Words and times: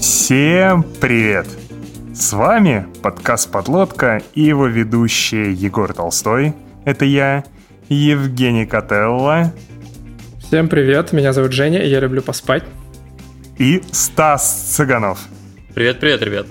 Всем 0.00 0.84
привет! 1.00 1.46
С 2.14 2.32
вами 2.32 2.86
подкаст 3.02 3.50
«Подлодка» 3.50 4.22
и 4.34 4.42
его 4.42 4.66
ведущие 4.66 5.52
Егор 5.52 5.92
Толстой. 5.92 6.54
Это 6.84 7.04
я, 7.04 7.44
Евгений 7.88 8.64
Котелло. 8.64 9.52
Всем 10.38 10.68
привет, 10.68 11.12
меня 11.12 11.32
зовут 11.32 11.52
Женя, 11.52 11.80
и 11.80 11.88
я 11.88 11.98
люблю 11.98 12.22
поспать. 12.22 12.62
И 13.58 13.82
Стас 13.90 14.74
Цыганов. 14.76 15.18
Привет-привет, 15.74 16.22
ребят. 16.22 16.46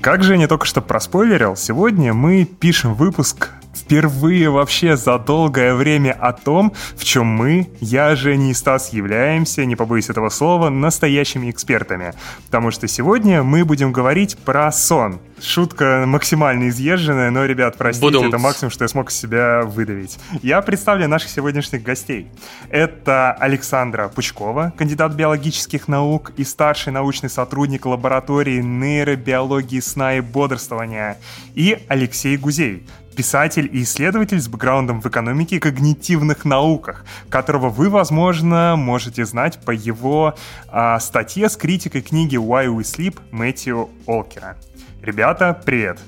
Как 0.00 0.22
Женя 0.22 0.48
только 0.48 0.64
что 0.64 0.80
проспойлерил, 0.80 1.54
сегодня 1.54 2.14
мы 2.14 2.44
пишем 2.44 2.94
выпуск 2.94 3.50
впервые 3.86 4.50
вообще 4.50 4.96
за 4.96 5.16
долгое 5.16 5.74
время 5.74 6.12
о 6.12 6.32
том, 6.32 6.72
в 6.96 7.04
чем 7.04 7.26
мы, 7.26 7.70
я, 7.80 8.16
Женя 8.16 8.50
и 8.50 8.54
Стас, 8.54 8.92
являемся, 8.92 9.64
не 9.64 9.76
побоюсь 9.76 10.10
этого 10.10 10.28
слова, 10.28 10.70
настоящими 10.70 11.50
экспертами. 11.52 12.12
Потому 12.46 12.72
что 12.72 12.88
сегодня 12.88 13.44
мы 13.44 13.64
будем 13.64 13.92
говорить 13.92 14.36
про 14.38 14.72
сон. 14.72 15.20
Шутка 15.40 16.02
максимально 16.04 16.68
изъезженная, 16.70 17.30
но, 17.30 17.44
ребят, 17.44 17.76
простите, 17.78 18.06
Буду... 18.06 18.26
это 18.26 18.38
максимум, 18.38 18.72
что 18.72 18.84
я 18.84 18.88
смог 18.88 19.12
себя 19.12 19.62
выдавить. 19.62 20.18
Я 20.42 20.62
представлю 20.62 21.06
наших 21.06 21.30
сегодняшних 21.30 21.84
гостей. 21.84 22.26
Это 22.70 23.32
Александра 23.34 24.08
Пучкова, 24.08 24.72
кандидат 24.76 25.12
биологических 25.12 25.86
наук 25.86 26.32
и 26.36 26.42
старший 26.42 26.92
научный 26.92 27.30
сотрудник 27.30 27.86
лаборатории 27.86 28.60
нейробиологии 28.60 29.78
сна 29.78 30.16
и 30.16 30.20
бодрствования, 30.20 31.18
и 31.54 31.78
Алексей 31.88 32.36
Гузей, 32.36 32.84
писатель 33.16 33.68
и 33.72 33.82
исследователь 33.82 34.40
с 34.40 34.46
бэкграундом 34.46 35.00
в 35.00 35.06
экономике 35.06 35.56
и 35.56 35.58
когнитивных 35.58 36.44
науках, 36.44 37.04
которого 37.30 37.70
вы, 37.70 37.88
возможно, 37.88 38.76
можете 38.76 39.24
знать 39.24 39.58
по 39.64 39.70
его 39.70 40.34
а, 40.68 41.00
статье 41.00 41.48
с 41.48 41.56
критикой 41.56 42.02
книги 42.02 42.36
«Why 42.36 42.66
We 42.66 42.82
Sleep» 42.82 43.18
Мэтью 43.32 43.90
Олкера. 44.06 44.56
Ребята, 45.02 45.58
привет! 45.64 45.98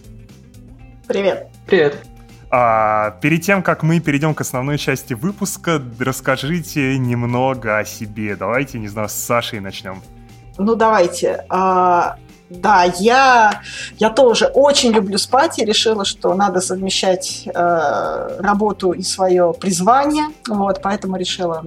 Привет! 1.08 1.48
Привет! 1.66 2.04
А, 2.50 3.12
перед 3.22 3.42
тем, 3.42 3.62
как 3.62 3.82
мы 3.82 4.00
перейдем 4.00 4.34
к 4.34 4.40
основной 4.40 4.78
части 4.78 5.14
выпуска, 5.14 5.82
расскажите 5.98 6.98
немного 6.98 7.78
о 7.78 7.84
себе. 7.84 8.36
Давайте, 8.36 8.78
не 8.78 8.88
знаю, 8.88 9.08
с 9.08 9.12
Сашей 9.12 9.60
начнем. 9.60 10.02
Ну, 10.56 10.74
давайте. 10.74 11.44
А, 11.48 12.16
да, 12.50 12.84
я, 12.84 13.60
я 13.98 14.10
тоже 14.10 14.46
очень 14.46 14.92
люблю 14.92 15.18
спать 15.18 15.58
и 15.58 15.64
решила, 15.64 16.04
что 16.04 16.32
надо 16.34 16.60
совмещать 16.60 17.42
э, 17.46 18.40
работу 18.40 18.92
и 18.92 19.02
свое 19.02 19.52
призвание. 19.52 20.28
Вот, 20.48 20.80
поэтому 20.82 21.16
решила, 21.16 21.64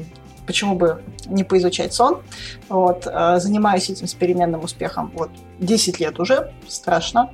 почему 0.47 0.75
бы 0.75 1.01
не 1.27 1.43
поизучать 1.43 1.93
сон. 1.93 2.21
Вот, 2.67 3.05
э, 3.05 3.39
занимаюсь 3.39 3.89
этим 3.91 4.07
с 4.07 4.13
переменным 4.15 4.63
успехом 4.63 5.11
вот 5.15 5.29
10 5.59 5.99
лет 5.99 6.19
уже, 6.19 6.51
страшно. 6.67 7.29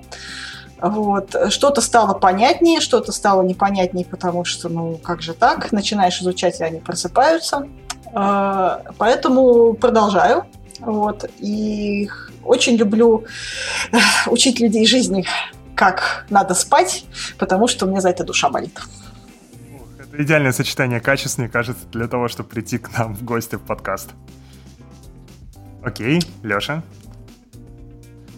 Вот. 0.82 1.36
Что-то 1.50 1.82
стало 1.82 2.14
понятнее, 2.14 2.82
что-то 2.82 3.12
стало 3.12 3.42
непонятнее, 3.42 4.06
потому 4.06 4.44
что, 4.46 4.70
ну, 4.70 5.00
как 5.02 5.22
же 5.22 5.34
так? 5.34 5.72
Начинаешь 5.72 6.22
изучать, 6.22 6.60
и 6.60 6.64
они 6.64 6.80
просыпаются. 6.80 7.68
Э, 8.14 8.80
поэтому 8.98 9.74
продолжаю. 9.74 10.46
Вот. 10.80 11.30
И 11.40 12.10
очень 12.48 12.76
люблю 12.78 13.26
учить 14.28 14.60
людей 14.60 14.86
жизни, 14.86 15.26
как 15.76 16.26
надо 16.30 16.54
спать, 16.54 17.06
потому 17.38 17.68
что 17.68 17.86
у 17.86 17.90
меня 17.90 18.02
за 18.02 18.10
это 18.10 18.24
душа 18.24 18.50
болит. 18.50 18.80
Это 20.00 20.24
идеальное 20.24 20.52
сочетание 20.52 21.00
качеств, 21.00 21.38
мне 21.38 21.50
кажется, 21.50 21.86
для 21.92 22.08
того, 22.08 22.28
чтобы 22.28 22.50
прийти 22.50 22.78
к 22.78 22.98
нам 22.98 23.16
в 23.16 23.24
гости 23.24 23.56
в 23.56 23.62
подкаст. 23.62 24.10
Окей, 25.84 26.22
Леша. 26.44 26.82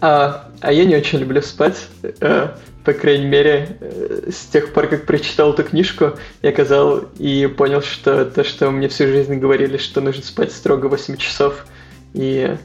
А, 0.00 0.48
а 0.60 0.72
я 0.72 0.84
не 0.84 0.96
очень 0.96 1.18
люблю 1.18 1.42
спать. 1.42 1.88
Э, 2.02 2.54
по 2.84 2.92
крайней 2.92 3.26
мере, 3.26 3.76
э, 3.80 4.30
с 4.30 4.46
тех 4.46 4.72
пор, 4.72 4.86
как 4.88 5.04
прочитал 5.04 5.52
эту 5.52 5.64
книжку, 5.64 6.12
я 6.42 6.50
оказал 6.50 7.00
и 7.18 7.46
понял, 7.46 7.82
что 7.82 8.24
то, 8.24 8.42
что 8.44 8.70
мне 8.70 8.88
всю 8.88 9.06
жизнь 9.06 9.36
говорили, 9.36 9.76
что 9.76 10.00
нужно 10.00 10.22
спать 10.22 10.52
строго 10.52 10.86
8 10.86 11.16
часов, 11.16 11.66
и 12.14 12.56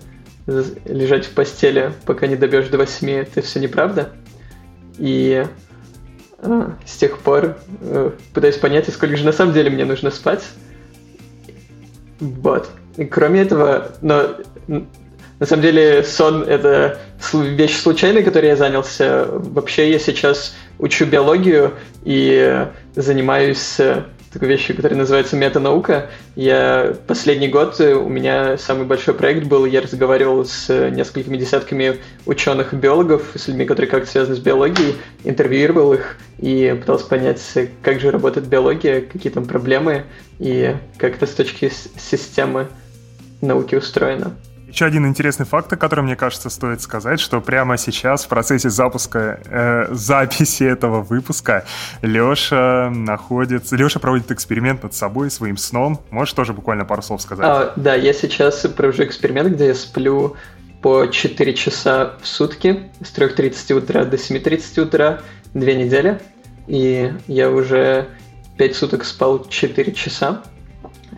лежать 0.47 1.25
в 1.25 1.31
постели, 1.31 1.91
пока 2.05 2.27
не 2.27 2.35
добьешь 2.35 2.67
до 2.67 2.77
8, 2.77 3.09
это 3.09 3.41
все 3.41 3.59
неправда. 3.59 4.11
И 4.97 5.45
а, 6.39 6.75
с 6.85 6.97
тех 6.97 7.17
пор 7.19 7.57
а, 7.81 8.13
пытаюсь 8.33 8.57
понять, 8.57 8.87
сколько 8.93 9.17
же 9.17 9.25
на 9.25 9.31
самом 9.31 9.53
деле 9.53 9.69
мне 9.69 9.85
нужно 9.85 10.11
спать. 10.11 10.43
Вот. 12.19 12.69
И 12.97 13.05
кроме 13.05 13.41
этого, 13.41 13.91
но 14.01 14.37
на 14.67 15.45
самом 15.45 15.63
деле 15.63 16.03
сон— 16.03 16.43
это 16.47 16.99
вещь 17.33 17.77
случайная, 17.77 18.23
которой 18.23 18.47
я 18.47 18.55
занялся. 18.55 19.27
Вообще 19.29 19.91
я 19.91 19.99
сейчас 19.99 20.55
учу 20.79 21.05
биологию 21.05 21.73
и 22.03 22.67
занимаюсь 22.95 23.77
такой 24.35 24.49
вещи, 24.49 24.73
которая 24.73 24.99
называется 24.99 25.37
метанаука. 25.37 26.09
Я 26.35 26.93
последний 27.07 27.47
год, 27.47 27.79
э, 27.79 27.95
у 27.95 28.09
меня 28.09 28.57
самый 28.57 28.85
большой 28.85 29.13
проект 29.13 29.47
был, 29.47 29.65
я 29.65 29.79
разговаривал 29.79 30.43
с 30.43 30.67
несколькими 30.89 31.37
десятками 31.37 32.01
ученых-биологов, 32.25 33.31
с 33.35 33.47
людьми, 33.47 33.63
которые 33.63 33.89
как-то 33.89 34.11
связаны 34.11 34.35
с 34.35 34.39
биологией, 34.39 34.95
интервьюировал 35.23 35.93
их 35.93 36.17
и 36.37 36.75
пытался 36.77 37.07
понять, 37.07 37.41
как 37.81 38.01
же 38.01 38.11
работает 38.11 38.47
биология, 38.47 38.99
какие 38.99 39.31
там 39.31 39.45
проблемы 39.45 40.03
и 40.37 40.75
как 40.97 41.15
это 41.15 41.27
с 41.27 41.31
точки 41.31 41.71
системы 41.97 42.67
науки 43.39 43.75
устроено. 43.75 44.35
Еще 44.75 44.83
один 44.83 45.07
интересный 45.07 45.45
факт, 45.45 45.71
о 45.71 45.77
котором, 45.77 46.03
мне 46.03 46.17
кажется, 46.17 46.49
стоит 46.49 46.81
сказать, 46.81 47.21
что 47.21 47.39
прямо 47.39 47.77
сейчас 47.77 48.25
в 48.25 48.27
процессе 48.27 48.69
запуска, 48.69 49.39
э, 49.45 49.85
записи 49.91 50.63
этого 50.63 51.01
выпуска 51.01 51.63
Леша 52.01 52.89
находится... 52.93 53.77
Леша 53.77 54.01
проводит 54.01 54.31
эксперимент 54.31 54.83
над 54.83 54.93
собой, 54.93 55.31
своим 55.31 55.55
сном. 55.55 56.01
Можешь 56.09 56.33
тоже 56.33 56.51
буквально 56.51 56.83
пару 56.83 57.01
слов 57.01 57.21
сказать? 57.21 57.45
А, 57.47 57.71
да, 57.77 57.95
я 57.95 58.11
сейчас 58.11 58.67
провожу 58.75 59.05
эксперимент, 59.05 59.53
где 59.53 59.67
я 59.67 59.75
сплю 59.75 60.35
по 60.81 61.05
4 61.05 61.53
часа 61.53 62.15
в 62.21 62.27
сутки 62.27 62.91
с 62.99 63.17
3.30 63.17 63.75
утра 63.75 64.03
до 64.03 64.17
7.30 64.17 64.81
утра, 64.81 65.21
две 65.53 65.75
недели. 65.75 66.19
И 66.67 67.13
я 67.27 67.49
уже 67.49 68.09
5 68.57 68.75
суток 68.75 69.05
спал 69.05 69.47
4 69.47 69.93
часа. 69.93 70.43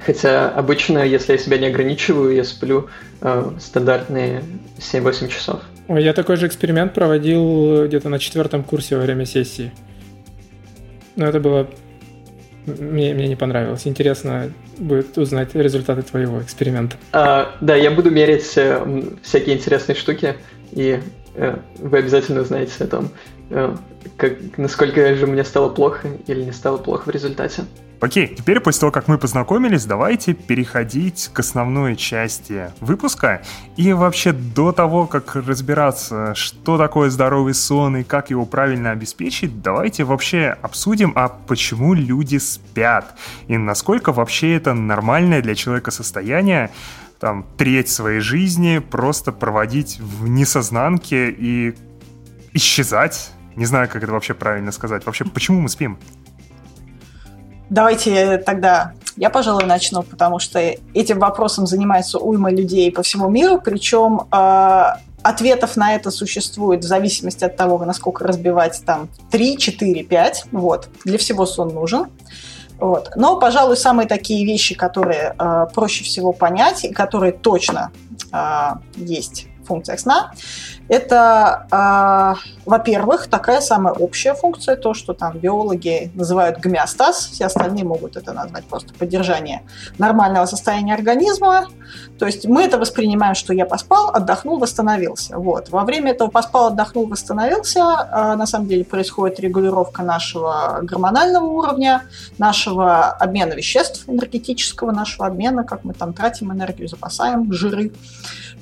Хотя 0.06 0.50
обычно, 0.50 1.00
если 1.00 1.34
я 1.34 1.38
себя 1.38 1.58
не 1.58 1.68
ограничиваю, 1.68 2.36
я 2.36 2.44
сплю 2.44 2.90
э, 3.22 3.52
стандартные 3.60 4.44
7-8 4.78 5.28
часов. 5.30 5.62
Ой, 5.88 6.04
я 6.04 6.14
такой 6.14 6.36
же 6.36 6.48
эксперимент 6.48 6.94
проводил 6.94 7.86
где-то 7.88 8.10
на 8.10 8.20
четвертом 8.20 8.64
курсе 8.64 8.96
во 8.96 9.04
время 9.04 9.26
сессии. 9.26 9.72
Но 11.16 11.26
это 11.26 11.40
было... 11.40 11.68
Мне, 12.66 13.14
мне 13.14 13.28
не 13.30 13.38
понравилось. 13.38 13.88
Интересно 13.88 14.52
будет 14.78 15.18
узнать 15.18 15.56
результаты 15.56 16.02
твоего 16.02 16.42
эксперимента. 16.42 16.98
А, 17.14 17.56
да, 17.62 17.76
я 17.76 17.92
буду 17.92 18.12
мерить 18.12 18.54
э, 18.58 19.04
всякие 19.24 19.56
интересные 19.56 19.96
штуки, 19.96 20.36
и 20.74 21.00
э, 21.36 21.58
вы 21.80 21.98
обязательно 21.98 22.42
узнаете 22.42 22.84
о 22.84 22.88
том, 22.88 23.10
как, 23.50 24.58
насколько 24.58 25.16
же 25.16 25.28
мне 25.28 25.44
стало 25.44 25.70
плохо 25.70 26.10
или 26.28 26.44
не 26.44 26.52
стало 26.52 26.78
плохо 26.78 27.08
в 27.08 27.12
результате. 27.12 27.64
Окей, 28.00 28.28
теперь 28.28 28.60
после 28.60 28.82
того, 28.82 28.92
как 28.92 29.08
мы 29.08 29.18
познакомились, 29.18 29.86
давайте 29.86 30.34
переходить 30.34 31.32
к 31.34 31.40
основной 31.40 31.96
части 31.96 32.72
выпуска. 32.80 33.42
И 33.76 33.92
вообще 33.92 34.34
до 34.34 34.72
того, 34.72 35.08
как 35.08 35.36
разбираться, 35.36 36.36
что 36.36 36.78
такое 36.78 37.10
здоровый 37.10 37.56
сон 37.56 37.98
и 37.98 38.04
как 38.04 38.30
его 38.30 38.46
правильно 38.46 38.92
обеспечить, 38.92 39.64
давайте 39.64 40.04
вообще 40.04 40.56
обсудим, 40.62 41.12
а 41.16 41.30
почему 41.30 41.96
люди 41.96 42.38
спят 42.38 43.16
и 43.48 43.58
насколько 43.58 44.12
вообще 44.12 44.56
это 44.56 44.76
нормальное 44.76 45.42
для 45.42 45.56
человека 45.56 45.90
состояние 45.90 46.70
там 47.20 47.48
треть 47.58 47.90
своей 47.90 48.20
жизни 48.20 48.78
просто 48.78 49.32
проводить 49.32 50.00
в 50.00 50.28
несознанке 50.28 51.32
и 51.32 51.74
исчезать. 52.54 53.32
Не 53.58 53.66
знаю, 53.66 53.90
как 53.90 54.04
это 54.04 54.12
вообще 54.12 54.36
правильно 54.36 54.72
сказать. 54.72 55.06
Вообще, 55.06 55.26
почему 55.26 55.62
мы 55.62 55.70
спим? 55.70 55.98
Давайте 57.70 58.38
тогда 58.38 58.94
я, 59.18 59.32
пожалуй, 59.32 59.66
начну, 59.66 60.04
потому 60.04 60.38
что 60.38 60.60
этим 60.60 61.20
вопросом 61.20 61.66
занимается 61.66 62.20
уйма 62.20 62.52
людей 62.52 62.92
по 62.92 63.02
всему 63.02 63.30
миру, 63.30 63.60
причем 63.60 64.28
э, 64.32 64.84
ответов 65.24 65.76
на 65.76 65.96
это 65.96 66.12
существует 66.12 66.84
в 66.84 66.88
зависимости 66.88 67.44
от 67.44 67.58
того, 67.58 67.84
насколько 67.84 68.24
разбивать 68.26 68.80
там 68.86 69.10
3, 69.32 69.58
4, 69.58 70.04
5. 70.04 70.46
Вот. 70.52 70.90
Для 71.04 71.18
всего 71.18 71.48
сон 71.48 71.74
нужен. 71.74 72.06
Вот. 72.80 73.10
Но, 73.16 73.40
пожалуй, 73.40 73.76
самые 73.76 74.08
такие 74.08 74.46
вещи, 74.46 74.76
которые 74.76 75.36
э, 75.38 75.66
проще 75.74 76.04
всего 76.04 76.32
понять 76.32 76.86
и 76.86 76.94
которые 76.94 77.32
точно 77.32 77.92
э, 78.32 78.70
есть 78.98 79.48
функциях 79.68 80.00
сна. 80.00 80.32
Это, 80.90 81.68
э, 81.72 82.50
во-первых, 82.66 83.28
такая 83.28 83.62
самая 83.62 83.94
общая 83.94 84.34
функция, 84.34 84.76
то, 84.76 84.94
что 84.94 85.14
там 85.14 85.38
биологи 85.38 86.12
называют 86.16 86.60
гомеостаз, 86.60 87.30
все 87.32 87.46
остальные 87.46 87.84
могут 87.84 88.16
это 88.16 88.34
назвать 88.34 88.66
просто 88.66 88.94
поддержание 88.94 89.64
нормального 89.98 90.46
состояния 90.46 90.94
организма. 90.94 91.68
То 92.20 92.26
есть 92.26 92.46
мы 92.46 92.64
это 92.64 92.78
воспринимаем, 92.78 93.36
что 93.36 93.54
я 93.54 93.66
поспал, 93.66 94.10
отдохнул, 94.10 94.60
восстановился. 94.60 95.38
Вот. 95.38 95.70
Во 95.70 95.84
время 95.84 96.12
этого 96.12 96.30
поспал, 96.30 96.68
отдохнул, 96.68 97.08
восстановился, 97.08 97.80
э, 97.80 98.36
на 98.36 98.46
самом 98.46 98.68
деле 98.68 98.84
происходит 98.84 99.40
регулировка 99.40 100.04
нашего 100.04 100.80
гормонального 100.82 101.46
уровня, 101.46 102.04
нашего 102.38 103.06
обмена 103.12 103.54
веществ 103.54 104.08
энергетического, 104.08 104.92
нашего 104.92 105.28
обмена, 105.28 105.64
как 105.64 105.84
мы 105.84 105.94
там 105.94 106.14
тратим 106.14 106.52
энергию, 106.52 106.88
запасаем 106.88 107.52
жиры. 107.52 107.92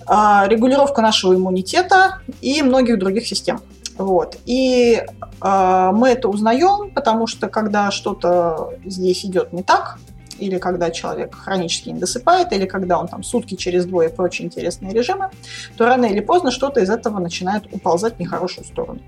Регулировка 0.08 1.02
нашего 1.02 1.36
иммунитета 1.36 2.20
и 2.42 2.62
многих 2.62 3.00
других 3.00 3.28
систем. 3.28 3.62
Вот. 3.98 4.38
И 4.46 5.02
э, 5.42 5.92
мы 5.94 6.10
это 6.10 6.28
узнаем, 6.28 6.92
потому 6.92 7.28
что 7.28 7.48
когда 7.48 7.92
что-то 7.92 8.74
здесь 8.86 9.26
идет 9.26 9.54
не 9.54 9.64
так, 9.64 9.98
или 10.38 10.58
когда 10.58 10.92
человек 10.92 11.34
хронически 11.34 11.90
не 11.90 12.00
досыпает, 12.00 12.52
или 12.52 12.66
когда 12.66 13.00
он 13.00 13.08
там 13.08 13.24
сутки 13.24 13.56
через 13.56 13.86
двое 13.86 14.10
и 14.10 14.14
прочие 14.14 14.46
интересные 14.48 14.94
режимы, 14.94 15.30
то 15.78 15.86
рано 15.86 16.06
или 16.06 16.20
поздно 16.20 16.52
что-то 16.52 16.82
из 16.82 16.90
этого 16.90 17.20
начинает 17.20 17.74
уползать 17.74 18.16
в 18.16 18.20
нехорошую 18.20 18.66
сторону. 18.66 19.00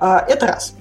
Э, 0.00 0.18
это 0.28 0.46
раз. 0.46 0.74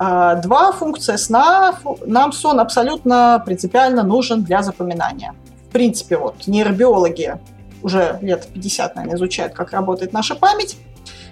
Э, 0.00 0.40
два, 0.42 0.72
функция 0.72 1.16
сна. 1.18 1.76
Нам 2.04 2.32
сон 2.32 2.58
абсолютно 2.58 3.40
принципиально 3.46 4.02
нужен 4.02 4.42
для 4.42 4.62
запоминания. 4.62 5.34
В 5.68 5.72
принципе, 5.72 6.16
вот 6.16 6.46
нейробиологи 6.48 7.38
уже 7.84 8.18
лет 8.22 8.48
50, 8.52 8.96
наверное, 8.96 9.16
изучают, 9.16 9.52
как 9.52 9.70
работает 9.72 10.12
наша 10.12 10.34
память. 10.34 10.76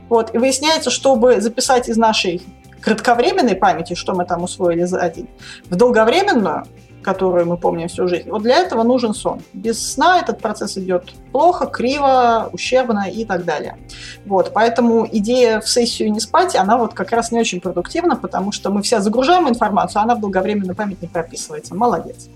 Вот, 0.09 0.35
и 0.35 0.39
выясняется, 0.39 0.91
чтобы 0.91 1.41
записать 1.41 1.89
из 1.89 1.97
нашей 1.97 2.43
кратковременной 2.83 3.57
памяти, 3.57 3.95
что 3.95 4.15
мы 4.15 4.27
там 4.27 4.43
усвоили 4.43 4.85
за 4.85 5.09
день, 5.09 5.29
в 5.71 5.77
долговременную, 5.77 6.65
которую 7.03 7.47
мы 7.47 7.57
помним 7.57 7.89
всю 7.89 8.07
жизнь, 8.07 8.29
вот 8.29 8.43
для 8.43 8.59
этого 8.59 8.83
нужен 8.83 9.15
сон. 9.15 9.41
Без 9.55 9.93
сна 9.93 10.21
этот 10.21 10.41
процесс 10.41 10.77
идет 10.77 11.15
плохо, 11.33 11.67
криво, 11.67 12.51
ущербно 12.53 13.09
и 13.09 13.25
так 13.25 13.45
далее. 13.45 13.79
Вот, 14.27 14.53
поэтому 14.53 15.09
идея 15.11 15.61
в 15.61 15.69
сессию 15.69 16.13
не 16.13 16.21
спать, 16.21 16.55
она 16.55 16.77
вот 16.77 16.93
как 16.93 17.11
раз 17.13 17.33
не 17.33 17.41
очень 17.41 17.61
продуктивна, 17.61 18.17
потому 18.17 18.53
что 18.53 18.71
мы 18.71 18.83
все 18.83 19.01
загружаем 19.01 19.49
информацию, 19.49 20.01
а 20.01 20.05
она 20.05 20.15
в 20.15 20.21
долговременную 20.21 20.77
память 20.77 21.01
не 21.01 21.09
прописывается. 21.09 21.75
Молодец. 21.75 22.29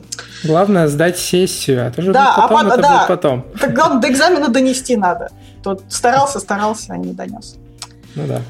Главное 0.44 0.88
сдать 0.88 1.19
сессию, 1.19 1.87
а 1.87 1.91
то 1.91 2.03
же 2.03 2.12
да, 2.12 2.35
а 2.35 2.49
потом, 2.49 2.71
а, 2.71 2.75
это 2.75 2.83
да. 2.83 2.97
будет 2.97 3.09
потом. 3.09 3.47
Так 3.61 3.75
главное, 3.75 4.00
до 4.00 4.09
экзамена 4.09 4.49
донести 4.49 4.97
надо. 4.97 5.31
Тот 5.62 5.83
старался, 5.88 6.41
старался, 6.41 6.93
а 6.93 6.97
не 6.97 7.12
донес. 7.12 7.56
Ну 8.15 8.27
да. 8.27 8.43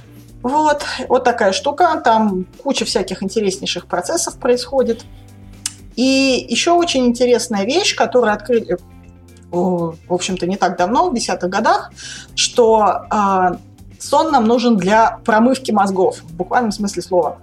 Вот, 0.42 0.84
вот 1.08 1.24
такая 1.24 1.52
штука. 1.52 2.00
Там 2.04 2.46
куча 2.62 2.84
всяких 2.84 3.22
интереснейших 3.22 3.86
процессов 3.86 4.38
происходит. 4.38 5.04
И 5.96 6.46
еще 6.48 6.72
очень 6.72 7.06
интересная 7.06 7.64
вещь, 7.64 7.96
которую 7.96 8.32
открыли, 8.32 8.76
в 9.50 9.96
общем-то, 10.08 10.46
не 10.46 10.56
так 10.56 10.76
давно, 10.76 11.08
в 11.10 11.14
десятых 11.14 11.48
годах, 11.48 11.90
что 12.34 13.06
э, 13.10 13.56
сон 13.98 14.30
нам 14.30 14.44
нужен 14.44 14.76
для 14.76 15.18
промывки 15.24 15.70
мозгов, 15.70 16.18
в 16.22 16.34
буквальном 16.34 16.70
смысле 16.70 17.02
слова. 17.02 17.38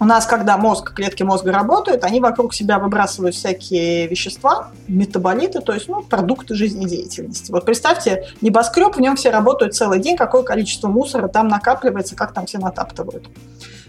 У 0.00 0.04
нас, 0.04 0.26
когда 0.26 0.56
мозг, 0.56 0.92
клетки 0.92 1.22
мозга 1.22 1.52
работают, 1.52 2.02
они 2.04 2.20
вокруг 2.20 2.52
себя 2.52 2.78
выбрасывают 2.78 3.34
всякие 3.34 4.08
вещества, 4.08 4.70
метаболиты, 4.88 5.60
то 5.60 5.72
есть 5.72 5.88
ну, 5.88 6.02
продукты 6.02 6.54
жизнедеятельности. 6.54 7.52
Вот 7.52 7.64
представьте, 7.64 8.26
небоскреб, 8.40 8.96
в 8.96 9.00
нем 9.00 9.14
все 9.14 9.30
работают 9.30 9.74
целый 9.74 10.00
день, 10.00 10.16
какое 10.16 10.42
количество 10.42 10.88
мусора 10.88 11.28
там 11.28 11.46
накапливается, 11.46 12.16
как 12.16 12.32
там 12.32 12.46
все 12.46 12.58
натаптывают. 12.58 13.28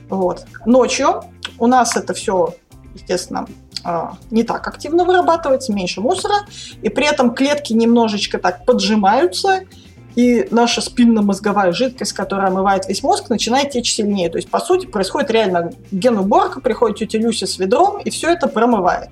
Вот. 0.08 0.46
Ночью 0.66 1.24
у 1.58 1.66
нас 1.66 1.98
это 1.98 2.14
все, 2.14 2.54
естественно, 2.94 3.48
а, 3.84 4.14
не 4.30 4.44
так 4.44 4.68
активно 4.68 5.06
вырабатывается, 5.06 5.74
меньше 5.74 6.02
мусора, 6.02 6.36
и 6.82 6.90
при 6.90 7.08
этом 7.08 7.34
клетки 7.34 7.74
немножечко 7.74 8.38
так 8.38 8.66
поджимаются, 8.66 9.62
и 10.16 10.48
наша 10.52 10.82
спинномозговая 10.82 11.72
жидкость, 11.72 12.14
которая 12.14 12.48
омывает 12.48 12.88
весь 12.88 13.04
мозг, 13.04 13.30
начинает 13.30 13.72
течь 13.72 13.94
сильнее. 13.94 14.30
То 14.30 14.38
есть, 14.38 14.50
по 14.50 14.60
сути, 14.60 14.86
происходит 14.86 15.32
реально 15.32 15.74
генуборка, 15.92 16.62
приходит 16.62 16.98
тетя 16.98 17.18
Люся 17.18 17.48
с 17.48 17.60
ведром, 17.60 18.00
и 18.00 18.10
все 18.10 18.32
это 18.32 18.48
промывает. 18.48 19.10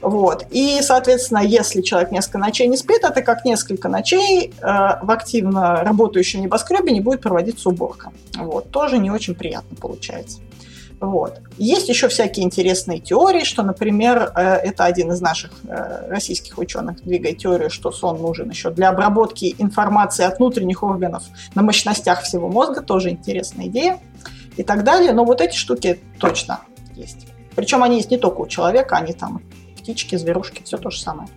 Вот. 0.00 0.46
И, 0.50 0.80
соответственно, 0.82 1.40
если 1.40 1.82
человек 1.82 2.10
несколько 2.10 2.38
ночей 2.38 2.66
не 2.66 2.76
спит, 2.76 3.00
это 3.02 3.22
как 3.22 3.44
несколько 3.44 3.88
ночей 3.88 4.52
э, 4.60 4.62
в 4.62 5.10
активно 5.10 5.82
работающем 5.82 6.40
небоскребе 6.40 6.92
не 6.92 7.00
будет 7.00 7.20
проводиться 7.20 7.68
уборка. 7.68 8.10
Вот. 8.36 8.70
Тоже 8.70 8.98
не 8.98 9.10
очень 9.10 9.34
приятно 9.34 9.76
получается. 9.76 10.38
Вот. 11.00 11.40
Есть 11.56 11.88
еще 11.88 12.08
всякие 12.08 12.44
интересные 12.44 13.00
теории, 13.00 13.42
что, 13.44 13.62
например, 13.62 14.32
э, 14.36 14.42
это 14.42 14.84
один 14.84 15.10
из 15.12 15.22
наших 15.22 15.50
э, 15.66 16.08
российских 16.10 16.58
ученых 16.58 17.02
двигает 17.02 17.38
теорию, 17.38 17.70
что 17.70 17.90
сон 17.90 18.20
нужен 18.20 18.50
еще 18.50 18.70
для 18.70 18.90
обработки 18.90 19.54
информации 19.58 20.24
от 20.24 20.38
внутренних 20.38 20.82
органов 20.82 21.22
на 21.54 21.62
мощностях 21.62 22.20
всего 22.22 22.48
мозга, 22.48 22.82
тоже 22.82 23.08
интересная 23.08 23.66
идея 23.68 23.98
и 24.58 24.62
так 24.62 24.84
далее. 24.84 25.12
Но 25.14 25.24
вот 25.24 25.40
эти 25.40 25.56
штуки 25.56 26.00
точно 26.18 26.60
есть. 26.94 27.26
Причем 27.56 27.82
они 27.82 27.96
есть 27.96 28.10
не 28.10 28.18
только 28.18 28.42
у 28.42 28.46
человека, 28.46 28.96
они 28.96 29.14
там 29.14 29.42
птички, 29.78 30.16
зверушки, 30.16 30.62
все 30.64 30.76
то 30.76 30.90
же 30.90 31.00
самое. 31.00 31.30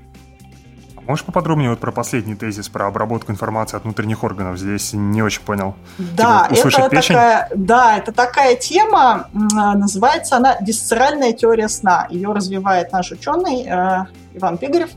Можешь 1.07 1.25
поподробнее 1.25 1.69
вот 1.69 1.79
про 1.79 1.91
последний 1.91 2.35
тезис, 2.35 2.69
про 2.69 2.87
обработку 2.87 3.31
информации 3.31 3.75
от 3.77 3.83
внутренних 3.83 4.23
органов? 4.23 4.57
Здесь 4.57 4.93
не 4.93 5.21
очень 5.21 5.41
понял. 5.41 5.75
Да, 5.97 6.47
типа, 6.49 6.67
это 6.67 6.89
печень? 6.89 7.15
такая, 7.15 7.49
да, 7.55 7.97
это 7.97 8.11
такая 8.11 8.55
тема, 8.55 9.27
называется 9.33 10.37
она 10.37 10.57
«Висцеральная 10.61 11.33
теория 11.33 11.67
сна». 11.67 12.07
Ее 12.09 12.31
развивает 12.31 12.91
наш 12.91 13.11
ученый 13.11 13.65
э, 13.65 14.05
Иван 14.33 14.57
Пигарев. 14.57 14.89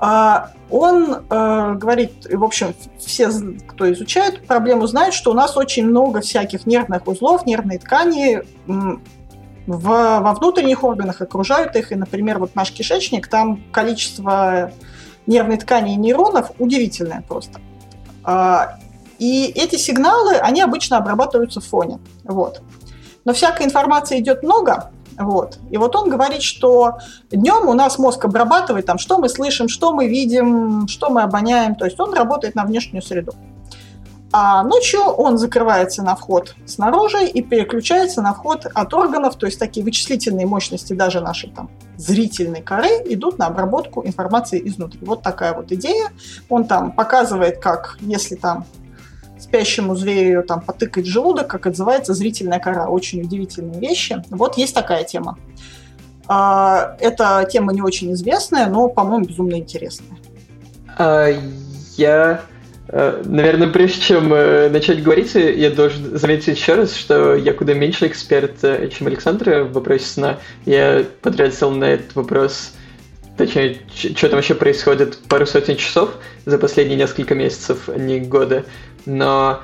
Э, 0.00 0.46
он 0.70 1.24
э, 1.28 1.74
говорит, 1.74 2.26
в 2.30 2.44
общем, 2.44 2.74
все, 2.98 3.30
кто 3.66 3.92
изучает 3.92 4.46
проблему, 4.46 4.86
знают, 4.86 5.14
что 5.14 5.32
у 5.32 5.34
нас 5.34 5.56
очень 5.56 5.86
много 5.86 6.20
всяких 6.20 6.66
нервных 6.66 7.06
узлов, 7.06 7.46
нервной 7.46 7.78
ткани, 7.78 8.42
в, 9.66 10.20
во 10.20 10.34
внутренних 10.34 10.84
органах 10.84 11.20
окружают 11.20 11.76
их, 11.76 11.92
и, 11.92 11.94
например, 11.94 12.38
вот 12.38 12.54
наш 12.54 12.70
кишечник, 12.70 13.28
там 13.28 13.62
количество 13.72 14.72
нервной 15.26 15.56
ткани 15.56 15.94
и 15.94 15.96
нейронов 15.96 16.52
удивительное 16.58 17.24
просто. 17.26 17.60
А, 18.22 18.78
и 19.18 19.46
эти 19.54 19.76
сигналы, 19.76 20.34
они 20.36 20.60
обычно 20.60 20.98
обрабатываются 20.98 21.60
в 21.60 21.66
фоне. 21.66 21.98
Вот. 22.24 22.62
Но 23.24 23.32
всякой 23.32 23.66
информации 23.66 24.20
идет 24.20 24.42
много, 24.42 24.90
вот. 25.16 25.58
И 25.70 25.76
вот 25.76 25.94
он 25.96 26.10
говорит, 26.10 26.42
что 26.42 26.98
днем 27.30 27.68
у 27.68 27.74
нас 27.74 27.98
мозг 27.98 28.24
обрабатывает, 28.24 28.86
там, 28.86 28.98
что 28.98 29.18
мы 29.18 29.28
слышим, 29.28 29.68
что 29.68 29.92
мы 29.92 30.08
видим, 30.08 30.88
что 30.88 31.10
мы 31.10 31.22
обоняем. 31.22 31.74
То 31.74 31.84
есть 31.84 31.98
он 32.00 32.12
работает 32.14 32.54
на 32.54 32.64
внешнюю 32.64 33.02
среду. 33.02 33.32
А 34.36 34.64
ночью 34.64 35.00
он 35.00 35.38
закрывается 35.38 36.02
на 36.02 36.16
вход 36.16 36.56
снаружи 36.66 37.24
и 37.24 37.40
переключается 37.40 38.20
на 38.20 38.34
вход 38.34 38.66
от 38.66 38.92
органов, 38.92 39.36
то 39.36 39.46
есть 39.46 39.60
такие 39.60 39.84
вычислительные 39.84 40.44
мощности 40.44 40.92
даже 40.92 41.20
нашей 41.20 41.50
там 41.50 41.70
зрительной 41.96 42.60
коры 42.60 42.88
идут 43.04 43.38
на 43.38 43.46
обработку 43.46 44.04
информации 44.04 44.60
изнутри. 44.66 44.98
Вот 45.02 45.22
такая 45.22 45.54
вот 45.54 45.70
идея. 45.70 46.08
Он 46.48 46.64
там 46.64 46.90
показывает, 46.90 47.60
как 47.60 47.96
если 48.00 48.34
там 48.34 48.66
спящему 49.38 49.94
зверю 49.94 50.42
там 50.42 50.62
потыкать 50.62 51.06
желудок, 51.06 51.46
как 51.46 51.68
отзывается 51.68 52.12
зрительная 52.12 52.58
кора. 52.58 52.88
Очень 52.88 53.22
удивительные 53.22 53.78
вещи. 53.78 54.20
Вот 54.30 54.58
есть 54.58 54.74
такая 54.74 55.04
тема. 55.04 55.38
А, 56.26 56.96
эта 56.98 57.48
тема 57.48 57.72
не 57.72 57.82
очень 57.82 58.12
известная, 58.14 58.66
но, 58.66 58.88
по-моему, 58.88 59.26
безумно 59.26 59.54
интересная. 59.54 60.18
А, 60.98 61.28
я 61.96 62.40
наверное, 62.92 63.68
прежде 63.68 64.00
чем 64.00 64.32
э, 64.32 64.68
начать 64.68 65.02
говорить, 65.02 65.34
я 65.34 65.70
должен 65.70 66.16
заметить 66.18 66.48
еще 66.48 66.74
раз, 66.74 66.94
что 66.94 67.34
я 67.34 67.52
куда 67.52 67.72
меньше 67.72 68.06
эксперт, 68.06 68.62
э, 68.62 68.88
чем 68.88 69.06
Александр 69.06 69.62
в 69.62 69.72
вопросе 69.72 70.04
сна. 70.04 70.38
Я 70.66 71.04
потратил 71.22 71.70
на 71.70 71.84
этот 71.84 72.14
вопрос, 72.14 72.72
точнее, 73.38 73.78
что 73.94 74.28
там 74.28 74.36
вообще 74.36 74.54
происходит, 74.54 75.18
пару 75.28 75.46
сотен 75.46 75.76
часов 75.76 76.10
за 76.44 76.58
последние 76.58 76.98
несколько 76.98 77.34
месяцев, 77.34 77.88
а 77.88 77.98
не 77.98 78.20
года. 78.20 78.64
Но 79.06 79.60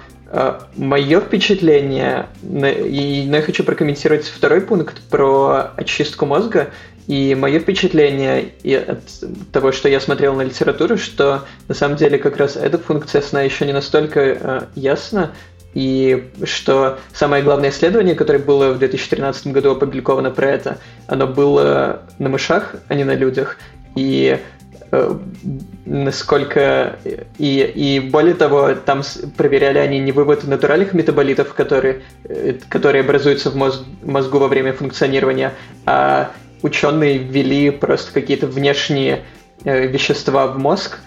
мое 0.76 1.20
впечатление, 1.20 2.28
и 2.42 3.26
но 3.28 3.36
я 3.36 3.42
хочу 3.42 3.64
прокомментировать 3.64 4.26
второй 4.26 4.60
пункт 4.60 5.00
про 5.10 5.72
очистку 5.76 6.26
мозга. 6.26 6.70
И 7.06 7.34
мое 7.34 7.58
впечатление 7.58 8.52
и 8.62 8.74
от 8.74 9.00
того, 9.50 9.72
что 9.72 9.88
я 9.88 9.98
смотрел 9.98 10.34
на 10.34 10.42
литературу, 10.42 10.96
что 10.96 11.44
на 11.66 11.74
самом 11.74 11.96
деле 11.96 12.18
как 12.18 12.36
раз 12.36 12.56
эта 12.56 12.78
функция 12.78 13.20
сна 13.20 13.42
еще 13.42 13.66
не 13.66 13.72
настолько 13.72 14.20
э, 14.20 14.60
ясна, 14.76 15.32
и 15.74 16.30
что 16.44 16.98
самое 17.12 17.42
главное 17.42 17.70
исследование, 17.70 18.14
которое 18.14 18.38
было 18.38 18.72
в 18.72 18.78
2013 18.78 19.48
году 19.48 19.72
опубликовано 19.72 20.30
про 20.30 20.50
это, 20.50 20.78
оно 21.06 21.26
было 21.26 22.02
на 22.18 22.28
мышах, 22.28 22.76
а 22.88 22.94
не 22.94 23.04
на 23.04 23.14
людях. 23.14 23.56
И 23.96 24.38
насколько... 25.86 26.98
И, 27.38 27.60
и 27.74 28.00
более 28.00 28.34
того, 28.34 28.74
там 28.74 29.02
проверяли 29.36 29.78
они 29.78 29.98
не 29.98 30.12
вывод 30.12 30.44
натуральных 30.44 30.94
метаболитов, 30.94 31.54
которые, 31.54 32.02
э, 32.24 32.54
которые 32.68 33.02
образуются 33.02 33.50
в 33.50 33.56
мозг, 33.56 33.82
мозгу 34.02 34.38
во 34.38 34.48
время 34.48 34.72
функционирования, 34.72 35.52
а 35.86 36.32
ученые 36.62 37.18
ввели 37.18 37.70
просто 37.70 38.12
какие-то 38.12 38.46
внешние 38.46 39.22
э, 39.64 39.86
вещества 39.86 40.46
в 40.46 40.58
мозг, 40.58 40.98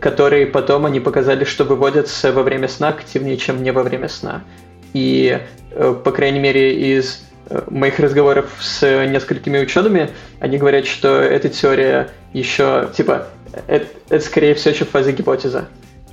которые 0.00 0.46
потом 0.46 0.86
они 0.86 1.00
показали, 1.00 1.44
что 1.44 1.64
выводятся 1.64 2.32
во 2.32 2.42
время 2.42 2.68
сна 2.68 2.88
активнее, 2.88 3.36
чем 3.36 3.62
не 3.62 3.72
во 3.72 3.82
время 3.82 4.08
сна. 4.08 4.44
И, 4.92 5.38
э, 5.70 5.94
по 6.04 6.12
крайней 6.12 6.40
мере, 6.40 6.96
из 6.96 7.22
э, 7.22 7.27
моих 7.68 7.98
разговоров 7.98 8.50
с 8.60 8.82
несколькими 9.06 9.58
учеными, 9.58 10.10
они 10.40 10.58
говорят, 10.58 10.86
что 10.86 11.20
эта 11.20 11.48
теория 11.48 12.10
еще, 12.32 12.90
типа, 12.96 13.28
это, 13.66 13.86
это 14.10 14.24
скорее 14.24 14.54
всего 14.54 14.74
еще 14.74 14.84
фаза 14.84 15.12
гипотеза, 15.12 15.68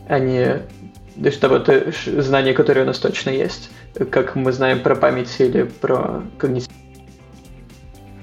а 0.07 0.19
не 0.19 0.61
то 1.15 1.25
есть 1.27 1.39
того 1.39 1.63
знание, 2.19 2.53
которое 2.53 2.81
у 2.81 2.85
нас 2.85 2.99
точно 2.99 3.29
есть, 3.29 3.69
как 4.11 4.35
мы 4.35 4.51
знаем 4.51 4.81
про 4.81 4.95
память 4.95 5.33
или 5.39 5.63
про 5.63 6.23
когнитивную 6.37 6.84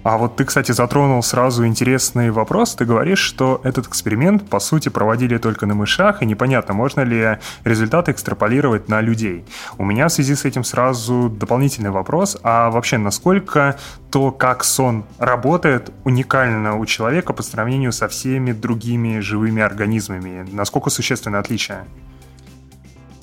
а 0.04 0.18
вот 0.18 0.37
ты, 0.37 0.44
кстати, 0.44 0.73
затронул 0.73 1.23
сразу 1.23 1.64
интересный 1.64 2.30
вопрос. 2.30 2.75
Ты 2.75 2.85
говоришь, 2.85 3.21
что 3.21 3.61
этот 3.62 3.87
эксперимент, 3.87 4.49
по 4.49 4.59
сути, 4.59 4.88
проводили 4.88 5.38
только 5.38 5.66
на 5.66 5.75
мышах, 5.75 6.23
и 6.23 6.26
непонятно, 6.26 6.75
можно 6.75 7.02
ли 7.02 7.38
результаты 7.64 8.11
экстраполировать 8.11 8.88
на 8.88 9.00
людей. 9.00 9.44
У 9.78 9.85
меня 9.85 10.09
в 10.09 10.12
связи 10.12 10.35
с 10.35 10.44
этим 10.44 10.64
сразу 10.64 11.28
дополнительный 11.30 11.90
вопрос. 11.90 12.37
А 12.42 12.71
вообще, 12.71 12.99
насколько 12.99 13.78
то, 14.11 14.32
как 14.32 14.64
сон 14.64 15.04
работает, 15.18 15.92
уникально 16.04 16.76
у 16.76 16.85
человека 16.85 17.32
по 17.32 17.42
сравнению 17.42 17.92
со 17.92 18.09
всеми 18.09 18.52
другими 18.52 19.21
живыми 19.21 19.62
организмами? 19.62 20.44
Насколько 20.50 20.90
существенно 20.90 21.38
отличие? 21.38 21.85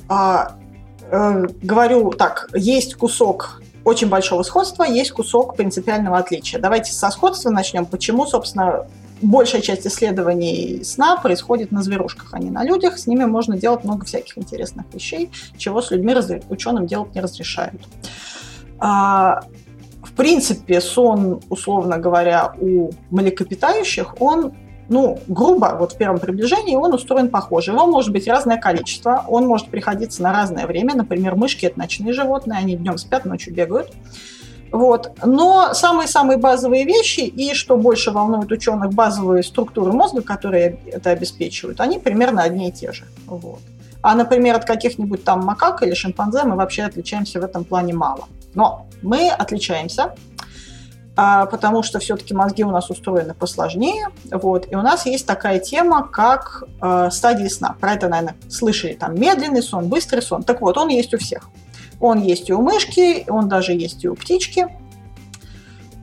А, 0.07 0.55
э, 1.11 1.45
говорю 1.61 2.11
так, 2.11 2.47
есть 2.53 2.95
кусок 2.95 3.61
очень 3.89 4.07
большого 4.07 4.43
сходства, 4.43 4.83
есть 4.83 5.11
кусок 5.11 5.55
принципиального 5.55 6.17
отличия. 6.17 6.59
Давайте 6.59 6.93
со 6.93 7.09
сходства 7.09 7.49
начнем. 7.49 7.85
Почему, 7.85 8.25
собственно, 8.25 8.87
большая 9.21 9.61
часть 9.61 9.85
исследований 9.85 10.83
сна 10.83 11.17
происходит 11.17 11.71
на 11.71 11.81
зверушках, 11.81 12.29
а 12.33 12.39
не 12.39 12.49
на 12.49 12.63
людях. 12.63 12.97
С 12.97 13.07
ними 13.07 13.25
можно 13.25 13.57
делать 13.57 13.83
много 13.83 14.05
всяких 14.05 14.37
интересных 14.37 14.85
вещей, 14.93 15.31
чего 15.57 15.81
с 15.81 15.91
людьми 15.91 16.15
ученым 16.49 16.87
делать 16.87 17.13
не 17.15 17.21
разрешают. 17.21 17.81
А, 18.79 19.41
в 20.03 20.13
принципе, 20.13 20.79
сон, 20.81 21.41
условно 21.49 21.97
говоря, 21.97 22.53
у 22.59 22.91
млекопитающих, 23.09 24.21
он 24.21 24.53
ну, 24.89 25.19
грубо, 25.27 25.75
вот 25.79 25.93
в 25.93 25.97
первом 25.97 26.19
приближении 26.19 26.75
он 26.75 26.93
устроен 26.93 27.29
похоже. 27.29 27.71
Его 27.71 27.85
может 27.85 28.11
быть 28.11 28.27
разное 28.27 28.57
количество, 28.57 29.23
он 29.27 29.45
может 29.45 29.69
приходиться 29.69 30.23
на 30.23 30.33
разное 30.33 30.65
время. 30.65 30.95
Например, 30.95 31.35
мышки– 31.35 31.65
это 31.67 31.77
ночные 31.77 32.11
животные, 32.11 32.59
они 32.59 32.75
днем 32.75 32.97
спят, 32.97 33.25
ночью 33.25 33.53
бегают. 33.53 33.91
Вот. 34.71 35.11
Но 35.23 35.73
самые-самые 35.73 36.37
базовые 36.37 36.85
вещи, 36.85 37.21
и 37.21 37.53
что 37.53 37.77
больше 37.77 38.11
волнует 38.11 38.51
ученых, 38.51 38.93
базовые 38.93 39.43
структуры 39.43 39.91
мозга, 39.91 40.21
которые 40.21 40.79
это 40.87 41.11
обеспечивают, 41.11 41.79
они 41.81 41.99
примерно 41.99 42.41
одни 42.41 42.69
и 42.69 42.71
те 42.71 42.91
же. 42.91 43.05
Вот. 43.27 43.59
А, 44.01 44.15
например, 44.15 44.55
от 44.55 44.65
каких-нибудь 44.65 45.23
там 45.23 45.43
макак 45.43 45.83
или 45.83 45.93
шимпанзе 45.93 46.43
мы 46.43 46.55
вообще 46.55 46.83
отличаемся 46.83 47.39
в 47.39 47.43
этом 47.43 47.63
плане 47.63 47.93
мало. 47.93 48.27
Но 48.55 48.87
мы 49.01 49.29
отличаемся 49.29 50.15
потому 51.21 51.83
что 51.83 51.99
все-таки 51.99 52.33
мозги 52.33 52.63
у 52.63 52.71
нас 52.71 52.89
устроены 52.89 53.33
посложнее. 53.33 54.07
Вот. 54.31 54.71
И 54.71 54.75
у 54.75 54.81
нас 54.81 55.05
есть 55.05 55.25
такая 55.25 55.59
тема, 55.59 56.07
как 56.07 56.63
э, 56.81 57.09
стадии 57.11 57.47
сна. 57.47 57.75
Про 57.79 57.93
это, 57.93 58.07
наверное, 58.07 58.35
слышали. 58.47 58.93
Там 58.93 59.19
медленный 59.19 59.61
сон, 59.61 59.87
быстрый 59.87 60.21
сон. 60.21 60.43
Так 60.43 60.61
вот, 60.61 60.77
он 60.77 60.89
есть 60.89 61.13
у 61.13 61.17
всех. 61.17 61.49
Он 61.99 62.21
есть 62.21 62.49
и 62.49 62.53
у 62.53 62.61
мышки, 62.61 63.25
он 63.27 63.49
даже 63.49 63.73
есть 63.73 64.03
и 64.03 64.07
у 64.07 64.15
птички. 64.15 64.67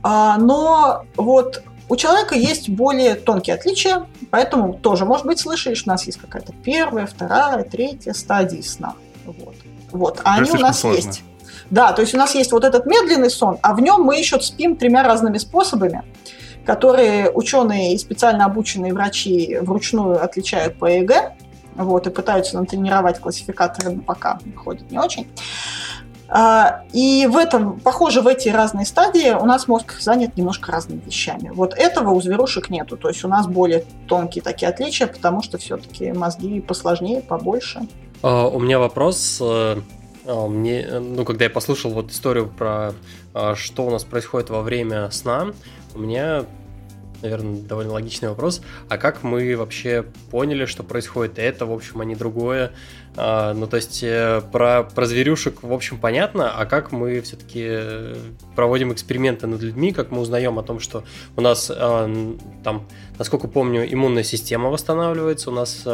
А, 0.03 0.37
но 0.37 1.05
вот 1.15 1.63
у 1.89 1.95
человека 1.95 2.35
есть 2.35 2.69
более 2.69 3.15
тонкие 3.15 3.55
отличия, 3.55 4.05
поэтому 4.29 4.73
тоже, 4.73 5.05
может 5.05 5.25
быть, 5.25 5.39
слышали, 5.39 5.73
что 5.73 5.89
у 5.89 5.93
нас 5.93 6.05
есть 6.05 6.19
какая-то 6.19 6.53
первая, 6.63 7.07
вторая, 7.07 7.63
третья 7.63 8.13
стадии 8.13 8.61
сна. 8.61 8.93
Вот. 9.25 9.55
Вот. 9.91 10.21
А 10.23 10.35
они 10.35 10.51
у 10.51 10.57
нас 10.57 10.81
сложно. 10.81 10.97
есть. 10.97 11.23
Да, 11.69 11.91
то 11.91 12.01
есть 12.01 12.13
у 12.13 12.17
нас 12.17 12.35
есть 12.35 12.51
вот 12.51 12.63
этот 12.63 12.85
медленный 12.85 13.29
сон, 13.29 13.57
а 13.61 13.73
в 13.73 13.81
нем 13.81 14.01
мы 14.01 14.17
еще 14.17 14.39
спим 14.39 14.75
тремя 14.75 15.03
разными 15.03 15.37
способами, 15.37 16.03
которые 16.65 17.29
ученые 17.31 17.93
и 17.93 17.97
специально 17.97 18.45
обученные 18.45 18.93
врачи 18.93 19.57
вручную 19.61 20.23
отличают 20.23 20.79
по 20.79 20.89
ЭЭГ, 20.89 21.33
вот, 21.75 22.07
и 22.07 22.09
пытаются 22.09 22.57
натренировать 22.57 23.19
классификаторы, 23.19 23.91
но 23.91 24.01
пока 24.01 24.39
выходит 24.43 24.89
не 24.91 24.97
очень. 24.97 25.27
А, 26.29 26.83
и 26.91 27.27
в 27.29 27.37
этом, 27.37 27.79
похоже, 27.79 28.21
в 28.21 28.27
эти 28.27 28.49
разные 28.49 28.85
стадии 28.85 29.33
у 29.33 29.45
нас 29.45 29.67
мозг 29.67 29.99
занят 29.99 30.35
немножко 30.35 30.71
разными 30.71 31.01
вещами. 31.05 31.51
Вот 31.53 31.73
этого 31.73 32.11
у 32.11 32.21
зверушек 32.21 32.69
нету. 32.69 32.97
То 32.97 33.07
есть 33.07 33.23
у 33.23 33.27
нас 33.29 33.47
более 33.47 33.85
тонкие 34.07 34.41
такие 34.41 34.69
отличия, 34.69 35.07
потому 35.07 35.41
что 35.41 35.57
все-таки 35.57 36.11
мозги 36.11 36.59
посложнее, 36.59 37.21
побольше. 37.21 37.87
Uh, 38.23 38.51
у 38.51 38.59
меня 38.59 38.79
вопрос. 38.79 39.41
Э, 40.27 40.31
а, 40.31 40.47
мне, 40.47 40.87
ну, 40.99 41.25
когда 41.25 41.45
я 41.45 41.49
послушал 41.49 41.91
вот 41.91 42.11
историю 42.11 42.47
про 42.47 42.93
а, 43.33 43.55
что 43.55 43.87
у 43.87 43.89
нас 43.89 44.03
происходит 44.03 44.49
во 44.49 44.61
время 44.61 45.09
сна, 45.11 45.53
у 45.95 45.99
меня, 45.99 46.45
наверное, 47.21 47.61
довольно 47.61 47.93
логичный 47.93 48.29
вопрос. 48.29 48.61
А 48.89 48.97
как 48.97 49.23
мы 49.23 49.55
вообще 49.55 50.05
поняли, 50.29 50.65
что 50.65 50.83
происходит 50.83 51.39
это, 51.39 51.65
в 51.65 51.71
общем, 51.71 52.01
а 52.01 52.05
не 52.05 52.15
другое? 52.15 52.71
А, 53.15 53.53
ну, 53.53 53.67
то 53.67 53.77
есть 53.77 54.03
э, 54.03 54.41
про, 54.51 54.83
про 54.83 55.05
зверюшек, 55.05 55.63
в 55.63 55.73
общем, 55.73 55.97
понятно, 55.97 56.51
а 56.51 56.65
как 56.65 56.91
мы 56.91 57.21
все-таки 57.21 58.17
проводим 58.55 58.91
эксперименты 58.93 59.47
над 59.47 59.61
людьми, 59.61 59.93
как 59.93 60.11
мы 60.11 60.19
узнаем 60.19 60.59
о 60.59 60.63
том, 60.63 60.79
что 60.79 61.03
у 61.35 61.41
нас 61.41 61.67
там, 61.67 62.87
насколько 63.17 63.47
помню, 63.47 63.91
иммунная 63.91 64.23
система 64.23 64.69
восстанавливается, 64.69 65.49
у 65.49 65.53
нас 65.53 65.87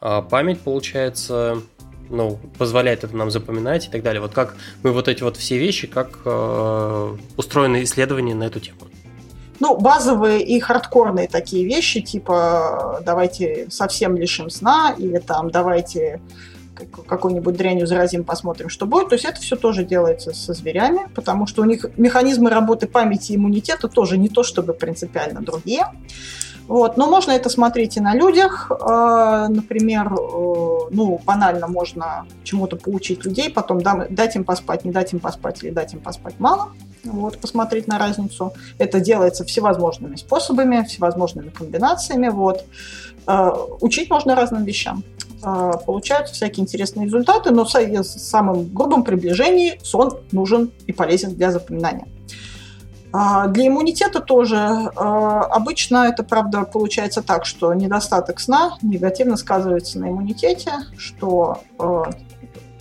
память, 0.00 0.60
получается, 0.62 1.62
ну, 2.10 2.38
позволяет 2.58 3.04
это 3.04 3.16
нам 3.16 3.30
запоминать 3.30 3.86
и 3.86 3.90
так 3.90 4.02
далее. 4.02 4.20
Вот 4.20 4.32
как 4.32 4.56
мы 4.82 4.92
вот 4.92 5.08
эти 5.08 5.22
вот 5.22 5.36
все 5.36 5.58
вещи, 5.58 5.86
как 5.86 6.20
э, 6.24 7.16
устроены 7.36 7.82
исследования 7.84 8.34
на 8.34 8.44
эту 8.44 8.60
тему? 8.60 8.78
Ну, 9.60 9.76
базовые 9.76 10.42
и 10.42 10.58
хардкорные 10.58 11.28
такие 11.28 11.64
вещи, 11.66 12.00
типа 12.00 13.02
давайте 13.04 13.66
совсем 13.70 14.16
лишим 14.16 14.48
сна, 14.48 14.94
или 14.96 15.18
там 15.18 15.50
давайте 15.50 16.20
какой-нибудь 17.06 17.56
дрянью 17.56 17.86
заразим, 17.86 18.24
посмотрим, 18.24 18.70
что 18.70 18.86
будет. 18.86 19.10
То 19.10 19.14
есть 19.14 19.26
это 19.26 19.38
все 19.40 19.56
тоже 19.56 19.84
делается 19.84 20.32
со 20.32 20.54
зверями, 20.54 21.08
потому 21.14 21.46
что 21.46 21.60
у 21.60 21.66
них 21.66 21.84
механизмы 21.98 22.48
работы 22.48 22.86
памяти 22.86 23.32
и 23.32 23.36
иммунитета 23.36 23.88
тоже 23.88 24.16
не 24.16 24.30
то 24.30 24.42
чтобы 24.42 24.72
принципиально 24.72 25.42
другие. 25.42 25.84
Вот. 26.70 26.96
Но 26.96 27.10
можно 27.10 27.32
это 27.32 27.48
смотреть 27.48 27.96
и 27.96 28.00
на 28.00 28.14
людях. 28.14 28.70
А, 28.70 29.48
например, 29.48 30.06
э, 30.06 30.16
ну, 30.92 31.20
банально 31.26 31.66
можно 31.66 32.26
чему-то 32.44 32.76
поучить 32.76 33.24
людей, 33.24 33.50
потом 33.50 33.80
дать 33.82 34.36
им 34.36 34.44
поспать, 34.44 34.84
не 34.84 34.92
дать 34.92 35.12
им 35.12 35.18
поспать 35.18 35.64
или 35.64 35.70
дать 35.70 35.94
им 35.94 36.00
поспать 36.00 36.38
мало. 36.38 36.68
Вот, 37.02 37.38
посмотреть 37.38 37.88
на 37.88 37.98
разницу. 37.98 38.52
Это 38.78 39.00
делается 39.00 39.44
всевозможными 39.44 40.14
способами, 40.14 40.84
всевозможными 40.84 41.48
комбинациями. 41.48 42.28
Вот. 42.28 42.64
А, 43.26 43.52
учить 43.80 44.08
можно 44.08 44.36
разным 44.36 44.64
вещам. 44.64 45.02
Получаются 45.86 46.34
всякие 46.34 46.62
интересные 46.62 47.06
результаты, 47.06 47.50
но 47.50 47.64
в 47.64 47.70
самом 47.70 48.72
грубом 48.74 49.04
приближении 49.04 49.80
сон 49.82 50.18
нужен 50.32 50.70
и 50.86 50.92
полезен 50.92 51.34
для 51.34 51.50
запоминания. 51.50 52.06
А, 53.12 53.48
для 53.48 53.66
иммунитета 53.66 54.20
тоже 54.20 54.56
а, 54.56 55.40
обычно 55.44 56.06
это, 56.06 56.22
правда, 56.22 56.62
получается 56.62 57.22
так, 57.22 57.44
что 57.44 57.74
недостаток 57.74 58.38
сна 58.38 58.78
негативно 58.82 59.36
сказывается 59.36 59.98
на 59.98 60.10
иммунитете, 60.10 60.72
что 60.96 61.62
а, 61.78 62.10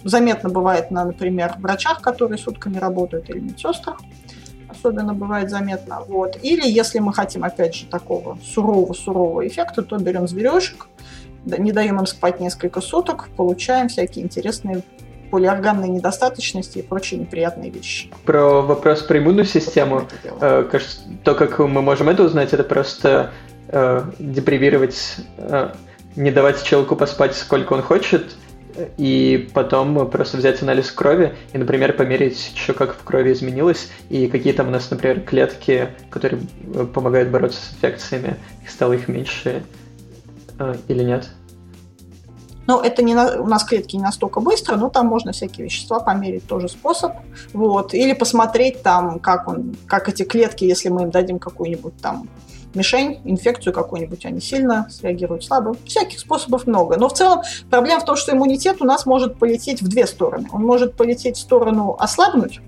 заметно 0.04 0.50
бывает 0.50 0.92
на, 0.92 1.06
например, 1.06 1.56
врачах, 1.58 2.02
которые 2.02 2.38
сутками 2.38 2.78
работают, 2.78 3.30
или 3.30 3.40
медсестрах. 3.40 4.00
Особенно 4.70 5.16
бывает 5.16 5.50
заметно. 5.50 6.02
Вот. 6.08 6.38
Или 6.44 6.70
если 6.70 7.00
мы 7.00 7.12
хотим, 7.12 7.44
опять 7.44 7.74
же, 7.74 7.86
такого 7.88 8.38
сурового-сурового 8.44 9.48
эффекта, 9.48 9.82
то 9.82 9.98
берем 9.98 10.28
зверюшек, 10.28 10.88
не 11.46 11.72
даем 11.72 12.00
им 12.00 12.06
спать 12.06 12.40
несколько 12.40 12.80
суток, 12.82 13.30
получаем 13.36 13.88
всякие 13.88 14.24
интересные 14.24 14.84
полиорганной 15.30 15.90
недостаточности 15.90 16.80
и 16.80 16.82
прочие 16.82 17.20
неприятные 17.20 17.70
вещи. 17.70 18.10
Про 18.26 18.62
вопрос 18.62 19.02
про 19.02 19.20
иммунную 19.20 19.46
систему, 19.46 20.08
э, 20.24 20.68
кажется, 20.72 21.00
то, 21.24 21.36
как 21.36 21.60
мы 21.60 21.82
можем 21.82 22.10
это 22.10 22.24
узнать, 22.24 22.54
это 22.54 22.64
просто 22.64 23.32
э, 23.68 24.04
депривировать, 24.20 25.18
э, 25.38 25.70
не 26.16 26.32
давать 26.32 26.64
человеку 26.64 26.96
поспать 26.96 27.36
сколько 27.36 27.74
он 27.74 27.82
хочет, 27.82 28.36
и 28.98 29.50
потом 29.54 30.10
просто 30.10 30.38
взять 30.38 30.62
анализ 30.62 30.92
крови 30.92 31.34
и, 31.54 31.58
например, 31.58 31.94
померить, 31.94 32.54
что 32.56 32.74
как 32.74 32.96
в 32.96 33.04
крови 33.04 33.34
изменилось, 33.34 33.90
и 34.10 34.28
какие 34.28 34.54
там 34.54 34.68
у 34.68 34.72
нас, 34.72 34.90
например, 34.90 35.22
клетки, 35.22 35.90
которые 36.10 36.42
э, 36.74 36.86
помогают 36.86 37.30
бороться 37.30 37.60
с 37.60 37.74
инфекциями, 37.74 38.38
их 38.64 38.70
стало 38.70 38.94
их 38.94 39.08
меньше, 39.08 39.64
э, 40.60 40.76
или 40.88 41.04
нет? 41.04 41.30
Но 42.70 42.82
это 42.82 43.02
не 43.02 43.16
на, 43.16 43.42
у 43.42 43.48
нас 43.48 43.64
клетки 43.64 43.96
не 43.96 44.04
настолько 44.04 44.42
быстро, 44.42 44.76
но 44.76 44.90
там 44.90 45.08
можно 45.08 45.32
всякие 45.32 45.66
вещества 45.66 46.00
померить, 46.00 46.46
тоже 46.46 46.70
способ. 46.70 47.14
Вот. 47.52 47.96
Или 47.96 48.14
посмотреть 48.14 48.84
там, 48.84 49.18
как, 49.18 49.48
он, 49.48 49.76
как 49.88 50.08
эти 50.08 50.22
клетки, 50.22 50.66
если 50.66 50.90
мы 50.90 51.02
им 51.02 51.10
дадим 51.10 51.40
какую-нибудь 51.40 52.00
там 52.00 52.30
мишень, 52.76 53.22
инфекцию 53.26 53.74
какую-нибудь, 53.74 54.24
они 54.24 54.40
сильно 54.40 54.88
среагируют 54.92 55.46
слабо. 55.46 55.76
Всяких 55.84 56.20
способов 56.20 56.68
много. 56.68 56.96
Но 56.98 57.10
в 57.10 57.14
целом 57.14 57.42
проблема 57.72 58.02
в 58.02 58.06
том, 58.06 58.16
что 58.16 58.34
иммунитет 58.34 58.84
у 58.84 58.86
нас 58.86 59.08
может 59.08 59.40
полететь 59.40 59.82
в 59.82 59.88
две 59.88 60.06
стороны. 60.06 60.48
Он 60.52 60.64
может 60.64 60.96
полететь 60.96 61.38
в 61.38 61.40
сторону 61.40 61.98
ослабнуть, 62.00 62.62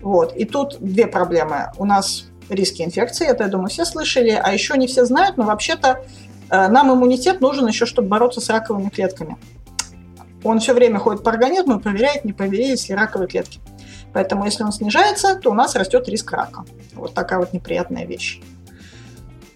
вот. 0.00 0.34
И 0.34 0.46
тут 0.46 0.78
две 0.80 1.06
проблемы. 1.06 1.70
У 1.76 1.84
нас 1.84 2.28
риски 2.48 2.80
инфекции, 2.82 3.26
это, 3.26 3.44
я 3.44 3.50
думаю, 3.50 3.68
все 3.68 3.84
слышали, 3.84 4.30
а 4.30 4.52
еще 4.54 4.78
не 4.78 4.86
все 4.86 5.04
знают, 5.04 5.36
но 5.36 5.44
вообще-то 5.44 6.02
нам 6.50 6.92
иммунитет 6.92 7.40
нужен 7.40 7.66
еще, 7.66 7.86
чтобы 7.86 8.08
бороться 8.08 8.40
с 8.40 8.48
раковыми 8.48 8.88
клетками. 8.88 9.36
Он 10.42 10.58
все 10.60 10.74
время 10.74 10.98
ходит 10.98 11.24
по 11.24 11.30
организму 11.30 11.78
и 11.78 11.82
проверяет, 11.82 12.24
не 12.24 12.32
проверились 12.32 12.88
ли 12.88 12.94
раковые 12.94 13.28
клетки. 13.28 13.60
Поэтому, 14.12 14.44
если 14.44 14.62
он 14.62 14.72
снижается, 14.72 15.34
то 15.36 15.50
у 15.50 15.54
нас 15.54 15.74
растет 15.74 16.08
риск 16.08 16.30
рака. 16.32 16.64
Вот 16.94 17.14
такая 17.14 17.38
вот 17.38 17.52
неприятная 17.52 18.04
вещь. 18.04 18.40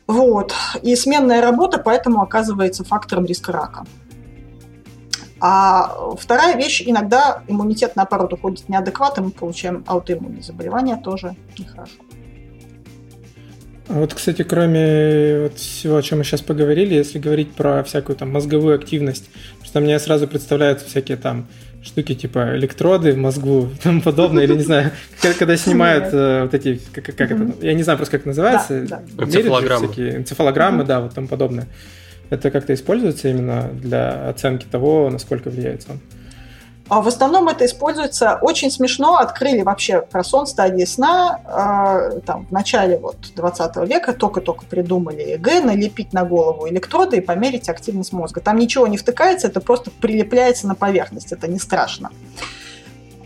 Вот. 0.07 0.55
И 0.83 0.97
сменная 0.97 1.43
работа 1.43 1.79
поэтому 1.79 2.23
оказывается 2.23 2.83
фактором 2.83 3.27
риска 3.27 3.53
рака. 3.53 3.85
А 5.41 6.15
вторая 6.19 6.57
вещь, 6.57 6.83
иногда 6.85 7.43
иммунитет, 7.47 7.95
наоборот, 7.95 8.33
уходит 8.33 8.69
неадекватно, 8.69 9.25
мы 9.25 9.31
получаем 9.31 9.85
аутоиммунные 9.87 10.43
заболевания, 10.43 10.97
тоже 10.97 11.37
нехорошо. 11.57 11.93
А 13.89 13.95
вот, 13.95 14.13
кстати, 14.13 14.43
кроме 14.43 15.41
вот 15.45 15.59
всего, 15.59 15.97
о 15.97 16.03
чем 16.03 16.19
мы 16.19 16.25
сейчас 16.25 16.43
поговорили, 16.43 16.95
если 16.95 17.19
говорить 17.19 17.53
про 17.55 17.83
всякую 17.83 18.17
там 18.17 18.31
мозговую 18.31 18.75
активность, 18.75 19.31
что 19.65 19.81
мне 19.81 19.99
сразу 19.99 20.29
представляются 20.29 20.87
всякие 20.87 21.17
там 21.17 21.47
штуки 21.83 22.15
типа 22.15 22.57
электроды 22.57 23.13
в 23.13 23.17
мозгу 23.17 23.71
и 23.75 23.79
тому 23.83 24.03
подобное, 24.03 24.45
или 24.45 24.55
не 24.55 24.63
знаю, 24.63 24.91
когда 25.39 25.57
снимают 25.57 26.13
э, 26.13 26.43
вот 26.43 26.55
эти, 26.55 26.81
как, 26.93 27.09
это, 27.09 27.51
я 27.63 27.73
не 27.73 27.83
знаю 27.83 27.97
просто 27.97 28.19
как 28.19 28.27
называется, 28.27 28.85
энцефалограммы, 30.19 30.85
да, 30.85 31.01
вот 31.01 31.15
тому 31.15 31.29
подобное. 31.29 31.67
Это 32.29 32.51
как-то 32.51 32.75
используется 32.75 33.29
именно 33.29 33.71
для 33.73 34.29
оценки 34.29 34.67
того, 34.71 35.09
насколько 35.09 35.49
влияет 35.49 35.83
сон? 35.83 35.99
А 36.89 37.01
в 37.03 37.09
основном 37.09 37.49
это 37.49 37.67
используется 37.67 38.39
очень 38.41 38.71
смешно. 38.71 39.17
Открыли 39.17 39.63
вообще 39.63 40.01
про 40.01 40.25
сон 40.25 40.47
стадии 40.47 40.85
сна 40.85 41.41
э, 41.45 42.21
там, 42.21 42.47
в 42.47 42.53
начале 42.53 42.99
вот, 42.99 43.17
20 43.35 43.77
века, 43.89 44.15
только-только 44.15 44.65
придумали 44.65 45.23
ЭЭГ, 45.23 45.61
налепить 45.61 46.13
на 46.13 46.25
голову 46.25 46.69
электроды 46.69 47.19
и 47.19 47.21
померить 47.21 47.69
активность 47.69 48.13
мозга. 48.13 48.41
Там 48.41 48.57
ничего 48.57 48.87
не 48.87 48.97
втыкается, 48.97 49.49
это 49.49 49.61
просто 49.61 49.91
прилепляется 49.91 50.67
на 50.67 50.75
поверхность, 50.75 51.33
это 51.33 51.47
не 51.47 51.59
страшно. 51.59 52.11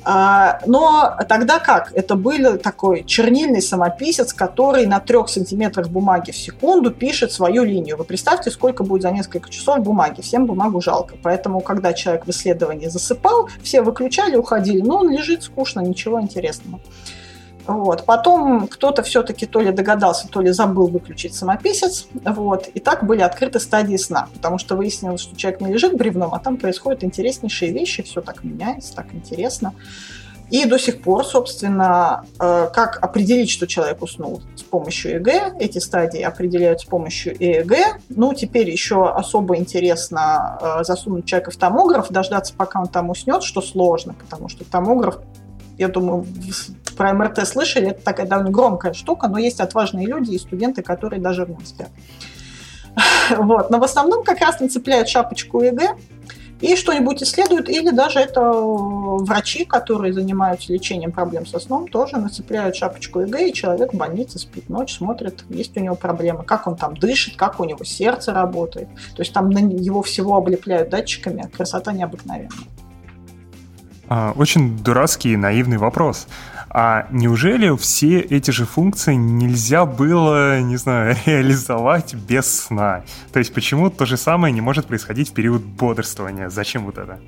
А, 0.05 0.61
но 0.67 1.17
тогда 1.29 1.59
как? 1.59 1.93
Это 1.95 2.17
был 2.17 2.59
такой 2.59 3.05
чернильный 3.05 3.63
самописец, 3.63 4.33
который 4.33 4.87
на 4.87 5.01
трех 5.01 5.29
сантиметрах 5.29 5.89
бумаги 5.89 6.31
в 6.31 6.37
секунду 6.37 6.91
пишет 6.91 7.33
свою 7.33 7.65
линию. 7.65 7.97
Вы 7.97 8.05
представьте, 8.05 8.51
сколько 8.51 8.85
будет 8.85 9.03
за 9.03 9.11
несколько 9.11 9.51
часов 9.51 9.79
бумаги. 9.81 10.21
Всем 10.21 10.47
бумагу 10.47 10.81
жалко. 10.81 11.15
Поэтому, 11.23 11.61
когда 11.61 11.93
человек 11.93 12.27
в 12.27 12.31
исследовании 12.31 12.89
засыпал, 12.89 13.49
все 13.63 13.83
выключали, 13.83 14.37
уходили. 14.37 14.81
Но 14.81 14.99
он 14.99 15.11
лежит 15.11 15.43
скучно, 15.43 15.81
ничего 15.81 16.21
интересного. 16.21 16.81
Вот. 17.67 18.05
Потом 18.05 18.67
кто-то 18.67 19.03
все-таки 19.03 19.47
то 19.47 19.61
ли 19.61 19.73
догадался, 19.73 20.29
то 20.29 20.41
ли 20.41 20.51
забыл 20.51 20.89
выключить 20.89 21.35
самописец. 21.35 22.09
Вот. 22.13 22.69
И 22.69 22.81
так 22.81 23.05
были 23.05 23.21
открыты 23.21 23.61
стадии 23.61 23.97
сна, 23.97 24.29
потому 24.35 24.59
что 24.59 24.77
выяснилось, 24.77 25.21
что 25.21 25.37
человек 25.37 25.61
не 25.61 25.73
лежит 25.73 25.97
бревном, 25.97 26.35
а 26.35 26.39
там 26.39 26.57
происходят 26.57 27.05
интереснейшие 27.05 27.73
вещи, 27.73 28.03
все 28.03 28.21
так 28.21 28.43
меняется, 28.45 28.95
так 28.95 29.15
интересно. 29.15 29.75
И 30.51 30.67
до 30.67 30.79
сих 30.79 31.01
пор, 31.01 31.25
собственно, 31.25 32.27
э, 32.39 32.69
как 32.75 33.03
определить, 33.03 33.49
что 33.49 33.67
человек 33.67 34.03
уснул 34.03 34.43
с 34.55 34.63
помощью 34.63 35.17
ЭЭГ, 35.17 35.57
эти 35.59 35.79
стадии 35.79 36.21
определяют 36.21 36.83
с 36.83 36.85
помощью 36.85 37.35
ЭЭГ. 37.39 38.01
Ну, 38.11 38.35
теперь 38.35 38.69
еще 38.69 39.09
особо 39.09 39.57
интересно 39.57 40.59
э, 40.61 40.85
засунуть 40.85 41.25
человека 41.25 41.53
в 41.53 41.57
томограф, 41.57 42.11
дождаться, 42.11 42.53
пока 42.55 42.81
он 42.81 42.89
там 42.89 43.09
уснет, 43.09 43.45
что 43.45 43.63
сложно, 43.63 44.15
потому 44.15 44.51
что 44.51 44.67
томограф 44.67 45.21
я 45.79 45.89
думаю, 45.89 46.27
про 47.03 47.15
МРТ 47.15 47.49
слышали, 47.49 47.89
это 47.89 48.05
такая 48.05 48.27
довольно 48.27 48.53
громкая 48.53 48.93
штука, 48.93 49.27
но 49.27 49.37
есть 49.37 49.59
отважные 49.59 50.07
люди 50.07 50.35
и 50.35 50.39
студенты, 50.39 50.83
которые 50.83 51.21
даже 51.21 51.45
в 51.45 51.51
нем 51.51 51.65
спят. 51.65 51.89
Вот. 53.37 53.71
Но 53.71 53.81
в 53.81 53.83
основном 53.83 54.23
как 54.23 54.39
раз 54.41 54.61
нацепляют 54.61 55.09
шапочку 55.09 55.63
ЭЭГ 55.63 55.97
и 56.61 56.77
что-нибудь 56.77 57.21
исследуют, 57.25 57.69
или 57.69 57.91
даже 57.91 58.21
это 58.21 58.53
врачи, 58.53 59.65
которые 59.65 60.13
занимаются 60.13 60.73
лечением 60.73 61.11
проблем 61.11 61.45
со 61.45 61.59
сном, 61.59 61.89
тоже 61.89 62.19
нацепляют 62.19 62.77
шапочку 62.77 63.19
ЭЭГ, 63.21 63.49
и 63.49 63.53
человек 63.53 63.95
в 63.95 63.97
больнице 63.97 64.39
спит 64.39 64.69
ночь, 64.69 64.97
смотрит, 64.97 65.45
есть 65.49 65.77
у 65.77 65.81
него 65.81 65.97
проблемы, 65.97 66.45
как 66.45 66.69
он 66.69 66.77
там 66.77 66.97
дышит, 66.97 67.35
как 67.35 67.59
у 67.59 67.65
него 67.65 67.83
сердце 67.83 68.33
работает. 68.33 68.87
То 69.17 69.23
есть 69.23 69.33
там 69.33 69.51
его 69.51 70.03
всего 70.03 70.37
облепляют 70.37 70.91
датчиками, 70.91 71.51
красота 71.53 71.93
необыкновенная. 71.93 72.51
А, 74.09 74.35
очень 74.37 74.79
дурацкий 74.79 75.33
и 75.33 75.37
наивный 75.37 75.79
вопрос. 75.79 76.29
А 76.75 77.07
неужели 77.11 77.77
все 77.77 78.21
эти 78.21 78.51
же 78.51 78.65
функции 78.65 79.13
нельзя 79.13 79.85
было, 79.85 80.59
не 80.61 80.77
знаю, 80.77 81.15
реализовать 81.27 82.15
без 82.15 82.51
сна? 82.51 83.05
То 83.31 83.41
есть 83.41 83.53
почему 83.53 83.91
то 83.91 84.07
же 84.07 84.17
самое 84.17 84.55
не 84.55 84.63
может 84.63 84.87
происходить 84.87 85.31
в 85.31 85.35
период 85.35 85.63
бодрствования? 85.63 86.49
Зачем 86.49 86.87
вот 86.87 86.97
это? 86.97 87.21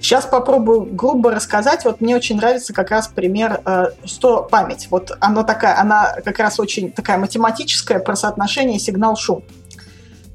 Сейчас 0.00 0.26
попробую 0.26 0.82
грубо 0.82 1.30
рассказать. 1.30 1.86
Вот 1.86 2.02
мне 2.02 2.14
очень 2.14 2.36
нравится 2.36 2.74
как 2.74 2.90
раз 2.90 3.08
пример, 3.08 3.62
э, 3.64 3.86
что 4.04 4.42
память. 4.42 4.88
Вот 4.90 5.16
она 5.18 5.44
такая, 5.44 5.80
она 5.80 6.16
как 6.22 6.38
раз 6.38 6.60
очень 6.60 6.92
такая 6.92 7.16
математическая 7.16 7.98
про 8.00 8.16
соотношение 8.16 8.78
сигнал-шум. 8.78 9.44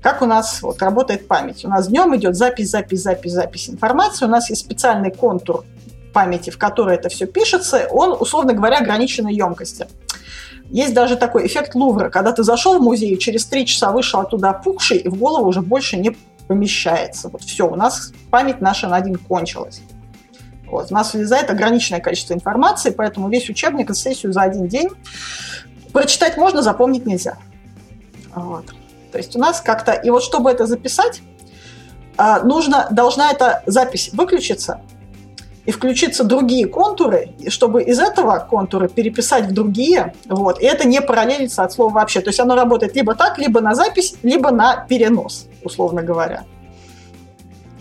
Как 0.02 0.24
у 0.24 0.26
нас 0.26 0.63
вот, 0.63 0.82
работает 0.82 1.28
память? 1.28 1.63
У 1.63 1.69
нас 1.69 1.88
днем 1.88 2.15
идет 2.15 2.36
запись, 2.36 2.72
запись, 2.72 3.04
запись, 3.04 3.32
запись 3.32 3.69
информации. 3.69 4.26
У 4.26 4.28
нас 4.28 4.50
есть 4.50 4.62
специальный 4.62 5.12
контур 5.12 5.63
памяти, 6.13 6.49
в 6.52 6.58
который 6.58 6.95
это 6.95 7.10
все 7.10 7.26
пишется. 7.26 7.88
Он, 7.91 8.15
условно 8.19 8.54
говоря, 8.54 8.78
ограниченной 8.78 9.34
емкости. 9.34 9.88
Есть 10.69 10.93
даже 10.93 11.17
такой 11.17 11.45
эффект 11.45 11.76
Лувра, 11.76 12.10
когда 12.10 12.32
ты 12.32 12.43
зашел 12.43 12.80
в 12.80 12.82
музей, 12.82 13.17
через 13.17 13.45
три 13.45 13.65
часа 13.65 13.91
вышел 13.91 14.21
оттуда 14.21 14.52
опухший, 14.52 14.97
и 14.97 15.10
в 15.10 15.15
голову 15.15 15.47
уже 15.47 15.62
больше 15.62 15.97
не 15.97 16.15
помещается. 16.47 17.30
Вот 17.30 17.41
все, 17.41 17.67
у 17.67 17.76
нас 17.76 18.13
память 18.32 18.62
наша 18.62 18.88
на 18.88 18.95
один 18.95 19.15
кончилась. 19.15 19.82
Вот. 20.65 20.91
У 20.91 20.93
нас 20.93 21.13
влезает 21.13 21.49
ограниченное 21.49 21.99
количество 21.99 22.34
информации, 22.34 22.89
поэтому 22.89 23.30
весь 23.30 23.49
учебник 23.49 23.89
и 23.89 23.93
сессию 23.93 24.34
за 24.34 24.41
один 24.41 24.67
день 24.67 24.89
прочитать 25.91 26.38
можно, 26.38 26.62
запомнить 26.62 27.06
нельзя. 27.06 27.38
Вот. 28.34 28.65
То 29.12 29.19
есть 29.19 29.36
у 29.36 29.39
нас 29.39 29.62
как-то... 29.62 29.91
И 29.91 30.10
вот 30.10 30.23
чтобы 30.23 30.49
это 30.49 30.65
записать, 30.65 31.21
а, 32.17 32.41
нужно, 32.41 32.88
должна 32.89 33.32
эта 33.32 33.62
запись 33.67 34.10
выключиться 34.13 34.82
и 35.65 35.71
включиться 35.71 36.23
другие 36.23 36.67
контуры, 36.67 37.30
чтобы 37.47 37.84
из 37.84 37.99
этого 37.99 38.45
контура 38.49 38.88
переписать 38.88 39.45
в 39.45 39.54
другие. 39.54 40.13
Вот. 40.26 40.62
И 40.62 40.65
это 40.65 40.88
не 40.88 41.02
параллелится 41.02 41.63
от 41.63 41.71
слова 41.71 41.93
вообще. 41.93 42.21
То 42.21 42.30
есть 42.30 42.39
оно 42.39 42.56
работает 42.56 42.95
либо 42.95 43.15
так, 43.15 43.38
либо 43.38 43.62
на 43.62 43.73
запись, 43.73 44.15
либо 44.23 44.52
на 44.52 44.86
перенос, 44.88 45.47
условно 45.63 46.04
говоря. 46.04 46.43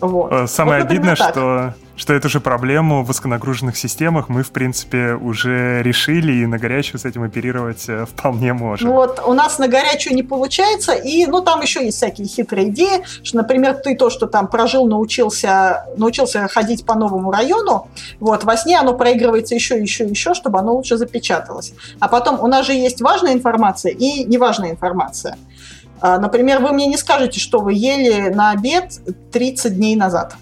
Вот. 0.00 0.32
Э, 0.32 0.46
самое 0.46 0.82
вот, 0.82 0.90
обидное, 0.90 1.16
что 1.16 1.74
что 1.96 2.14
эту 2.14 2.28
же 2.28 2.40
проблему 2.40 3.02
в 3.02 3.06
высоконагруженных 3.06 3.76
системах 3.76 4.28
мы, 4.28 4.42
в 4.42 4.50
принципе, 4.50 5.14
уже 5.14 5.82
решили, 5.82 6.32
и 6.32 6.46
на 6.46 6.58
горячую 6.58 7.00
с 7.00 7.04
этим 7.04 7.22
оперировать 7.22 7.84
э, 7.88 8.06
вполне 8.06 8.52
можем. 8.52 8.90
Вот, 8.90 9.20
у 9.24 9.34
нас 9.34 9.58
на 9.58 9.68
горячую 9.68 10.14
не 10.14 10.22
получается, 10.22 10.92
и, 10.92 11.26
ну, 11.26 11.42
там 11.42 11.60
еще 11.60 11.84
есть 11.84 11.98
всякие 11.98 12.26
хитрые 12.26 12.68
идеи, 12.70 13.02
что, 13.22 13.38
например, 13.38 13.74
ты 13.74 13.94
то, 13.94 14.10
что 14.10 14.26
там 14.26 14.48
прожил, 14.48 14.86
научился, 14.86 15.84
научился 15.96 16.48
ходить 16.48 16.86
по 16.86 16.94
новому 16.94 17.30
району, 17.30 17.88
вот, 18.20 18.44
во 18.44 18.56
сне 18.56 18.78
оно 18.78 18.94
проигрывается 18.94 19.54
еще, 19.54 19.80
еще, 19.80 20.04
еще, 20.04 20.34
чтобы 20.34 20.58
оно 20.58 20.74
лучше 20.74 20.96
запечаталось. 20.96 21.74
А 22.00 22.08
потом 22.08 22.40
у 22.40 22.46
нас 22.46 22.66
же 22.66 22.72
есть 22.72 23.00
важная 23.00 23.34
информация 23.34 23.92
и 23.92 24.24
неважная 24.24 24.70
информация. 24.70 25.36
А, 26.00 26.18
например, 26.18 26.60
вы 26.60 26.72
мне 26.72 26.86
не 26.86 26.96
скажете, 26.96 27.38
что 27.38 27.60
вы 27.60 27.74
ели 27.74 28.28
на 28.34 28.50
обед 28.50 29.00
30 29.30 29.76
дней 29.76 29.94
назад 29.94 30.34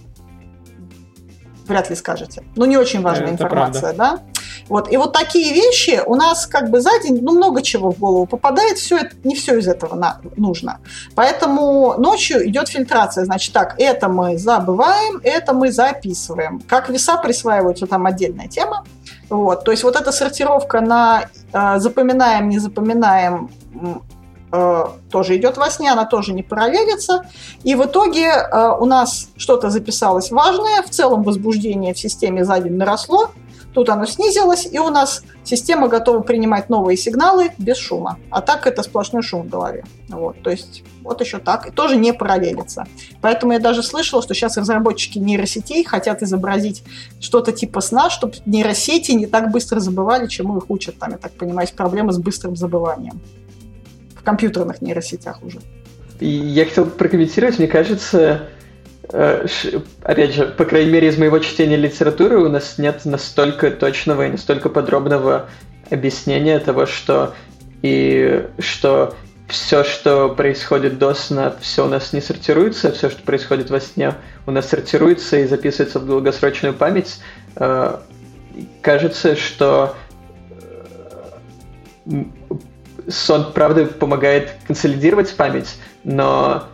вряд 1.70 1.88
ли 1.88 1.96
скажете. 1.96 2.42
Ну, 2.56 2.66
не 2.66 2.76
очень 2.76 3.00
важная 3.00 3.33
Это 3.33 3.44
информация, 3.44 3.94
правда. 3.94 4.22
да? 4.26 4.42
Вот. 4.68 4.92
И 4.92 4.96
вот 4.96 5.12
такие 5.12 5.54
вещи 5.54 6.02
у 6.06 6.14
нас 6.14 6.46
как 6.46 6.70
бы 6.70 6.80
за 6.80 6.90
день, 7.02 7.20
ну, 7.22 7.33
много 7.33 7.62
чего 7.62 7.90
в 7.90 7.98
голову 7.98 8.26
попадает, 8.26 8.78
все 8.78 8.98
это, 8.98 9.16
не 9.24 9.35
все 9.35 9.59
из 9.59 9.68
этого 9.68 9.94
на, 9.94 10.20
нужно. 10.37 10.80
Поэтому 11.14 11.94
ночью 11.98 12.46
идет 12.48 12.68
фильтрация. 12.68 13.24
Значит, 13.24 13.54
так, 13.54 13.76
это 13.78 14.09
мы 14.09 14.37
забываем, 14.38 15.20
это 15.24 15.54
мы 15.54 15.72
записываем. 15.72 16.61
Как 16.68 16.90
веса 16.90 17.16
присваиваются, 17.16 17.87
там 17.87 18.06
отдельная 18.06 18.48
тема. 18.48 18.85
Вот. 19.28 19.64
То 19.64 19.70
есть 19.70 19.85
вот 19.85 19.96
эта 19.96 20.12
сортировка 20.12 20.80
на 20.80 21.24
э, 21.52 21.78
запоминаем, 21.78 22.48
не 22.48 22.59
запоминаем, 22.59 23.50
э, 24.52 24.84
тоже 25.10 25.36
идет 25.36 25.56
во 25.56 25.70
сне, 25.70 25.92
она 25.92 26.04
тоже 26.04 26.32
не 26.32 26.42
параллелится. 26.42 27.26
И 27.62 27.74
в 27.74 27.84
итоге 27.84 28.26
э, 28.26 28.72
у 28.78 28.84
нас 28.84 29.28
что-то 29.36 29.70
записалось 29.70 30.30
важное, 30.30 30.82
в 30.82 30.90
целом 30.90 31.22
возбуждение 31.22 31.94
в 31.94 31.98
системе 31.98 32.44
за 32.44 32.58
день 32.60 32.74
наросло, 32.74 33.30
Тут 33.72 33.88
оно 33.88 34.04
снизилось, 34.04 34.66
и 34.70 34.78
у 34.80 34.88
нас 34.88 35.22
система 35.44 35.86
готова 35.86 36.20
принимать 36.20 36.68
новые 36.68 36.96
сигналы 36.96 37.52
без 37.56 37.76
шума. 37.76 38.18
А 38.30 38.40
так 38.40 38.66
это 38.66 38.82
сплошной 38.82 39.22
шум 39.22 39.42
в 39.42 39.48
голове. 39.48 39.84
Вот, 40.08 40.42
то 40.42 40.50
есть 40.50 40.82
вот 41.02 41.20
еще 41.20 41.38
так. 41.38 41.68
И 41.68 41.70
тоже 41.70 41.96
не 41.96 42.12
параллелится. 42.12 42.86
Поэтому 43.20 43.52
я 43.52 43.60
даже 43.60 43.84
слышала, 43.84 44.22
что 44.22 44.34
сейчас 44.34 44.56
разработчики 44.56 45.18
нейросетей 45.18 45.84
хотят 45.84 46.22
изобразить 46.22 46.82
что-то 47.20 47.52
типа 47.52 47.80
сна, 47.80 48.10
чтобы 48.10 48.34
нейросети 48.44 49.12
не 49.12 49.26
так 49.26 49.52
быстро 49.52 49.78
забывали, 49.78 50.26
чему 50.26 50.58
их 50.58 50.64
учат. 50.68 50.98
Там, 50.98 51.12
я 51.12 51.18
так 51.18 51.32
понимаю, 51.32 51.66
есть 51.66 51.76
проблемы 51.76 52.12
с 52.12 52.18
быстрым 52.18 52.56
забыванием. 52.56 53.20
В 54.20 54.22
компьютерных 54.22 54.83
нейросетях 54.83 55.42
уже. 55.42 55.59
Я 56.20 56.66
хотел 56.66 56.87
прокомментировать, 56.87 57.59
мне 57.59 57.66
кажется, 57.66 58.48
Э, 59.12 59.46
опять 60.02 60.35
же, 60.35 60.46
по 60.46 60.64
крайней 60.64 60.92
мере, 60.92 61.09
из 61.09 61.18
моего 61.18 61.38
чтения 61.40 61.76
литературы 61.76 62.38
у 62.38 62.48
нас 62.48 62.78
нет 62.78 63.04
настолько 63.04 63.70
точного 63.70 64.26
и 64.26 64.30
настолько 64.30 64.68
подробного 64.68 65.48
объяснения 65.90 66.59
того, 66.61 66.87
что 66.87 67.35
и 67.83 68.46
что 68.61 69.14
все, 69.48 69.83
что 69.83 70.28
происходит 70.28 70.98
до 70.98 71.14
сна, 71.14 71.54
все 71.61 71.87
у 71.87 71.88
нас 71.88 72.12
не 72.12 72.20
сортируется, 72.20 72.92
все, 72.92 73.11
что 73.11 73.20
происходит 73.22 73.70
во 73.70 73.80
сне, 73.80 74.14
у 74.46 74.52
нас 74.52 74.68
сортируется 74.68 75.38
и 75.38 75.46
записывается 75.46 75.98
в 75.98 76.06
долгосрочную 76.06 76.74
память. 76.74 77.20
Э, 77.56 77.98
кажется, 78.80 79.35
что 79.35 79.96
э, 82.06 82.22
сон, 83.11 83.53
правда, 83.53 83.87
помогает 83.87 84.53
консолидировать 84.66 85.35
память, 85.35 85.77
но 86.05 86.64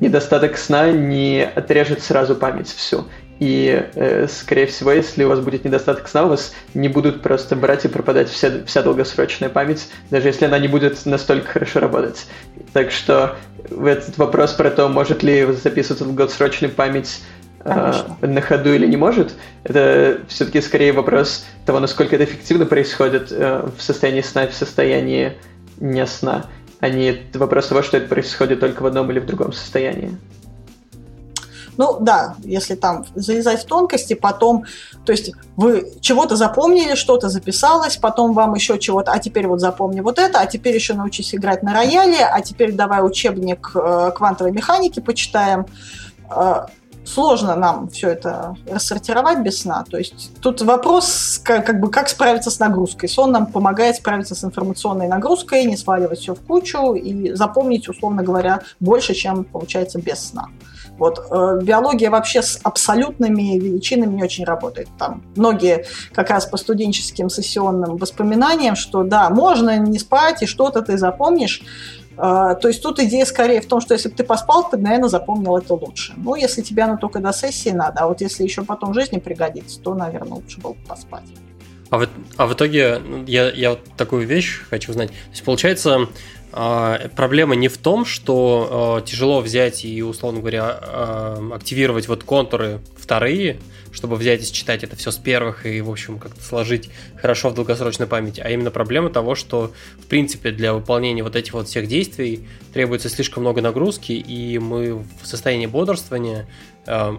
недостаток 0.00 0.56
сна 0.56 0.90
не 0.90 1.44
отрежет 1.44 2.02
сразу 2.02 2.34
память 2.34 2.68
всю. 2.68 3.06
И, 3.38 3.88
э, 3.94 4.28
скорее 4.28 4.66
всего, 4.66 4.92
если 4.92 5.24
у 5.24 5.28
вас 5.28 5.40
будет 5.40 5.64
недостаток 5.64 6.06
сна, 6.06 6.26
у 6.26 6.28
вас 6.28 6.54
не 6.74 6.88
будут 6.88 7.22
просто 7.22 7.56
брать 7.56 7.84
и 7.84 7.88
пропадать 7.88 8.28
вся, 8.28 8.64
вся 8.66 8.82
долгосрочная 8.82 9.48
память, 9.48 9.88
даже 10.10 10.28
если 10.28 10.44
она 10.44 10.60
не 10.60 10.68
будет 10.68 11.04
настолько 11.06 11.48
хорошо 11.48 11.80
работать. 11.80 12.26
Так 12.72 12.92
что 12.92 13.34
этот 13.68 14.16
вопрос 14.16 14.52
про 14.52 14.70
то, 14.70 14.88
может 14.88 15.24
ли 15.24 15.44
записываться 15.52 16.04
в 16.04 16.14
долгосрочную 16.14 16.72
память 16.72 17.20
э, 17.64 17.92
на 18.20 18.40
ходу 18.40 18.74
или 18.74 18.86
не 18.86 18.96
может, 18.96 19.34
это 19.64 20.20
все-таки 20.28 20.60
скорее 20.60 20.92
вопрос 20.92 21.44
того, 21.66 21.80
насколько 21.80 22.14
это 22.14 22.24
эффективно 22.24 22.66
происходит 22.66 23.32
э, 23.32 23.68
в 23.76 23.82
состоянии 23.82 24.20
сна 24.20 24.46
в 24.46 24.54
состоянии 24.54 25.32
не 25.78 26.06
сна 26.06 26.46
а 26.82 26.88
не 26.88 27.16
вопрос 27.34 27.68
того, 27.68 27.82
что 27.82 27.96
это 27.96 28.08
происходит 28.08 28.58
только 28.58 28.82
в 28.82 28.86
одном 28.86 29.08
или 29.12 29.20
в 29.20 29.26
другом 29.26 29.52
состоянии. 29.52 30.18
Ну 31.76 31.96
да, 32.00 32.34
если 32.42 32.74
там 32.74 33.06
залезать 33.14 33.62
в 33.62 33.66
тонкости, 33.66 34.14
потом, 34.14 34.64
то 35.06 35.12
есть 35.12 35.32
вы 35.56 35.88
чего-то 36.00 36.34
запомнили, 36.34 36.96
что-то 36.96 37.28
записалось, 37.28 37.96
потом 37.98 38.32
вам 38.34 38.54
еще 38.54 38.80
чего-то, 38.80 39.12
а 39.12 39.20
теперь 39.20 39.46
вот 39.46 39.60
запомни 39.60 40.00
вот 40.00 40.18
это, 40.18 40.40
а 40.40 40.46
теперь 40.46 40.74
еще 40.74 40.94
научись 40.94 41.32
играть 41.36 41.62
на 41.62 41.72
рояле, 41.72 42.24
а 42.24 42.40
теперь 42.40 42.72
давай 42.72 43.06
учебник 43.06 43.70
э, 43.76 44.10
квантовой 44.16 44.50
механики 44.50 44.98
почитаем. 44.98 45.66
Э, 46.36 46.66
сложно 47.04 47.56
нам 47.56 47.88
все 47.88 48.10
это 48.10 48.56
рассортировать 48.68 49.40
без 49.40 49.60
сна. 49.60 49.84
То 49.90 49.98
есть 49.98 50.30
тут 50.40 50.62
вопрос, 50.62 51.40
как, 51.42 51.66
как 51.66 51.80
бы, 51.80 51.90
как 51.90 52.08
справиться 52.08 52.50
с 52.50 52.58
нагрузкой. 52.58 53.08
Сон 53.08 53.32
нам 53.32 53.46
помогает 53.46 53.96
справиться 53.96 54.34
с 54.34 54.44
информационной 54.44 55.08
нагрузкой, 55.08 55.64
не 55.64 55.76
сваливать 55.76 56.20
все 56.20 56.34
в 56.34 56.40
кучу 56.40 56.94
и 56.94 57.32
запомнить, 57.34 57.88
условно 57.88 58.22
говоря, 58.22 58.62
больше, 58.80 59.14
чем 59.14 59.44
получается 59.44 60.00
без 60.00 60.28
сна. 60.28 60.48
Вот. 60.98 61.26
Э, 61.30 61.58
биология 61.62 62.10
вообще 62.10 62.42
с 62.42 62.60
абсолютными 62.62 63.58
величинами 63.58 64.14
не 64.14 64.22
очень 64.22 64.44
работает. 64.44 64.88
Там 64.98 65.22
многие 65.36 65.86
как 66.12 66.30
раз 66.30 66.46
по 66.46 66.56
студенческим 66.56 67.28
сессионным 67.30 67.96
воспоминаниям, 67.96 68.76
что 68.76 69.02
да, 69.02 69.30
можно 69.30 69.78
не 69.78 69.98
спать, 69.98 70.42
и 70.42 70.46
что-то 70.46 70.82
ты 70.82 70.98
запомнишь, 70.98 71.62
то 72.16 72.60
есть 72.64 72.82
тут 72.82 73.00
идея 73.00 73.24
скорее 73.24 73.60
в 73.60 73.66
том, 73.66 73.80
что 73.80 73.94
если 73.94 74.08
бы 74.08 74.14
ты 74.14 74.24
поспал, 74.24 74.68
ты, 74.68 74.76
наверное, 74.76 75.08
запомнил 75.08 75.56
это 75.56 75.74
лучше. 75.74 76.12
Ну, 76.16 76.34
если 76.34 76.62
тебе 76.62 76.82
оно 76.82 76.96
только 76.96 77.20
до 77.20 77.32
сессии 77.32 77.70
надо, 77.70 78.00
а 78.00 78.08
вот 78.08 78.20
если 78.20 78.42
еще 78.42 78.62
потом 78.62 78.92
в 78.92 78.94
жизни 78.94 79.18
пригодится, 79.18 79.80
то, 79.80 79.94
наверное, 79.94 80.34
лучше 80.34 80.60
было 80.60 80.72
бы 80.72 80.84
поспать. 80.86 81.24
А 81.92 81.98
в, 81.98 82.08
а 82.38 82.46
в 82.46 82.54
итоге 82.54 82.98
ну, 82.98 83.24
я, 83.26 83.50
я 83.50 83.70
вот 83.70 83.80
такую 83.98 84.26
вещь 84.26 84.62
хочу 84.70 84.92
узнать. 84.92 85.10
То 85.10 85.30
есть, 85.30 85.44
получается, 85.44 86.08
а, 86.50 87.08
проблема 87.16 87.54
не 87.54 87.68
в 87.68 87.76
том, 87.76 88.06
что 88.06 88.98
а, 88.98 89.00
тяжело 89.02 89.40
взять 89.40 89.84
и, 89.84 90.02
условно 90.02 90.40
говоря, 90.40 90.78
а, 90.80 91.50
активировать 91.54 92.08
вот 92.08 92.24
контуры 92.24 92.80
вторые, 92.96 93.58
чтобы 93.92 94.16
взять 94.16 94.42
и 94.42 94.52
считать 94.52 94.82
это 94.82 94.96
все 94.96 95.10
с 95.10 95.16
первых 95.16 95.66
и, 95.66 95.80
в 95.80 95.90
общем, 95.90 96.18
как-то 96.18 96.42
сложить 96.42 96.90
хорошо 97.16 97.50
в 97.50 97.54
долгосрочной 97.54 98.06
памяти, 98.06 98.40
а 98.40 98.50
именно 98.50 98.70
проблема 98.70 99.10
того, 99.10 99.34
что, 99.34 99.72
в 99.98 100.06
принципе, 100.06 100.50
для 100.50 100.72
выполнения 100.74 101.22
вот 101.22 101.36
этих 101.36 101.52
вот 101.52 101.68
всех 101.68 101.86
действий 101.86 102.46
требуется 102.72 103.08
слишком 103.08 103.42
много 103.42 103.60
нагрузки, 103.60 104.12
и 104.12 104.58
мы 104.58 104.94
в 104.94 105.26
состоянии 105.26 105.66
бодрствования, 105.66 106.48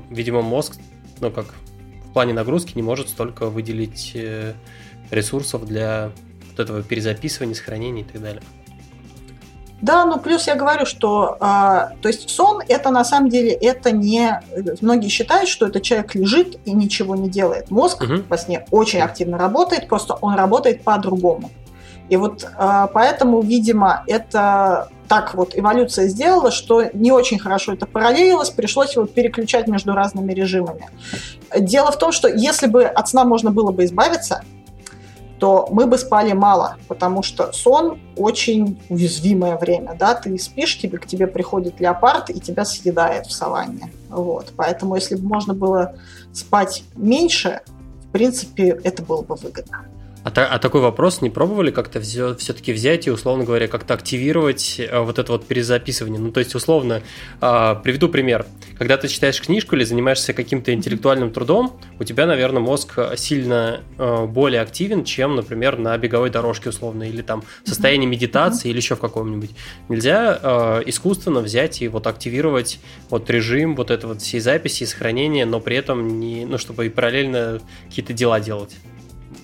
видимо, 0.10 0.42
мозг, 0.42 0.78
ну, 1.22 1.32
как 1.32 1.54
в 2.10 2.14
плане 2.14 2.34
нагрузки 2.34 2.74
не 2.76 2.84
может 2.84 3.10
столько 3.10 3.48
выделить 3.48 4.12
э, 4.14 4.54
ресурсов 5.10 5.66
для 5.66 6.12
вот 6.52 6.60
этого 6.60 6.84
перезаписывания, 6.84 7.56
сохранения 7.56 8.02
и 8.02 8.06
так 8.06 8.22
далее. 8.22 8.44
Да, 9.84 10.06
ну 10.06 10.18
плюс 10.18 10.48
я 10.48 10.56
говорю, 10.56 10.86
что 10.86 11.36
а, 11.42 11.92
то 12.02 12.08
есть 12.08 12.30
сон 12.30 12.62
это 12.70 12.90
на 12.90 13.04
самом 13.04 13.28
деле 13.28 13.52
это 13.52 13.92
не 13.92 14.40
многие 14.80 15.10
считают, 15.10 15.50
что 15.50 15.68
это 15.68 15.82
человек 15.82 16.16
лежит 16.16 16.58
и 16.64 16.72
ничего 16.72 17.18
не 17.18 17.30
делает. 17.30 17.70
Мозг 17.70 18.04
угу. 18.04 18.24
во 18.30 18.38
сне 18.38 18.66
очень 18.72 19.02
активно 19.02 19.38
работает, 19.38 19.90
просто 19.90 20.14
он 20.22 20.36
работает 20.36 20.84
по-другому. 20.84 21.52
И 22.08 22.16
вот 22.16 22.48
а, 22.56 22.88
поэтому, 22.88 23.42
видимо, 23.42 24.06
это 24.08 24.88
так 25.10 25.34
вот 25.34 25.52
эволюция 25.54 26.08
сделала, 26.08 26.52
что 26.52 26.86
не 26.94 27.12
очень 27.12 27.38
хорошо 27.38 27.74
это 27.74 27.86
параллелилось, 27.86 28.52
пришлось 28.52 28.96
вот 28.96 29.14
переключать 29.14 29.68
между 29.68 29.92
разными 29.92 30.32
режимами. 30.32 30.90
Дело 31.60 31.92
в 31.92 32.00
том, 32.00 32.14
что 32.14 32.30
если 32.30 32.68
бы 32.68 32.86
от 32.86 33.10
сна 33.10 33.26
можно 33.26 33.52
было 33.52 33.74
бы 33.74 33.84
избавиться, 33.84 34.44
то 35.44 35.68
мы 35.70 35.88
бы 35.88 35.98
спали 35.98 36.32
мало, 36.32 36.78
потому 36.88 37.22
что 37.22 37.52
сон 37.52 38.00
очень 38.16 38.80
уязвимое 38.88 39.58
время, 39.58 39.94
да, 40.00 40.16
ты 40.16 40.40
спишь, 40.40 40.80
тебе, 40.80 40.98
к 40.98 41.06
тебе 41.06 41.28
приходит 41.28 41.82
леопард 41.82 42.30
и 42.30 42.40
тебя 42.40 42.64
съедает 42.64 43.26
в 43.26 43.34
саванне, 43.34 43.92
вот, 44.10 44.54
поэтому 44.56 44.96
если 44.96 45.16
бы 45.16 45.28
можно 45.28 45.54
было 45.54 45.96
спать 46.32 46.86
меньше, 46.96 47.60
в 48.08 48.12
принципе, 48.14 48.80
это 48.86 49.04
было 49.04 49.22
бы 49.22 49.36
выгодно. 49.36 49.84
А, 50.24 50.32
та, 50.32 50.46
а 50.46 50.58
такой 50.58 50.80
вопрос 50.80 51.22
не 51.22 51.30
пробовали 51.30 51.70
как-то 51.70 52.00
все, 52.00 52.34
все-таки 52.36 52.72
взять 52.72 53.08
и, 53.08 53.12
условно 53.12 53.44
говоря, 53.44 53.68
как-то 53.68 53.94
активировать 53.94 54.80
а, 54.90 55.02
вот 55.02 55.20
это 55.20 55.34
вот 55.34 55.46
перезаписывание? 55.46 56.20
Ну, 56.20 56.32
то 56.32 56.40
есть, 56.40 56.56
условно, 56.56 57.02
а, 57.42 57.76
приведу 57.76 58.08
пример. 58.08 58.46
Когда 58.78 58.96
ты 58.96 59.10
читаешь 59.10 59.42
книжку 59.42 59.76
или 59.76 59.84
занимаешься 59.84 60.32
каким-то 60.32 60.74
интеллектуальным 60.74 61.32
трудом, 61.32 61.78
у 62.00 62.06
тебя, 62.06 62.26
наверное, 62.26 62.62
мозг 62.62 62.98
сильно 63.18 63.82
а, 63.98 64.26
более 64.26 64.62
активен, 64.62 65.04
чем, 65.04 65.36
например, 65.36 65.78
на 65.78 65.98
беговой 65.98 66.30
дорожке, 66.30 66.70
условно, 66.70 67.04
или 67.04 67.22
там 67.22 67.44
в 67.66 67.68
состоянии 67.68 68.08
медитации 68.08 68.70
или 68.70 68.78
еще 68.78 68.96
в 68.96 69.02
каком-нибудь. 69.02 69.52
Нельзя 69.90 70.82
искусственно 70.86 71.42
взять 71.42 71.82
и 71.82 71.88
вот 71.90 72.08
активировать 72.08 72.80
вот 73.10 73.30
режим 73.30 73.76
вот 73.76 73.92
этой 73.92 74.06
вот 74.06 74.22
всей 74.22 74.40
записи 74.40 74.84
и 74.84 74.86
сохранения, 74.86 75.46
но 75.46 75.60
при 75.60 75.76
этом 75.76 76.20
не, 76.20 76.46
ну, 76.46 76.58
чтобы 76.58 76.86
и 76.86 76.90
параллельно 76.90 77.60
какие-то 77.90 78.14
дела 78.14 78.40
делать 78.40 78.76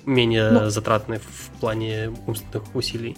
менее 0.10 0.50
ну, 0.52 0.70
затратны 0.70 1.20
в 1.20 1.60
плане 1.60 2.12
умственных 2.28 2.64
усилий? 2.76 3.16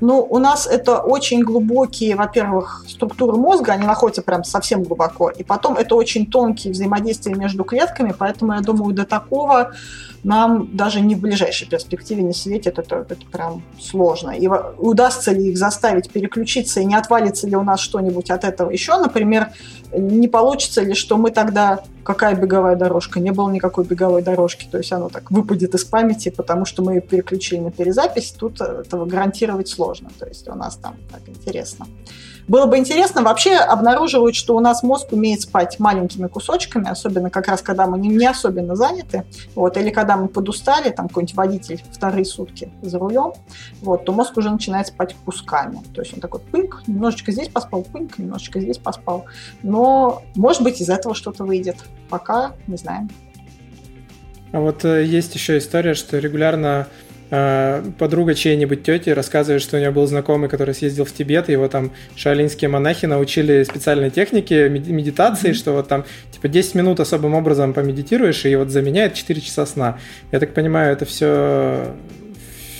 Ну, 0.00 0.24
у 0.30 0.38
нас 0.38 0.66
это 0.66 1.00
очень 1.00 1.42
глубокие, 1.42 2.14
во-первых, 2.14 2.84
структуры 2.86 3.36
мозга, 3.36 3.72
они 3.72 3.84
находятся 3.84 4.22
прям 4.22 4.44
совсем 4.44 4.84
глубоко, 4.84 5.28
и 5.30 5.42
потом 5.42 5.76
это 5.76 5.96
очень 5.96 6.26
тонкие 6.26 6.72
взаимодействия 6.72 7.34
между 7.34 7.64
клетками, 7.64 8.14
поэтому 8.16 8.52
я 8.52 8.60
думаю, 8.60 8.94
до 8.94 9.04
такого 9.04 9.72
нам 10.22 10.76
даже 10.76 11.00
не 11.00 11.14
в 11.14 11.20
ближайшей 11.20 11.68
перспективе 11.68 12.22
не 12.22 12.32
светит, 12.32 12.78
это, 12.78 13.06
это 13.08 13.26
прям 13.32 13.62
сложно. 13.80 14.30
И 14.30 14.48
удастся 14.78 15.32
ли 15.32 15.50
их 15.50 15.58
заставить 15.58 16.10
переключиться, 16.10 16.80
и 16.80 16.84
не 16.84 16.94
отвалится 16.94 17.48
ли 17.48 17.56
у 17.56 17.62
нас 17.62 17.80
что-нибудь 17.80 18.30
от 18.30 18.44
этого 18.44 18.70
еще, 18.70 18.98
например, 18.98 19.48
не 19.92 20.28
получится 20.28 20.82
ли, 20.82 20.94
что 20.94 21.16
мы 21.16 21.30
тогда... 21.30 21.80
Какая 22.08 22.34
беговая 22.34 22.74
дорожка? 22.74 23.20
Не 23.20 23.32
было 23.32 23.50
никакой 23.50 23.84
беговой 23.84 24.22
дорожки, 24.22 24.66
то 24.66 24.78
есть 24.78 24.90
оно 24.92 25.10
так 25.10 25.30
выпадет 25.30 25.74
из 25.74 25.84
памяти, 25.84 26.30
потому 26.30 26.64
что 26.64 26.82
мы 26.82 27.02
переключили 27.02 27.60
на 27.60 27.70
перезапись, 27.70 28.30
тут 28.30 28.62
этого 28.62 29.04
гарантировать 29.04 29.68
сложно, 29.68 30.08
то 30.18 30.24
есть 30.24 30.48
у 30.48 30.54
нас 30.54 30.76
там 30.76 30.96
так 31.12 31.20
интересно. 31.26 31.86
Было 32.48 32.64
бы 32.66 32.78
интересно, 32.78 33.22
вообще 33.22 33.54
обнаруживают, 33.56 34.34
что 34.34 34.56
у 34.56 34.60
нас 34.60 34.82
мозг 34.82 35.12
умеет 35.12 35.42
спать 35.42 35.78
маленькими 35.78 36.26
кусочками, 36.26 36.88
особенно 36.88 37.30
как 37.30 37.46
раз 37.46 37.60
когда 37.60 37.86
мы 37.86 37.98
не 37.98 38.26
особенно 38.26 38.74
заняты, 38.74 39.24
вот, 39.54 39.76
или 39.76 39.90
когда 39.90 40.16
мы 40.16 40.28
подустали, 40.28 40.90
там 40.90 41.08
какой-нибудь 41.08 41.36
водитель 41.36 41.82
вторые 41.92 42.24
сутки 42.24 42.72
за 42.82 42.98
рулем, 42.98 43.34
вот, 43.82 44.06
то 44.06 44.12
мозг 44.12 44.36
уже 44.38 44.50
начинает 44.50 44.86
спать 44.86 45.14
кусками. 45.24 45.80
То 45.94 46.00
есть 46.00 46.14
он 46.14 46.20
такой 46.20 46.40
пынк, 46.40 46.82
немножечко 46.86 47.32
здесь 47.32 47.48
поспал, 47.48 47.82
пынк, 47.82 48.18
немножечко 48.18 48.60
здесь 48.60 48.78
поспал. 48.78 49.26
Но, 49.62 50.22
может 50.34 50.62
быть, 50.62 50.80
из 50.80 50.88
этого 50.88 51.14
что-то 51.14 51.44
выйдет. 51.44 51.76
Пока 52.08 52.52
не 52.66 52.76
знаем. 52.76 53.10
А 54.52 54.60
вот 54.60 54.84
э, 54.84 55.04
есть 55.04 55.34
еще 55.34 55.58
история, 55.58 55.92
что 55.92 56.18
регулярно 56.18 56.86
подруга 57.30 58.34
чьей-нибудь 58.34 58.82
тети 58.82 59.10
рассказывает, 59.10 59.62
что 59.62 59.76
у 59.76 59.80
нее 59.80 59.90
был 59.90 60.06
знакомый, 60.06 60.48
который 60.48 60.74
съездил 60.74 61.04
в 61.04 61.12
Тибет, 61.12 61.48
и 61.48 61.52
его 61.52 61.68
там 61.68 61.92
шаолинские 62.16 62.70
монахи 62.70 63.06
научили 63.06 63.64
специальной 63.64 64.10
технике 64.10 64.68
медитации, 64.68 65.50
mm-hmm. 65.50 65.54
что 65.54 65.72
вот 65.72 65.88
там 65.88 66.04
типа 66.32 66.48
10 66.48 66.74
минут 66.74 67.00
особым 67.00 67.34
образом 67.34 67.74
помедитируешь, 67.74 68.44
и 68.46 68.56
вот 68.56 68.70
заменяет 68.70 69.14
4 69.14 69.40
часа 69.40 69.66
сна. 69.66 69.98
Я 70.32 70.40
так 70.40 70.54
понимаю, 70.54 70.92
это 70.92 71.04
все 71.04 71.94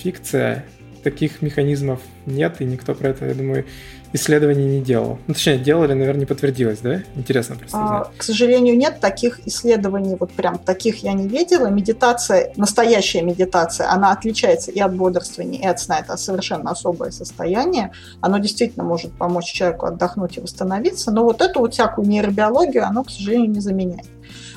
фикция, 0.03 0.65
таких 1.03 1.43
механизмов 1.43 2.01
нет, 2.27 2.57
и 2.61 2.65
никто 2.65 2.95
про 2.95 3.09
это, 3.11 3.27
я 3.27 3.35
думаю, 3.35 3.65
исследований 4.13 4.67
не 4.67 4.81
делал. 4.81 5.19
Ну, 5.27 5.35
точнее, 5.35 5.59
делали, 5.59 5.93
наверное, 5.93 6.21
не 6.21 6.27
подтвердилось, 6.27 6.79
да? 6.81 7.03
Интересно 7.15 7.57
просто 7.57 7.77
узнать. 7.77 8.07
А, 8.07 8.11
к 8.17 8.23
сожалению, 8.23 8.77
нет 8.77 9.01
таких 9.01 9.47
исследований, 9.47 10.17
вот 10.19 10.33
прям 10.33 10.59
таких 10.59 11.03
я 11.03 11.13
не 11.13 11.29
видела. 11.29 11.67
Медитация, 11.67 12.53
настоящая 12.57 13.23
медитация, 13.23 13.91
она 13.91 14.13
отличается 14.13 14.71
и 14.71 14.81
от 14.81 14.95
бодрствования, 14.95 15.61
и 15.61 15.67
от 15.67 15.81
сна. 15.81 15.99
Это 15.99 16.17
совершенно 16.17 16.71
особое 16.71 17.11
состояние. 17.11 17.93
Оно 18.21 18.39
действительно 18.39 18.85
может 18.85 19.13
помочь 19.13 19.47
человеку 19.47 19.87
отдохнуть 19.87 20.37
и 20.39 20.41
восстановиться, 20.41 21.11
но 21.11 21.25
вот 21.25 21.43
эту 21.43 21.61
вот 21.61 21.75
всякую 21.75 22.09
нейробиологию 22.09 22.87
оно, 22.87 23.05
к 23.05 23.11
сожалению, 23.11 23.51
не 23.51 23.61
заменяет. 23.61 24.07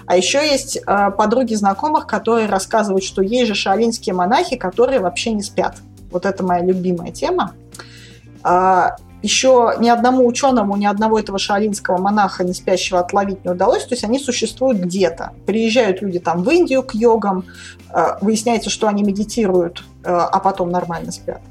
А 0.05 0.17
еще 0.17 0.39
есть 0.39 0.77
э, 0.77 1.11
подруги 1.11 1.53
знакомых, 1.53 2.07
которые 2.07 2.47
рассказывают, 2.47 3.03
что 3.03 3.21
есть 3.21 3.47
же 3.47 3.55
шаолинские 3.55 4.15
монахи, 4.15 4.55
которые 4.55 4.99
вообще 4.99 5.31
не 5.31 5.43
спят. 5.43 5.77
Вот 6.11 6.25
это 6.25 6.43
моя 6.43 6.63
любимая 6.63 7.11
тема. 7.11 7.53
А, 8.43 8.97
еще 9.21 9.75
ни 9.79 9.89
одному 9.89 10.25
ученому, 10.25 10.75
ни 10.77 10.85
одного 10.85 11.19
этого 11.19 11.37
шаолинского 11.37 11.97
монаха, 11.97 12.43
не 12.43 12.53
спящего, 12.53 12.99
отловить 12.99 13.43
не 13.45 13.51
удалось. 13.51 13.83
То 13.83 13.93
есть 13.93 14.03
они 14.03 14.19
существуют 14.19 14.79
где-то. 14.79 15.33
Приезжают 15.45 16.01
люди 16.01 16.19
там 16.19 16.43
в 16.43 16.49
Индию 16.49 16.83
к 16.83 16.93
йогам, 16.93 17.45
э, 17.93 18.17
выясняется, 18.21 18.69
что 18.69 18.87
они 18.87 19.03
медитируют, 19.03 19.83
э, 20.03 20.09
а 20.11 20.39
потом 20.39 20.71
нормально 20.71 21.11
спят. 21.11 21.41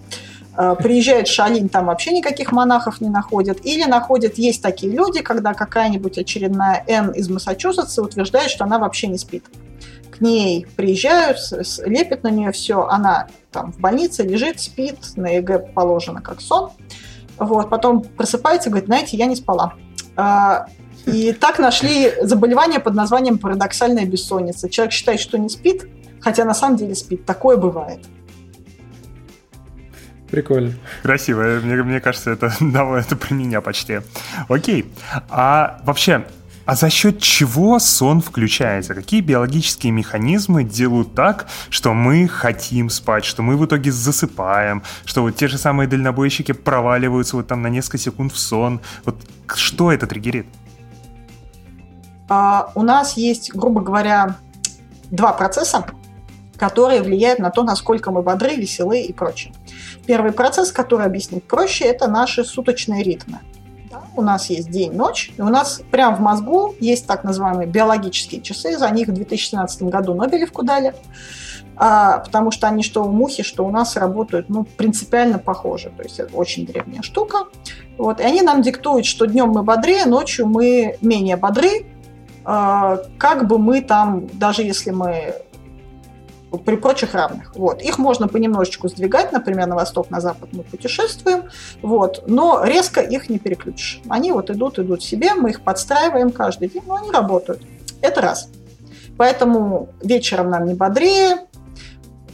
Э, 0.57 0.75
приезжает 0.77 1.29
Шалин, 1.29 1.69
там 1.69 1.87
вообще 1.87 2.11
никаких 2.11 2.53
монахов 2.53 3.01
не 3.01 3.09
находят. 3.09 3.65
Или 3.65 3.85
находят, 3.85 4.37
есть 4.37 4.63
такие 4.63 4.93
люди, 4.93 5.23
когда 5.23 5.55
какая-нибудь 5.55 6.19
очередная 6.19 6.85
Н 6.89 7.11
из 7.11 7.29
Массачусетса 7.29 8.03
утверждает, 8.03 8.51
что 8.51 8.65
она 8.65 8.79
вообще 8.79 9.07
не 9.07 9.19
спит. 9.19 9.45
К 10.11 10.21
ней 10.21 10.67
приезжают, 10.77 11.39
лепят 11.87 12.25
на 12.25 12.31
нее 12.31 12.51
все, 12.51 12.87
она 12.87 13.29
там 13.53 13.73
в 13.73 13.79
больнице 13.79 14.23
лежит, 14.23 14.61
спит, 14.61 14.99
на 15.17 15.29
ЭЭГ 15.29 15.71
положено 15.75 16.21
как 16.21 16.41
сон. 16.41 16.71
Вот, 17.41 17.71
потом 17.71 18.03
просыпается 18.03 18.69
и 18.69 18.71
говорит, 18.71 18.87
знаете, 18.87 19.17
я 19.17 19.27
не 19.27 19.35
спала. 19.35 19.75
А, 20.15 20.67
и 21.07 21.33
так 21.33 21.59
нашли 21.59 22.13
заболевание 22.21 22.81
под 22.81 22.95
названием 22.95 23.39
парадоксальная 23.39 24.05
бессонница. 24.05 24.69
Человек 24.69 24.93
считает, 24.93 25.21
что 25.21 25.39
не 25.39 25.49
спит, 25.49 25.89
хотя 26.21 26.45
на 26.45 26.53
самом 26.55 26.77
деле 26.77 26.95
спит. 26.95 27.25
Такое 27.25 27.57
бывает. 27.57 28.01
Прикольно. 30.31 30.75
Красиво. 31.03 31.43
Мне, 31.63 31.83
мне 31.83 32.01
кажется, 32.01 32.31
это, 32.31 32.53
да, 32.61 32.99
это 32.99 33.17
про 33.17 33.35
меня 33.35 33.63
почти. 33.63 34.01
Окей. 34.49 34.93
А 35.31 35.81
вообще, 35.85 36.27
а 36.71 36.77
за 36.77 36.89
счет 36.89 37.19
чего 37.19 37.81
сон 37.81 38.21
включается? 38.21 38.95
Какие 38.95 39.23
биологические 39.23 39.91
механизмы 39.91 40.63
делают 40.63 41.17
так, 41.17 41.49
что 41.69 41.95
мы 41.95 42.29
хотим 42.29 42.91
спать, 42.91 43.25
что 43.25 43.43
мы 43.43 43.57
в 43.57 43.67
итоге 43.67 43.91
засыпаем, 43.91 44.85
что 45.05 45.23
вот 45.23 45.35
те 45.35 45.49
же 45.49 45.59
самые 45.59 45.89
дальнобойщики 45.89 46.53
проваливаются 46.53 47.35
вот 47.35 47.49
там 47.49 47.63
на 47.63 47.67
несколько 47.67 47.99
секунд 47.99 48.33
в 48.33 48.39
сон? 48.39 48.81
Вот 49.05 49.17
что 49.53 49.91
это 49.91 50.07
триггерит? 50.07 50.47
А, 52.29 52.71
у 52.77 52.85
нас 52.85 53.17
есть, 53.17 53.53
грубо 53.53 53.81
говоря, 53.81 54.37
два 55.11 55.33
процесса, 55.33 55.85
которые 56.57 57.03
влияют 57.03 57.41
на 57.41 57.51
то, 57.51 57.65
насколько 57.65 58.13
мы 58.13 58.23
бодры, 58.23 58.55
веселы 58.55 59.01
и 59.01 59.13
прочее. 59.13 59.53
Первый 60.07 60.31
процесс, 60.31 60.71
который 60.71 61.07
объяснить 61.07 61.43
проще, 61.43 61.87
это 61.87 62.07
наши 62.07 62.45
суточные 62.45 63.03
ритмы 63.03 63.41
у 64.21 64.23
нас 64.23 64.51
есть 64.51 64.71
день-ночь, 64.71 65.33
и 65.37 65.43
у 65.43 65.49
нас 65.49 65.83
прямо 65.91 66.17
в 66.17 66.21
мозгу 66.21 66.75
есть 66.79 67.07
так 67.07 67.25
называемые 67.25 67.67
биологические 67.67 68.41
часы, 68.41 68.79
за 68.79 68.89
них 68.91 69.09
в 69.09 69.13
2017 69.13 69.83
году 69.85 70.15
Нобелевку 70.15 70.63
дали, 70.63 70.95
а, 71.77 72.19
потому 72.19 72.51
что 72.51 72.69
они 72.69 72.83
что 72.83 73.05
у 73.05 73.11
мухи, 73.11 73.43
что 73.43 73.65
у 73.65 73.71
нас 73.71 73.97
работают 73.97 74.49
ну, 74.49 74.65
принципиально 74.65 75.39
похоже, 75.39 75.91
то 75.97 76.03
есть 76.03 76.21
это 76.21 76.37
очень 76.37 76.67
древняя 76.67 77.03
штука. 77.03 77.47
Вот, 77.99 78.21
и 78.21 78.23
они 78.23 78.43
нам 78.43 78.63
диктуют, 78.63 79.07
что 79.07 79.27
днем 79.27 79.51
мы 79.51 79.63
бодрее, 79.63 80.07
ночью 80.07 80.47
мы 80.47 80.97
менее 81.01 81.37
бодры, 81.37 81.87
а, 82.45 82.99
как 83.19 83.47
бы 83.47 83.59
мы 83.59 83.81
там, 83.81 84.27
даже 84.35 84.63
если 84.63 84.91
мы 84.91 85.35
при 86.59 86.77
прочих 86.77 87.15
равных. 87.15 87.55
Вот. 87.55 87.83
Их 87.83 87.99
можно 87.99 88.29
понемножечку 88.29 88.89
сдвигать, 88.89 89.33
например, 89.33 89.67
на 89.67 89.77
восток, 89.77 90.11
на 90.11 90.21
запад 90.21 90.51
мы 90.53 90.63
путешествуем, 90.63 91.45
вот, 91.83 92.25
но 92.27 92.65
резко 92.65 93.01
их 93.01 93.29
не 93.29 93.39
переключишь. 93.39 94.01
Они 94.09 94.33
вот 94.33 94.51
идут, 94.51 94.79
идут 94.79 95.03
себе, 95.03 95.35
мы 95.35 95.51
их 95.51 95.63
подстраиваем 95.63 96.31
каждый 96.31 96.69
день, 96.69 96.83
но 96.87 96.97
они 96.97 97.11
работают. 97.11 97.63
Это 98.01 98.21
раз. 98.21 98.49
Поэтому 99.17 99.91
вечером 100.03 100.51
нам 100.51 100.67
не 100.67 100.75
бодрее, 100.75 101.47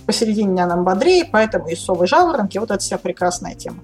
посередине 0.07 0.53
дня 0.53 0.67
нам 0.67 0.85
бодрее, 0.85 1.29
поэтому 1.31 1.69
и 1.69 1.77
совы 1.77 2.07
жаворонки, 2.07 2.59
вот 2.59 2.71
это 2.71 2.81
вся 2.81 2.97
прекрасная 2.97 3.55
тема. 3.55 3.81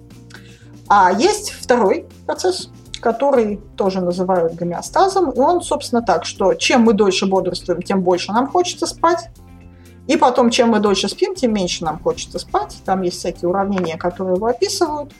А 0.88 1.12
есть 1.12 1.50
второй 1.50 2.06
процесс, 2.26 2.70
который 3.00 3.60
тоже 3.76 4.00
называют 4.00 4.54
гомеостазом, 4.54 5.30
и 5.30 5.38
он, 5.38 5.62
собственно, 5.62 6.02
так, 6.02 6.24
что 6.24 6.54
чем 6.54 6.82
мы 6.82 6.92
дольше 6.92 7.26
бодрствуем, 7.26 7.82
тем 7.82 8.02
больше 8.02 8.32
нам 8.32 8.46
хочется 8.46 8.86
спать, 8.86 9.30
и 10.06 10.16
потом, 10.16 10.50
чем 10.50 10.70
мы 10.70 10.80
дольше 10.80 11.08
спим, 11.08 11.34
тем 11.34 11.54
меньше 11.54 11.84
нам 11.84 11.98
хочется 11.98 12.38
спать. 12.38 12.76
Там 12.84 13.02
есть 13.02 13.18
всякие 13.18 13.48
уравнения, 13.48 13.96
которые 13.96 14.36
его 14.36 14.46
описывают. 14.46 15.12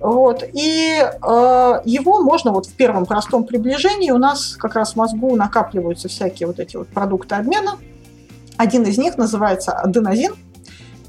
Вот. 0.00 0.44
И 0.52 1.00
э, 1.00 1.80
его 1.84 2.22
можно 2.22 2.52
вот 2.52 2.66
в 2.66 2.74
первом 2.74 3.06
простом 3.06 3.44
приближении 3.44 4.10
у 4.10 4.18
нас 4.18 4.56
как 4.56 4.74
раз 4.74 4.92
в 4.92 4.96
мозгу 4.96 5.34
накапливаются 5.34 6.08
всякие 6.08 6.46
вот 6.46 6.60
эти 6.60 6.76
вот 6.76 6.88
продукты 6.88 7.34
обмена. 7.34 7.78
Один 8.56 8.82
из 8.84 8.98
них 8.98 9.16
называется 9.16 9.72
аденозин– 9.72 10.34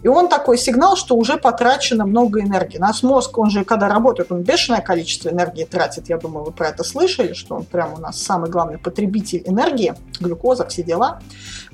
и 0.02 0.08
он 0.08 0.30
такой 0.30 0.58
сигнал, 0.58 0.96
что 0.96 1.16
уже 1.16 1.38
потрачено 1.38 2.06
много 2.06 2.42
энергии. 2.42 2.78
Наш 2.78 3.04
мозг, 3.04 3.38
он 3.38 3.50
же, 3.50 3.66
когда 3.66 3.90
работает, 3.90 4.32
он 4.32 4.44
бешеное 4.44 4.82
количество 4.82 5.30
энергии 5.30 5.66
тратит. 5.66 6.08
Я 6.08 6.18
думаю, 6.18 6.46
вы 6.46 6.52
про 6.52 6.70
это 6.70 6.84
слышали, 6.84 7.34
что 7.34 7.56
он 7.56 7.66
прямо 7.66 7.96
у 7.96 8.00
нас 8.00 8.22
самый 8.22 8.50
главный 8.50 8.78
потребитель 8.78 9.44
энергии, 9.46 9.94
глюкоза, 10.20 10.66
все 10.68 10.84
дела. 10.84 11.20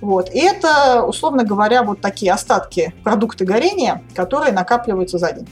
Вот. 0.01 0.29
И 0.33 0.39
это, 0.39 1.03
условно 1.03 1.43
говоря, 1.43 1.83
вот 1.83 2.01
такие 2.01 2.31
остатки 2.31 2.95
продукты 3.03 3.45
горения, 3.45 4.01
которые 4.15 4.53
накапливаются 4.53 5.19
за 5.19 5.31
день. 5.31 5.47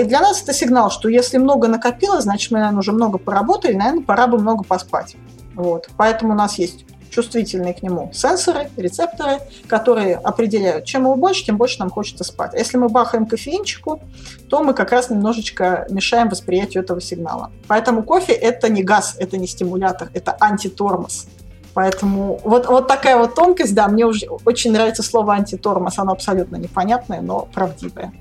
И 0.00 0.04
для 0.04 0.20
нас 0.20 0.40
это 0.40 0.52
сигнал, 0.52 0.90
что 0.92 1.08
если 1.08 1.38
много 1.38 1.66
накопилось, 1.66 2.22
значит, 2.22 2.52
мы, 2.52 2.58
наверное, 2.58 2.78
уже 2.78 2.92
много 2.92 3.18
поработали, 3.18 3.74
наверное, 3.74 4.04
пора 4.04 4.28
бы 4.28 4.38
много 4.38 4.62
поспать. 4.62 5.16
Вот. 5.56 5.88
Поэтому 5.96 6.34
у 6.34 6.36
нас 6.36 6.56
есть 6.56 6.86
чувствительные 7.12 7.74
к 7.74 7.82
нему 7.82 8.10
сенсоры, 8.12 8.70
рецепторы, 8.76 9.38
которые 9.68 10.16
определяют, 10.16 10.84
чем 10.86 11.02
его 11.02 11.14
больше, 11.14 11.44
тем 11.44 11.58
больше 11.58 11.78
нам 11.78 11.90
хочется 11.90 12.24
спать. 12.24 12.54
А 12.54 12.58
если 12.58 12.78
мы 12.78 12.88
бахаем 12.88 13.26
кофеинчику, 13.26 14.00
то 14.48 14.62
мы 14.62 14.74
как 14.74 14.90
раз 14.92 15.10
немножечко 15.10 15.86
мешаем 15.90 16.28
восприятию 16.28 16.82
этого 16.82 17.00
сигнала. 17.00 17.52
Поэтому 17.68 18.02
кофе– 18.02 18.32
это 18.32 18.68
не 18.68 18.82
газ, 18.82 19.16
это 19.18 19.36
не 19.36 19.46
стимулятор, 19.46 20.08
это 20.14 20.36
антитормоз. 20.40 21.26
Поэтому 21.74 22.40
вот, 22.44 22.66
вот 22.66 22.88
такая 22.88 23.16
вот 23.16 23.34
тонкость, 23.34 23.74
да, 23.74 23.88
мне 23.88 24.04
уже 24.04 24.26
очень 24.44 24.72
нравится 24.72 25.02
слово 25.02 25.34
антитормоз, 25.34 25.98
оно 25.98 26.12
абсолютно 26.12 26.56
непонятное, 26.56 27.20
но 27.20 27.48
правдивое. 27.52 28.12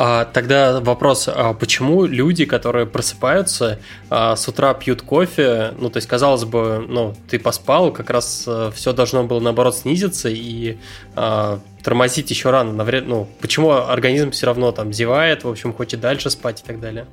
А, 0.00 0.26
тогда 0.26 0.78
вопрос, 0.78 1.28
а 1.28 1.54
почему 1.54 2.04
люди, 2.04 2.44
которые 2.44 2.86
просыпаются, 2.86 3.80
а, 4.10 4.36
с 4.36 4.46
утра 4.46 4.72
пьют 4.72 5.02
кофе, 5.02 5.74
ну, 5.76 5.90
то 5.90 5.96
есть, 5.96 6.06
казалось 6.06 6.44
бы, 6.44 6.84
ну, 6.86 7.16
ты 7.28 7.40
поспал, 7.40 7.92
как 7.92 8.08
раз 8.10 8.44
а, 8.46 8.70
все 8.70 8.92
должно 8.92 9.24
было, 9.24 9.40
наоборот, 9.40 9.76
снизиться 9.76 10.28
и 10.28 10.78
а, 11.16 11.58
тормозить 11.82 12.30
еще 12.30 12.50
рано. 12.50 12.72
Навряд, 12.72 13.08
ну, 13.08 13.26
почему 13.40 13.72
организм 13.72 14.30
все 14.30 14.46
равно 14.46 14.70
там 14.70 14.92
зевает, 14.92 15.42
в 15.42 15.48
общем, 15.48 15.74
хочет 15.74 15.98
дальше 15.98 16.30
спать 16.30 16.60
и 16.60 16.64
так 16.64 16.78
далее? 16.78 17.04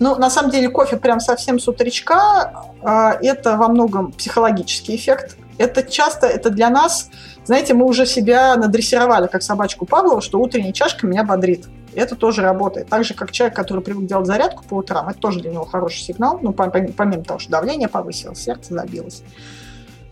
Ну, 0.00 0.16
на 0.16 0.30
самом 0.30 0.50
деле, 0.50 0.68
кофе 0.68 0.96
прям 0.96 1.20
совсем 1.20 1.60
с 1.60 1.68
утречка, 1.68 2.64
это 2.82 3.56
во 3.56 3.68
многом 3.68 4.10
психологический 4.10 4.96
эффект. 4.96 5.36
Это 5.58 5.84
часто, 5.84 6.26
это 6.26 6.50
для 6.50 6.70
нас 6.70 7.08
знаете, 7.46 7.74
мы 7.74 7.86
уже 7.86 8.06
себя 8.06 8.56
надрессировали, 8.56 9.28
как 9.28 9.42
собачку 9.42 9.86
Павлова, 9.86 10.20
что 10.20 10.40
утренняя 10.40 10.72
чашка 10.72 11.06
меня 11.06 11.22
бодрит. 11.22 11.66
это 11.94 12.16
тоже 12.16 12.42
работает. 12.42 12.88
Так 12.88 13.04
же, 13.04 13.14
как 13.14 13.30
человек, 13.30 13.56
который 13.56 13.82
привык 13.82 14.06
делать 14.06 14.26
зарядку 14.26 14.64
по 14.64 14.74
утрам, 14.74 15.08
это 15.08 15.18
тоже 15.18 15.40
для 15.40 15.52
него 15.52 15.64
хороший 15.64 16.00
сигнал, 16.00 16.40
ну, 16.42 16.52
помимо 16.52 17.24
того, 17.24 17.38
что 17.38 17.50
давление 17.50 17.88
повысилось, 17.88 18.40
сердце 18.40 18.74
забилось. 18.74 19.22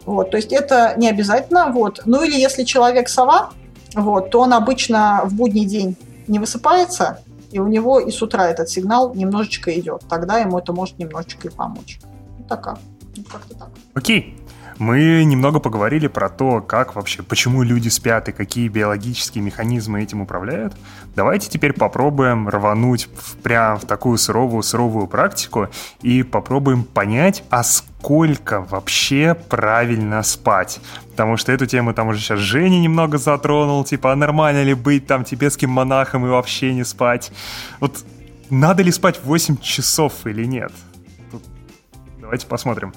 Вот, 0.07 0.31
то 0.31 0.37
есть 0.37 0.53
это 0.53 0.95
не 0.97 1.09
обязательно. 1.09 1.73
Вот. 1.73 2.03
Ну 2.05 2.23
или 2.23 2.39
если 2.39 2.65
человек 2.65 3.09
сова, 3.09 3.51
вот, 3.95 4.31
то 4.31 4.41
он 4.41 4.53
обычно 4.53 5.23
в 5.25 5.35
будний 5.35 5.65
день 5.65 5.97
не 6.29 6.39
высыпается, 6.39 7.21
и 7.51 7.59
у 7.59 7.67
него 7.67 8.01
и 8.01 8.11
с 8.11 8.21
утра 8.23 8.49
этот 8.49 8.69
сигнал 8.69 9.15
немножечко 9.15 9.77
идет. 9.79 10.03
Тогда 10.09 10.39
ему 10.39 10.59
это 10.59 10.73
может 10.73 10.99
немножечко 10.99 11.49
и 11.49 11.51
помочь. 11.51 12.01
Ну, 12.39 12.45
так, 12.49 12.79
ну, 13.17 13.25
как-то 13.25 13.57
так. 13.57 13.69
Окей. 13.95 14.37
Мы 14.79 15.25
немного 15.25 15.61
поговорили 15.61 16.09
про 16.09 16.29
то, 16.29 16.61
как 16.61 16.97
вообще, 16.97 17.23
почему 17.23 17.63
люди 17.63 17.89
спят 17.89 18.29
и 18.29 18.33
какие 18.33 18.69
биологические 18.69 19.43
механизмы 19.43 20.03
этим 20.03 20.21
управляют. 20.21 20.75
Давайте 21.15 21.49
теперь 21.49 21.73
попробуем 21.73 22.49
рвануть 22.49 23.09
в, 23.15 23.37
прям 23.37 23.79
в 23.79 23.85
такую 23.85 24.19
суровую, 24.19 24.63
суровую 24.63 25.07
практику 25.07 25.69
и 26.03 26.25
попробуем 26.25 26.83
понять, 26.83 27.45
а 27.51 27.63
сколько 27.63 28.63
вообще 28.63 29.35
правильно 29.49 30.23
спать. 30.23 30.81
Потому 31.11 31.37
что 31.37 31.53
эту 31.53 31.67
тему 31.67 31.95
там 31.95 32.09
уже 32.09 32.19
сейчас 32.19 32.41
Женя 32.41 32.81
немного 32.81 33.19
затронул, 33.19 33.85
типа, 33.85 34.13
а 34.13 34.17
нормально 34.17 34.65
ли 34.65 34.75
быть 34.75 35.07
там 35.07 35.25
тибетским 35.25 35.71
монахом 35.71 36.27
и 36.27 36.29
вообще 36.29 36.75
не 36.75 36.85
спать? 36.85 37.31
Вот 37.79 38.05
надо 38.51 38.83
ли 38.83 38.91
спать 38.91 39.21
8 39.23 39.59
часов 39.59 40.27
или 40.27 40.45
нет? 40.45 40.73
Тут 41.31 41.45
давайте 42.21 42.49
посмотрим. 42.49 42.93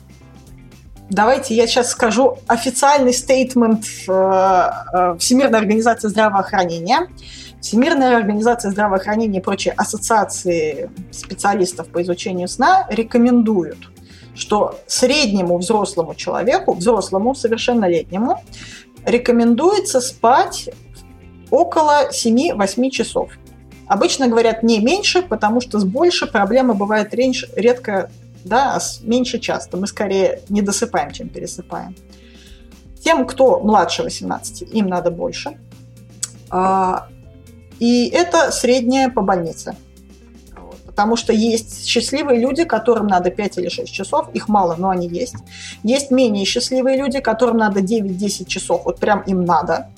Давайте 1.09 1.55
я 1.55 1.67
сейчас 1.67 1.91
скажу 1.91 2.37
официальный 2.47 3.13
стейтмент 3.13 3.85
э, 4.07 4.11
э, 4.11 5.15
Всемирной 5.17 5.57
организации 5.57 6.09
здравоохранения. 6.09 7.07
Всемирная 7.61 8.17
организация 8.17 8.71
здравоохранения 8.71 9.39
и 9.39 9.41
прочие 9.41 9.73
ассоциации 9.73 10.89
специалистов 11.11 11.87
по 11.87 12.01
изучению 12.01 12.49
сна 12.49 12.85
рекомендуют, 12.89 13.89
что 14.35 14.79
среднему 14.85 15.57
взрослому 15.57 16.13
человеку, 16.13 16.73
взрослому 16.73 17.35
совершеннолетнему, 17.35 18.43
рекомендуется 19.05 20.01
спать 20.01 20.69
около 21.49 22.09
7-8 22.11 22.89
часов. 22.89 23.31
Обычно 23.87 24.27
говорят 24.27 24.61
не 24.61 24.81
меньше, 24.81 25.21
потому 25.21 25.61
что 25.61 25.79
с 25.79 25.85
больше 25.85 26.27
проблемы 26.27 26.73
бывает 26.73 27.13
редко 27.13 28.11
да, 28.47 28.79
меньше 29.01 29.39
часто. 29.39 29.77
Мы 29.77 29.87
скорее 29.87 30.41
не 30.49 30.61
досыпаем, 30.61 31.11
чем 31.11 31.29
пересыпаем. 31.29 31.95
Тем, 33.03 33.25
кто 33.27 33.59
младше 33.59 34.03
18, 34.03 34.73
им 34.73 34.87
надо 34.87 35.11
больше. 35.11 35.57
А, 36.49 37.07
и 37.79 38.07
это 38.07 38.51
среднее 38.51 39.09
по 39.09 39.21
больнице. 39.21 39.75
Потому 40.85 41.15
что 41.15 41.31
есть 41.31 41.85
счастливые 41.85 42.39
люди, 42.39 42.63
которым 42.63 43.05
надо 43.05 43.29
5 43.29 43.59
или 43.59 43.69
6 43.69 43.93
часов, 43.93 44.29
их 44.33 44.49
мало, 44.49 44.75
но 44.77 44.89
они 44.89 45.07
есть. 45.07 45.35
Есть 45.83 46.09
менее 46.09 46.43
счастливые 46.43 46.97
люди, 46.97 47.19
которым 47.19 47.57
надо 47.57 47.81
9-10 47.81 48.45
часов, 48.45 48.81
вот 48.83 48.99
прям 48.99 49.21
им 49.21 49.45
надо. 49.45 49.91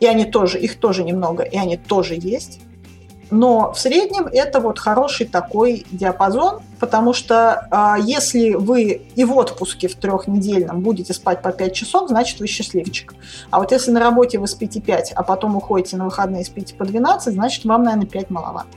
И 0.00 0.06
они 0.06 0.24
тоже, 0.24 0.58
их 0.58 0.80
тоже 0.80 1.04
немного, 1.04 1.44
и 1.44 1.56
они 1.56 1.76
тоже 1.76 2.18
есть. 2.20 2.58
Но 3.30 3.72
в 3.72 3.78
среднем 3.78 4.26
это 4.26 4.60
вот 4.60 4.78
хороший 4.78 5.26
такой 5.26 5.86
диапазон, 5.90 6.60
потому 6.80 7.12
что 7.12 7.68
э, 7.70 8.02
если 8.02 8.54
вы 8.54 9.02
и 9.14 9.24
в 9.24 9.36
отпуске 9.36 9.88
в 9.88 9.94
трехнедельном 9.94 10.80
будете 10.80 11.12
спать 11.12 11.40
по 11.42 11.52
5 11.52 11.72
часов, 11.72 12.08
значит 12.08 12.40
вы 12.40 12.46
счастливчик. 12.46 13.14
А 13.50 13.60
вот 13.60 13.70
если 13.70 13.92
на 13.92 14.00
работе 14.00 14.38
вы 14.38 14.48
спите 14.48 14.80
5, 14.80 15.12
а 15.14 15.22
потом 15.22 15.56
уходите 15.56 15.96
на 15.96 16.06
выходные 16.06 16.42
и 16.42 16.44
спите 16.44 16.74
по 16.74 16.84
12, 16.84 17.34
значит 17.34 17.64
вам, 17.64 17.84
наверное, 17.84 18.06
5 18.06 18.30
маловато. 18.30 18.68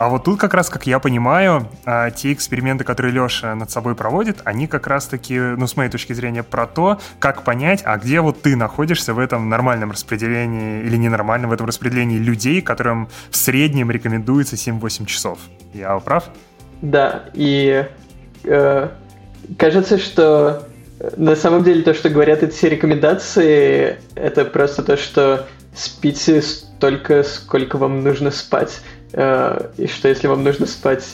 А 0.00 0.08
вот 0.08 0.24
тут 0.24 0.40
как 0.40 0.54
раз, 0.54 0.70
как 0.70 0.86
я 0.86 0.98
понимаю, 0.98 1.68
а, 1.84 2.10
те 2.10 2.32
эксперименты, 2.32 2.84
которые 2.84 3.12
Леша 3.12 3.54
над 3.54 3.70
собой 3.70 3.94
проводит, 3.94 4.38
они 4.44 4.66
как 4.66 4.86
раз-таки, 4.86 5.38
ну, 5.38 5.66
с 5.66 5.76
моей 5.76 5.90
точки 5.90 6.14
зрения, 6.14 6.42
про 6.42 6.66
то, 6.66 6.98
как 7.18 7.42
понять, 7.42 7.82
а 7.84 7.98
где 7.98 8.22
вот 8.22 8.40
ты 8.40 8.56
находишься 8.56 9.12
в 9.12 9.18
этом 9.18 9.50
нормальном 9.50 9.90
распределении 9.90 10.80
или 10.80 10.96
ненормальном 10.96 11.50
в 11.50 11.52
этом 11.52 11.66
распределении 11.66 12.16
людей, 12.16 12.62
которым 12.62 13.10
в 13.30 13.36
среднем 13.36 13.90
рекомендуется 13.90 14.56
7-8 14.56 15.04
часов. 15.04 15.38
Я 15.74 15.98
прав? 15.98 16.30
Да, 16.80 17.26
и 17.34 17.84
э, 18.44 18.88
кажется, 19.58 19.98
что 19.98 20.66
э, 20.98 21.10
на 21.18 21.36
самом 21.36 21.62
деле 21.62 21.82
то, 21.82 21.92
что 21.92 22.08
говорят 22.08 22.42
эти 22.42 22.64
рекомендации, 22.64 23.98
это 24.14 24.46
просто 24.46 24.82
то, 24.82 24.96
что 24.96 25.46
спите 25.74 26.40
столько, 26.40 27.22
сколько 27.22 27.76
вам 27.76 28.02
нужно 28.02 28.30
спать. 28.30 28.80
Э, 29.12 29.70
и 29.76 29.86
что 29.86 30.08
если 30.08 30.26
вам 30.26 30.44
нужно 30.44 30.66
спать 30.66 31.04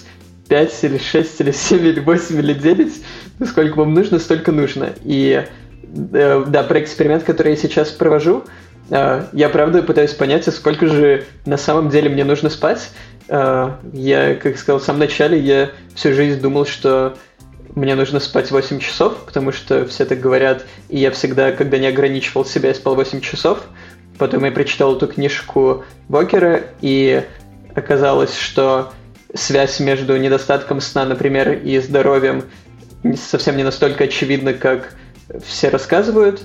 5 0.49 0.85
или 0.85 0.99
6 0.99 1.41
или 1.41 1.51
7 1.51 1.87
или 1.87 2.01
8 2.01 2.39
или 2.39 2.53
9, 2.55 2.93
то 3.39 3.47
сколько 3.47 3.77
вам 3.77 3.95
нужно, 3.95 4.19
столько 4.19 4.53
нужно. 4.53 4.91
И 5.05 5.45
э, 6.13 6.45
да, 6.47 6.63
про 6.63 6.81
эксперимент, 6.81 7.25
который 7.25 7.53
я 7.53 7.57
сейчас 7.57 7.91
провожу, 7.91 8.45
э, 8.91 9.25
я 9.33 9.49
правда 9.49 9.83
пытаюсь 9.83 10.13
понять, 10.13 10.47
а 10.49 10.53
сколько 10.53 10.87
же 10.87 11.25
на 11.45 11.57
самом 11.57 11.91
деле 11.91 12.09
мне 12.09 12.25
нужно 12.25 12.51
спать. 12.51 12.91
Я, 13.29 14.37
как 14.41 14.57
сказал 14.57 14.79
в 14.79 14.85
самом 14.85 15.01
начале, 15.01 15.37
я 15.41 15.71
всю 15.97 16.13
жизнь 16.13 16.41
думал, 16.41 16.65
что 16.65 17.17
мне 17.75 17.97
нужно 17.97 18.21
спать 18.21 18.53
8 18.53 18.79
часов, 18.79 19.17
потому 19.27 19.51
что 19.51 19.85
все 19.87 20.05
так 20.05 20.21
говорят, 20.21 20.65
и 20.89 20.99
я 20.99 21.11
всегда, 21.11 21.51
когда 21.51 21.77
не 21.79 21.89
ограничивал 21.89 22.45
себя, 22.45 22.69
я 22.69 22.75
спал 22.77 22.95
8 22.95 23.21
часов. 23.21 23.65
Потом 24.17 24.45
я 24.45 24.53
прочитал 24.53 24.97
эту 24.97 25.09
книжку 25.09 25.85
Бокера, 26.09 26.63
и 26.81 27.25
оказалось, 27.77 28.37
что 28.37 28.93
связь 29.35 29.79
между 29.81 30.17
недостатком 30.17 30.81
сна, 30.81 31.05
например, 31.05 31.53
и 31.53 31.79
здоровьем 31.79 32.45
совсем 33.15 33.57
не 33.57 33.62
настолько 33.62 34.05
очевидна, 34.05 34.55
как 34.55 34.95
все 35.45 35.69
рассказывают. 35.69 36.43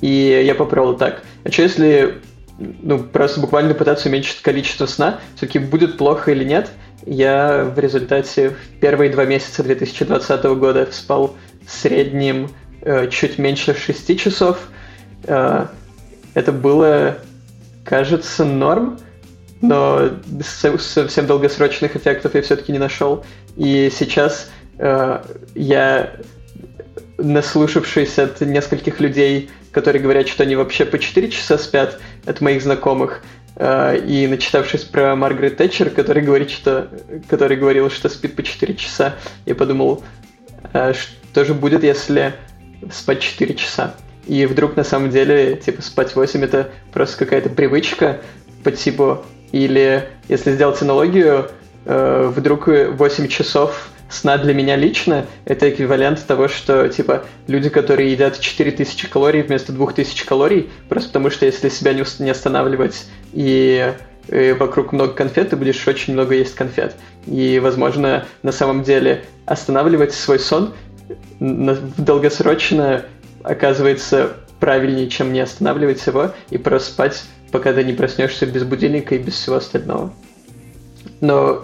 И 0.00 0.42
я 0.44 0.54
попробовал 0.54 0.96
так. 0.96 1.22
А 1.44 1.50
что 1.50 1.62
если 1.62 2.20
ну, 2.58 2.98
просто 3.02 3.40
буквально 3.40 3.74
пытаться 3.74 4.08
уменьшить 4.08 4.42
количество 4.42 4.86
сна, 4.86 5.20
все-таки 5.36 5.58
будет 5.58 5.96
плохо 5.96 6.32
или 6.32 6.44
нет? 6.44 6.70
Я 7.06 7.64
в 7.64 7.78
результате 7.78 8.50
в 8.50 8.80
первые 8.80 9.10
два 9.10 9.24
месяца 9.24 9.62
2020 9.62 10.44
года 10.44 10.88
спал 10.92 11.34
в 11.66 11.70
среднем 11.70 12.50
э, 12.82 13.08
чуть 13.08 13.38
меньше 13.38 13.74
6 13.74 14.18
часов. 14.18 14.58
Э, 15.24 15.66
это 16.34 16.52
было, 16.52 17.18
кажется, 17.84 18.44
норм 18.44 18.98
но 19.68 20.10
совсем 20.40 21.26
долгосрочных 21.26 21.96
эффектов 21.96 22.34
я 22.34 22.42
все-таки 22.42 22.72
не 22.72 22.78
нашел. 22.78 23.24
И 23.56 23.90
сейчас 23.96 24.50
э, 24.78 25.22
я, 25.54 26.16
наслушавшись 27.18 28.18
от 28.18 28.40
нескольких 28.40 29.00
людей, 29.00 29.50
которые 29.72 30.02
говорят, 30.02 30.28
что 30.28 30.42
они 30.42 30.56
вообще 30.56 30.84
по 30.84 30.98
4 30.98 31.30
часа 31.30 31.58
спят, 31.58 31.98
от 32.26 32.40
моих 32.40 32.62
знакомых, 32.62 33.22
э, 33.56 33.98
и 34.06 34.26
начитавшись 34.26 34.84
про 34.84 35.16
Маргарет 35.16 35.56
Тэтчер, 35.56 35.90
который, 35.90 36.22
говорит, 36.22 36.50
что, 36.50 36.88
который 37.28 37.56
говорил, 37.56 37.90
что 37.90 38.08
спит 38.08 38.36
по 38.36 38.42
4 38.42 38.74
часа, 38.74 39.14
я 39.46 39.54
подумал, 39.54 40.02
э, 40.72 40.92
что 40.92 41.44
же 41.44 41.54
будет, 41.54 41.84
если 41.84 42.34
спать 42.92 43.20
4 43.20 43.54
часа? 43.54 43.94
И 44.26 44.46
вдруг 44.46 44.76
на 44.76 44.84
самом 44.84 45.10
деле, 45.10 45.56
типа, 45.56 45.82
спать 45.82 46.14
8 46.16 46.44
это 46.44 46.70
просто 46.92 47.18
какая-то 47.18 47.50
привычка 47.50 48.20
по 48.62 48.70
типу 48.70 49.24
или, 49.54 50.08
если 50.28 50.50
сделать 50.50 50.82
аналогию, 50.82 51.48
э, 51.84 52.32
вдруг 52.34 52.66
8 52.66 53.28
часов 53.28 53.88
сна 54.08 54.36
для 54.36 54.52
меня 54.52 54.74
лично– 54.74 55.26
это 55.44 55.70
эквивалент 55.70 56.26
того, 56.26 56.48
что, 56.48 56.88
типа, 56.88 57.22
люди, 57.46 57.68
которые 57.68 58.10
едят 58.10 58.40
4000 58.40 59.08
калорий 59.08 59.42
вместо 59.42 59.72
2000 59.72 60.26
калорий, 60.26 60.70
просто 60.88 61.10
потому 61.10 61.30
что 61.30 61.46
если 61.46 61.68
себя 61.68 61.92
не, 61.92 62.02
не 62.18 62.30
останавливать 62.30 63.06
и, 63.32 63.94
и 64.28 64.56
вокруг 64.58 64.90
много 64.90 65.12
конфет, 65.12 65.50
ты 65.50 65.56
будешь 65.56 65.86
очень 65.86 66.14
много 66.14 66.34
есть 66.34 66.56
конфет. 66.56 66.96
И, 67.28 67.60
возможно, 67.62 68.26
на 68.42 68.50
самом 68.50 68.82
деле 68.82 69.22
останавливать 69.46 70.14
свой 70.14 70.40
сон 70.40 70.74
долгосрочно 71.38 73.04
оказывается 73.44 74.32
правильнее, 74.58 75.08
чем 75.08 75.32
не 75.32 75.40
останавливать 75.40 76.04
его 76.04 76.32
и 76.50 76.58
просто 76.58 76.90
спать 76.90 77.24
пока 77.54 77.72
ты 77.72 77.84
не 77.84 77.92
проснешься 77.92 78.46
без 78.46 78.64
будильника 78.64 79.14
и 79.14 79.18
без 79.18 79.34
всего 79.34 79.54
остального. 79.54 80.12
Но 81.20 81.62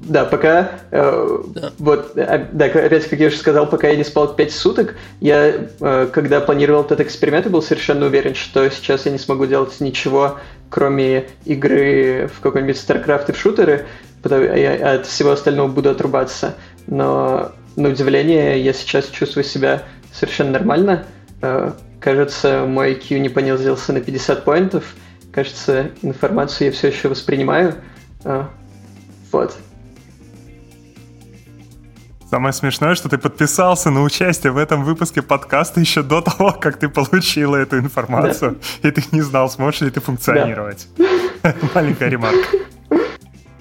да, 0.00 0.24
пока 0.24 0.70
э, 0.92 1.38
да. 1.48 1.72
вот 1.78 2.12
э, 2.14 2.46
да, 2.52 2.66
опять 2.66 3.08
как 3.08 3.18
я 3.18 3.26
уже 3.26 3.36
сказал, 3.36 3.68
пока 3.68 3.88
я 3.88 3.96
не 3.96 4.04
спал 4.04 4.32
5 4.32 4.52
суток, 4.52 4.94
я 5.20 5.66
э, 5.80 6.08
когда 6.12 6.40
планировал 6.40 6.84
этот 6.84 7.00
эксперимент, 7.00 7.46
я 7.46 7.50
был 7.50 7.62
совершенно 7.62 8.06
уверен, 8.06 8.36
что 8.36 8.70
сейчас 8.70 9.06
я 9.06 9.10
не 9.10 9.18
смогу 9.18 9.46
делать 9.46 9.80
ничего, 9.80 10.38
кроме 10.70 11.24
игры 11.44 12.30
в 12.32 12.38
какой-нибудь 12.40 12.76
StarCraft 12.76 13.30
и 13.30 13.32
в 13.32 13.36
шутеры, 13.36 13.86
потому 14.22 14.44
я 14.44 14.94
от 14.94 15.06
всего 15.06 15.32
остального 15.32 15.66
буду 15.66 15.90
отрубаться. 15.90 16.54
Но 16.86 17.50
на 17.74 17.88
удивление 17.88 18.60
я 18.60 18.72
сейчас 18.72 19.06
чувствую 19.06 19.42
себя 19.42 19.82
совершенно 20.12 20.52
нормально. 20.52 21.06
Э, 21.42 21.72
кажется, 21.98 22.66
мой 22.68 22.92
IQ 22.92 23.18
не 23.18 23.30
понизился 23.30 23.92
на 23.92 24.00
50 24.00 24.44
поинтов 24.44 24.94
Кажется, 25.34 25.90
информацию 26.02 26.68
я 26.68 26.72
все 26.72 26.88
еще 26.88 27.08
воспринимаю, 27.08 27.74
А, 28.24 28.48
вот. 29.32 29.56
Самое 32.30 32.52
смешное, 32.52 32.94
что 32.94 33.08
ты 33.08 33.18
подписался 33.18 33.90
на 33.90 34.02
участие 34.02 34.52
в 34.52 34.56
этом 34.56 34.84
выпуске 34.84 35.22
подкаста 35.22 35.80
еще 35.80 36.02
до 36.02 36.20
того, 36.20 36.52
как 36.52 36.78
ты 36.78 36.88
получила 36.88 37.56
эту 37.56 37.78
информацию, 37.78 38.58
да. 38.82 38.88
и 38.88 38.92
ты 38.92 39.04
не 39.10 39.22
знал, 39.22 39.50
сможешь 39.50 39.80
ли 39.82 39.90
ты 39.90 40.00
функционировать. 40.00 40.86
Да. 40.96 41.54
Маленькая 41.74 42.08
ремарка. 42.08 42.58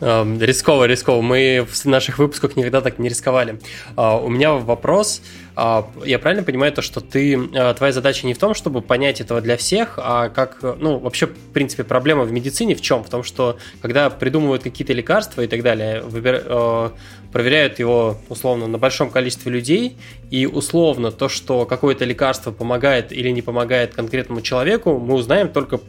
Эм, 0.02 0.42
рисково, 0.42 0.86
рисково. 0.86 1.22
Мы 1.22 1.66
в 1.70 1.86
наших 1.86 2.18
выпусках 2.18 2.56
никогда 2.56 2.82
так 2.82 3.00
не 3.00 3.10
рисковали. 3.10 3.60
А, 3.96 4.18
у 4.18 4.30
меня 4.30 4.54
вопрос. 4.54 5.22
А, 5.56 5.88
я 6.04 6.20
правильно 6.20 6.44
понимаю 6.44 6.74
то, 6.74 6.82
что 6.82 7.00
ты, 7.00 7.36
э, 7.36 7.74
твоя 7.76 7.94
задача 7.94 8.26
не 8.26 8.34
в 8.34 8.38
том, 8.38 8.54
чтобы 8.56 8.82
понять 8.82 9.22
этого 9.22 9.40
для 9.40 9.56
всех, 9.56 10.00
а 10.02 10.30
как, 10.30 10.58
ну, 10.62 10.98
вообще, 10.98 11.28
в 11.28 11.54
принципе, 11.54 11.84
проблема 11.84 12.24
в 12.24 12.32
медицине 12.32 12.76
в 12.76 12.82
чем? 12.82 13.04
В 13.04 13.10
том, 13.10 13.24
что 13.24 13.58
когда 13.82 14.10
придумывают 14.10 14.64
какие-то 14.64 14.94
лекарства 14.94 15.42
и 15.42 15.48
так 15.48 15.62
далее, 15.62 16.02
выбир, 16.02 16.44
э, 16.44 16.90
проверяют 17.32 17.80
его, 17.80 18.18
условно, 18.30 18.68
на 18.68 18.78
большом 18.78 19.12
количестве 19.12 19.52
людей, 19.52 19.98
и 20.32 20.48
условно 20.48 21.12
то, 21.12 21.30
что 21.30 21.66
какое-то 21.66 22.04
лекарство 22.04 22.52
помогает 22.52 23.12
или 23.12 23.30
не 23.30 23.42
помогает 23.42 23.94
конкретному 23.94 24.42
человеку, 24.42 24.98
мы 24.98 25.14
узнаем 25.14 25.50
только 25.50 25.80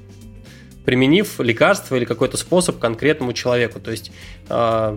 применив 0.85 1.41
лекарство 1.41 1.97
или 1.97 2.05
какой-то 2.05 2.37
способ 2.37 2.79
конкретному 2.79 3.33
человеку. 3.33 3.81
То 3.81 3.91
есть 3.91 4.13
э, 4.49 4.97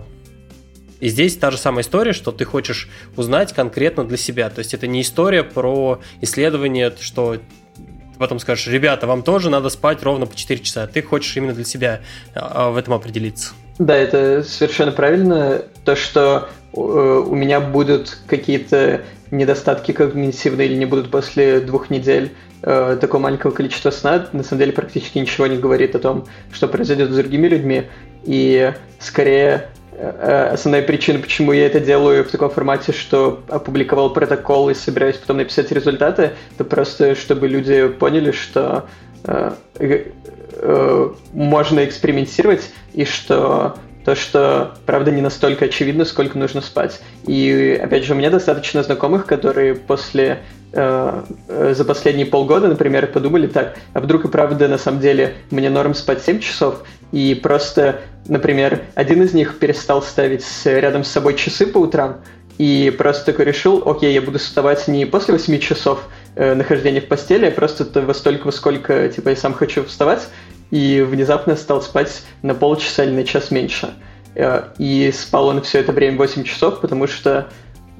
и 1.00 1.08
здесь 1.08 1.36
та 1.36 1.50
же 1.50 1.58
самая 1.58 1.82
история, 1.82 2.12
что 2.12 2.32
ты 2.32 2.44
хочешь 2.44 2.88
узнать 3.16 3.52
конкретно 3.52 4.04
для 4.04 4.16
себя. 4.16 4.50
То 4.50 4.58
есть 4.58 4.74
это 4.74 4.86
не 4.86 5.02
история 5.02 5.44
про 5.44 6.00
исследование, 6.20 6.92
что 7.00 7.34
ты 7.34 7.40
потом 8.18 8.40
скажешь, 8.40 8.66
ребята, 8.66 9.06
вам 9.06 9.22
тоже 9.22 9.48
надо 9.48 9.68
спать 9.68 10.02
ровно 10.02 10.26
по 10.26 10.34
4 10.34 10.60
часа. 10.60 10.86
Ты 10.86 11.02
хочешь 11.02 11.36
именно 11.36 11.54
для 11.54 11.64
себя 11.64 12.00
э, 12.34 12.70
в 12.70 12.76
этом 12.76 12.94
определиться. 12.94 13.52
Да, 13.78 13.96
это 13.96 14.42
совершенно 14.42 14.90
правильно. 14.90 15.62
То, 15.84 15.94
что 15.94 16.48
э, 16.72 16.76
у 16.76 17.34
меня 17.34 17.60
будут 17.60 18.18
какие-то 18.26 19.02
недостатки 19.30 19.92
когнитивные 19.92 20.68
или 20.68 20.76
не 20.76 20.86
будут 20.86 21.10
после 21.10 21.60
двух 21.60 21.90
недель 21.90 22.32
э, 22.62 22.96
такого 23.00 23.22
маленького 23.22 23.50
количества 23.50 23.90
сна 23.90 24.28
на 24.32 24.42
самом 24.42 24.60
деле 24.60 24.72
практически 24.72 25.18
ничего 25.18 25.46
не 25.46 25.58
говорит 25.58 25.94
о 25.94 25.98
том, 25.98 26.26
что 26.52 26.68
произойдет 26.68 27.10
с 27.10 27.16
другими 27.16 27.48
людьми. 27.48 27.84
И 28.24 28.72
скорее 28.98 29.68
э, 29.92 30.50
основная 30.52 30.82
причина, 30.82 31.18
почему 31.18 31.52
я 31.52 31.66
это 31.66 31.80
делаю 31.80 32.24
в 32.24 32.28
таком 32.28 32.50
формате, 32.50 32.92
что 32.92 33.42
опубликовал 33.48 34.12
протокол 34.12 34.70
и 34.70 34.74
собираюсь 34.74 35.16
потом 35.16 35.38
написать 35.38 35.70
результаты, 35.72 36.32
это 36.54 36.64
просто 36.64 37.14
чтобы 37.14 37.48
люди 37.48 37.88
поняли, 37.88 38.32
что 38.32 38.86
э, 39.24 39.52
э, 39.78 41.10
можно 41.32 41.84
экспериментировать 41.84 42.70
и 42.94 43.04
что 43.04 43.76
то, 44.08 44.14
что, 44.14 44.74
правда, 44.86 45.10
не 45.10 45.20
настолько 45.20 45.66
очевидно, 45.66 46.06
сколько 46.06 46.38
нужно 46.38 46.62
спать. 46.62 47.02
И, 47.26 47.78
опять 47.82 48.04
же, 48.04 48.14
у 48.14 48.16
меня 48.16 48.30
достаточно 48.30 48.82
знакомых, 48.82 49.26
которые 49.26 49.74
после 49.74 50.40
Э, 50.70 51.22
э, 51.48 51.72
за 51.74 51.84
последние 51.86 52.26
полгода, 52.26 52.68
например, 52.68 53.06
подумали 53.06 53.46
так, 53.46 53.78
а 53.94 54.00
вдруг 54.00 54.26
и 54.26 54.28
правда 54.28 54.68
на 54.68 54.76
самом 54.76 55.00
деле 55.00 55.34
мне 55.50 55.70
норм 55.70 55.94
спать 55.94 56.22
7 56.22 56.40
часов, 56.40 56.84
и 57.10 57.34
просто, 57.34 58.00
например, 58.26 58.82
один 58.94 59.22
из 59.22 59.32
них 59.32 59.58
перестал 59.58 60.02
ставить 60.02 60.44
рядом 60.66 61.04
с 61.04 61.08
собой 61.08 61.36
часы 61.36 61.66
по 61.66 61.78
утрам, 61.78 62.18
и 62.58 62.94
просто 62.98 63.24
такой 63.26 63.46
решил, 63.46 63.82
окей, 63.86 64.12
я 64.12 64.20
буду 64.20 64.38
вставать 64.38 64.86
не 64.88 65.06
после 65.06 65.32
8 65.32 65.58
часов 65.58 66.06
э, 66.34 66.52
нахождения 66.54 67.00
в 67.00 67.06
постели, 67.06 67.46
а 67.46 67.50
просто 67.50 67.86
во 68.02 68.12
столько, 68.12 68.46
во 68.46 68.52
сколько, 68.52 69.08
типа, 69.08 69.30
я 69.30 69.36
сам 69.36 69.54
хочу 69.54 69.84
вставать, 69.84 70.28
и 70.70 71.00
внезапно 71.00 71.56
стал 71.56 71.82
спать 71.82 72.22
на 72.42 72.54
полчаса 72.54 73.04
или 73.04 73.12
на 73.12 73.24
час 73.24 73.50
меньше. 73.50 73.94
Э, 74.34 74.64
и 74.78 75.10
спал 75.12 75.48
он 75.48 75.62
все 75.62 75.80
это 75.80 75.92
время 75.92 76.16
8 76.18 76.44
часов, 76.44 76.80
потому 76.80 77.06
что 77.06 77.48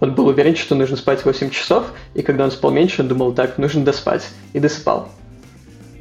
он 0.00 0.14
был 0.14 0.28
уверен, 0.28 0.56
что 0.56 0.74
нужно 0.74 0.96
спать 0.96 1.24
8 1.24 1.50
часов, 1.50 1.86
и 2.14 2.22
когда 2.22 2.44
он 2.44 2.50
спал 2.50 2.70
меньше, 2.70 3.02
он 3.02 3.08
думал, 3.08 3.32
так, 3.32 3.58
нужно 3.58 3.84
доспать, 3.84 4.28
и 4.52 4.60
доспал. 4.60 5.08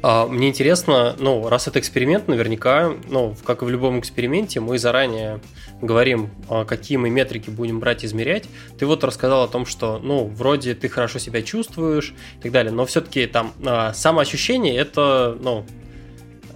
А, 0.00 0.26
мне 0.28 0.48
интересно, 0.48 1.16
ну, 1.18 1.48
раз 1.48 1.66
это 1.66 1.80
эксперимент, 1.80 2.28
наверняка, 2.28 2.92
ну, 3.08 3.34
как 3.44 3.62
и 3.62 3.64
в 3.64 3.70
любом 3.70 3.98
эксперименте, 3.98 4.60
мы 4.60 4.78
заранее 4.78 5.40
говорим, 5.82 6.30
а, 6.48 6.64
какие 6.64 6.96
мы 6.98 7.10
метрики 7.10 7.50
будем 7.50 7.80
брать 7.80 8.04
и 8.04 8.06
измерять. 8.06 8.44
Ты 8.78 8.86
вот 8.86 9.02
рассказал 9.02 9.42
о 9.42 9.48
том, 9.48 9.66
что, 9.66 9.98
ну, 9.98 10.26
вроде 10.26 10.74
ты 10.74 10.88
хорошо 10.88 11.18
себя 11.18 11.42
чувствуешь 11.42 12.14
и 12.38 12.42
так 12.42 12.52
далее, 12.52 12.72
но 12.72 12.86
все-таки 12.86 13.26
там 13.26 13.52
а, 13.66 13.92
самоощущение 13.92 14.76
это, 14.76 15.36
ну, 15.40 15.66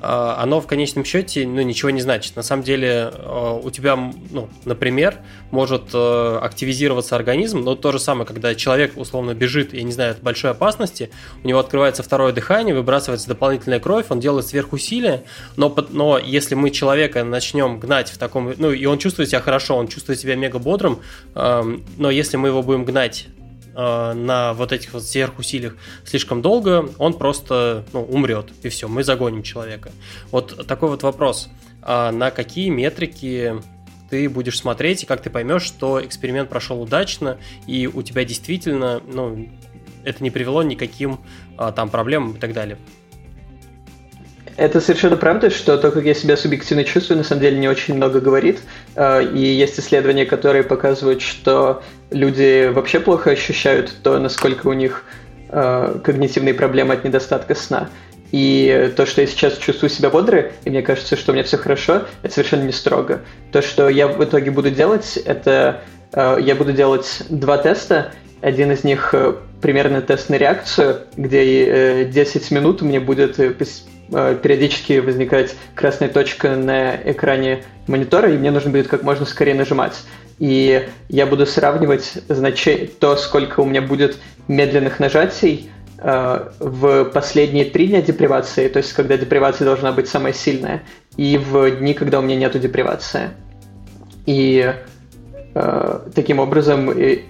оно 0.03 0.61
в 0.61 0.67
конечном 0.67 1.05
счете 1.05 1.47
ну, 1.47 1.63
ничего 1.63 1.91
не 1.91 2.01
значит. 2.01 2.35
На 2.35 2.43
самом 2.43 2.65
деле 2.65 3.11
а, 3.13 3.55
у 3.63 3.71
тебя, 3.71 3.97
ну, 3.97 4.49
например, 4.65 5.19
может 5.51 5.91
э, 5.95 6.39
активизироваться 6.43 7.15
организм, 7.15 7.61
но 7.61 7.77
то 7.77 7.93
же 7.93 7.99
самое, 7.99 8.27
когда 8.27 8.55
человек 8.55 8.97
условно 8.97 9.35
бежит, 9.35 9.73
я 9.75 9.83
не 9.83 9.93
знаю, 9.93 10.13
от 10.13 10.21
большой 10.21 10.51
опасности, 10.51 11.11
у 11.45 11.49
него 11.49 11.61
открывается 11.61 12.03
второе 12.03 12.33
дыхание, 12.33 12.75
выбрасывается 12.75 13.29
дополнительная 13.29 13.81
кровь, 13.81 14.07
он 14.09 14.19
делает 14.19 14.47
сверхусилия, 14.47 15.23
но, 15.57 15.75
но 15.91 16.19
если 16.19 16.55
мы 16.55 16.71
человека 16.71 17.23
начнем 17.23 17.79
гнать 17.79 18.11
в 18.11 18.19
таком, 18.19 18.53
ну 18.57 18.73
и 18.73 18.85
он 18.87 18.99
чувствует 18.99 19.29
себя 19.29 19.41
хорошо, 19.41 19.77
он 19.77 19.89
чувствует 19.89 20.19
себя 20.19 20.35
мега 20.35 20.59
бодрым, 20.59 21.01
но 21.35 22.11
если 22.11 22.37
мы 22.37 22.49
его 22.49 22.63
будем 22.63 22.85
гнать 22.85 23.29
э, 23.75 24.13
на 24.13 24.55
вот 24.55 24.73
этих 24.73 24.93
вот 24.95 25.05
сверхусилиях 25.05 25.77
слишком 26.05 26.43
долго, 26.43 26.89
он 26.99 27.15
просто 27.15 27.85
ну, 27.93 28.03
умрет, 28.03 28.53
и 28.63 28.69
все, 28.69 28.89
мы 28.89 29.05
загоним 29.05 29.43
человека. 29.43 29.93
Вот 30.31 30.67
такой 30.67 30.89
вот 30.89 31.03
вопрос. 31.03 31.49
А 31.83 32.13
на 32.13 32.31
какие 32.31 32.69
метрики 32.71 33.55
ты 34.09 34.29
будешь 34.29 34.59
смотреть, 34.59 35.03
и 35.03 35.07
как 35.07 35.23
ты 35.23 35.31
поймешь, 35.31 35.63
что 35.63 36.05
эксперимент 36.05 36.51
прошел 36.51 36.83
удачно, 36.83 37.39
и 37.67 37.87
у 37.87 38.03
тебя 38.03 38.25
действительно, 38.25 39.01
ну, 39.07 39.49
это 40.05 40.23
не 40.23 40.31
привело 40.31 40.63
никаким 40.63 41.21
а, 41.57 41.73
там 41.73 41.89
проблемам 41.89 42.33
и 42.33 42.39
так 42.39 42.53
далее. 42.53 42.77
Это 44.57 44.81
совершенно 44.81 45.17
правда, 45.17 45.51
что 45.51 45.79
то, 45.79 45.91
как 45.91 46.05
я 46.05 46.15
себя 46.15 46.37
субъективно 46.37 46.85
чувствую, 46.85 47.19
на 47.19 47.25
самом 47.25 47.41
деле 47.41 47.59
не 47.59 47.69
очень 47.69 47.95
много 47.95 48.21
говорит. 48.21 48.61
А, 48.95 49.21
и 49.21 49.41
есть 49.41 49.79
исследования, 49.79 50.27
которые 50.27 50.63
показывают, 50.63 51.23
что 51.23 51.83
люди 52.11 52.71
вообще 52.73 53.01
плохо 53.01 53.31
ощущают 53.31 53.93
то, 54.03 54.19
насколько 54.19 54.67
у 54.67 54.73
них 54.73 55.05
а, 55.49 55.99
когнитивные 56.05 56.55
проблемы 56.55 56.95
от 56.95 57.05
недостатка 57.05 57.55
сна. 57.55 57.89
И 58.31 58.93
то, 58.97 59.05
что 59.05 59.21
я 59.21 59.27
сейчас 59.27 59.59
чувствую 59.59 59.91
себя 59.91 60.09
бодро, 60.09 60.53
и 60.65 60.71
мне 60.71 60.81
кажется, 60.83 61.17
что 61.17 61.33
у 61.33 61.35
меня 61.35 61.45
все 61.45 61.59
хорошо, 61.59 62.05
это 62.23 62.33
совершенно 62.33 62.63
не 62.63 62.73
строго. 62.73 63.21
То, 63.53 63.61
что 63.61 63.91
я 63.91 64.09
в 64.09 64.23
итоге 64.25 64.51
буду 64.51 64.71
делать, 64.71 65.19
это 65.25 65.83
а, 66.13 66.39
я 66.39 66.55
буду 66.55 66.73
делать 66.73 67.23
два 67.29 67.59
теста. 67.59 68.13
Один 68.43 68.73
из 68.73 68.83
них 68.83 69.11
э, 69.15 69.35
примерно 69.61 70.03
тест 70.03 70.29
на 70.29 70.35
реакцию, 70.35 71.03
где 71.17 72.05
10 72.05 72.51
э, 72.51 72.55
минут 72.55 72.83
мне 72.83 72.99
будет 72.99 73.39
э, 73.39 73.51
периодически 74.13 74.99
возникать 74.99 75.57
красная 75.75 76.09
точка 76.09 76.57
на 76.57 76.97
экране 76.97 77.65
монитора, 77.87 78.31
и 78.33 78.37
мне 78.37 78.51
нужно 78.51 78.71
будет 78.71 78.89
как 78.89 79.03
можно 79.03 79.27
скорее 79.27 79.55
нажимать. 79.55 79.95
И 80.39 80.89
я 81.09 81.27
буду 81.27 81.47
сравнивать 81.47 82.15
значение, 82.29 82.89
то, 82.89 83.17
сколько 83.17 83.61
у 83.61 83.65
меня 83.65 83.83
будет 83.83 84.17
медленных 84.49 84.99
нажатий 84.99 85.71
э, 85.99 86.49
в 86.59 87.05
последние 87.07 87.67
три 87.67 87.87
дня 87.87 88.03
депривации, 88.03 88.69
то 88.69 88.79
есть 88.79 88.93
когда 88.93 89.17
депривация 89.17 89.65
должна 89.65 89.93
быть 89.93 90.09
самая 90.09 90.33
сильная, 90.33 90.83
и 91.17 91.39
в 91.39 91.71
дни, 91.71 91.95
когда 91.95 92.19
у 92.19 92.23
меня 92.23 92.37
нету 92.37 92.59
депривации. 92.59 93.31
И 94.27 94.75
э, 95.55 96.01
таким 96.15 96.39
образом 96.39 96.91
э, 96.91 97.21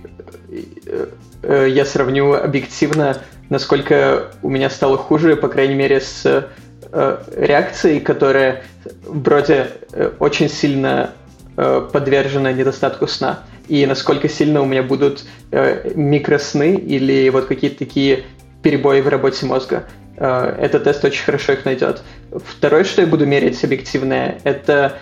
э, 1.43 1.69
я 1.69 1.85
сравню 1.85 2.33
объективно, 2.33 3.19
насколько 3.51 4.33
у 4.43 4.49
меня 4.49 4.71
стало 4.71 4.97
хуже, 4.97 5.37
по 5.37 5.49
крайней 5.49 5.75
мере, 5.75 6.01
с 6.01 6.25
э, 6.25 6.45
реакцией, 6.93 8.01
которая 8.01 8.63
вроде 9.05 9.69
э, 9.93 10.11
очень 10.19 10.49
сильно 10.49 11.13
э, 11.57 11.89
подвержена 11.93 12.53
недостатку 12.53 13.07
сна. 13.07 13.41
И 13.69 13.87
насколько 13.87 14.29
сильно 14.29 14.61
у 14.61 14.65
меня 14.65 14.83
будут 14.83 15.25
э, 15.51 15.93
микросны 15.95 16.75
или 16.75 17.29
вот 17.31 17.47
какие-то 17.47 17.79
такие 17.79 18.25
перебои 18.63 19.01
в 19.01 19.09
работе 19.09 19.47
мозга. 19.47 19.85
Э, 20.17 20.57
этот 20.61 20.85
тест 20.85 21.05
очень 21.05 21.25
хорошо 21.25 21.53
их 21.53 21.65
найдет. 21.65 22.03
Второе, 22.33 22.85
что 22.85 23.03
я 23.03 23.07
буду 23.07 23.27
мерить 23.27 23.63
объективное, 23.65 24.39
это 24.45 24.99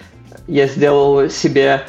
я 0.47 0.67
сделал 0.67 1.29
себе 1.29 1.83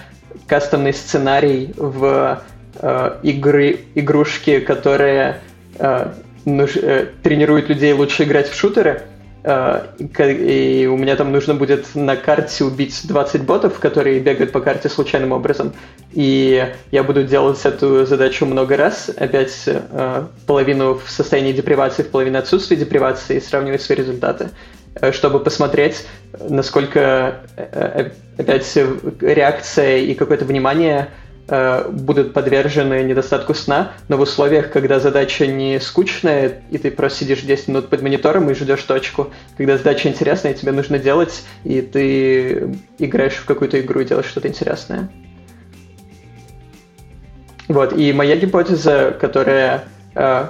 кастомный 0.47 0.93
сценарий 0.93 1.74
в 1.76 2.41
э, 2.80 3.20
игры, 3.24 3.80
игрушки, 3.95 4.60
которые 4.60 5.41
э, 5.78 6.12
э, 6.45 7.06
тренируют 7.22 7.70
людей 7.70 7.93
лучше 7.93 8.24
играть 8.24 8.49
в 8.49 8.56
шутеры. 8.56 9.04
Э, 9.44 9.88
и 9.98 10.86
у 10.86 10.98
меня 10.98 11.16
там 11.16 11.32
нужно 11.32 11.56
будет 11.56 11.96
на 11.96 12.16
карте 12.16 12.64
убить 12.64 13.02
20 13.04 13.44
ботов, 13.44 13.80
которые 13.80 14.20
бегают 14.20 14.52
по 14.52 14.62
карте 14.62 14.89
случайным 14.89 15.32
образом. 15.32 15.74
И 16.14 16.72
я 16.92 17.04
буду 17.04 17.24
делать 17.24 17.60
эту 17.64 18.06
задачу 18.06 18.46
много 18.46 18.78
раз, 18.78 19.10
опять 19.10 19.64
э, 19.66 20.24
половину 20.46 20.96
в 20.96 21.10
состоянии 21.10 21.54
депривации, 21.54 22.04
в 22.04 22.10
половину 22.10 22.38
отсутствия 22.38 22.78
депривации, 22.78 23.38
и 23.38 23.42
сравнивать 23.42 23.82
свои 23.82 23.98
результаты. 23.98 24.50
э, 24.96 25.12
чтобы 25.12 25.39
посмотреть, 25.39 26.06
насколько 26.50 27.42
опять 28.38 28.78
реакция 29.22 29.98
и 29.98 30.14
какое-то 30.14 30.46
внимание 30.46 31.08
будут 31.89 32.34
подвержены 32.34 33.04
недостатку 33.04 33.54
сна, 33.54 33.91
но 34.08 34.16
в 34.16 34.22
условиях, 34.22 34.72
когда 34.72 34.99
задача 34.99 35.45
не 35.47 35.80
скучная, 35.82 36.62
и 36.72 36.78
ты 36.78 36.91
просто 36.91 37.20
сидишь 37.20 37.41
10 37.41 37.68
минут 37.68 37.89
под 37.89 38.02
монитором 38.02 38.49
и 38.49 38.54
ждешь 38.54 38.84
точку. 38.84 39.32
Когда 39.58 39.78
задача 39.78 40.08
интересная, 40.08 40.54
тебе 40.54 40.72
нужно 40.72 40.97
делать, 40.97 41.43
и 41.66 41.82
ты 41.82 42.74
играешь 42.99 43.34
в 43.34 43.45
какую-то 43.45 43.82
игру 43.82 43.99
и 43.99 44.06
делаешь 44.06 44.28
что-то 44.28 44.47
интересное. 44.47 45.10
Вот, 47.68 47.93
и 47.93 48.14
моя 48.14 48.38
гипотеза, 48.38 49.16
которая, 49.20 49.86
э, 50.16 50.47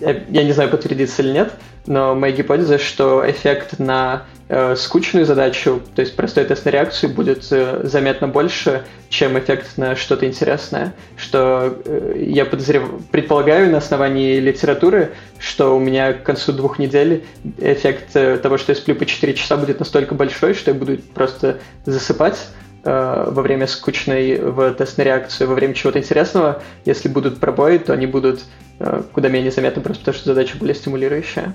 я 0.00 0.44
не 0.44 0.52
знаю, 0.52 0.70
подтвердится 0.70 1.22
или 1.22 1.32
нет, 1.32 1.52
но 1.88 2.14
моя 2.14 2.34
гипотеза, 2.34 2.78
что 2.78 3.28
эффект 3.28 3.78
на 3.78 4.24
э, 4.48 4.76
скучную 4.76 5.24
задачу, 5.24 5.80
то 5.94 6.02
есть 6.02 6.14
простой 6.14 6.44
тест 6.44 6.66
на 6.66 6.70
реакцию, 6.70 7.14
будет 7.14 7.46
э, 7.50 7.80
заметно 7.84 8.28
больше, 8.28 8.84
чем 9.08 9.38
эффект 9.38 9.78
на 9.78 9.96
что-то 9.96 10.26
интересное. 10.26 10.92
Что 11.16 11.78
э, 11.86 12.24
я 12.28 12.44
подозрев... 12.44 12.82
предполагаю 13.10 13.70
на 13.70 13.78
основании 13.78 14.38
литературы, 14.38 15.12
что 15.38 15.74
у 15.74 15.80
меня 15.80 16.12
к 16.12 16.24
концу 16.24 16.52
двух 16.52 16.78
недель 16.78 17.24
эффект 17.56 18.14
э, 18.14 18.36
того, 18.36 18.58
что 18.58 18.72
я 18.72 18.76
сплю 18.76 18.94
по 18.94 19.06
4 19.06 19.32
часа, 19.32 19.56
будет 19.56 19.78
настолько 19.78 20.14
большой, 20.14 20.52
что 20.52 20.72
я 20.72 20.74
буду 20.76 20.98
просто 21.14 21.56
засыпать, 21.86 22.36
Э, 22.84 23.24
во 23.28 23.42
время 23.42 23.66
скучной 23.66 24.38
в 24.38 24.72
тестной 24.74 25.04
реакции, 25.04 25.44
во 25.44 25.54
время 25.54 25.74
чего-то 25.74 25.98
интересного, 25.98 26.62
если 26.84 27.08
будут 27.08 27.40
пробои, 27.40 27.78
то 27.78 27.92
они 27.92 28.06
будут 28.06 28.40
э, 28.78 29.02
куда 29.12 29.28
менее 29.28 29.50
заметны, 29.50 29.82
просто 29.82 30.02
потому 30.02 30.16
что 30.16 30.26
задача 30.26 30.56
более 30.56 30.74
стимулирующая. 30.74 31.54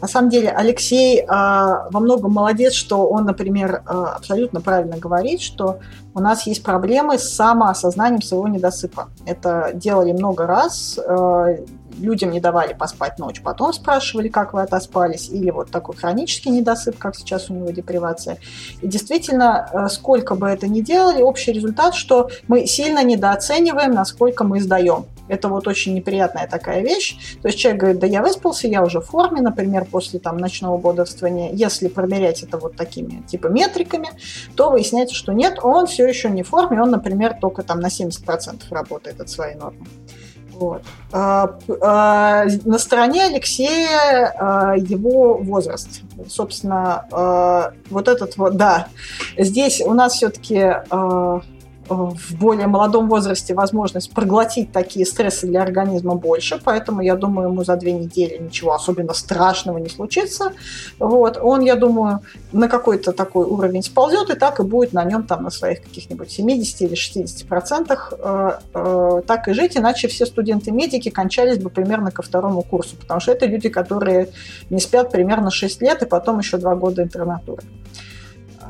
На 0.00 0.08
самом 0.08 0.30
деле 0.30 0.50
Алексей 0.50 1.20
э, 1.20 1.26
во 1.26 2.00
многом 2.00 2.32
молодец, 2.32 2.72
что 2.72 3.06
он, 3.08 3.24
например, 3.24 3.82
э, 3.86 3.90
абсолютно 4.16 4.60
правильно 4.60 4.96
говорит, 4.96 5.40
что 5.40 5.78
у 6.14 6.20
нас 6.20 6.46
есть 6.46 6.62
проблемы 6.62 7.18
с 7.18 7.28
самоосознанием 7.34 8.22
своего 8.22 8.48
недосыпа. 8.48 9.08
Это 9.26 9.72
делали 9.74 10.12
много 10.12 10.46
раз. 10.46 10.98
Э, 10.98 11.58
людям 12.00 12.30
не 12.30 12.40
давали 12.40 12.72
поспать 12.72 13.18
ночь, 13.18 13.40
потом 13.42 13.72
спрашивали, 13.72 14.28
как 14.28 14.52
вы 14.54 14.62
отоспались, 14.62 15.28
или 15.28 15.50
вот 15.50 15.70
такой 15.70 15.96
хронический 15.96 16.50
недосып, 16.50 16.98
как 16.98 17.16
сейчас 17.16 17.50
у 17.50 17.54
него 17.54 17.70
депривация. 17.70 18.38
И 18.82 18.88
действительно, 18.88 19.68
э, 19.72 19.88
сколько 19.88 20.34
бы 20.34 20.48
это 20.48 20.66
ни 20.68 20.80
делали, 20.80 21.22
общий 21.22 21.52
результат, 21.52 21.94
что 21.94 22.30
мы 22.48 22.66
сильно 22.66 23.02
недооцениваем, 23.04 23.92
насколько 23.92 24.44
мы 24.44 24.60
сдаем. 24.60 25.06
Это 25.30 25.48
вот 25.48 25.68
очень 25.68 25.94
неприятная 25.94 26.48
такая 26.48 26.80
вещь. 26.80 27.38
То 27.40 27.48
есть 27.48 27.58
человек 27.58 27.80
говорит, 27.80 28.00
да 28.00 28.06
я 28.08 28.20
выспался, 28.20 28.66
я 28.66 28.82
уже 28.82 29.00
в 29.00 29.06
форме, 29.06 29.40
например, 29.40 29.84
после 29.84 30.18
там 30.18 30.38
ночного 30.38 30.76
бодрствования. 30.76 31.52
Если 31.52 31.86
проверять 31.86 32.42
это 32.42 32.58
вот 32.58 32.74
такими 32.74 33.22
типа 33.28 33.46
метриками, 33.46 34.08
то 34.56 34.70
выясняется, 34.70 35.14
что 35.14 35.32
нет, 35.32 35.60
он 35.62 35.86
все 35.86 36.06
еще 36.06 36.30
не 36.30 36.42
в 36.42 36.48
форме, 36.48 36.82
он, 36.82 36.90
например, 36.90 37.36
только 37.40 37.62
там 37.62 37.78
на 37.78 37.86
70% 37.86 38.62
работает 38.70 39.20
от 39.20 39.30
своей 39.30 39.54
нормы. 39.54 39.86
Вот. 40.60 40.82
А, 41.10 41.56
а, 41.80 42.44
на 42.66 42.78
стороне 42.78 43.24
Алексея 43.24 44.34
а, 44.38 44.76
его 44.76 45.38
возраст. 45.38 46.02
Собственно, 46.28 47.72
вот 47.88 48.08
этот 48.08 48.36
вот, 48.36 48.56
да. 48.56 48.88
Здесь 49.38 49.80
у 49.80 49.94
нас 49.94 50.12
все-таки 50.12 50.74
в 51.90 52.34
более 52.36 52.66
молодом 52.66 53.08
возрасте 53.08 53.54
возможность 53.54 54.12
проглотить 54.12 54.72
такие 54.72 55.04
стрессы 55.04 55.46
для 55.46 55.62
организма 55.62 56.14
больше, 56.14 56.60
поэтому 56.62 57.00
я 57.00 57.16
думаю, 57.16 57.48
ему 57.48 57.64
за 57.64 57.76
две 57.76 57.92
недели 57.92 58.38
ничего 58.38 58.74
особенно 58.74 59.12
страшного 59.12 59.78
не 59.78 59.88
случится. 59.88 60.52
Вот. 60.98 61.38
Он, 61.42 61.60
я 61.60 61.74
думаю, 61.74 62.20
на 62.52 62.68
какой-то 62.68 63.12
такой 63.12 63.44
уровень 63.46 63.82
сползет 63.82 64.30
и 64.30 64.34
так 64.34 64.60
и 64.60 64.62
будет 64.62 64.92
на 64.92 65.04
нем 65.04 65.24
там 65.24 65.42
на 65.42 65.50
своих 65.50 65.82
каких-нибудь 65.82 66.30
70 66.30 66.82
или 66.82 66.94
60 66.94 67.48
процентах 67.48 68.12
э, 68.16 68.50
э, 68.74 69.22
так 69.26 69.48
и 69.48 69.52
жить, 69.52 69.76
иначе 69.76 70.08
все 70.08 70.26
студенты-медики 70.26 71.10
кончались 71.10 71.58
бы 71.58 71.70
примерно 71.70 72.10
ко 72.10 72.22
второму 72.22 72.62
курсу, 72.62 72.96
потому 72.96 73.20
что 73.20 73.32
это 73.32 73.46
люди, 73.46 73.68
которые 73.68 74.28
не 74.70 74.80
спят 74.80 75.10
примерно 75.10 75.50
6 75.50 75.82
лет 75.82 76.02
и 76.02 76.06
потом 76.06 76.38
еще 76.38 76.56
2 76.56 76.74
года 76.76 77.02
интернатуры. 77.02 77.62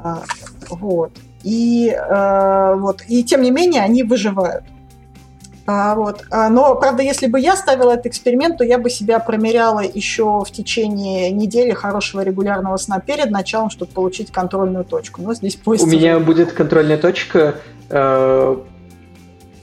А, 0.02 0.22
вот. 0.70 1.12
И, 1.42 1.88
э, 1.88 2.74
вот, 2.76 3.02
и 3.08 3.24
тем 3.24 3.42
не 3.42 3.50
менее 3.50 3.82
они 3.82 4.02
выживают. 4.02 4.64
А, 5.66 5.94
вот. 5.94 6.24
А, 6.30 6.48
но, 6.48 6.74
правда, 6.74 7.02
если 7.02 7.28
бы 7.28 7.38
я 7.38 7.54
ставила 7.54 7.92
этот 7.92 8.06
эксперимент, 8.06 8.58
то 8.58 8.64
я 8.64 8.78
бы 8.78 8.90
себя 8.90 9.20
промеряла 9.20 9.80
еще 9.80 10.42
в 10.44 10.50
течение 10.50 11.30
недели 11.30 11.72
хорошего 11.72 12.22
регулярного 12.22 12.76
сна 12.76 12.98
перед 12.98 13.30
началом, 13.30 13.70
чтобы 13.70 13.92
получить 13.92 14.32
контрольную 14.32 14.84
точку. 14.84 15.22
Но 15.22 15.34
здесь 15.34 15.58
У 15.64 15.86
меня 15.86 16.18
будет 16.18 16.52
контрольная 16.52 16.98
точка. 16.98 17.56
Э, 17.88 18.56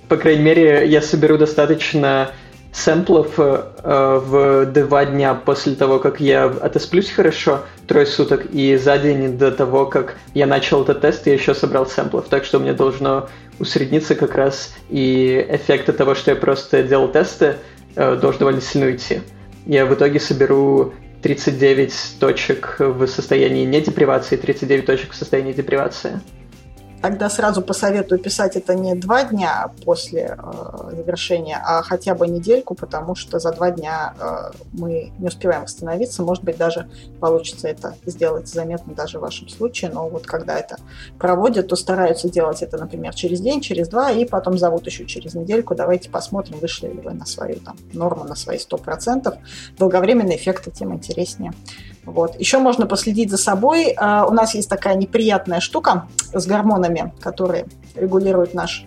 по 0.08 0.18
крайней 0.18 0.44
мере, 0.44 0.88
я 0.88 1.02
соберу 1.02 1.38
достаточно 1.38 2.32
сэмплов 2.78 3.34
э, 3.38 3.64
в 3.84 4.66
два 4.68 5.06
дня 5.06 5.34
после 5.34 5.74
того, 5.76 6.00
как 6.00 6.20
я 6.20 6.46
отосплюсь 6.46 7.10
хорошо, 7.10 7.62
трое 7.88 8.06
суток, 8.06 8.46
и 8.54 8.78
за 8.78 8.98
день 9.00 9.38
до 9.38 9.52
того, 9.52 9.88
как 9.88 10.16
я 10.34 10.46
начал 10.46 10.84
этот 10.84 11.02
тест, 11.02 11.26
я 11.26 11.34
еще 11.34 11.56
собрал 11.56 11.88
сэмплов, 11.88 12.28
так 12.30 12.46
что 12.46 12.60
меня 12.60 12.74
должно 12.74 13.30
усредниться 13.60 14.14
как 14.14 14.36
раз, 14.36 14.76
и 14.90 15.46
эффект 15.50 15.90
от 15.90 15.98
того, 15.98 16.14
что 16.14 16.32
я 16.32 16.38
просто 16.38 16.84
делал 16.84 17.08
тесты, 17.08 17.56
э, 17.96 18.16
должен 18.16 18.40
довольно 18.40 18.62
сильно 18.62 18.88
уйти. 18.88 19.22
Я 19.66 19.86
в 19.88 19.94
итоге 19.96 20.20
соберу 20.20 20.94
39 21.24 22.20
точек 22.20 22.76
в 22.78 23.08
состоянии 23.08 23.66
недепривации, 23.66 24.38
39 24.38 24.86
точек 24.86 25.12
в 25.14 25.16
состоянии 25.16 25.52
депривации. 25.52 26.22
Тогда 27.02 27.30
сразу 27.30 27.62
посоветую 27.62 28.20
писать 28.20 28.56
это 28.56 28.74
не 28.74 28.96
два 28.96 29.24
дня 29.24 29.72
после 29.86 30.36
э, 30.38 30.96
завершения, 30.96 31.62
а 31.64 31.84
хотя 31.84 32.16
бы 32.16 32.28
недельку, 32.28 32.74
потому 32.74 33.14
что 33.14 33.38
за 33.38 33.52
два 33.52 33.70
дня 33.70 34.16
э, 34.20 34.52
мы 34.74 35.12
не 35.20 35.28
успеваем 35.28 35.64
восстановиться. 35.64 36.24
Может 36.24 36.44
быть, 36.44 36.58
даже 36.58 36.90
получится 37.20 37.68
это 37.68 37.96
сделать 38.06 38.48
заметно 38.48 38.96
даже 38.96 39.20
в 39.20 39.22
вашем 39.22 39.48
случае, 39.48 39.92
но 39.92 40.10
вот 40.10 40.26
когда 40.26 40.58
это 40.58 40.78
проводят, 41.20 41.68
то 41.68 41.76
стараются 41.76 42.30
делать 42.30 42.64
это, 42.64 42.78
например, 42.78 43.14
через 43.14 43.42
день, 43.42 43.62
через 43.62 43.90
два, 43.90 44.12
и 44.12 44.26
потом 44.26 44.58
зовут 44.58 44.88
еще 44.88 45.06
через 45.06 45.36
недельку. 45.36 45.76
Давайте 45.76 46.10
посмотрим, 46.10 46.58
вышли 46.58 46.88
ли 46.88 47.00
вы 47.00 47.14
на 47.14 47.28
свою 47.28 47.60
там, 47.60 47.78
норму, 47.94 48.24
на 48.24 48.36
свои 48.36 48.58
100%. 48.58 49.38
Долговременный 49.78 50.36
эффект, 50.36 50.68
тем 50.74 50.94
интереснее. 50.94 51.54
Вот. 52.08 52.40
Еще 52.40 52.58
можно 52.58 52.88
последить 52.88 53.30
за 53.30 53.38
собой. 53.38 53.94
А, 53.98 54.26
у 54.26 54.32
нас 54.32 54.56
есть 54.56 54.70
такая 54.70 54.96
неприятная 54.96 55.60
штука 55.60 56.08
с 56.34 56.48
гормонами, 56.48 57.14
которые 57.20 57.66
регулируют 57.96 58.54
наш 58.54 58.86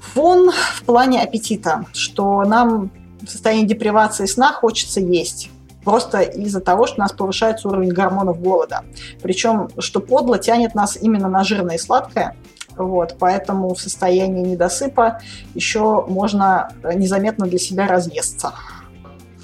фон 0.00 0.52
в 0.52 0.84
плане 0.84 1.20
аппетита, 1.20 1.84
что 1.92 2.42
нам 2.44 2.92
в 3.20 3.28
состоянии 3.28 3.66
депривации 3.66 4.26
сна 4.26 4.52
хочется 4.52 5.00
есть. 5.00 5.50
Просто 5.84 6.20
из-за 6.20 6.60
того, 6.60 6.86
что 6.86 6.96
у 6.96 7.00
нас 7.00 7.12
повышается 7.12 7.68
уровень 7.68 7.90
гормонов 7.90 8.40
голода. 8.40 8.84
Причем, 9.20 9.68
что 9.78 9.98
подло, 9.98 10.38
тянет 10.38 10.76
нас 10.76 10.96
именно 10.96 11.28
на 11.28 11.42
жирное 11.42 11.74
и 11.74 11.78
сладкое. 11.78 12.36
Вот, 12.76 13.16
поэтому 13.18 13.74
в 13.74 13.80
состоянии 13.80 14.44
недосыпа 14.44 15.20
еще 15.54 16.04
можно 16.06 16.68
незаметно 16.94 17.46
для 17.46 17.58
себя 17.58 17.88
разъесться. 17.88 18.52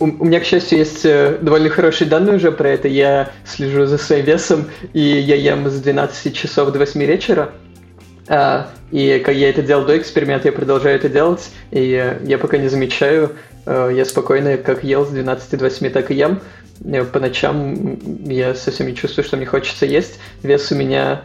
У, 0.03 0.07
у 0.07 0.25
меня, 0.25 0.41
к 0.41 0.45
счастью, 0.45 0.79
есть 0.79 1.05
э, 1.05 1.39
довольно 1.41 1.69
хорошие 1.69 2.11
данные 2.11 2.35
уже 2.35 2.51
про 2.51 2.71
это. 2.71 2.89
Я 2.89 3.31
слежу 3.47 3.87
за 3.87 3.99
своим 3.99 4.25
весом, 4.25 4.65
и 4.93 5.01
я 5.01 5.37
ем 5.37 5.71
с 5.71 5.81
12 5.81 6.37
часов 6.37 6.73
до 6.73 6.81
8 6.81 7.05
вечера. 7.05 7.53
А, 8.27 8.69
и 8.91 9.23
как 9.25 9.37
я 9.37 9.49
это 9.49 9.63
делал 9.63 9.85
до 9.85 9.97
эксперимента, 9.97 10.49
я 10.49 10.53
продолжаю 10.53 10.97
это 10.97 11.09
делать, 11.09 11.51
и 11.71 11.93
э, 11.93 12.19
я 12.25 12.37
пока 12.39 12.59
не 12.59 12.67
замечаю, 12.67 13.37
э, 13.65 13.93
я 13.95 14.05
спокойно 14.05 14.57
как 14.57 14.83
ел 14.83 15.07
с 15.07 15.11
12 15.11 15.51
до 15.57 15.65
8, 15.67 15.91
так 15.91 16.11
и 16.11 16.15
ем. 16.15 16.41
По 17.13 17.21
ночам 17.21 18.25
я 18.25 18.57
совсем 18.57 18.89
не 18.89 18.97
чувствую, 18.97 19.25
что 19.25 19.37
мне 19.37 19.47
хочется 19.47 19.87
есть. 19.87 20.19
Вес 20.43 20.73
у 20.73 20.75
меня 20.75 21.23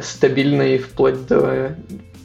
стабильный 0.00 0.78
вплоть 0.78 1.26
до 1.26 1.76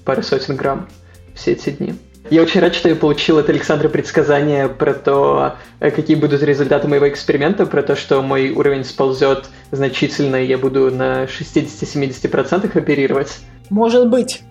пары 0.05 0.23
сотен 0.23 0.55
грамм 0.55 0.87
все 1.35 1.51
эти 1.51 1.71
дни. 1.71 1.95
Я 2.29 2.43
очень 2.43 2.61
рад, 2.61 2.75
что 2.75 2.87
я 2.87 2.95
получил 2.95 3.39
от 3.39 3.49
Александра 3.49 3.89
предсказание 3.89 4.69
про 4.69 4.93
то, 4.93 5.55
э, 5.79 5.91
какие 5.91 6.15
будут 6.15 6.43
результаты 6.43 6.87
моего 6.87 7.09
эксперимента, 7.09 7.65
про 7.65 7.83
то, 7.83 7.95
что 7.95 8.21
мой 8.21 8.51
уровень 8.51 8.85
сползет 8.85 9.49
значительно, 9.71 10.37
и 10.37 10.47
я 10.47 10.57
буду 10.57 10.91
на 10.91 11.27
60-70% 11.27 12.75
оперировать. 12.77 13.39
Может 13.69 14.09
быть. 14.09 14.43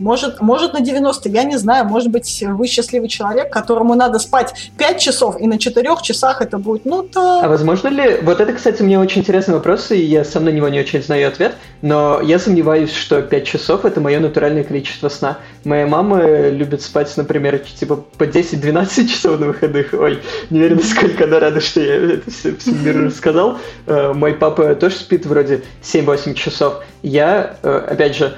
Может, 0.00 0.40
может 0.40 0.72
на 0.72 0.80
90, 0.80 1.28
я 1.28 1.44
не 1.44 1.58
знаю, 1.58 1.84
может 1.84 2.08
быть, 2.08 2.42
вы 2.46 2.66
счастливый 2.66 3.08
человек, 3.08 3.52
которому 3.52 3.94
надо 3.94 4.18
спать 4.18 4.70
5 4.78 4.98
часов, 4.98 5.38
и 5.38 5.46
на 5.46 5.58
4 5.58 5.88
часах 6.02 6.40
это 6.40 6.56
будет, 6.58 6.86
ну, 6.86 7.02
то... 7.02 7.40
А 7.42 7.48
возможно 7.48 7.88
ли... 7.88 8.18
Вот 8.22 8.40
это, 8.40 8.52
кстати, 8.54 8.82
мне 8.82 8.98
очень 8.98 9.20
интересный 9.20 9.54
вопрос, 9.54 9.90
и 9.90 9.98
я 9.98 10.24
сам 10.24 10.46
на 10.46 10.48
него 10.48 10.68
не 10.68 10.80
очень 10.80 11.02
знаю 11.02 11.28
ответ, 11.28 11.54
но 11.82 12.20
я 12.22 12.38
сомневаюсь, 12.38 12.92
что 12.92 13.20
5 13.20 13.44
часов— 13.46 13.84
это 13.84 14.00
мое 14.00 14.20
натуральное 14.20 14.64
количество 14.64 15.10
сна. 15.10 15.38
Моя 15.64 15.86
мама 15.86 16.48
любит 16.48 16.80
спать, 16.80 17.14
например, 17.16 17.58
типа 17.58 17.96
по 17.96 18.24
10-12 18.24 19.06
часов 19.06 19.38
на 19.38 19.48
выходных. 19.48 19.92
Ой, 19.92 20.20
не 20.48 20.58
верю, 20.58 20.76
насколько 20.76 21.24
она 21.24 21.38
рада, 21.38 21.60
что 21.60 21.80
я 21.80 21.96
это 21.96 22.30
все, 22.30 22.56
все 22.56 22.72
миру 22.72 23.06
рассказал. 23.06 23.58
Э, 23.86 24.12
мой 24.14 24.32
папа 24.32 24.74
тоже 24.74 24.96
спит 24.96 25.26
вроде 25.26 25.62
7-8 25.82 26.34
часов. 26.34 26.82
Я, 27.02 27.56
э, 27.62 27.86
опять 27.90 28.16
же, 28.16 28.34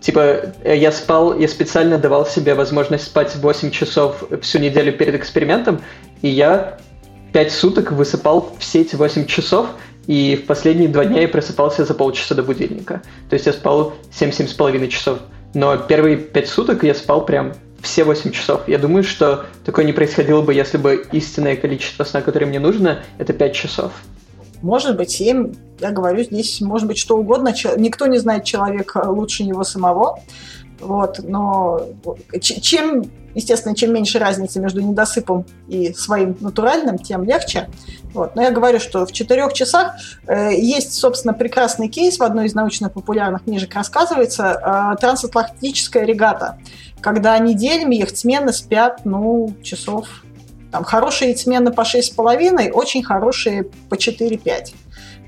типа, 0.00 0.54
э, 0.62 0.76
я 0.76 0.92
спал, 0.92 1.38
я 1.38 1.48
специально 1.48 1.98
давал 1.98 2.26
себе 2.26 2.54
возможность 2.54 3.04
спать 3.04 3.34
8 3.36 3.70
часов 3.70 4.24
всю 4.42 4.58
неделю 4.58 4.92
перед 4.92 5.14
экспериментом, 5.14 5.80
и 6.22 6.28
я 6.28 6.78
5 7.32 7.52
суток 7.52 7.92
высыпал 7.92 8.54
все 8.58 8.80
эти 8.80 8.96
8 8.96 9.26
часов, 9.26 9.68
и 10.06 10.40
в 10.42 10.46
последние 10.46 10.88
два 10.88 11.04
дня 11.04 11.22
я 11.22 11.28
просыпался 11.28 11.84
за 11.84 11.94
полчаса 11.94 12.34
до 12.34 12.42
будильника. 12.42 13.02
То 13.28 13.34
есть 13.34 13.46
я 13.46 13.52
спал 13.52 13.94
7-7,5 14.12 14.88
часов. 14.88 15.18
Но 15.54 15.76
первые 15.76 16.16
5 16.16 16.48
суток 16.48 16.82
я 16.82 16.94
спал 16.94 17.24
прям 17.24 17.52
все 17.82 18.04
8 18.04 18.32
часов. 18.32 18.62
Я 18.66 18.78
думаю, 18.78 19.04
что 19.04 19.46
такое 19.64 19.84
не 19.84 19.92
происходило 19.92 20.42
бы, 20.42 20.54
если 20.54 20.78
бы 20.78 21.06
истинное 21.12 21.56
количество 21.56 22.04
сна, 22.04 22.22
которое 22.22 22.46
мне 22.46 22.60
нужно, 22.60 23.02
это 23.18 23.32
5 23.32 23.54
часов. 23.54 23.92
Может 24.62 24.96
быть, 24.96 25.10
7, 25.10 25.52
я 25.80 25.90
говорю, 25.90 26.22
здесь 26.22 26.60
может 26.60 26.86
быть 26.86 26.98
что 26.98 27.16
угодно. 27.16 27.54
Никто 27.76 28.06
не 28.06 28.18
знает 28.18 28.44
человека 28.44 29.04
лучше 29.08 29.44
него 29.44 29.64
самого. 29.64 30.18
Вот, 30.80 31.20
но 31.22 31.88
чем, 32.40 33.04
естественно, 33.34 33.74
чем 33.74 33.92
меньше 33.92 34.18
разницы 34.18 34.60
между 34.60 34.80
недосыпом 34.80 35.44
и 35.68 35.92
своим 35.92 36.36
натуральным, 36.40 36.98
тем 36.98 37.24
легче. 37.24 37.68
Вот. 38.14 38.34
Но 38.34 38.42
я 38.42 38.50
говорю, 38.50 38.80
что 38.80 39.04
в 39.04 39.12
четырех 39.12 39.52
часах 39.52 39.94
э, 40.26 40.54
есть, 40.54 40.94
собственно, 40.94 41.34
прекрасный 41.34 41.88
кейс, 41.88 42.18
в 42.18 42.22
одной 42.22 42.46
из 42.46 42.54
научно-популярных 42.54 43.44
книжек 43.44 43.74
рассказывается, 43.74 44.94
э, 44.94 45.00
трансатлантическая 45.00 46.04
регата, 46.04 46.58
когда 47.00 47.38
неделями 47.38 47.96
яхтсмены 47.96 48.52
спят, 48.52 49.02
ну, 49.04 49.54
часов 49.62 50.08
там 50.70 50.84
хорошие 50.84 51.36
смены 51.36 51.72
по 51.72 51.82
6,5, 51.82 52.70
очень 52.70 53.02
хорошие 53.02 53.64
по 53.88 53.94
4-5. 53.94 54.74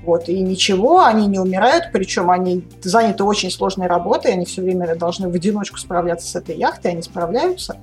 Вот, 0.03 0.27
и 0.27 0.39
ничего, 0.41 1.05
они 1.05 1.27
не 1.27 1.39
умирают, 1.39 1.85
причем 1.93 2.29
они 2.29 2.65
заняты 2.81 3.23
очень 3.23 3.49
сложной 3.49 3.87
работой, 3.87 4.33
они 4.33 4.45
все 4.45 4.61
время 4.61 4.95
должны 4.95 5.29
в 5.29 5.33
одиночку 5.33 5.77
справляться 5.77 6.27
с 6.27 6.35
этой 6.35 6.57
яхтой, 6.57 6.91
они 6.91 7.01
справляются. 7.01 7.77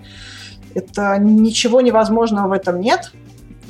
Это 0.74 1.16
ничего 1.18 1.80
невозможного 1.80 2.48
в 2.48 2.52
этом 2.52 2.80
нет. 2.80 3.12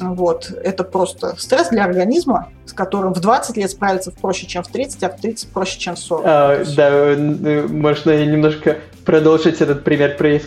Вот. 0.01 0.51
Это 0.51 0.83
просто 0.83 1.37
стресс 1.39 1.69
для 1.69 1.85
организма, 1.85 2.49
с 2.65 2.73
которым 2.73 3.13
в 3.13 3.21
20 3.21 3.57
лет 3.57 3.71
справиться 3.71 4.11
проще, 4.11 4.47
чем 4.47 4.63
в 4.63 4.69
30, 4.69 5.03
а 5.05 5.11
в 5.11 5.21
30 5.21 5.51
проще, 5.51 5.79
чем 5.79 5.95
в 5.95 5.99
40. 5.99 6.25
А, 6.27 6.65
да, 6.77 7.17
можно 7.69 8.25
немножко 8.25 8.79
продолжить 9.11 9.61
этот 9.61 9.83
пример 9.83 10.17
про 10.17 10.39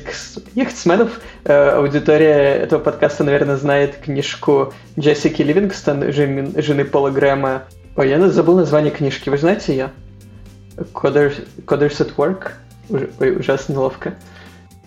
яхтсменов. 0.55 1.20
Э, 1.43 1.72
аудитория 1.72 2.59
этого 2.59 2.80
подкаста, 2.80 3.26
наверное, 3.26 3.57
знает 3.57 3.97
книжку 3.97 4.74
Джессики 4.97 5.41
Ливингстон, 5.41 6.14
жены 6.14 6.86
Пола 6.86 7.09
Грэма. 7.09 7.64
Ой, 7.97 8.07
я 8.07 8.26
забыл 8.30 8.55
название 8.55 8.91
книжки. 8.91 9.28
Вы 9.28 9.38
знаете 9.38 9.74
ее? 9.74 9.89
Coders, 10.93 11.45
Coders 11.66 11.97
at 11.99 12.16
Work? 12.16 12.51
Ой, 13.20 13.36
ужасно 13.36 13.74
неловко. 13.74 14.14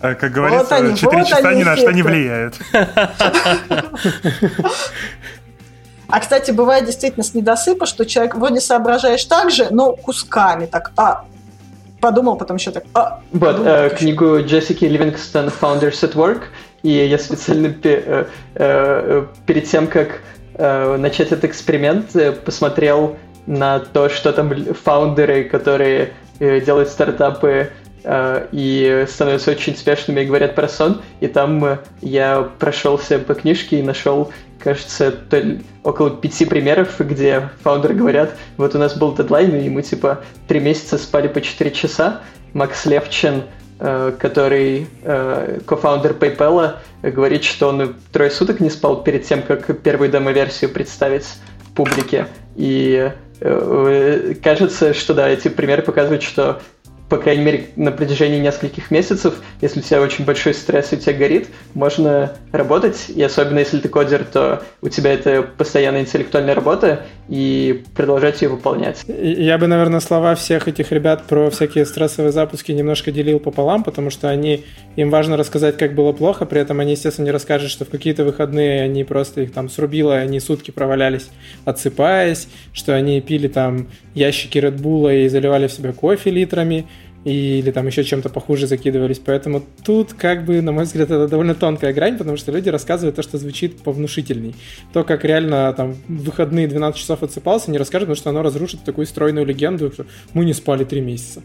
Э, 0.01 0.15
как 0.15 0.31
говорится, 0.31 0.63
вот 0.63 0.71
они, 0.71 0.95
4 0.97 1.15
вот 1.15 1.27
часа 1.27 1.53
ни 1.53 1.63
на 1.63 1.77
что 1.77 1.91
не 1.91 2.01
влияют. 2.01 2.55
А, 6.09 6.21
кстати, 6.21 6.51
бывает 6.51 6.85
действительно 6.85 7.21
с 7.21 7.33
недосыпа, 7.33 7.85
что 7.85 8.05
человек 8.05 8.35
вроде 8.35 8.61
соображаешь 8.61 9.25
так 9.25 9.51
же, 9.51 9.67
но 9.71 9.93
кусками. 9.93 10.65
Так, 10.65 10.93
а, 10.95 11.25
подумал, 12.07 12.37
потом 12.37 12.57
еще 12.57 12.71
так, 12.71 12.83
а, 12.93 13.19
Вот, 13.33 13.59
э, 13.65 13.89
книгу 13.97 14.39
Джессики 14.39 14.85
Ливингстон 14.85 15.47
«Founders 15.61 16.01
at 16.03 16.13
Work», 16.13 16.41
и 16.83 16.89
я 16.89 17.17
специально 17.17 17.73
э, 17.83 18.25
э, 18.55 19.25
перед 19.45 19.65
тем, 19.65 19.87
как 19.87 20.21
э, 20.53 20.97
начать 20.97 21.31
этот 21.31 21.43
эксперимент, 21.43 22.15
э, 22.15 22.31
посмотрел 22.31 23.17
на 23.45 23.79
то, 23.79 24.09
что 24.09 24.31
там 24.31 24.53
фаундеры, 24.83 25.43
которые 25.43 26.13
э, 26.39 26.61
делают 26.61 26.89
стартапы, 26.89 27.71
и 28.51 29.05
становятся 29.09 29.51
очень 29.51 29.73
успешными 29.73 30.21
и 30.21 30.25
говорят 30.25 30.55
про 30.55 30.67
сон. 30.67 31.01
И 31.19 31.27
там 31.27 31.63
э, 31.65 31.77
я 32.01 32.49
прошелся 32.57 33.19
по 33.19 33.33
книжке 33.33 33.79
и 33.79 33.83
нашел, 33.83 34.31
кажется, 34.59 35.13
около 35.83 36.11
пяти 36.11 36.45
примеров, 36.45 36.99
где 36.99 37.49
фаундеры 37.63 37.95
говорят, 37.95 38.35
вот 38.55 38.75
у 38.75 38.77
нас 38.77 38.95
был 38.95 39.13
дедлайн, 39.13 39.55
и 39.55 39.69
мы 39.69 39.81
типа 39.81 40.21
три 40.47 40.59
месяца 40.59 40.97
спали 40.97 41.27
по 41.27 41.41
четыре 41.41 41.71
часа. 41.71 42.21
Макс 42.53 42.85
Левчин, 42.85 43.43
э, 43.79 44.13
который 44.17 44.87
кофаундер 45.65 46.13
PayPal, 46.13 46.75
говорит, 47.03 47.43
что 47.43 47.67
он 47.67 47.95
трое 48.13 48.31
суток 48.31 48.61
не 48.61 48.69
спал 48.69 49.03
перед 49.03 49.25
тем, 49.25 49.41
как 49.41 49.81
первую 49.81 50.09
демо-версию 50.09 50.69
представить 50.71 51.25
публике. 51.75 52.27
И 52.55 53.11
кажется, 53.39 54.95
что 54.95 55.13
да, 55.13 55.29
эти 55.29 55.47
примеры 55.47 55.83
показывают, 55.83 56.23
что 56.23 56.59
по 57.09 57.17
крайней 57.17 57.43
мере, 57.43 57.65
на 57.75 57.91
протяжении 57.91 58.39
нескольких 58.39 58.91
месяцев, 58.91 59.35
если 59.61 59.79
у 59.79 59.83
тебя 59.83 60.01
очень 60.01 60.25
большой 60.25 60.53
стресс 60.53 60.91
и 60.91 60.95
у 60.97 60.99
тебя 60.99 61.13
горит, 61.13 61.47
можно 61.73 62.33
работать, 62.51 63.09
и 63.09 63.21
особенно 63.21 63.59
если 63.59 63.79
ты 63.79 63.87
кодер, 63.87 64.25
то 64.25 64.63
у 64.81 64.89
тебя 64.89 65.13
это 65.13 65.43
постоянная 65.43 66.01
интеллектуальная 66.01 66.55
работа, 66.55 67.05
и 67.29 67.83
продолжать 67.95 68.41
ее 68.41 68.49
выполнять. 68.49 69.03
Я 69.07 69.57
бы, 69.57 69.67
наверное, 69.67 69.99
слова 69.99 70.35
всех 70.35 70.67
этих 70.67 70.91
ребят 70.91 71.23
про 71.27 71.49
всякие 71.49 71.85
стрессовые 71.85 72.31
запуски 72.31 72.71
немножко 72.71 73.11
делил 73.11 73.39
пополам, 73.39 73.83
потому 73.83 74.09
что 74.09 74.29
они, 74.29 74.63
им 74.95 75.09
важно 75.09 75.35
рассказать, 75.35 75.77
как 75.77 75.93
было 75.93 76.13
плохо, 76.13 76.45
при 76.45 76.61
этом 76.61 76.79
они, 76.79 76.91
естественно, 76.91 77.25
не 77.25 77.31
расскажут, 77.31 77.69
что 77.69 77.85
в 77.85 77.89
какие-то 77.89 78.23
выходные 78.23 78.81
они 78.83 79.03
просто 79.03 79.41
их 79.41 79.51
там 79.51 79.69
срубило, 79.69 80.13
и 80.13 80.23
они 80.23 80.39
сутки 80.39 80.71
провалялись, 80.71 81.29
отсыпаясь, 81.65 82.47
что 82.73 82.95
они 82.95 83.19
пили 83.19 83.47
там 83.47 83.87
ящики 84.13 84.57
Редбула 84.57 85.13
и 85.13 85.27
заливали 85.27 85.67
в 85.67 85.71
себя 85.71 85.91
кофе 85.91 86.31
литрами, 86.31 86.87
или 87.23 87.71
там 87.71 87.87
еще 87.87 88.03
чем-то 88.03 88.29
похуже 88.29 88.67
закидывались. 88.67 89.19
Поэтому 89.19 89.63
тут, 89.83 90.13
как 90.13 90.45
бы, 90.45 90.61
на 90.61 90.71
мой 90.71 90.85
взгляд, 90.85 91.11
это 91.11 91.27
довольно 91.27 91.55
тонкая 91.55 91.93
грань, 91.93 92.17
потому 92.17 92.37
что 92.37 92.51
люди 92.51 92.69
рассказывают 92.69 93.15
то, 93.15 93.21
что 93.21 93.37
звучит 93.37 93.77
повнушительней. 93.81 94.55
То, 94.93 95.03
как 95.03 95.25
реально 95.25 95.73
там 95.75 95.95
в 96.07 96.23
выходные 96.23 96.67
12 96.67 96.99
часов 96.99 97.23
отсыпался, 97.23 97.71
не 97.71 97.77
расскажут, 97.77 98.07
потому 98.07 98.17
что 98.17 98.29
оно 98.29 98.41
разрушит 98.43 98.83
такую 98.83 99.07
стройную 99.07 99.45
легенду, 99.45 99.91
что 99.91 100.05
мы 100.33 100.45
не 100.45 100.53
спали 100.53 100.83
3 100.83 101.01
месяца. 101.01 101.41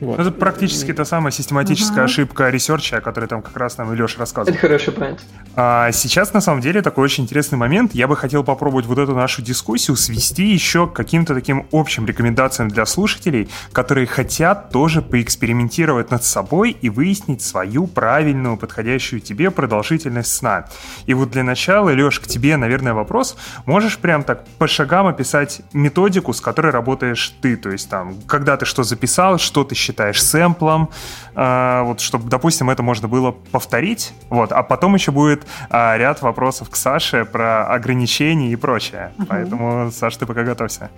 Вот. 0.00 0.18
Это 0.18 0.30
практически 0.30 0.92
та 0.92 1.04
самая 1.04 1.30
систематическая 1.30 1.98
угу. 1.98 2.04
ошибка 2.04 2.48
research 2.48 2.86
а, 2.86 2.96
о 2.96 3.00
которой 3.00 3.26
там 3.26 3.42
как 3.42 3.56
раз 3.56 3.76
нам 3.76 3.94
и 3.94 3.98
Леша 3.98 4.18
рассказывал. 4.18 4.56
Это 4.56 4.60
хороший 4.60 4.94
point. 4.94 5.18
А 5.56 5.92
сейчас, 5.92 6.32
на 6.32 6.40
самом 6.40 6.62
деле, 6.62 6.80
такой 6.80 7.04
очень 7.04 7.24
интересный 7.24 7.58
момент. 7.58 7.94
Я 7.94 8.08
бы 8.08 8.16
хотел 8.16 8.42
попробовать 8.42 8.86
вот 8.86 8.98
эту 8.98 9.14
нашу 9.14 9.42
дискуссию 9.42 9.96
свести 9.96 10.46
еще 10.46 10.86
к 10.86 10.94
каким-то 10.94 11.34
таким 11.34 11.66
общим 11.70 12.06
рекомендациям 12.06 12.70
для 12.70 12.86
слушателей, 12.86 13.48
которые 13.72 14.06
хотят 14.06 14.70
тоже 14.70 15.02
поэкспериментировать 15.02 16.10
над 16.10 16.24
собой 16.24 16.76
и 16.80 16.88
выяснить 16.88 17.42
свою 17.42 17.86
правильную, 17.86 18.56
подходящую 18.56 19.20
тебе 19.20 19.50
продолжительность 19.50 20.34
сна. 20.34 20.66
И 21.06 21.14
вот 21.14 21.30
для 21.30 21.42
начала, 21.42 21.90
Леш, 21.90 22.20
к 22.20 22.26
тебе, 22.26 22.56
наверное, 22.56 22.94
вопрос. 22.94 23.36
Можешь 23.66 23.98
прям 23.98 24.22
так 24.22 24.46
по 24.58 24.66
шагам 24.66 25.08
описать 25.08 25.60
методику, 25.74 26.32
с 26.32 26.40
которой 26.40 26.72
работаешь 26.72 27.34
ты? 27.42 27.56
То 27.56 27.70
есть 27.70 27.90
там, 27.90 28.14
когда 28.26 28.56
ты 28.56 28.64
что 28.64 28.82
записал, 28.82 29.38
что 29.38 29.64
ты 29.64 29.74
считаешь 29.74 29.89
считаешь 29.90 30.22
сэмплом, 30.22 30.90
э, 31.34 31.82
вот, 31.82 32.00
чтобы, 32.00 32.30
допустим, 32.30 32.70
это 32.70 32.82
можно 32.82 33.08
было 33.08 33.32
повторить, 33.32 34.12
вот, 34.28 34.52
а 34.52 34.62
потом 34.62 34.94
еще 34.94 35.10
будет 35.10 35.42
э, 35.70 35.98
ряд 35.98 36.22
вопросов 36.22 36.70
к 36.70 36.76
Саше 36.76 37.24
про 37.24 37.66
ограничения 37.66 38.52
и 38.52 38.56
прочее. 38.56 39.12
Uh-huh. 39.18 39.26
Поэтому, 39.28 39.90
Саша, 39.90 40.20
ты 40.20 40.26
пока 40.26 40.44
готовься. 40.44 40.90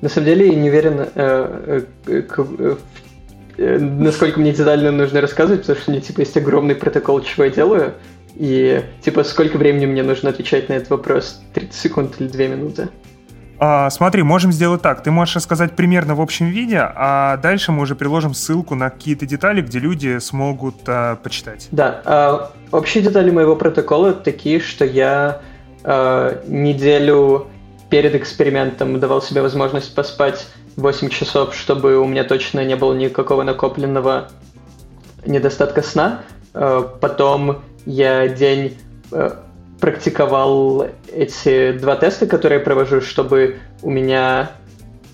На 0.00 0.08
самом 0.08 0.26
деле, 0.26 0.48
я 0.48 0.54
не 0.54 0.70
уверен, 0.70 1.08
э, 1.14 1.82
э, 2.06 2.22
к, 2.22 2.38
э, 2.38 2.76
э, 3.58 3.78
насколько 3.78 4.40
мне 4.40 4.52
детально 4.52 4.92
нужно 4.92 5.20
рассказывать, 5.20 5.62
потому 5.62 5.78
что 5.78 5.90
у 5.90 5.94
меня, 5.94 6.02
типа, 6.02 6.20
есть 6.20 6.36
огромный 6.36 6.74
протокол, 6.74 7.20
чего 7.20 7.44
я 7.44 7.50
делаю, 7.50 7.94
и, 8.34 8.82
типа, 9.02 9.24
сколько 9.24 9.58
времени 9.58 9.86
мне 9.86 10.02
нужно 10.02 10.30
отвечать 10.30 10.68
на 10.68 10.74
этот 10.74 10.90
вопрос? 10.90 11.42
30 11.54 11.74
секунд 11.74 12.14
или 12.18 12.28
2 12.28 12.46
минуты? 12.46 12.88
А, 13.58 13.90
смотри, 13.90 14.22
можем 14.22 14.52
сделать 14.52 14.82
так. 14.82 15.02
Ты 15.02 15.10
можешь 15.10 15.36
рассказать 15.36 15.74
примерно 15.74 16.14
в 16.14 16.20
общем 16.20 16.46
виде, 16.46 16.78
а 16.80 17.36
дальше 17.38 17.72
мы 17.72 17.82
уже 17.82 17.94
приложим 17.94 18.34
ссылку 18.34 18.74
на 18.74 18.90
какие-то 18.90 19.26
детали, 19.26 19.62
где 19.62 19.78
люди 19.78 20.18
смогут 20.18 20.76
а, 20.86 21.16
почитать. 21.16 21.68
Да. 21.70 22.00
А, 22.04 22.50
общие 22.70 23.02
детали 23.02 23.30
моего 23.30 23.56
протокола 23.56 24.12
такие, 24.12 24.60
что 24.60 24.84
я 24.84 25.40
а, 25.84 26.40
неделю 26.46 27.48
перед 27.90 28.14
экспериментом 28.14 29.00
давал 29.00 29.22
себе 29.22 29.42
возможность 29.42 29.94
поспать 29.94 30.46
8 30.76 31.08
часов, 31.08 31.54
чтобы 31.54 31.98
у 31.98 32.06
меня 32.06 32.24
точно 32.24 32.64
не 32.64 32.76
было 32.76 32.94
никакого 32.94 33.42
накопленного 33.42 34.28
недостатка 35.26 35.82
сна. 35.82 36.20
Э, 36.54 36.84
потом 37.00 37.62
я 37.86 38.28
день 38.28 38.76
э, 39.12 39.30
практиковал 39.80 40.88
эти 41.12 41.72
два 41.72 41.96
теста, 41.96 42.26
которые 42.26 42.58
я 42.58 42.64
провожу, 42.64 43.00
чтобы 43.00 43.58
у 43.82 43.90
меня 43.90 44.50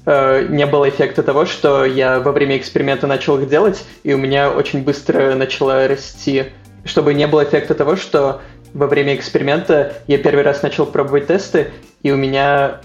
э, 0.07 0.47
не 0.49 0.67
было 0.67 0.89
эффекта 0.89 1.23
того, 1.23 1.47
что 1.47 1.85
я 1.85 2.21
во 2.21 2.33
время 2.33 2.57
эксперимента 2.57 3.07
начал 3.07 3.39
их 3.39 3.49
делать, 3.49 3.85
и 4.03 4.15
у 4.15 4.19
меня 4.19 4.51
очень 4.51 4.83
быстро 4.83 5.35
начала 5.35 5.87
расти, 5.87 6.47
чтобы 6.85 7.15
не 7.15 7.27
было 7.27 7.45
эффекта 7.45 7.75
того, 7.75 7.97
что 7.97 8.41
во 8.73 8.87
время 8.87 9.15
эксперимента 9.15 9.95
я 10.07 10.19
первый 10.19 10.43
раз 10.43 10.62
начал 10.62 10.87
пробовать 10.87 11.29
тесты, 11.29 11.71
и 12.03 12.11
у 12.11 12.17
меня 12.17 12.81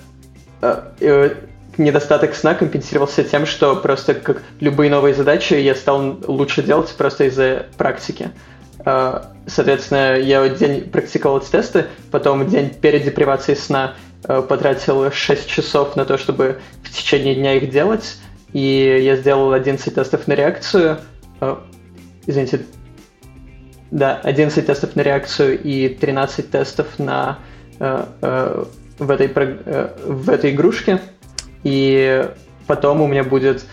э, 0.62 0.82
э, 1.00 1.36
недостаток 1.78 2.36
сна 2.36 2.54
компенсировался 2.54 3.24
тем, 3.24 3.46
что 3.46 3.76
просто 3.76 4.14
как 4.14 4.44
любые 4.60 4.92
новые 4.92 5.16
задачи 5.16 5.54
я 5.56 5.76
стал 5.76 6.20
лучше 6.28 6.62
делать 6.62 6.94
просто 6.98 7.26
из-за 7.26 7.68
практики. 7.78 8.32
Э, 8.90 9.22
соответственно, 9.46 10.18
я 10.18 10.48
день 10.50 10.90
практиковал 10.90 11.40
эти 11.40 11.52
тесты, 11.52 11.86
потом 12.12 12.48
день 12.48 12.72
перед 12.72 13.04
депривацией 13.04 13.56
сна 13.56 13.94
э, 14.24 14.42
потратил 14.42 15.12
6 15.12 15.48
часов 15.48 15.96
на 15.96 16.06
то, 16.06 16.18
чтобы 16.18 16.60
в 16.84 16.90
течение 16.90 17.36
дня 17.36 17.54
их 17.54 17.70
делать, 17.70 18.18
и 18.52 19.00
я 19.04 19.16
сделал 19.16 19.54
11 19.54 19.94
тестов 19.94 20.28
на 20.28 20.34
реакцию. 20.34 20.98
Э, 21.40 21.58
извините, 22.26 22.62
да, 23.92 24.20
11 24.24 24.66
тестов 24.66 24.96
на 24.96 25.02
реакцию 25.02 25.62
и 25.62 25.90
13 25.90 26.50
тестов 26.50 27.00
на, 27.00 27.40
в, 27.80 28.68
этой, 29.00 29.28
в 30.06 30.30
этой 30.30 30.52
игрушке. 30.52 31.02
И 31.64 32.30
потом 32.68 33.02
у 33.02 33.08
меня 33.08 33.24
будет 33.24 33.66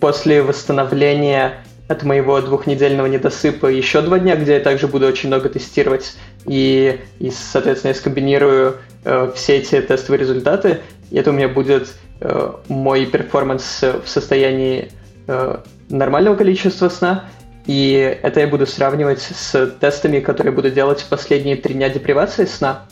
после 0.00 0.42
восстановления 0.42 1.65
от 1.88 2.02
моего 2.02 2.40
двухнедельного 2.40 3.06
недосыпа 3.06 3.66
еще 3.66 4.02
два 4.02 4.18
дня, 4.18 4.36
где 4.36 4.54
я 4.54 4.60
также 4.60 4.88
буду 4.88 5.06
очень 5.06 5.28
много 5.28 5.48
тестировать. 5.48 6.16
И, 6.46 7.00
и 7.18 7.30
соответственно, 7.30 7.90
я 7.90 7.94
скомбинирую 7.94 8.76
э, 9.04 9.32
все 9.34 9.58
эти 9.58 9.80
тестовые 9.80 10.20
результаты. 10.20 10.80
И 11.10 11.16
это 11.16 11.30
у 11.30 11.32
меня 11.32 11.48
будет 11.48 11.94
э, 12.20 12.52
мой 12.68 13.06
перформанс 13.06 13.82
в 13.82 14.08
состоянии 14.08 14.90
э, 15.28 15.58
нормального 15.88 16.34
количества 16.34 16.88
сна. 16.88 17.26
И 17.66 18.18
это 18.22 18.40
я 18.40 18.48
буду 18.48 18.66
сравнивать 18.66 19.22
с 19.22 19.66
тестами, 19.80 20.20
которые 20.20 20.52
буду 20.52 20.70
делать 20.70 21.00
в 21.00 21.08
последние 21.08 21.56
три 21.56 21.74
дня 21.74 21.88
депривации 21.88 22.46
сна. 22.46 22.86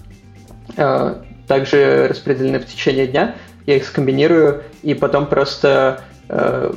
Э, 0.76 1.16
также 1.48 2.08
распределены 2.08 2.60
в 2.60 2.66
течение 2.66 3.06
дня. 3.06 3.34
Я 3.66 3.76
их 3.76 3.84
скомбинирую 3.84 4.62
и 4.82 4.94
потом 4.94 5.26
просто 5.26 6.02
э, 6.28 6.72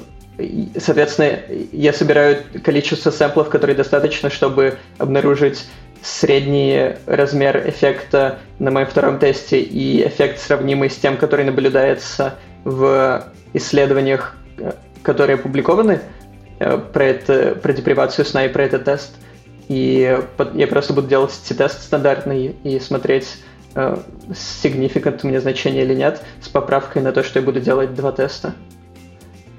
Соответственно, 0.77 1.39
я 1.71 1.93
собираю 1.93 2.37
количество 2.63 3.09
сэмплов, 3.09 3.49
которые 3.49 3.75
достаточно, 3.75 4.29
чтобы 4.29 4.77
обнаружить 4.99 5.65
средний 6.03 6.93
размер 7.07 7.67
эффекта 7.67 8.37
на 8.59 8.69
моем 8.69 8.87
втором 8.87 9.17
тесте 9.17 9.59
и 9.59 10.05
эффект, 10.07 10.39
сравнимый 10.39 10.91
с 10.91 10.95
тем, 10.95 11.17
который 11.17 11.43
наблюдается 11.43 12.35
в 12.63 13.25
исследованиях, 13.53 14.37
э, 14.59 14.73
которые 15.01 15.35
опубликованы 15.35 16.01
э, 16.59 16.77
про, 16.77 17.03
это, 17.03 17.55
про 17.55 17.73
депривацию 17.73 18.25
сна 18.25 18.45
и 18.45 18.49
про 18.49 18.63
этот 18.63 18.85
тест. 18.85 19.15
И 19.69 20.17
я 20.53 20.67
просто 20.67 20.93
буду 20.93 21.07
делать 21.07 21.33
эти 21.43 21.57
тесты 21.57 21.81
стандартные 21.81 22.53
и 22.63 22.79
смотреть, 22.79 23.37
significant 23.75 25.19
у 25.23 25.27
меня 25.27 25.41
значение 25.41 25.83
или 25.83 25.93
нет, 25.93 26.21
с 26.41 26.47
поправкой 26.47 27.01
на 27.01 27.11
то, 27.11 27.21
что 27.21 27.39
я 27.39 27.45
буду 27.45 27.59
делать 27.59 27.93
два 27.93 28.13
теста. 28.13 28.53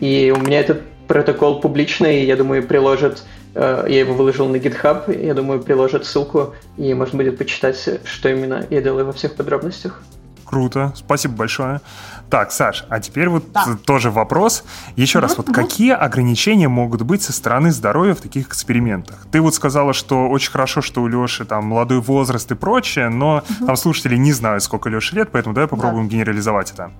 И 0.00 0.32
у 0.36 0.40
меня 0.40 0.60
этот 0.60 0.82
протокол 1.06 1.60
публичный, 1.60 2.24
я 2.24 2.36
думаю, 2.36 2.62
приложат, 2.66 3.24
э, 3.54 3.86
я 3.88 4.00
его 4.00 4.14
выложил 4.14 4.48
на 4.48 4.56
GitHub, 4.56 5.24
я 5.24 5.34
думаю, 5.34 5.60
приложат 5.60 6.04
ссылку, 6.04 6.54
и 6.76 6.94
можно 6.94 7.16
будет 7.16 7.38
почитать, 7.38 7.88
что 8.04 8.28
именно 8.28 8.66
я 8.70 8.80
делаю 8.80 9.06
во 9.06 9.12
всех 9.12 9.34
подробностях. 9.34 10.02
Круто, 10.48 10.94
спасибо 10.96 11.34
большое. 11.34 11.82
Так, 12.30 12.52
Саш, 12.52 12.86
а 12.88 13.00
теперь 13.00 13.28
вот 13.28 13.52
да. 13.52 13.76
тоже 13.84 14.10
вопрос. 14.10 14.64
Еще 14.96 15.18
угу, 15.18 15.22
раз, 15.26 15.36
вот 15.36 15.48
угу. 15.48 15.54
какие 15.54 15.92
ограничения 15.92 16.68
могут 16.68 17.02
быть 17.02 17.20
со 17.20 17.34
стороны 17.34 17.70
здоровья 17.70 18.14
в 18.14 18.22
таких 18.22 18.48
экспериментах? 18.48 19.26
Ты 19.30 19.42
вот 19.42 19.54
сказала, 19.54 19.92
что 19.92 20.28
очень 20.28 20.50
хорошо, 20.50 20.80
что 20.80 21.02
у 21.02 21.06
Леши 21.06 21.44
там 21.44 21.66
молодой 21.66 22.00
возраст 22.00 22.50
и 22.50 22.54
прочее, 22.54 23.10
но 23.10 23.42
угу. 23.58 23.66
там 23.66 23.76
слушатели 23.76 24.16
не 24.16 24.32
знают, 24.32 24.62
сколько 24.62 24.88
Леши 24.88 25.16
лет, 25.16 25.28
поэтому 25.32 25.54
давай 25.54 25.68
попробуем 25.68 26.08
да. 26.08 26.14
генерализовать 26.14 26.72
это. 26.72 26.92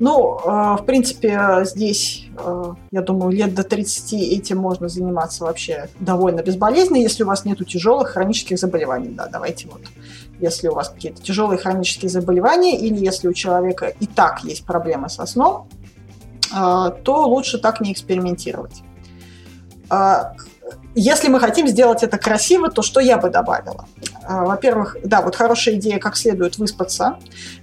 Ну, 0.00 0.40
э, 0.42 0.76
в 0.80 0.84
принципе, 0.86 1.60
здесь, 1.64 2.24
э, 2.38 2.74
я 2.90 3.02
думаю, 3.02 3.32
лет 3.32 3.54
до 3.54 3.62
30 3.62 4.32
этим 4.32 4.56
можно 4.56 4.88
заниматься 4.88 5.44
вообще 5.44 5.90
довольно 6.00 6.42
безболезненно, 6.42 6.96
если 6.96 7.22
у 7.22 7.26
вас 7.26 7.44
нет 7.44 7.58
тяжелых 7.68 8.08
хронических 8.08 8.58
заболеваний. 8.58 9.10
Да, 9.10 9.26
давайте 9.26 9.68
вот. 9.68 9.82
Если 10.40 10.68
у 10.68 10.74
вас 10.74 10.88
какие-то 10.88 11.20
тяжелые 11.20 11.58
хронические 11.58 12.08
заболевания 12.08 12.78
или 12.78 12.96
если 12.96 13.28
у 13.28 13.34
человека 13.34 13.92
и 14.00 14.06
так 14.06 14.42
есть 14.42 14.64
проблемы 14.64 15.10
со 15.10 15.26
сном, 15.26 15.68
э, 16.50 16.90
то 17.04 17.26
лучше 17.26 17.58
так 17.58 17.82
не 17.82 17.92
экспериментировать. 17.92 18.82
Если 20.94 21.28
мы 21.28 21.40
хотим 21.40 21.66
сделать 21.68 22.02
это 22.02 22.18
красиво, 22.18 22.68
то 22.70 22.82
что 22.82 23.00
я 23.00 23.16
бы 23.16 23.30
добавила? 23.30 23.86
А, 24.24 24.44
во-первых, 24.44 24.96
да, 25.04 25.22
вот 25.22 25.36
хорошая 25.36 25.76
идея, 25.76 25.98
как 25.98 26.16
следует 26.16 26.58
выспаться, 26.58 27.16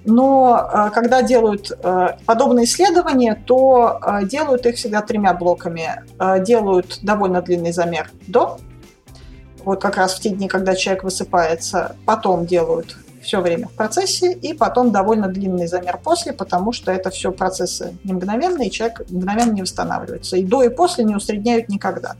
но 0.05 0.55
а, 0.55 0.89
когда 0.89 1.21
делают 1.21 1.71
а, 1.83 2.17
подобные 2.25 2.65
исследования, 2.65 3.41
то 3.45 3.99
делают 4.23 4.65
их 4.65 4.75
всегда 4.75 5.01
тремя 5.01 5.33
блоками. 5.33 6.03
Делают 6.39 6.99
довольно 7.01 7.41
длинный 7.41 7.71
замер 7.71 8.09
до, 8.27 8.59
вот 9.63 9.81
как 9.81 9.97
раз 9.97 10.13
в 10.15 10.21
те 10.21 10.29
дни, 10.29 10.47
когда 10.47 10.75
человек 10.75 11.03
высыпается, 11.03 11.97
потом 12.05 12.45
делают 12.45 12.95
все 13.21 13.41
время 13.41 13.67
в 13.67 13.73
процессе, 13.73 14.31
и 14.31 14.53
потом 14.53 14.91
довольно 14.91 15.27
длинный 15.27 15.67
замер 15.67 15.99
после, 16.01 16.31
потому 16.31 16.71
что 16.71 16.91
это 16.91 17.09
все 17.09 17.33
процессы 17.33 17.97
не 18.05 18.13
мгновенные, 18.13 18.69
и 18.69 18.71
человек 18.71 19.01
мгновенно 19.09 19.51
не 19.51 19.61
восстанавливается. 19.63 20.37
И 20.37 20.43
до 20.43 20.63
и 20.63 20.69
после 20.69 21.03
не 21.03 21.15
усредняют 21.15 21.67
никогда. 21.67 22.15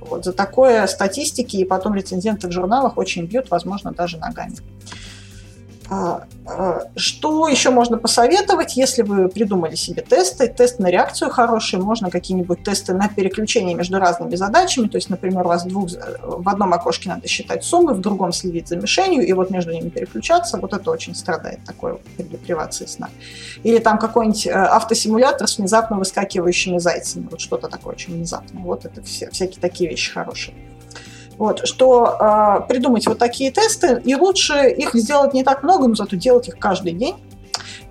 Вот 0.00 0.24
за 0.24 0.32
такое 0.32 0.86
статистики 0.86 1.56
и 1.56 1.64
потом 1.64 1.94
рецензенты 1.94 2.48
в 2.48 2.52
журналах 2.52 2.96
очень 2.96 3.26
бьют, 3.26 3.50
возможно, 3.50 3.92
даже 3.92 4.18
ногами. 4.18 4.56
А, 5.90 6.22
а, 6.46 6.82
что 6.94 7.48
еще 7.48 7.70
можно 7.70 7.98
посоветовать, 7.98 8.76
если 8.76 9.02
вы 9.02 9.28
придумали 9.28 9.74
себе 9.74 10.02
тесты? 10.02 10.46
Тест 10.46 10.78
на 10.78 10.88
реакцию 10.88 11.30
хороший, 11.30 11.80
можно 11.80 12.10
какие-нибудь 12.10 12.62
тесты 12.62 12.94
на 12.94 13.08
переключение 13.08 13.74
между 13.74 13.98
разными 13.98 14.36
задачами. 14.36 14.86
То 14.86 14.98
есть, 14.98 15.10
например, 15.10 15.44
у 15.46 15.48
вас 15.48 15.64
двух, 15.64 15.90
в 16.22 16.48
одном 16.48 16.72
окошке 16.74 17.08
надо 17.08 17.26
считать 17.26 17.64
суммы, 17.64 17.94
в 17.94 18.00
другом 18.00 18.32
следить 18.32 18.68
за 18.68 18.76
мишенью, 18.76 19.26
и 19.26 19.32
вот 19.32 19.50
между 19.50 19.72
ними 19.72 19.88
переключаться. 19.88 20.58
Вот 20.58 20.72
это 20.72 20.92
очень 20.92 21.16
страдает 21.16 21.64
такое 21.66 21.98
при 22.16 22.22
депривации 22.22 22.86
сна. 22.86 23.08
Или 23.64 23.78
там 23.78 23.98
какой-нибудь 23.98 24.46
э, 24.46 24.52
автосимулятор 24.52 25.48
с 25.48 25.58
внезапно 25.58 25.98
выскакивающими 25.98 26.78
зайцами. 26.78 27.26
Вот 27.28 27.40
что-то 27.40 27.66
такое 27.66 27.94
очень 27.94 28.14
внезапное. 28.14 28.62
Вот 28.62 28.84
это 28.84 29.02
все, 29.02 29.28
всякие 29.30 29.60
такие 29.60 29.90
вещи 29.90 30.12
хорошие. 30.12 30.54
Вот, 31.40 31.66
что 31.66 32.18
э, 32.20 32.68
придумать 32.68 33.06
вот 33.06 33.18
такие 33.18 33.50
тесты, 33.50 34.02
и 34.04 34.14
лучше 34.14 34.68
их 34.68 34.92
сделать 34.92 35.32
не 35.32 35.42
так 35.42 35.62
много, 35.62 35.88
но 35.88 35.94
зато 35.94 36.14
делать 36.14 36.48
их 36.48 36.58
каждый 36.58 36.92
день. 36.92 37.16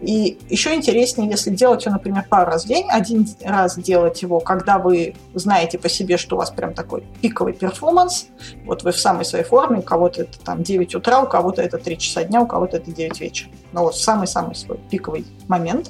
И 0.01 0.37
еще 0.49 0.75
интереснее, 0.75 1.31
если 1.31 1.49
делать 1.49 1.83
его, 1.83 1.93
например, 1.93 2.27
пару 2.29 2.51
раз 2.51 2.65
в 2.65 2.67
день, 2.67 2.85
один 2.87 3.27
раз 3.43 3.75
делать 3.75 4.21
его, 4.21 4.39
когда 4.39 4.77
вы 4.77 5.15
знаете 5.33 5.79
по 5.79 5.89
себе, 5.89 6.17
что 6.17 6.35
у 6.35 6.37
вас 6.37 6.51
прям 6.51 6.75
такой 6.75 7.03
пиковый 7.23 7.53
перформанс, 7.53 8.27
вот 8.65 8.83
вы 8.83 8.91
в 8.91 8.99
самой 8.99 9.25
своей 9.25 9.45
форме, 9.45 9.79
у 9.79 9.81
кого-то 9.81 10.21
это 10.21 10.39
там 10.41 10.61
9 10.61 10.93
утра, 10.93 11.19
у 11.19 11.25
кого-то 11.25 11.63
это 11.63 11.79
3 11.79 11.97
часа 11.97 12.23
дня, 12.25 12.41
у 12.41 12.45
кого-то 12.45 12.77
это 12.77 12.91
9 12.91 13.19
вечера. 13.19 13.49
Но 13.71 13.81
вот 13.81 13.95
самый-самый 13.95 14.53
свой 14.53 14.77
пиковый 14.91 15.25
момент. 15.47 15.89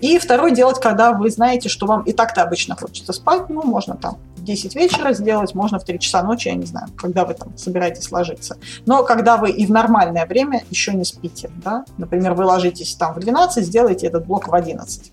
И 0.00 0.18
второй 0.18 0.52
делать, 0.52 0.80
когда 0.80 1.12
вы 1.12 1.28
знаете, 1.28 1.68
что 1.68 1.84
вам 1.84 2.04
и 2.04 2.14
так-то 2.14 2.42
обычно 2.42 2.74
хочется 2.74 3.12
спать, 3.12 3.50
ну, 3.50 3.62
можно 3.62 3.98
там 3.98 4.16
10 4.46 4.74
вечера 4.74 5.12
сделать, 5.12 5.54
можно 5.54 5.78
в 5.78 5.84
3 5.84 5.98
часа 5.98 6.22
ночи, 6.22 6.48
я 6.48 6.54
не 6.54 6.64
знаю, 6.64 6.88
когда 6.96 7.26
вы 7.26 7.34
там 7.34 7.56
собираетесь 7.58 8.10
ложиться. 8.10 8.56
Но 8.86 9.04
когда 9.04 9.36
вы 9.36 9.50
и 9.50 9.66
в 9.66 9.70
нормальное 9.70 10.24
время 10.24 10.62
еще 10.70 10.94
не 10.94 11.04
спите, 11.04 11.50
да, 11.62 11.84
например, 11.98 12.32
вы 12.32 12.44
ложитесь 12.44 12.94
там 12.94 13.14
в 13.14 13.18
12, 13.18 13.64
сделайте 13.64 14.06
этот 14.06 14.26
блок 14.26 14.48
в 14.48 14.54
11. 14.54 15.12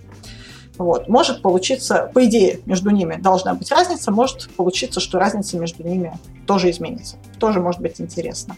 Вот. 0.78 1.08
Может 1.08 1.42
получиться, 1.42 2.10
по 2.14 2.26
идее, 2.26 2.62
между 2.66 2.90
ними 2.90 3.16
должна 3.16 3.54
быть 3.54 3.72
разница, 3.72 4.12
может 4.12 4.50
получиться, 4.56 5.00
что 5.00 5.20
разница 5.20 5.58
между 5.58 5.84
ними 5.84 6.18
тоже 6.48 6.72
изменится. 6.72 7.18
Тоже 7.40 7.60
может 7.60 7.82
быть 7.82 8.00
интересно. 8.00 8.56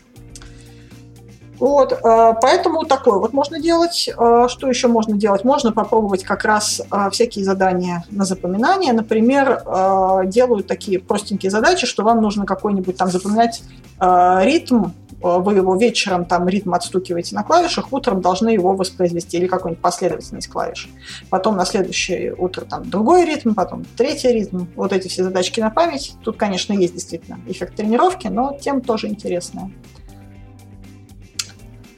Вот, 1.59 1.93
э, 1.93 2.33
поэтому 2.41 2.85
такое 2.85 3.19
вот 3.19 3.33
можно 3.33 3.59
делать. 3.59 4.09
Э, 4.17 4.47
что 4.49 4.67
еще 4.67 4.87
можно 4.87 5.15
делать? 5.15 5.43
Можно 5.43 5.71
попробовать 5.71 6.23
как 6.23 6.43
раз 6.43 6.81
э, 6.91 7.09
всякие 7.11 7.45
задания 7.45 8.03
на 8.11 8.25
запоминание. 8.25 8.93
Например, 8.93 9.63
делают 10.25 10.67
такие 10.67 10.99
простенькие 10.99 11.49
задачи, 11.49 11.87
что 11.87 12.03
вам 12.03 12.21
нужно 12.21 12.45
какой-нибудь 12.45 12.97
там 12.97 13.09
запоминать 13.09 13.63
ритм, 13.99 14.87
вы 15.21 15.53
его 15.53 15.75
вечером 15.75 16.25
там 16.25 16.47
ритм 16.47 16.73
отстукиваете 16.73 17.35
на 17.35 17.43
клавишах, 17.43 17.91
утром 17.91 18.21
должны 18.21 18.49
его 18.49 18.73
воспроизвести 18.75 19.37
или 19.37 19.47
какую-нибудь 19.47 19.81
последовательность 19.81 20.49
клавиш. 20.49 20.89
Потом 21.29 21.55
на 21.55 21.65
следующее 21.65 22.35
утро 22.35 22.65
там 22.65 22.89
другой 22.89 23.25
ритм, 23.25 23.53
потом 23.53 23.85
третий 23.97 24.29
ритм. 24.29 24.65
Вот 24.75 24.91
эти 24.93 25.07
все 25.07 25.23
задачки 25.23 25.59
на 25.59 25.69
память. 25.69 26.15
Тут, 26.23 26.37
конечно, 26.37 26.73
есть 26.73 26.93
действительно 26.93 27.39
эффект 27.47 27.75
тренировки, 27.75 28.27
но 28.27 28.57
тем 28.61 28.81
тоже 28.81 29.07
интересная. 29.07 29.71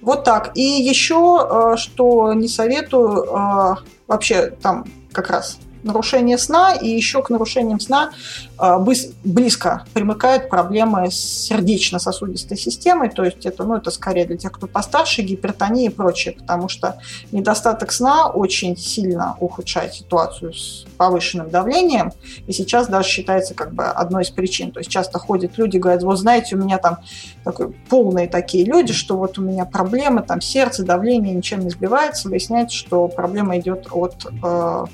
Вот 0.07 0.23
так. 0.23 0.51
И 0.55 0.61
еще, 0.61 1.73
э, 1.73 1.75
что 1.75 2.31
не 2.31 2.47
советую, 2.47 3.25
э, 3.25 3.75
вообще 4.07 4.51
там 4.61 4.85
как 5.11 5.29
раз 5.29 5.59
нарушение 5.83 6.37
сна, 6.37 6.73
и 6.73 6.87
еще 6.87 7.21
к 7.21 7.29
нарушениям 7.29 7.79
сна 7.79 8.11
а, 8.57 8.79
близко 9.23 9.85
примыкают 9.93 10.49
проблемы 10.49 11.11
с 11.11 11.15
сердечно-сосудистой 11.15 12.57
системой, 12.57 13.09
то 13.09 13.23
есть 13.23 13.45
это, 13.45 13.63
ну, 13.63 13.75
это 13.75 13.91
скорее 13.91 14.25
для 14.25 14.37
тех, 14.37 14.51
кто 14.51 14.67
постарше, 14.67 15.21
гипертония 15.21 15.89
и 15.89 15.93
прочее, 15.93 16.35
потому 16.37 16.69
что 16.69 16.99
недостаток 17.31 17.91
сна 17.91 18.27
очень 18.27 18.77
сильно 18.77 19.35
ухудшает 19.39 19.93
ситуацию 19.93 20.53
с 20.53 20.85
повышенным 20.97 21.49
давлением, 21.49 22.11
и 22.47 22.53
сейчас 22.53 22.87
даже 22.87 23.09
считается 23.09 23.53
как 23.53 23.73
бы 23.73 23.85
одной 23.85 24.23
из 24.23 24.29
причин. 24.29 24.71
То 24.71 24.79
есть 24.79 24.89
часто 24.89 25.19
ходят 25.19 25.57
люди, 25.57 25.77
говорят, 25.77 26.03
вот 26.03 26.17
знаете, 26.17 26.55
у 26.55 26.59
меня 26.59 26.77
там 26.77 26.99
такой, 27.43 27.71
полные 27.89 28.27
такие 28.27 28.65
люди, 28.65 28.93
что 28.93 29.17
вот 29.17 29.37
у 29.37 29.41
меня 29.41 29.65
проблемы, 29.65 30.21
там 30.21 30.41
сердце, 30.41 30.83
давление 30.83 31.33
ничем 31.33 31.59
не 31.59 31.69
сбивается, 31.69 32.29
выясняется, 32.29 32.75
что 32.75 33.07
проблема 33.07 33.57
идет 33.57 33.87
от 33.91 34.27
Э, 34.43 34.85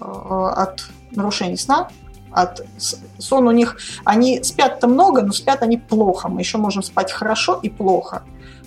от 0.00 0.86
нарушений 1.10 1.56
сна, 1.56 1.88
от 2.32 2.64
сон 3.18 3.48
у 3.48 3.50
них, 3.50 3.78
они 4.04 4.42
спят-то 4.42 4.86
много, 4.86 5.22
но 5.22 5.32
спят 5.32 5.62
они 5.62 5.76
плохо. 5.76 6.28
Мы 6.28 6.40
еще 6.40 6.58
можем 6.58 6.82
спать 6.82 7.12
хорошо 7.12 7.58
и 7.62 7.68
плохо. 7.68 8.22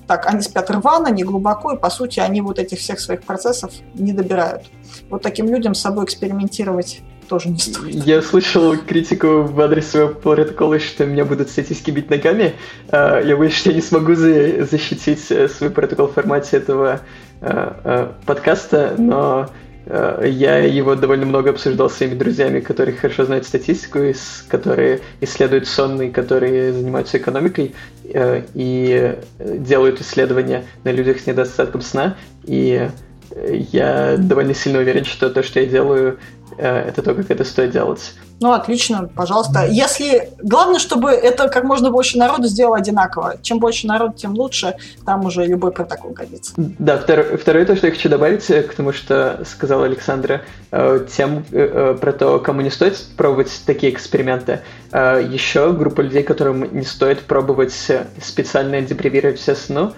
Так, 0.06 0.28
они 0.28 0.42
спят 0.42 0.70
рвано, 0.70 1.08
не 1.08 1.24
глубоко, 1.24 1.72
и 1.72 1.78
по 1.78 1.90
сути 1.90 2.20
они 2.20 2.42
вот 2.42 2.60
этих 2.60 2.80
всех 2.80 3.00
своих 3.00 3.24
процессов 3.24 3.72
не 3.94 4.12
добирают. 4.12 4.64
Вот 5.10 5.22
таким 5.22 5.48
людям 5.48 5.76
с 5.76 5.80
собой 5.80 6.06
экспериментировать 6.06 7.02
тоже 7.30 7.48
не 7.48 7.58
стоит. 7.58 7.96
Я 8.06 8.22
слышал 8.22 8.76
критику 8.78 9.44
в 9.44 9.62
адрес 9.62 9.92
своего 9.92 10.14
протокола, 10.14 10.78
что 10.80 11.06
меня 11.06 11.24
будут 11.24 11.50
статистики 11.50 11.90
бить 11.92 12.10
ногами. 12.10 12.54
А, 12.90 13.22
я 13.22 13.38
боюсь, 13.38 13.54
что 13.54 13.70
я 13.70 13.78
не 13.78 13.82
смогу 13.82 14.14
защитить 14.14 15.32
э, 15.32 15.48
свой 15.48 15.70
протокол 15.70 16.08
в 16.08 16.14
формате 16.14 16.58
этого 16.58 17.00
э, 17.40 18.12
подкаста, 18.26 18.96
но 18.98 19.48
Э, 19.48 19.63
я 19.86 20.60
его 20.60 20.96
довольно 20.96 21.26
много 21.26 21.50
обсуждал 21.50 21.90
с 21.90 21.96
своими 21.96 22.16
друзьями, 22.16 22.62
которые 22.62 22.96
хорошо 22.96 23.26
знают 23.26 23.46
статистику, 23.46 24.00
которые 24.48 25.02
исследуют 25.20 25.68
сонные, 25.68 26.10
которые 26.10 26.72
занимаются 26.72 27.18
экономикой 27.18 27.76
э, 28.06 28.44
и 28.54 29.18
делают 29.40 30.00
исследования 30.00 30.64
на 30.84 30.92
людях 30.92 31.20
с 31.20 31.28
недостатком 31.28 31.82
сна. 31.82 32.16
И 32.46 32.90
я 33.36 34.18
довольно 34.18 34.54
сильно 34.54 34.80
уверен, 34.80 35.06
что 35.06 35.30
то, 35.30 35.44
что 35.44 35.60
я 35.60 35.66
делаю, 35.66 36.20
э, 36.43 36.43
это 36.58 37.02
то, 37.02 37.14
как 37.14 37.30
это 37.32 37.44
стоит 37.44 37.72
делать. 37.72 38.14
Ну, 38.40 38.52
отлично, 38.52 39.10
пожалуйста. 39.16 39.66
Если 39.66 40.30
главное, 40.42 40.80
чтобы 40.80 41.12
это 41.12 41.48
как 41.48 41.64
можно 41.64 41.92
больше 41.92 42.18
народу 42.18 42.48
сделало 42.48 42.78
одинаково. 42.78 43.36
Чем 43.42 43.60
больше 43.60 43.88
народ, 43.88 44.18
тем 44.18 44.34
лучше. 44.34 44.76
Там 45.06 45.26
уже 45.26 45.46
любой 45.46 45.72
протокол 45.72 46.12
годится. 46.12 46.52
Да, 46.58 46.98
второе, 46.98 47.38
второе 47.38 47.66
то, 47.66 47.76
что 47.76 47.88
я 47.88 47.94
хочу 47.94 48.10
добавить 48.10 48.50
э, 48.50 48.64
к 48.64 48.74
тому, 48.74 48.92
что 48.92 49.42
сказала 49.46 49.86
Александра, 49.86 50.42
э, 50.72 51.06
тем 51.16 51.44
про 51.44 52.12
то, 52.12 52.40
кому 52.40 52.62
не 52.62 52.70
стоит 52.70 53.02
пробовать 53.16 53.62
такие 53.66 53.94
эксперименты. 53.94 54.62
Еще 54.92 55.72
группа 55.72 56.02
людей, 56.02 56.24
которым 56.24 56.76
не 56.76 56.86
стоит 56.86 57.22
пробовать 57.22 57.92
специально 58.22 58.82
депривировать 58.82 59.40
все 59.40 59.56
сну, 59.56 59.94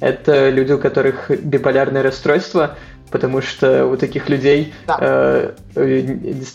это 0.00 0.48
люди, 0.48 0.72
у 0.72 0.78
которых 0.78 1.30
биполярное 1.30 2.02
расстройство, 2.02 2.76
потому 3.10 3.40
что 3.40 3.86
у 3.86 3.96
таких 3.96 4.28
людей 4.28 4.72
да. 4.86 4.98
э, 5.00 5.52
э 5.74 6.02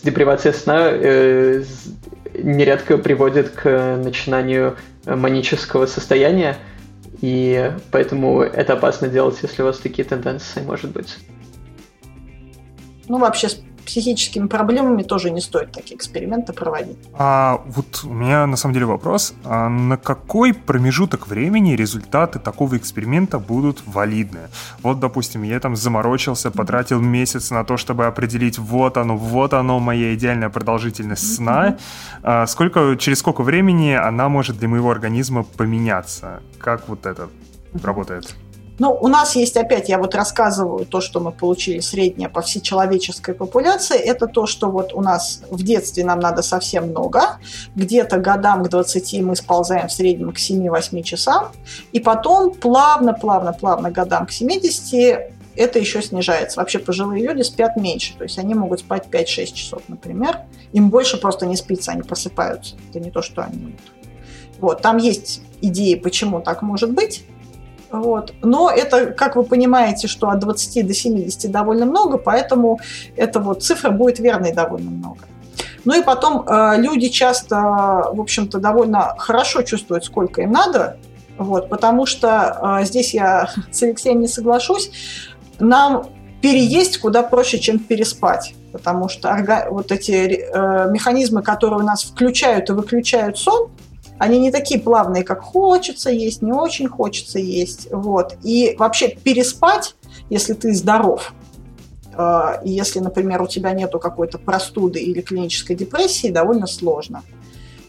депривация 0.02 0.52
сна 0.52 0.88
э, 0.90 1.64
нередко 2.38 2.98
приводит 2.98 3.50
к 3.50 3.96
начинанию 3.96 4.76
манического 5.06 5.86
состояния, 5.86 6.56
и 7.20 7.72
поэтому 7.90 8.42
это 8.42 8.74
опасно 8.74 9.08
делать, 9.08 9.38
если 9.42 9.62
у 9.62 9.66
вас 9.66 9.78
такие 9.78 10.06
тенденции, 10.06 10.60
может 10.60 10.90
быть. 10.90 11.16
Ну, 13.08 13.18
вообще, 13.18 13.48
психическими 13.86 14.46
проблемами 14.46 15.02
тоже 15.02 15.30
не 15.30 15.40
стоит 15.40 15.72
такие 15.72 15.96
эксперименты 15.96 16.52
проводить. 16.52 16.98
А 17.14 17.62
вот 17.66 18.04
у 18.04 18.12
меня 18.12 18.46
на 18.46 18.56
самом 18.56 18.74
деле 18.74 18.86
вопрос. 18.86 19.34
А 19.44 19.68
на 19.68 19.96
какой 19.96 20.52
промежуток 20.52 21.28
времени 21.28 21.72
результаты 21.72 22.38
такого 22.38 22.76
эксперимента 22.76 23.38
будут 23.38 23.82
валидны? 23.86 24.48
Вот, 24.82 25.00
допустим, 25.00 25.42
я 25.44 25.58
там 25.60 25.76
заморочился, 25.76 26.50
потратил 26.50 27.00
месяц 27.00 27.50
на 27.50 27.64
то, 27.64 27.76
чтобы 27.76 28.06
определить, 28.06 28.58
вот 28.58 28.96
оно, 28.96 29.16
вот 29.16 29.54
оно, 29.54 29.78
моя 29.78 30.14
идеальная 30.14 30.50
продолжительность 30.50 31.36
сна. 31.36 31.78
А 32.22 32.46
сколько, 32.46 32.96
через 32.98 33.20
сколько 33.20 33.42
времени 33.42 33.92
она 33.92 34.28
может 34.28 34.58
для 34.58 34.68
моего 34.68 34.90
организма 34.90 35.44
поменяться? 35.44 36.42
Как 36.58 36.88
вот 36.88 37.06
это 37.06 37.28
работает? 37.82 38.34
Ну, 38.78 38.96
у 39.00 39.08
нас 39.08 39.36
есть 39.36 39.56
опять, 39.56 39.88
я 39.88 39.98
вот 39.98 40.14
рассказываю 40.14 40.84
то, 40.84 41.00
что 41.00 41.20
мы 41.20 41.32
получили 41.32 41.80
среднее 41.80 42.28
по 42.28 42.42
всечеловеческой 42.42 43.34
популяции. 43.34 43.96
Это 43.96 44.26
то, 44.26 44.46
что 44.46 44.70
вот 44.70 44.92
у 44.92 45.00
нас 45.00 45.42
в 45.50 45.62
детстве 45.62 46.04
нам 46.04 46.20
надо 46.20 46.42
совсем 46.42 46.90
много. 46.90 47.38
Где-то 47.74 48.18
годам 48.18 48.62
к 48.62 48.68
20 48.68 49.22
мы 49.22 49.34
сползаем 49.36 49.88
в 49.88 49.92
среднем 49.92 50.32
к 50.32 50.36
7-8 50.36 51.02
часам. 51.02 51.52
И 51.92 52.00
потом 52.00 52.54
плавно, 52.54 53.14
плавно, 53.14 53.52
плавно 53.52 53.90
годам 53.90 54.26
к 54.26 54.30
70 54.30 55.32
это 55.56 55.78
еще 55.78 56.02
снижается. 56.02 56.60
Вообще 56.60 56.78
пожилые 56.78 57.26
люди 57.26 57.42
спят 57.42 57.76
меньше, 57.76 58.14
то 58.16 58.24
есть 58.24 58.38
они 58.38 58.54
могут 58.54 58.80
спать 58.80 59.06
5-6 59.10 59.52
часов, 59.52 59.82
например. 59.88 60.40
Им 60.72 60.90
больше 60.90 61.16
просто 61.16 61.46
не 61.46 61.56
спится, 61.56 61.92
они 61.92 62.02
просыпаются. 62.02 62.76
Это 62.90 63.00
не 63.00 63.10
то, 63.10 63.22
что 63.22 63.42
они... 63.42 63.76
Вот, 64.58 64.82
там 64.82 64.98
есть 64.98 65.42
идеи, 65.60 65.94
почему 65.94 66.40
так 66.40 66.62
может 66.62 66.92
быть. 66.92 67.24
Вот. 67.90 68.34
Но 68.42 68.70
это, 68.70 69.06
как 69.06 69.36
вы 69.36 69.44
понимаете, 69.44 70.08
что 70.08 70.28
от 70.28 70.40
20 70.40 70.86
до 70.86 70.94
70 70.94 71.50
довольно 71.50 71.86
много, 71.86 72.18
поэтому 72.18 72.80
эта 73.16 73.40
вот 73.40 73.62
цифра 73.62 73.90
будет 73.90 74.18
верной 74.18 74.52
довольно 74.52 74.90
много. 74.90 75.20
Ну 75.84 75.98
и 75.98 76.02
потом 76.02 76.44
э, 76.46 76.74
люди 76.78 77.08
часто, 77.08 77.56
в 78.12 78.20
общем-то, 78.20 78.58
довольно 78.58 79.14
хорошо 79.18 79.62
чувствуют, 79.62 80.04
сколько 80.04 80.42
им 80.42 80.50
надо, 80.50 80.98
вот, 81.38 81.68
потому 81.68 82.06
что 82.06 82.78
э, 82.80 82.84
здесь 82.84 83.14
я 83.14 83.50
с 83.70 83.82
Алексеем 83.82 84.20
не 84.20 84.28
соглашусь. 84.28 84.90
Нам 85.60 86.08
переесть 86.42 86.98
куда 86.98 87.22
проще, 87.22 87.58
чем 87.58 87.78
переспать, 87.78 88.54
потому 88.72 89.08
что 89.08 89.36
вот 89.70 89.92
эти 89.92 90.12
э, 90.12 90.90
механизмы, 90.90 91.42
которые 91.42 91.80
у 91.80 91.84
нас 91.84 92.02
включают 92.02 92.68
и 92.68 92.72
выключают 92.72 93.38
сон, 93.38 93.70
они 94.18 94.38
не 94.38 94.50
такие 94.50 94.80
плавные, 94.80 95.24
как 95.24 95.42
хочется 95.42 96.10
есть, 96.10 96.42
не 96.42 96.52
очень 96.52 96.88
хочется 96.88 97.38
есть. 97.38 97.88
Вот. 97.90 98.34
И 98.42 98.74
вообще 98.78 99.08
переспать, 99.08 99.94
если 100.30 100.54
ты 100.54 100.74
здоров, 100.74 101.34
э, 102.16 102.60
если, 102.64 103.00
например, 103.00 103.42
у 103.42 103.46
тебя 103.46 103.72
нету 103.72 103.98
какой-то 103.98 104.38
простуды 104.38 105.00
или 105.00 105.20
клинической 105.20 105.76
депрессии, 105.76 106.28
довольно 106.28 106.66
сложно. 106.66 107.22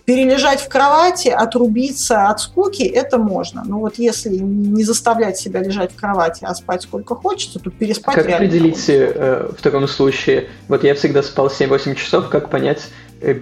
Перележать 0.03 0.61
в 0.61 0.69
кровати, 0.69 1.27
отрубиться 1.27 2.29
от 2.29 2.39
скуки– 2.39 2.81
это 2.83 3.17
можно. 3.17 3.63
Но 3.65 3.79
вот 3.79 3.95
если 3.97 4.37
не 4.37 4.85
заставлять 4.85 5.37
себя 5.37 5.59
лежать 5.61 5.91
в 5.91 5.95
кровати, 5.97 6.45
а 6.47 6.55
спать 6.55 6.83
сколько 6.83 7.13
хочется, 7.13 7.59
то 7.59 7.69
переспать 7.71 8.15
Как 8.15 8.29
определить 8.29 8.85
э, 8.87 9.49
в 9.57 9.61
таком 9.61 9.85
случае? 9.89 10.47
Вот 10.69 10.85
я 10.85 10.95
всегда 10.95 11.23
спал 11.23 11.47
7-8 11.47 11.95
часов, 11.95 12.29
как 12.29 12.49
понять, 12.49 12.87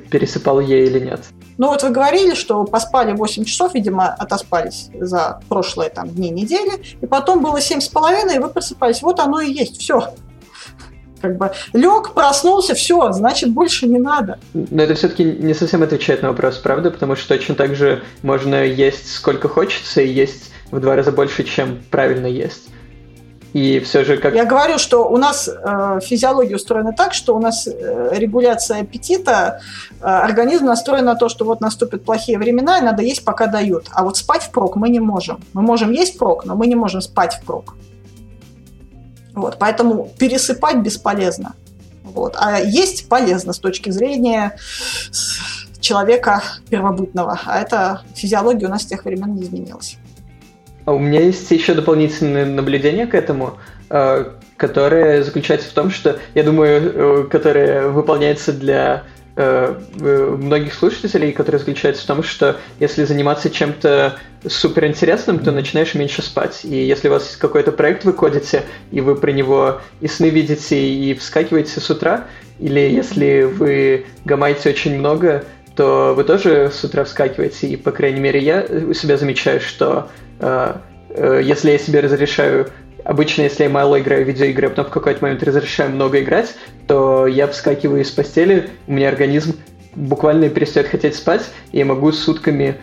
пересыпал 0.10 0.60
я 0.60 0.84
или 0.84 1.00
нет? 1.00 1.22
Ну 1.58 1.68
вот 1.68 1.84
вы 1.84 1.90
говорили, 1.90 2.34
что 2.36 2.64
поспали 2.66 3.14
8 3.14 3.46
часов, 3.46 3.74
видимо, 3.74 4.08
отоспались 4.08 4.90
за 5.00 5.42
прошлые 5.48 5.90
там 5.90 6.10
дни 6.10 6.30
недели, 6.30 6.84
и 7.02 7.06
потом 7.06 7.42
было 7.42 7.58
7,5, 7.58 8.36
и 8.36 8.40
вы 8.40 8.50
просыпались. 8.50 9.02
Вот 9.02 9.20
оно 9.20 9.40
и 9.40 9.52
есть, 9.52 9.80
все. 9.80 10.14
Как 11.22 11.38
бы 11.38 11.52
лег, 11.74 12.14
проснулся, 12.14 12.76
все, 12.76 13.12
значит, 13.12 13.52
больше 13.52 13.88
не 13.88 14.00
надо. 14.00 14.38
Но 14.54 14.84
это 14.84 14.96
все-таки 14.96 15.24
не 15.24 15.54
совсем 15.54 15.82
отвечает 15.82 16.22
на 16.22 16.30
вопрос, 16.30 16.58
правда? 16.58 16.92
Потому 16.92 17.16
что 17.16 17.30
точно 17.30 17.56
так 17.56 17.76
же 17.76 18.04
можно 18.22 18.64
есть 18.64 19.12
сколько 19.12 19.48
хочется 19.48 20.02
и 20.02 20.12
есть 20.12 20.52
в 20.72 20.80
два 20.80 20.96
раза 20.96 21.12
больше, 21.12 21.44
чем 21.44 21.82
правильно 21.90 22.28
есть. 22.28 22.68
И 23.56 23.80
все 23.80 24.04
же 24.04 24.18
как... 24.18 24.36
Я 24.36 24.44
говорю, 24.44 24.78
что 24.78 25.08
у 25.08 25.16
нас 25.16 25.48
э, 25.48 26.00
физиология 26.04 26.58
устроена 26.58 26.92
так, 26.92 27.14
что 27.14 27.34
у 27.38 27.40
нас 27.40 27.66
э, 27.68 28.10
регуляция 28.12 28.82
аппетита, 28.82 29.62
э, 30.02 30.04
организм 30.04 30.66
настроен 30.66 31.06
на 31.06 31.16
то, 31.16 31.30
что 31.30 31.46
вот 31.46 31.62
наступят 31.62 32.04
плохие 32.04 32.38
времена, 32.38 32.80
и 32.80 32.82
надо 32.82 33.02
есть, 33.02 33.24
пока 33.24 33.48
дают. 33.48 33.88
А 33.94 34.04
вот 34.04 34.18
спать 34.18 34.44
впрок 34.44 34.76
мы 34.76 34.90
не 34.90 35.00
можем. 35.00 35.40
Мы 35.54 35.62
можем 35.62 35.94
есть 35.94 36.16
впрок, 36.16 36.44
но 36.44 36.58
мы 36.58 36.68
не 36.68 36.76
можем 36.76 37.00
спать 37.00 37.36
впрок. 37.36 37.78
Вот, 39.34 39.56
поэтому 39.58 40.12
пересыпать 40.20 40.80
бесполезно. 40.80 41.54
Вот. 42.04 42.36
А 42.38 42.60
есть 42.60 43.08
полезно 43.08 43.54
с 43.54 43.60
точки 43.60 43.90
зрения 43.90 44.58
человека 45.80 46.44
первобытного. 46.70 47.40
А 47.46 47.58
это 47.58 48.02
физиология 48.16 48.66
у 48.68 48.70
нас 48.70 48.82
с 48.82 48.86
тех 48.86 49.06
времен 49.06 49.34
не 49.34 49.44
изменилась. 49.44 49.98
А 50.86 50.94
у 50.94 51.00
меня 51.00 51.22
есть 51.22 51.50
еще 51.50 51.74
дополнительное 51.74 52.46
наблюдение 52.46 53.08
к 53.08 53.16
этому, 53.16 53.58
э, 53.90 54.26
которое 54.56 55.24
заключается 55.24 55.70
в 55.70 55.74
том, 55.74 55.90
что, 55.90 56.20
я 56.36 56.44
думаю, 56.44 56.92
э, 56.94 57.28
которое 57.30 57.88
выполняется 57.88 58.54
для 58.54 59.04
э, 59.36 59.76
многих 60.00 60.76
слушателей, 60.76 61.32
которое 61.32 61.58
заключается 61.58 62.04
в 62.04 62.06
том, 62.06 62.22
что 62.22 62.58
если 62.80 63.04
заниматься 63.04 63.50
чем-то 63.50 64.18
суперинтересным, 64.48 65.40
то 65.40 65.52
начинаешь 65.52 65.96
меньше 65.96 66.22
спать. 66.22 66.62
И 66.64 66.76
если 66.86 67.10
у 67.10 67.12
вас 67.12 67.36
какой-то 67.36 67.72
проект 67.72 68.06
вы 68.06 68.16
и 68.92 69.02
вы 69.02 69.16
про 69.16 69.32
него 69.32 69.82
и 70.02 70.08
сны 70.08 70.30
видите, 70.30 70.78
и 70.78 71.16
вскакиваете 71.16 71.80
с 71.80 71.90
утра, 71.90 72.26
или 72.60 72.80
если 72.80 73.44
вы 73.44 74.06
гамаете 74.24 74.70
очень 74.70 75.00
много, 75.00 75.44
то 75.76 76.14
вы 76.16 76.24
тоже 76.24 76.72
с 76.72 76.84
утра 76.84 77.04
вскакиваете, 77.04 77.68
и, 77.68 77.76
по 77.76 77.92
крайней 77.92 78.22
мере, 78.22 78.40
я 78.40 78.66
у 78.70 78.94
себя 78.94 79.18
замечаю, 79.18 79.60
что 79.60 80.10
если 80.40 81.72
я 81.72 81.78
себе 81.78 82.02
разрешаю 82.02 82.68
Обычно, 83.06 83.44
если 83.44 83.64
я 83.64 83.70
мало 83.70 84.02
играю 84.02 84.26
в 84.26 84.28
видеоигры, 84.28 84.66
а 84.66 84.70
потом 84.72 84.86
в 84.86 84.90
какой-то 84.90 85.22
момент 85.22 85.44
разрешаю 85.44 85.92
много 85.92 86.22
играть, 86.22 86.56
то 86.88 87.28
я 87.28 87.48
вскакиваю 87.48 88.02
из 88.02 88.10
постели, 88.10 88.72
у 88.88 88.94
меня 88.94 89.10
организм 89.10 89.60
буквально 89.94 90.50
перестает 90.50 90.88
хотеть 90.88 91.14
спать, 91.14 91.52
и 91.72 91.78
я 91.78 91.86
могу 91.86 92.12
сутками 92.12 92.78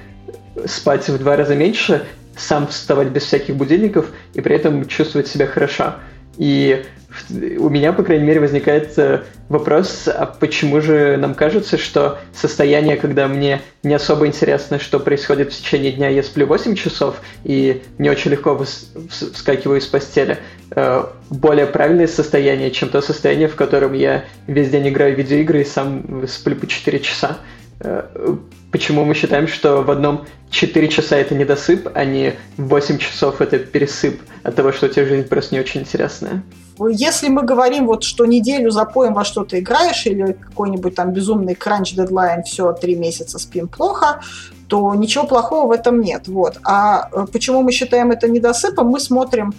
спать 0.64 1.08
в 1.08 1.18
два 1.18 1.36
раза 1.36 1.56
меньше, 1.56 2.06
сам 2.36 2.68
вставать 2.68 3.08
без 3.08 3.24
всяких 3.24 3.56
будильников 3.56 4.12
и 4.34 4.40
при 4.40 4.54
этом 4.54 4.86
чувствовать 4.86 5.26
себя 5.26 5.48
хорошо. 5.48 5.94
И 6.38 6.84
у 7.30 7.68
меня, 7.68 7.92
по 7.92 8.02
крайней 8.02 8.24
мере, 8.24 8.40
возникает 8.40 8.98
э, 8.98 9.24
вопрос, 9.50 10.08
а 10.08 10.24
почему 10.26 10.80
же 10.80 11.16
нам 11.18 11.34
кажется, 11.34 11.76
что 11.76 12.18
состояние, 12.34 12.96
когда 12.96 13.28
мне 13.28 13.60
не 13.82 13.92
особо 13.94 14.26
интересно, 14.26 14.78
что 14.78 14.98
происходит 14.98 15.52
в 15.52 15.58
течение 15.58 15.92
дня, 15.92 16.08
я 16.08 16.22
сплю 16.22 16.46
8 16.46 16.74
часов 16.74 17.20
и 17.44 17.82
не 17.98 18.08
очень 18.08 18.30
легко 18.30 18.64
вскакиваю 19.10 19.78
из 19.78 19.86
постели, 19.86 20.38
э, 20.70 21.04
более 21.28 21.66
правильное 21.66 22.06
состояние, 22.06 22.70
чем 22.70 22.88
то 22.88 23.02
состояние, 23.02 23.48
в 23.48 23.56
котором 23.56 23.92
я 23.92 24.24
весь 24.46 24.70
день 24.70 24.88
играю 24.88 25.14
в 25.14 25.18
видеоигры 25.18 25.60
и 25.60 25.64
сам 25.66 26.26
сплю 26.26 26.56
по 26.56 26.66
4 26.66 26.98
часа. 27.00 27.38
Э, 27.84 28.36
почему 28.70 29.04
мы 29.04 29.14
считаем, 29.14 29.48
что 29.48 29.82
в 29.82 29.90
одном 29.90 30.24
4 30.50 30.88
часа 30.88 31.16
это 31.16 31.34
недосып, 31.34 31.88
а 31.94 32.04
не 32.04 32.34
8 32.56 32.98
часов 32.98 33.40
это 33.40 33.58
пересып 33.58 34.20
от 34.44 34.54
того, 34.54 34.72
что 34.72 34.86
у 34.86 34.88
тебя 34.88 35.04
жизнь 35.04 35.28
просто 35.28 35.54
не 35.54 35.60
очень 35.60 35.80
интересная? 35.80 36.42
Если 36.88 37.28
мы 37.28 37.42
говорим, 37.42 37.86
вот, 37.86 38.04
что 38.04 38.24
неделю 38.24 38.70
запоем 38.70 39.14
во 39.14 39.24
что-то 39.24 39.58
играешь, 39.58 40.06
или 40.06 40.32
какой-нибудь 40.32 40.94
там 40.94 41.12
безумный 41.12 41.54
кранч 41.54 41.94
дедлайн, 41.94 42.44
все, 42.44 42.72
три 42.72 42.94
месяца 42.94 43.38
спим 43.38 43.68
плохо, 43.68 44.20
то 44.68 44.94
ничего 44.94 45.26
плохого 45.26 45.68
в 45.68 45.72
этом 45.72 46.00
нет. 46.00 46.28
Вот. 46.28 46.58
А 46.64 47.08
э, 47.12 47.26
почему 47.32 47.62
мы 47.62 47.72
считаем 47.72 48.10
это 48.10 48.28
недосыпом? 48.28 48.86
Мы 48.86 49.00
смотрим, 49.00 49.52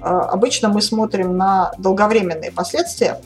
э, 0.00 0.04
обычно 0.04 0.68
мы 0.68 0.82
смотрим 0.82 1.36
на 1.36 1.72
долговременные 1.78 2.50
последствия, 2.50 3.20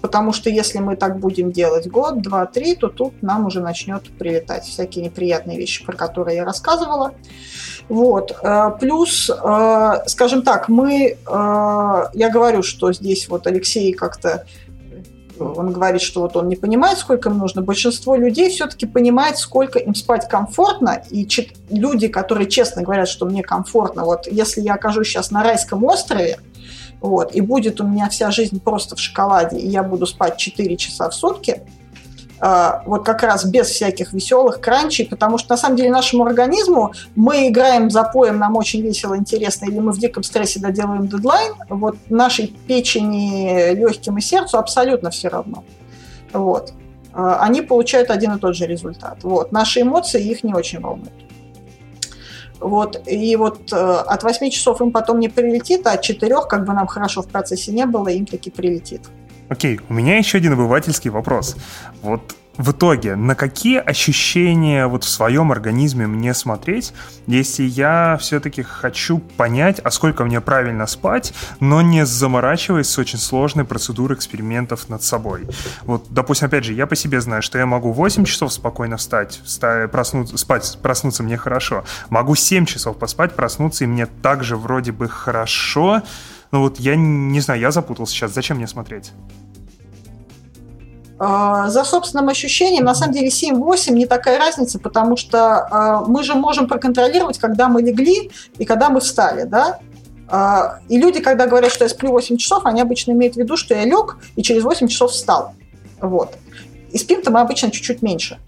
Потому 0.00 0.32
что 0.32 0.50
если 0.50 0.78
мы 0.78 0.96
так 0.96 1.18
будем 1.18 1.52
делать 1.52 1.86
год, 1.88 2.22
два, 2.22 2.46
три, 2.46 2.74
то 2.74 2.88
тут 2.88 3.22
нам 3.22 3.46
уже 3.46 3.60
начнет 3.60 4.10
прилетать 4.18 4.64
всякие 4.64 5.04
неприятные 5.04 5.58
вещи, 5.58 5.84
про 5.84 5.96
которые 5.96 6.36
я 6.36 6.44
рассказывала. 6.44 7.12
Вот. 7.88 8.36
Э, 8.42 8.70
плюс, 8.80 9.30
э, 9.30 9.92
скажем 10.06 10.42
так, 10.42 10.68
мы, 10.68 11.06
э, 11.06 11.16
я 11.26 12.30
говорю, 12.32 12.62
что 12.62 12.92
здесь 12.92 13.28
вот 13.28 13.46
Алексей 13.46 13.92
как-то 13.92 14.46
он 15.40 15.72
говорит, 15.72 16.02
что 16.02 16.20
вот 16.20 16.36
он 16.36 16.48
не 16.48 16.56
понимает, 16.56 16.98
сколько 16.98 17.30
им 17.30 17.38
нужно. 17.38 17.62
Большинство 17.62 18.14
людей 18.14 18.50
все-таки 18.50 18.86
понимает, 18.86 19.38
сколько 19.38 19.78
им 19.78 19.94
спать 19.94 20.28
комфортно. 20.28 21.02
И 21.10 21.26
люди, 21.70 22.08
которые 22.08 22.48
честно 22.48 22.82
говорят, 22.82 23.08
что 23.08 23.26
мне 23.26 23.42
комфортно, 23.42 24.04
вот 24.04 24.26
если 24.26 24.60
я 24.60 24.74
окажусь 24.74 25.08
сейчас 25.08 25.30
на 25.30 25.42
райском 25.42 25.82
острове, 25.84 26.38
вот, 27.00 27.34
и 27.34 27.40
будет 27.40 27.80
у 27.80 27.86
меня 27.86 28.08
вся 28.08 28.30
жизнь 28.30 28.60
просто 28.60 28.96
в 28.96 29.00
шоколаде, 29.00 29.58
и 29.58 29.68
я 29.68 29.82
буду 29.82 30.06
спать 30.06 30.36
4 30.36 30.76
часа 30.76 31.08
в 31.08 31.14
сутки, 31.14 31.62
а, 32.42 32.82
вот 32.86 33.04
как 33.04 33.22
раз 33.22 33.44
без 33.44 33.68
всяких 33.68 34.14
веселых 34.14 34.60
кранчей, 34.60 35.06
потому 35.06 35.36
что 35.36 35.50
на 35.50 35.56
самом 35.58 35.76
деле 35.76 35.90
нашему 35.90 36.24
организму 36.24 36.92
мы 37.14 37.48
играем 37.48 37.90
за 37.90 38.02
поем, 38.02 38.38
нам 38.38 38.56
очень 38.56 38.80
весело, 38.80 39.16
интересно, 39.16 39.66
или 39.66 39.78
мы 39.78 39.92
в 39.92 39.98
диком 39.98 40.22
стрессе 40.22 40.58
доделаем 40.58 41.06
дедлайн, 41.06 41.52
вот 41.68 41.96
нашей 42.08 42.46
печени, 42.46 43.74
легким 43.74 44.16
и 44.16 44.22
сердцу 44.22 44.58
абсолютно 44.58 45.10
все 45.10 45.28
равно. 45.28 45.64
Вот. 46.32 46.72
А, 47.12 47.40
они 47.40 47.60
получают 47.60 48.10
один 48.10 48.32
и 48.32 48.38
тот 48.38 48.56
же 48.56 48.66
результат. 48.66 49.18
Вот. 49.22 49.52
Наши 49.52 49.82
эмоции 49.82 50.22
их 50.22 50.42
не 50.42 50.54
очень 50.54 50.80
волнуют. 50.80 51.12
Вот, 52.60 53.00
и 53.06 53.36
вот 53.36 53.72
э, 53.72 53.76
от 53.76 54.22
8 54.22 54.50
часов 54.50 54.80
им 54.80 54.92
потом 54.92 55.18
не 55.18 55.28
прилетит, 55.28 55.86
а 55.86 55.92
от 55.92 56.02
4, 56.02 56.36
как 56.48 56.66
бы 56.66 56.74
нам 56.74 56.86
хорошо 56.86 57.22
в 57.22 57.28
процессе 57.28 57.72
не 57.72 57.86
было, 57.86 58.08
им 58.08 58.26
таки 58.26 58.50
прилетит. 58.50 59.02
Окей, 59.48 59.80
у 59.88 59.94
меня 59.94 60.18
еще 60.18 60.38
один 60.38 60.52
обывательский 60.52 61.10
вопрос. 61.10 61.56
Вот 62.02 62.20
в 62.60 62.72
итоге, 62.72 63.16
на 63.16 63.34
какие 63.34 63.78
ощущения 63.78 64.86
вот 64.86 65.04
в 65.04 65.08
своем 65.08 65.50
организме 65.50 66.06
мне 66.06 66.34
смотреть, 66.34 66.92
если 67.26 67.62
я 67.62 68.18
все-таки 68.20 68.62
хочу 68.62 69.18
понять, 69.18 69.80
а 69.82 69.90
сколько 69.90 70.24
мне 70.24 70.42
правильно 70.42 70.86
спать, 70.86 71.32
но 71.60 71.80
не 71.80 72.04
заморачиваясь 72.04 72.88
с 72.88 72.98
очень 72.98 73.18
сложной 73.18 73.64
процедурой 73.64 74.18
экспериментов 74.18 74.90
над 74.90 75.02
собой. 75.02 75.48
Вот, 75.82 76.08
допустим, 76.10 76.48
опять 76.48 76.64
же, 76.64 76.74
я 76.74 76.86
по 76.86 76.96
себе 76.96 77.22
знаю, 77.22 77.40
что 77.40 77.56
я 77.56 77.64
могу 77.64 77.92
8 77.92 78.24
часов 78.24 78.52
спокойно 78.52 78.98
встать, 78.98 79.40
встать 79.42 79.90
проснуться, 79.90 80.36
спать, 80.36 80.78
проснуться 80.82 81.22
мне 81.22 81.38
хорошо. 81.38 81.84
Могу 82.10 82.34
7 82.34 82.66
часов 82.66 82.98
поспать, 82.98 83.34
проснуться, 83.34 83.84
и 83.84 83.86
мне 83.86 84.04
также 84.04 84.56
вроде 84.56 84.92
бы 84.92 85.08
хорошо. 85.08 86.02
Ну 86.52 86.60
вот 86.60 86.78
я 86.78 86.94
не 86.94 87.40
знаю, 87.40 87.60
я 87.60 87.70
запутался 87.70 88.12
сейчас. 88.12 88.34
Зачем 88.34 88.58
мне 88.58 88.66
смотреть? 88.66 89.12
А, 91.22 91.68
за 91.68 91.84
собственным 91.84 92.30
ощущением, 92.30 92.84
на 92.84 92.94
самом 92.94 93.12
деле 93.12 93.28
7-8 93.28 93.92
не 93.92 94.06
такая 94.06 94.38
разница, 94.38 94.78
потому 94.78 95.18
что 95.18 95.68
а, 95.70 96.04
мы 96.06 96.22
же 96.22 96.34
можем 96.34 96.66
проконтролировать, 96.66 97.36
когда 97.36 97.68
мы 97.68 97.82
легли 97.82 98.30
и 98.56 98.64
когда 98.64 98.88
мы 98.88 99.00
встали, 99.00 99.42
да? 99.42 99.80
А, 100.28 100.78
и 100.88 100.96
люди, 100.96 101.20
когда 101.20 101.46
говорят, 101.46 101.72
что 101.72 101.84
я 101.84 101.90
сплю 101.90 102.10
8 102.12 102.38
часов, 102.38 102.64
они 102.64 102.80
обычно 102.80 103.12
имеют 103.12 103.34
в 103.34 103.36
виду, 103.36 103.58
что 103.58 103.74
я 103.74 103.84
лег 103.84 104.16
и 104.34 104.42
через 104.42 104.62
8 104.62 104.88
часов 104.88 105.10
встал. 105.10 105.52
Вот. 106.00 106.38
И 106.90 106.96
спим-то 106.96 107.30
мы 107.30 107.40
обычно 107.40 107.70
чуть-чуть 107.70 108.00
меньше. 108.00 108.38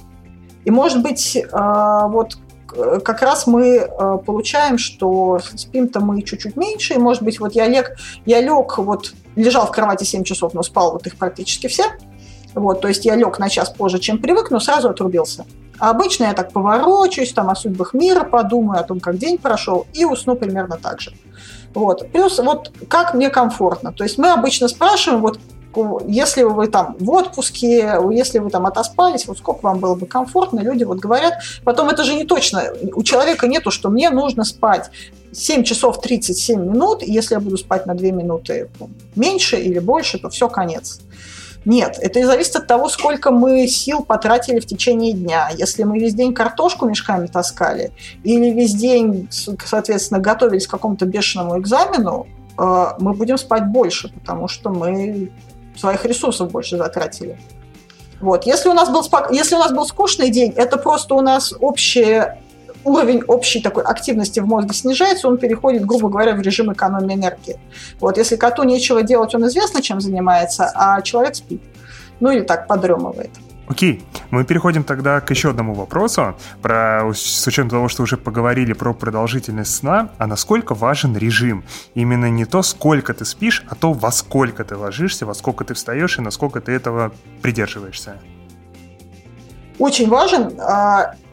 И 0.65 0.71
может 0.71 1.03
быть, 1.03 1.45
вот 1.53 2.39
как 3.05 3.21
раз 3.21 3.47
мы 3.47 3.87
получаем, 4.25 4.79
что 4.79 5.41
спим-то 5.57 6.01
мы 6.01 6.23
чуть-чуть 6.23 6.57
меньше, 6.57 6.95
и 6.95 6.99
может 6.99 7.23
быть, 7.23 7.39
вот 7.39 7.55
я 7.55 7.67
лег, 7.67 7.99
я 8.25 8.41
лег, 8.41 8.79
вот 8.79 9.13
лежал 9.37 9.67
в 9.67 9.73
кровати 9.73 10.05
7 10.05 10.25
часов, 10.25 10.55
но 10.55 10.63
спал 10.63 10.93
вот 10.93 11.07
их 11.07 11.17
практически 11.17 11.67
все– 11.67 11.85
вот, 12.55 12.81
то 12.81 12.89
есть 12.89 13.05
я 13.05 13.17
лег 13.17 13.39
на 13.39 13.49
час 13.49 13.71
позже, 13.71 13.99
чем 13.99 14.19
привык, 14.19 14.51
но 14.51 14.61
сразу 14.61 14.89
отрубился. 14.91 15.45
А 15.79 15.91
обычно 15.91 16.25
я 16.25 16.33
так 16.33 16.53
поворочусь, 16.53 17.33
там 17.33 17.51
о 17.51 17.57
судьбах 17.57 17.95
мира 17.95 18.25
подумаю, 18.25 18.81
о 18.81 18.85
том, 18.85 19.01
как 19.01 19.19
день 19.19 19.39
прошел, 19.39 19.87
и 19.95 20.05
усну 20.05 20.37
примерно 20.37 20.79
так 20.81 21.01
же. 21.01 21.13
Вот. 21.75 22.11
Плюс 22.13 22.39
вот 22.39 22.71
как 22.89 23.15
мне 23.15 23.31
комфортно. 23.31 23.93
То 23.93 24.05
есть 24.05 24.19
мы 24.19 24.31
обычно 24.31 24.69
спрашиваем, 24.69 25.21
вот 25.23 25.41
если 26.07 26.43
вы 26.43 26.69
там 26.69 26.97
в 26.99 27.11
отпуске, 27.11 27.99
если 28.13 28.39
вы 28.39 28.51
там 28.51 28.67
отоспались, 28.67 29.27
вот 29.27 29.39
сколько 29.39 29.63
вам 29.63 29.79
было 29.79 29.95
бы 29.95 30.07
комфортно, 30.07 30.61
люди 30.61 30.85
вот 30.85 30.99
говорят, 30.99 31.35
потом 31.65 31.89
это 31.89 32.05
же 32.05 32.15
не 32.15 32.25
точно, 32.25 32.65
у 32.95 33.03
человека 33.03 33.49
нету, 33.49 33.71
что 33.71 33.89
мне 33.89 34.11
нужно 34.11 34.45
спать 34.45 34.91
7 35.33 35.65
часов 35.65 36.01
37 36.01 36.61
минут, 36.61 37.03
если 37.03 37.35
я 37.35 37.41
буду 37.41 37.57
спать 37.57 37.87
на 37.87 37.95
2 37.95 38.11
минуты 38.11 38.69
меньше 39.17 39.57
или 39.57 39.79
больше, 39.79 40.19
то 40.19 40.29
все, 40.29 40.49
конец. 40.49 41.01
Нет, 41.65 41.99
это 42.01 42.19
и 42.19 42.25
зависит 42.25 42.57
от 42.57 42.67
того, 42.67 42.89
сколько 42.89 43.31
мы 43.31 43.67
сил 43.69 44.03
потратили 44.03 44.59
в 44.59 44.67
течение 44.67 45.13
дня. 45.13 45.49
Если 45.55 45.85
мы 45.85 45.99
весь 45.99 46.15
день 46.15 46.35
картошку 46.35 46.87
мешками 46.87 47.27
таскали 47.27 47.93
или 48.25 48.51
весь 48.51 48.75
день, 48.75 49.29
соответственно, 49.31 50.21
готовились 50.21 50.67
к 50.67 50.71
какому-то 50.71 51.07
бешеному 51.07 51.59
экзамену, 51.61 52.27
э, 52.59 52.87
мы 52.99 53.13
будем 53.13 53.39
спать 53.39 53.67
больше, 53.69 54.13
потому 54.13 54.49
что 54.49 54.71
мы 54.71 55.31
своих 55.77 56.05
ресурсов 56.05 56.51
больше 56.51 56.77
затратили. 56.77 57.39
Вот. 58.21 58.45
Если, 58.47 58.69
у 58.69 58.75
нас 58.75 58.89
был, 58.89 59.05
если 59.31 59.55
у 59.55 59.59
нас 59.59 59.73
был 59.73 59.87
скучный 59.87 60.31
день, 60.31 60.53
это 60.57 60.77
просто 60.79 61.15
у 61.15 61.21
нас 61.21 61.53
общее 61.61 62.41
уровень 62.85 63.23
общей 63.27 63.61
такой 63.61 63.85
активности 63.85 64.41
в 64.41 64.47
мозге 64.47 64.75
снижается, 64.75 65.29
он 65.29 65.39
переходит, 65.39 65.85
грубо 65.85 66.09
говоря, 66.09 66.35
в 66.35 66.41
режим 66.41 66.73
экономии 66.73 67.15
энергии. 67.15 67.59
Вот, 68.01 68.19
если 68.19 68.37
коту 68.37 68.63
нечего 68.65 69.03
делать, 69.03 69.35
он 69.35 69.47
известно, 69.47 69.83
чем 69.83 70.01
занимается, 70.01 70.71
а 70.75 71.01
человек 71.03 71.37
спит. 71.37 71.63
Ну 72.21 72.31
или 72.31 72.43
так, 72.43 72.67
подремывает. 72.67 73.31
Окей, 73.69 74.05
мы 74.31 74.45
переходим 74.45 74.85
тогда 74.85 75.21
к 75.21 75.31
еще 75.31 75.51
одному 75.51 75.73
вопросу, 75.73 76.37
про, 76.61 77.11
с 77.15 77.47
учетом 77.47 77.71
того, 77.71 77.89
что 77.89 78.03
уже 78.03 78.17
поговорили 78.17 78.73
про 78.73 78.93
продолжительность 78.93 79.75
сна, 79.75 80.11
а 80.19 80.27
насколько 80.27 80.75
важен 80.75 81.17
режим? 81.17 81.65
Именно 81.95 82.29
не 82.29 82.45
то, 82.45 82.63
сколько 82.63 83.15
ты 83.15 83.25
спишь, 83.25 83.65
а 83.69 83.75
то, 83.75 83.93
во 83.93 84.11
сколько 84.11 84.65
ты 84.65 84.77
ложишься, 84.77 85.27
во 85.27 85.35
сколько 85.35 85.65
ты 85.65 85.75
встаешь 85.75 86.19
и 86.19 86.21
насколько 86.21 86.61
ты 86.61 86.73
этого 86.73 87.13
придерживаешься. 87.41 88.21
Очень 89.79 90.09
важен. 90.09 90.53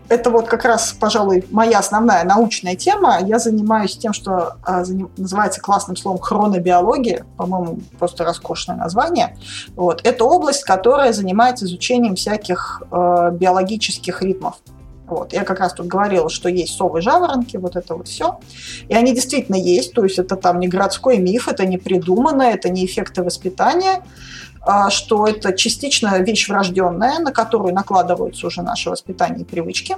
Это 0.09 0.31
вот 0.31 0.47
как 0.47 0.65
раз, 0.65 0.95
пожалуй, 0.99 1.45
моя 1.51 1.79
основная 1.79 2.23
научная 2.23 2.75
тема. 2.75 3.19
Я 3.21 3.37
занимаюсь 3.37 3.95
тем, 3.95 4.11
что 4.11 4.57
а, 4.63 4.83
называется 5.17 5.61
классным 5.61 5.95
словом 5.95 6.19
хронобиология, 6.19 7.25
по-моему, 7.37 7.79
просто 7.99 8.23
роскошное 8.23 8.75
название. 8.75 9.37
Вот. 9.75 10.01
Это 10.03 10.25
область, 10.25 10.63
которая 10.63 11.13
занимается 11.13 11.65
изучением 11.65 12.15
всяких 12.15 12.81
э, 12.91 13.29
биологических 13.33 14.21
ритмов. 14.23 14.55
Вот. 15.09 15.33
Я 15.33 15.43
как 15.43 15.59
раз 15.59 15.73
тут 15.73 15.87
говорила, 15.87 16.29
что 16.29 16.49
есть 16.49 16.75
совы, 16.75 17.01
жаворонки, 17.01 17.57
вот 17.57 17.75
это 17.75 17.95
вот 17.95 18.07
все. 18.07 18.39
И 18.87 18.93
они 18.93 19.13
действительно 19.13 19.55
есть, 19.55 19.93
то 19.93 20.03
есть 20.03 20.19
это 20.19 20.35
там 20.35 20.59
не 20.59 20.67
городской 20.67 21.17
миф, 21.17 21.47
это 21.47 21.65
не 21.65 21.77
придумано, 21.77 22.43
это 22.43 22.69
не 22.69 22.85
эффекты 22.85 23.23
воспитания. 23.23 24.03
А, 24.61 24.89
что 24.89 25.25
это 25.25 25.53
частично 25.53 26.17
вещь 26.19 26.49
врожденная, 26.49 27.19
на 27.19 27.31
которую 27.31 27.73
накладываются 27.73 28.47
уже 28.47 28.61
наши 28.61 28.89
воспитания 28.89 29.41
и 29.41 29.45
привычки. 29.45 29.95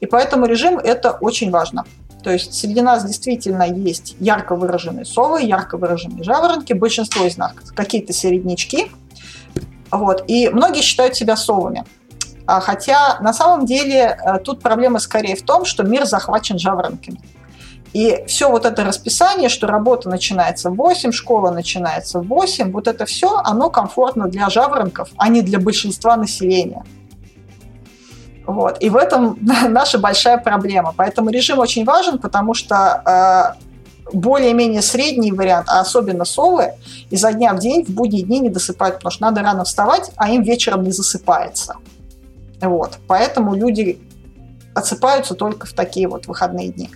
И 0.00 0.06
поэтому 0.06 0.46
режим– 0.46 0.78
это 0.84 1.12
очень 1.12 1.50
важно. 1.50 1.84
То 2.22 2.30
есть 2.30 2.54
среди 2.54 2.82
нас 2.82 3.04
действительно 3.04 3.62
есть 3.62 4.16
ярко 4.18 4.56
выраженные 4.56 5.04
совы, 5.04 5.42
ярко 5.42 5.76
выраженные 5.76 6.24
жаворонки, 6.24 6.72
большинство 6.72 7.24
из 7.24 7.36
нас 7.36 7.52
какие-то 7.74 8.12
середнячки. 8.12 8.90
Вот. 9.90 10.24
И 10.26 10.48
многие 10.48 10.82
считают 10.82 11.14
себя 11.14 11.36
совами. 11.36 11.84
А 12.46 12.60
хотя 12.60 13.18
на 13.20 13.32
самом 13.32 13.64
деле 13.64 14.18
э, 14.24 14.38
тут 14.38 14.60
проблема 14.60 14.98
скорее 14.98 15.36
в 15.36 15.42
том, 15.42 15.64
что 15.64 15.82
мир 15.82 16.04
захвачен 16.04 16.58
жаворонками. 16.58 17.20
И 17.96 18.24
все 18.26 18.50
вот 18.50 18.66
это 18.66 18.84
расписание, 18.84 19.48
что 19.48 19.66
работа 19.66 20.10
начинается 20.10 20.68
в 20.68 20.74
8, 20.74 21.12
школа 21.12 21.50
начинается 21.50 22.20
в 22.20 22.26
8, 22.26 22.70
вот 22.70 22.88
это 22.88 23.06
все, 23.06 23.40
оно 23.42 23.70
комфортно 23.70 24.28
для 24.28 24.50
жаворонков, 24.50 25.08
а 25.16 25.28
не 25.28 25.40
для 25.40 25.58
большинства 25.58 26.14
населения. 26.16 26.84
Вот. 28.44 28.76
И 28.82 28.90
в 28.90 28.96
этом 28.96 29.38
наша 29.70 29.98
большая 29.98 30.36
проблема. 30.36 30.92
Поэтому 30.94 31.30
режим 31.30 31.58
очень 31.58 31.86
важен, 31.86 32.18
потому 32.18 32.52
что 32.52 32.74
э, 32.74 34.12
более-менее 34.12 34.82
средний 34.82 35.32
вариант, 35.32 35.68
а 35.70 35.80
особенно 35.80 36.26
совы, 36.26 36.74
изо 37.08 37.32
дня 37.32 37.54
в 37.54 37.60
день 37.60 37.82
в 37.82 37.88
будние 37.88 38.24
дни 38.24 38.40
не 38.40 38.50
досыпают, 38.50 38.96
потому 38.96 39.10
что 39.10 39.22
надо 39.22 39.40
рано 39.40 39.64
вставать, 39.64 40.10
а 40.16 40.28
им 40.28 40.42
вечером 40.42 40.82
не 40.82 40.92
засыпается. 40.92 41.76
Вот. 42.60 42.98
Поэтому 43.06 43.54
люди 43.54 43.98
отсыпаются 44.76 45.34
только 45.34 45.66
в 45.66 45.72
такие 45.72 46.06
вот 46.06 46.26
выходные 46.26 46.68
дни. 46.68 46.90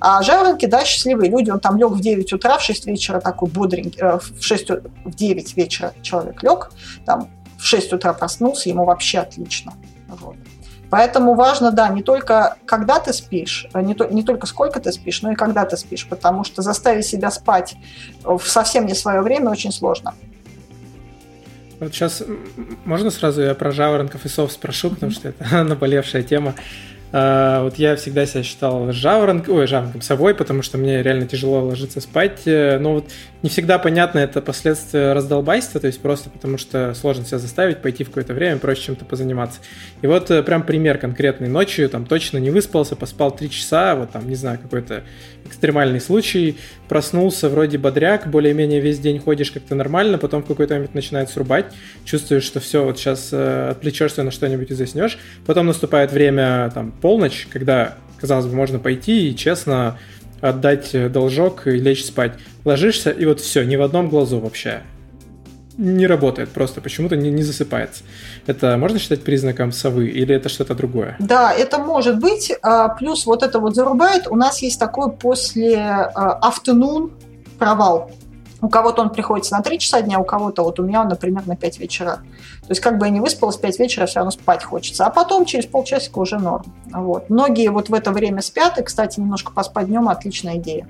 А 0.00 0.22
жаворонки, 0.22 0.64
да, 0.64 0.84
счастливые 0.84 1.30
люди, 1.30 1.50
он 1.50 1.60
там 1.60 1.76
лег 1.76 1.90
в 1.90 2.00
9 2.00 2.32
утра, 2.32 2.56
в 2.56 2.62
6 2.62 2.86
вечера 2.86 3.20
такой 3.20 3.50
бодренький, 3.50 4.00
э, 4.00 4.18
в, 4.18 4.42
6, 4.42 4.70
в 5.04 5.14
9 5.14 5.56
вечера 5.56 5.92
человек 6.00 6.42
лег, 6.42 6.70
там 7.04 7.28
в 7.58 7.64
6 7.64 7.92
утра 7.92 8.14
проснулся, 8.14 8.70
ему 8.70 8.86
вообще 8.86 9.18
отлично. 9.18 9.74
Вот. 10.08 10.36
Поэтому 10.88 11.34
важно, 11.34 11.72
да, 11.72 11.88
не 11.88 12.02
только 12.02 12.56
когда 12.64 13.00
ты 13.00 13.12
спишь, 13.12 13.68
э, 13.74 13.82
не, 13.82 13.94
то, 13.94 14.06
не 14.06 14.22
только 14.22 14.46
сколько 14.46 14.80
ты 14.80 14.90
спишь, 14.90 15.20
но 15.20 15.32
и 15.32 15.34
когда 15.34 15.66
ты 15.66 15.76
спишь, 15.76 16.06
потому 16.08 16.42
что 16.42 16.62
заставить 16.62 17.06
себя 17.06 17.30
спать 17.30 17.74
в 18.24 18.40
совсем 18.46 18.86
не 18.86 18.94
свое 18.94 19.20
время 19.20 19.50
очень 19.50 19.72
сложно. 19.72 20.14
Вот 21.80 21.92
сейчас 21.92 22.22
можно 22.86 23.10
сразу 23.10 23.42
я 23.42 23.54
про 23.54 23.72
жаворонков 23.72 24.24
и 24.24 24.28
сов 24.28 24.52
спрошу, 24.52 24.88
потому 24.88 25.12
что 25.12 25.28
это 25.28 25.62
наболевшая 25.64 26.22
тема. 26.22 26.54
А, 27.18 27.62
вот 27.62 27.78
я 27.78 27.96
всегда 27.96 28.26
себя 28.26 28.42
считал 28.42 28.92
жаворонком, 28.92 29.56
ой, 29.56 29.66
жаворонком, 29.66 30.02
совой, 30.02 30.34
потому 30.34 30.60
что 30.60 30.76
мне 30.76 31.02
реально 31.02 31.26
тяжело 31.26 31.64
ложиться 31.64 32.02
спать. 32.02 32.42
Э, 32.44 32.76
но 32.78 32.92
вот 32.92 33.06
не 33.42 33.48
всегда 33.48 33.78
понятно 33.78 34.18
это 34.18 34.42
последствия 34.42 35.14
раздолбайства, 35.14 35.80
то 35.80 35.86
есть 35.86 35.98
просто 36.02 36.28
потому 36.28 36.58
что 36.58 36.92
сложно 36.92 37.24
себя 37.24 37.38
заставить 37.38 37.78
пойти 37.78 38.04
в 38.04 38.08
какое-то 38.08 38.34
время, 38.34 38.58
проще 38.58 38.82
чем-то 38.82 39.06
позаниматься. 39.06 39.60
И 40.02 40.06
вот 40.06 40.30
э, 40.30 40.42
прям 40.42 40.62
пример 40.62 40.98
конкретный. 40.98 41.48
Ночью 41.48 41.88
там 41.88 42.04
точно 42.04 42.36
не 42.36 42.50
выспался, 42.50 42.96
поспал 42.96 43.34
три 43.34 43.48
часа, 43.48 43.94
вот 43.94 44.10
там, 44.10 44.28
не 44.28 44.34
знаю, 44.34 44.58
какой-то 44.58 45.02
экстремальный 45.46 46.00
случай, 46.00 46.58
проснулся 46.88 47.48
вроде 47.48 47.78
бодряк, 47.78 48.28
более-менее 48.28 48.80
весь 48.80 48.98
день 48.98 49.18
ходишь 49.18 49.50
как-то 49.50 49.74
нормально, 49.74 50.18
потом 50.18 50.42
в 50.42 50.46
какой-то 50.46 50.74
момент 50.74 50.94
начинает 50.94 51.30
срубать, 51.30 51.66
чувствуешь, 52.04 52.42
что 52.42 52.60
все, 52.60 52.84
вот 52.84 52.98
сейчас 52.98 53.30
э, 53.32 53.68
отвлечешься 53.70 54.22
на 54.22 54.30
что-нибудь 54.30 54.70
и 54.70 54.74
заснешь, 54.74 55.18
потом 55.46 55.66
наступает 55.66 56.12
время, 56.12 56.70
там, 56.74 56.92
полночь, 57.06 57.46
когда, 57.52 57.94
казалось 58.20 58.46
бы, 58.46 58.56
можно 58.56 58.80
пойти 58.80 59.30
и 59.30 59.36
честно 59.36 59.96
отдать 60.40 60.90
должок 61.12 61.68
и 61.68 61.78
лечь 61.78 62.04
спать. 62.04 62.32
Ложишься, 62.64 63.10
и 63.10 63.24
вот 63.26 63.38
все, 63.38 63.62
ни 63.62 63.76
в 63.76 63.82
одном 63.82 64.08
глазу 64.08 64.40
вообще. 64.40 64.82
Не 65.78 66.08
работает, 66.08 66.48
просто 66.48 66.80
почему-то 66.80 67.14
не, 67.14 67.30
не 67.30 67.44
засыпается. 67.44 68.02
Это 68.48 68.76
можно 68.76 68.98
считать 68.98 69.22
признаком 69.22 69.70
совы 69.70 70.08
или 70.08 70.34
это 70.34 70.48
что-то 70.48 70.74
другое? 70.74 71.14
Да, 71.20 71.52
это 71.52 71.78
может 71.78 72.18
быть. 72.18 72.52
А, 72.60 72.88
плюс 72.88 73.24
вот 73.24 73.44
это 73.44 73.60
вот 73.60 73.76
зарубает. 73.76 74.26
У 74.26 74.34
нас 74.34 74.60
есть 74.60 74.80
такой 74.80 75.12
после 75.12 75.78
а, 75.78 76.40
afternoon 76.42 77.12
провал. 77.56 78.10
У 78.62 78.68
кого-то 78.68 79.02
он 79.02 79.10
приходится 79.10 79.54
на 79.54 79.62
3 79.62 79.78
часа 79.78 80.00
дня, 80.00 80.18
у 80.18 80.24
кого-то, 80.24 80.62
вот 80.62 80.80
у 80.80 80.82
меня 80.82 81.02
он, 81.02 81.08
например, 81.08 81.46
на 81.46 81.56
5 81.56 81.78
вечера. 81.78 82.20
То 82.62 82.70
есть 82.70 82.80
как 82.80 82.98
бы 82.98 83.06
я 83.06 83.12
не 83.12 83.20
выспалась, 83.20 83.56
5 83.56 83.78
вечера 83.78 84.06
все 84.06 84.20
равно 84.20 84.30
спать 84.30 84.64
хочется. 84.64 85.04
А 85.04 85.10
потом 85.10 85.44
через 85.44 85.66
полчасика 85.66 86.18
уже 86.18 86.38
норм. 86.38 86.64
Вот. 86.90 87.28
Многие 87.28 87.68
вот 87.68 87.90
в 87.90 87.94
это 87.94 88.12
время 88.12 88.40
спят, 88.40 88.78
и, 88.78 88.82
кстати, 88.82 89.20
немножко 89.20 89.52
поспать 89.52 89.88
днем– 89.88 90.08
отличная 90.10 90.56
идея. 90.56 90.88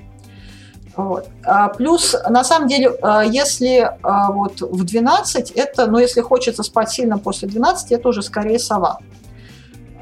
Вот. 0.97 1.29
А 1.45 1.69
плюс, 1.69 2.17
на 2.29 2.43
самом 2.43 2.69
деле, 2.69 2.97
а, 3.03 3.23
если 3.23 3.91
а, 4.03 4.33
вот 4.33 4.63
в 4.63 4.85
12, 4.85 5.51
это, 5.51 5.87
ну, 5.87 5.99
если 5.99 6.23
хочется 6.23 6.63
спать 6.63 6.91
сильно 6.91 7.19
после 7.19 7.49
12, 7.49 7.93
это 7.93 8.09
уже 8.09 8.23
скорее 8.23 8.59
сова. 8.59 8.99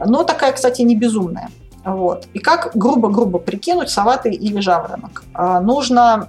Но 0.04 0.22
такая, 0.22 0.52
кстати, 0.52 0.82
не 0.82 0.94
безумная. 0.94 1.50
Вот. 1.84 2.28
И 2.32 2.38
как 2.38 2.72
грубо-грубо 2.74 3.38
прикинуть, 3.38 3.90
сова 3.90 4.16
ты 4.16 4.30
или 4.30 4.60
жаворонок? 4.60 5.24
Нужно 5.34 6.28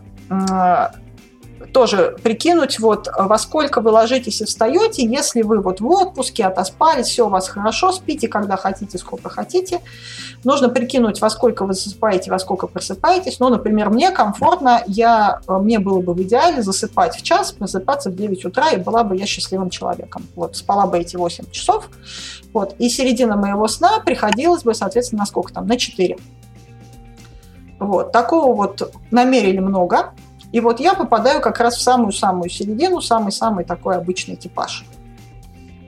тоже 1.71 2.17
прикинуть, 2.23 2.79
вот 2.79 3.07
во 3.17 3.37
сколько 3.37 3.81
вы 3.81 3.91
ложитесь 3.91 4.41
и 4.41 4.45
встаете, 4.45 5.05
если 5.05 5.41
вы 5.41 5.59
вот 5.59 5.81
в 5.81 5.89
отпуске, 5.89 6.45
отоспались, 6.45 7.07
все 7.07 7.27
у 7.27 7.29
вас 7.29 7.47
хорошо, 7.47 7.91
спите, 7.91 8.27
когда 8.27 8.57
хотите, 8.57 8.97
сколько 8.97 9.29
хотите. 9.29 9.81
Нужно 10.43 10.69
прикинуть, 10.69 11.21
во 11.21 11.29
сколько 11.29 11.65
вы 11.65 11.73
засыпаете, 11.73 12.31
во 12.31 12.39
сколько 12.39 12.67
просыпаетесь. 12.67 13.39
Ну, 13.39 13.49
например, 13.49 13.89
мне 13.89 14.11
комфортно, 14.11 14.83
я, 14.87 15.39
мне 15.47 15.79
было 15.79 16.01
бы 16.01 16.13
в 16.13 16.21
идеале 16.21 16.61
засыпать 16.61 17.15
в 17.15 17.21
час, 17.21 17.51
просыпаться 17.51 18.09
в 18.09 18.15
9 18.15 18.45
утра, 18.45 18.69
и 18.69 18.77
была 18.77 19.03
бы 19.03 19.15
я 19.15 19.25
счастливым 19.25 19.69
человеком. 19.69 20.27
Вот, 20.35 20.55
спала 20.55 20.87
бы 20.87 20.99
эти 20.99 21.15
8 21.15 21.49
часов. 21.51 21.89
Вот, 22.53 22.75
и 22.79 22.89
середина 22.89 23.35
моего 23.35 23.67
сна 23.67 23.99
приходилась 23.99 24.63
бы, 24.63 24.73
соответственно, 24.73 25.21
на 25.21 25.25
сколько 25.25 25.53
там? 25.53 25.67
На 25.67 25.77
4. 25.77 26.17
Вот, 27.79 28.11
такого 28.11 28.55
вот 28.55 28.93
намерили 29.11 29.59
много. 29.59 30.13
И 30.55 30.61
вот 30.61 30.79
я 30.79 30.93
попадаю 30.93 31.41
как 31.41 31.59
раз 31.59 31.75
в 31.75 31.81
самую-самую 31.81 32.49
середину, 32.49 33.01
самый-самый 33.01 33.65
такой 33.65 33.97
обычный 33.97 34.37
типаж. 34.37 34.85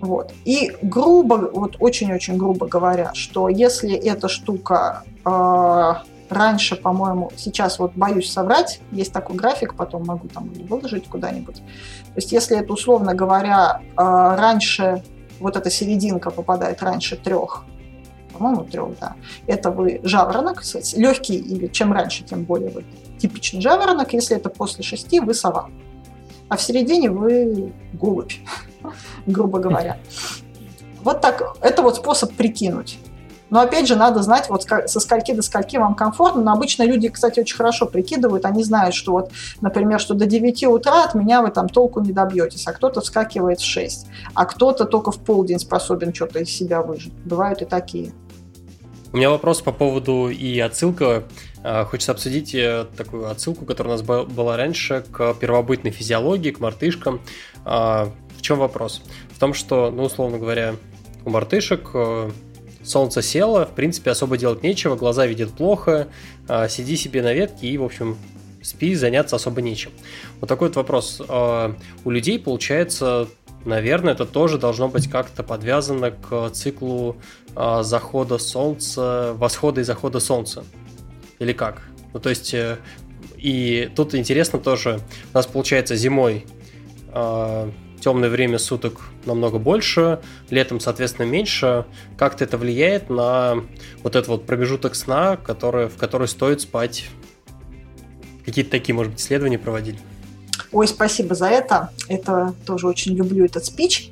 Вот. 0.01 0.33
И 0.43 0.75
грубо, 0.81 1.49
вот 1.53 1.77
очень-очень 1.79 2.35
грубо 2.35 2.67
говоря, 2.67 3.11
что 3.13 3.47
если 3.47 3.95
эта 3.95 4.27
штука 4.27 5.03
э, 5.23 5.93
раньше, 6.29 6.75
по-моему, 6.75 7.31
сейчас 7.37 7.79
вот 7.79 7.93
боюсь 7.95 8.29
соврать, 8.29 8.81
есть 8.91 9.13
такой 9.13 9.37
график, 9.37 9.73
потом 9.73 10.05
могу 10.05 10.27
там 10.27 10.49
выложить 10.49 11.07
куда-нибудь. 11.07 11.55
То 11.55 12.17
есть 12.17 12.33
если 12.33 12.57
это, 12.57 12.73
условно 12.73 13.13
говоря, 13.13 13.79
э, 13.79 13.93
раньше, 13.95 15.01
вот 15.39 15.55
эта 15.55 15.69
серединка 15.69 16.29
попадает 16.29 16.83
раньше 16.83 17.15
трех, 17.15 17.63
по-моему, 18.33 18.65
трех, 18.65 18.99
да, 18.99 19.15
это 19.47 19.71
вы 19.71 20.01
жаворонок, 20.03 20.63
легкий, 20.93 21.37
или 21.37 21.67
чем 21.67 21.93
раньше, 21.93 22.25
тем 22.25 22.43
более 22.43 22.69
вы 22.71 22.83
типичный 23.17 23.61
жаворонок, 23.61 24.13
если 24.13 24.35
это 24.35 24.49
после 24.49 24.83
шести, 24.83 25.19
вы 25.19 25.33
сова. 25.33 25.69
А 26.49 26.57
в 26.57 26.61
середине 26.61 27.09
вы 27.09 27.73
голубь, 27.93 28.33
грубо 29.25 29.59
говоря. 29.59 29.97
Вот 31.03 31.21
так, 31.21 31.57
это 31.61 31.81
вот 31.81 31.97
способ 31.97 32.33
прикинуть. 32.33 32.99
Но 33.49 33.61
опять 33.61 33.87
же, 33.87 33.95
надо 33.95 34.21
знать, 34.23 34.49
вот 34.49 34.63
со 34.63 34.99
скольки 34.99 35.31
до 35.31 35.41
скольки 35.41 35.77
вам 35.77 35.95
комфортно. 35.95 36.41
Но 36.41 36.51
обычно 36.51 36.83
люди, 36.83 37.09
кстати, 37.09 37.39
очень 37.39 37.55
хорошо 37.55 37.85
прикидывают. 37.85 38.45
Они 38.45 38.63
знают, 38.63 38.93
что 38.93 39.13
вот, 39.13 39.31
например, 39.61 39.99
что 39.99 40.13
до 40.13 40.25
9 40.25 40.65
утра 40.65 41.05
от 41.05 41.15
меня 41.15 41.41
вы 41.41 41.49
там 41.51 41.69
толку 41.69 42.01
не 42.01 42.11
добьетесь, 42.11 42.67
а 42.67 42.73
кто-то 42.73 43.01
вскакивает 43.01 43.59
в 43.59 43.65
6, 43.65 44.07
а 44.33 44.45
кто-то 44.45 44.85
только 44.85 45.11
в 45.11 45.19
полдень 45.19 45.59
способен 45.59 46.13
что-то 46.13 46.39
из 46.39 46.49
себя 46.49 46.81
выжить. 46.81 47.13
Бывают 47.25 47.61
и 47.61 47.65
такие. 47.65 48.11
У 49.13 49.17
меня 49.17 49.29
вопрос 49.29 49.61
по 49.61 49.71
поводу 49.71 50.27
и 50.29 50.59
отсылка. 50.59 51.23
А, 51.63 51.85
хочется 51.85 52.11
обсудить 52.11 52.53
э, 52.53 52.85
такую 52.95 53.29
отсылку, 53.29 53.65
которая 53.65 53.95
у 53.95 53.97
нас 53.97 54.05
была 54.05 54.57
раньше 54.57 55.03
к 55.11 55.33
первобытной 55.33 55.91
физиологии, 55.91 56.51
к 56.51 56.59
мартышкам. 56.59 57.21
А, 57.65 58.11
в 58.37 58.41
чем 58.41 58.59
вопрос? 58.59 59.01
В 59.31 59.39
том, 59.39 59.53
что, 59.53 59.91
ну, 59.91 60.03
условно 60.03 60.37
говоря, 60.37 60.75
у 61.25 61.29
мартышек 61.29 61.89
э, 61.93 62.31
солнце 62.83 63.21
село, 63.21 63.65
в 63.65 63.71
принципе, 63.71 64.11
особо 64.11 64.37
делать 64.37 64.63
нечего, 64.63 64.95
глаза 64.95 65.25
видят 65.25 65.51
плохо, 65.51 66.07
а, 66.47 66.67
сиди 66.67 66.95
себе 66.95 67.21
на 67.21 67.33
ветке 67.33 67.67
и, 67.67 67.77
в 67.77 67.83
общем, 67.83 68.17
спи, 68.61 68.95
заняться 68.95 69.35
особо 69.35 69.61
нечем. 69.61 69.91
Вот 70.39 70.47
такой 70.47 70.67
вот 70.67 70.75
вопрос. 70.75 71.21
У 72.03 72.09
людей, 72.09 72.37
получается, 72.37 73.27
наверное, 73.63 74.13
это 74.13 74.25
тоже 74.25 74.57
должно 74.57 74.89
быть 74.89 75.09
как-то 75.09 75.41
подвязано 75.41 76.11
к 76.11 76.49
циклу 76.49 77.15
захода 77.55 78.37
солнца, 78.39 79.33
восхода 79.37 79.81
и 79.81 79.83
захода 79.85 80.19
солнца. 80.19 80.65
Или 81.39 81.53
как? 81.53 81.81
Ну, 82.13 82.19
то 82.19 82.29
есть, 82.29 82.53
э, 82.53 82.77
и 83.37 83.91
тут 83.95 84.15
интересно 84.15 84.59
тоже, 84.59 84.99
у 85.33 85.37
нас 85.37 85.45
получается 85.45 85.95
зимой 85.95 86.45
э, 87.13 87.71
темное 87.99 88.29
время 88.29 88.57
суток 88.57 89.01
намного 89.25 89.59
больше, 89.59 90.19
летом, 90.49 90.79
соответственно, 90.79 91.25
меньше. 91.25 91.85
Как-то 92.17 92.43
это 92.43 92.57
влияет 92.57 93.09
на 93.09 93.63
вот 94.03 94.15
этот 94.15 94.27
вот 94.27 94.45
промежуток 94.45 94.95
сна, 94.95 95.37
который, 95.37 95.87
в 95.87 95.97
который 95.97 96.27
стоит 96.27 96.61
спать? 96.61 97.05
Какие-то 98.45 98.71
такие, 98.71 98.95
может 98.95 99.13
быть, 99.13 99.21
исследования 99.21 99.59
проводили? 99.59 99.99
Ой, 100.71 100.87
спасибо 100.87 101.35
за 101.35 101.47
это. 101.47 101.91
Это 102.07 102.53
тоже 102.65 102.87
очень 102.87 103.15
люблю 103.15 103.45
этот 103.45 103.65
спич. 103.65 104.11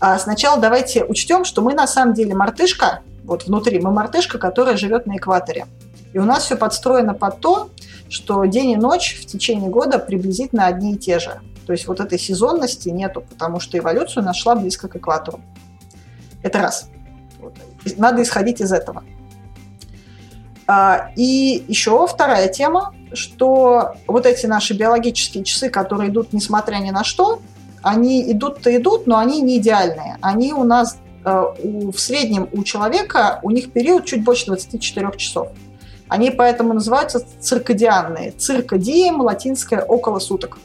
А 0.00 0.18
сначала 0.18 0.60
давайте 0.60 1.04
учтем, 1.04 1.44
что 1.44 1.62
мы 1.62 1.74
на 1.74 1.86
самом 1.86 2.14
деле 2.14 2.34
мартышка, 2.34 3.00
вот 3.24 3.46
внутри 3.46 3.80
мы 3.80 3.90
мартышка, 3.90 4.38
которая 4.38 4.76
живет 4.76 5.06
на 5.06 5.16
экваторе. 5.16 5.66
И 6.12 6.18
у 6.18 6.24
нас 6.24 6.44
все 6.44 6.56
подстроено 6.56 7.14
под 7.14 7.40
то, 7.40 7.70
что 8.08 8.44
день 8.44 8.70
и 8.70 8.76
ночь 8.76 9.18
в 9.20 9.26
течение 9.26 9.70
года 9.70 9.98
приблизительно 9.98 10.66
одни 10.66 10.94
и 10.94 10.98
те 10.98 11.18
же. 11.18 11.40
То 11.66 11.72
есть 11.72 11.86
вот 11.86 12.00
этой 12.00 12.18
сезонности 12.18 12.88
нету, 12.88 13.22
потому 13.28 13.60
что 13.60 13.78
эволюция 13.78 14.22
нашла 14.22 14.56
близко 14.56 14.88
к 14.88 14.96
экватору. 14.96 15.40
Это 16.42 16.58
раз. 16.58 16.88
Вот. 17.38 17.54
Надо 17.96 18.22
исходить 18.22 18.60
из 18.60 18.72
этого. 18.72 19.04
А, 20.66 21.10
и 21.16 21.64
еще 21.68 22.06
вторая 22.06 22.48
тема, 22.48 22.94
что 23.12 23.94
вот 24.06 24.26
эти 24.26 24.46
наши 24.46 24.74
биологические 24.74 25.44
часы, 25.44 25.68
которые 25.68 26.10
идут 26.10 26.32
несмотря 26.32 26.76
ни 26.76 26.90
на 26.90 27.04
что, 27.04 27.40
они 27.82 28.30
идут-то 28.32 28.74
идут, 28.76 29.06
но 29.06 29.18
они 29.18 29.40
не 29.40 29.58
идеальные. 29.58 30.18
Они 30.20 30.52
у 30.52 30.64
нас 30.64 30.98
э, 31.24 31.44
в 31.60 31.98
среднем 31.98 32.48
у 32.52 32.62
человека, 32.62 33.40
у 33.42 33.50
них 33.50 33.72
период 33.72 34.04
чуть 34.04 34.22
больше 34.22 34.46
24 34.46 35.12
часов. 35.16 35.48
Они 36.10 36.32
поэтому 36.32 36.74
называются 36.74 37.24
циркадианные. 37.38 38.32
Циркадием 38.32 39.20
латинское 39.20 39.80
около 39.80 40.18
суток. 40.18 40.58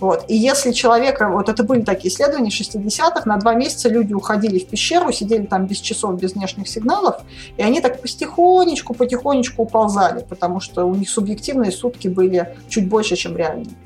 Вот. 0.00 0.24
И 0.28 0.36
если 0.36 0.72
человека, 0.72 1.28
вот 1.28 1.50
это 1.50 1.64
были 1.64 1.82
такие 1.82 2.12
исследования 2.12 2.48
60-х, 2.48 3.22
на 3.26 3.36
два 3.36 3.52
месяца 3.54 3.90
люди 3.90 4.14
уходили 4.14 4.58
в 4.58 4.66
пещеру, 4.66 5.12
сидели 5.12 5.44
там 5.44 5.66
без 5.66 5.78
часов, 5.80 6.18
без 6.18 6.32
внешних 6.32 6.66
сигналов, 6.66 7.16
и 7.58 7.62
они 7.62 7.82
так 7.82 8.00
потихонечку, 8.00 8.94
потихонечку 8.94 9.64
уползали, 9.64 10.24
потому 10.26 10.60
что 10.60 10.86
у 10.86 10.94
них 10.94 11.10
субъективные 11.10 11.70
сутки 11.70 12.08
были 12.08 12.54
чуть 12.70 12.88
больше, 12.88 13.16
чем 13.16 13.36
реальные. 13.36 13.76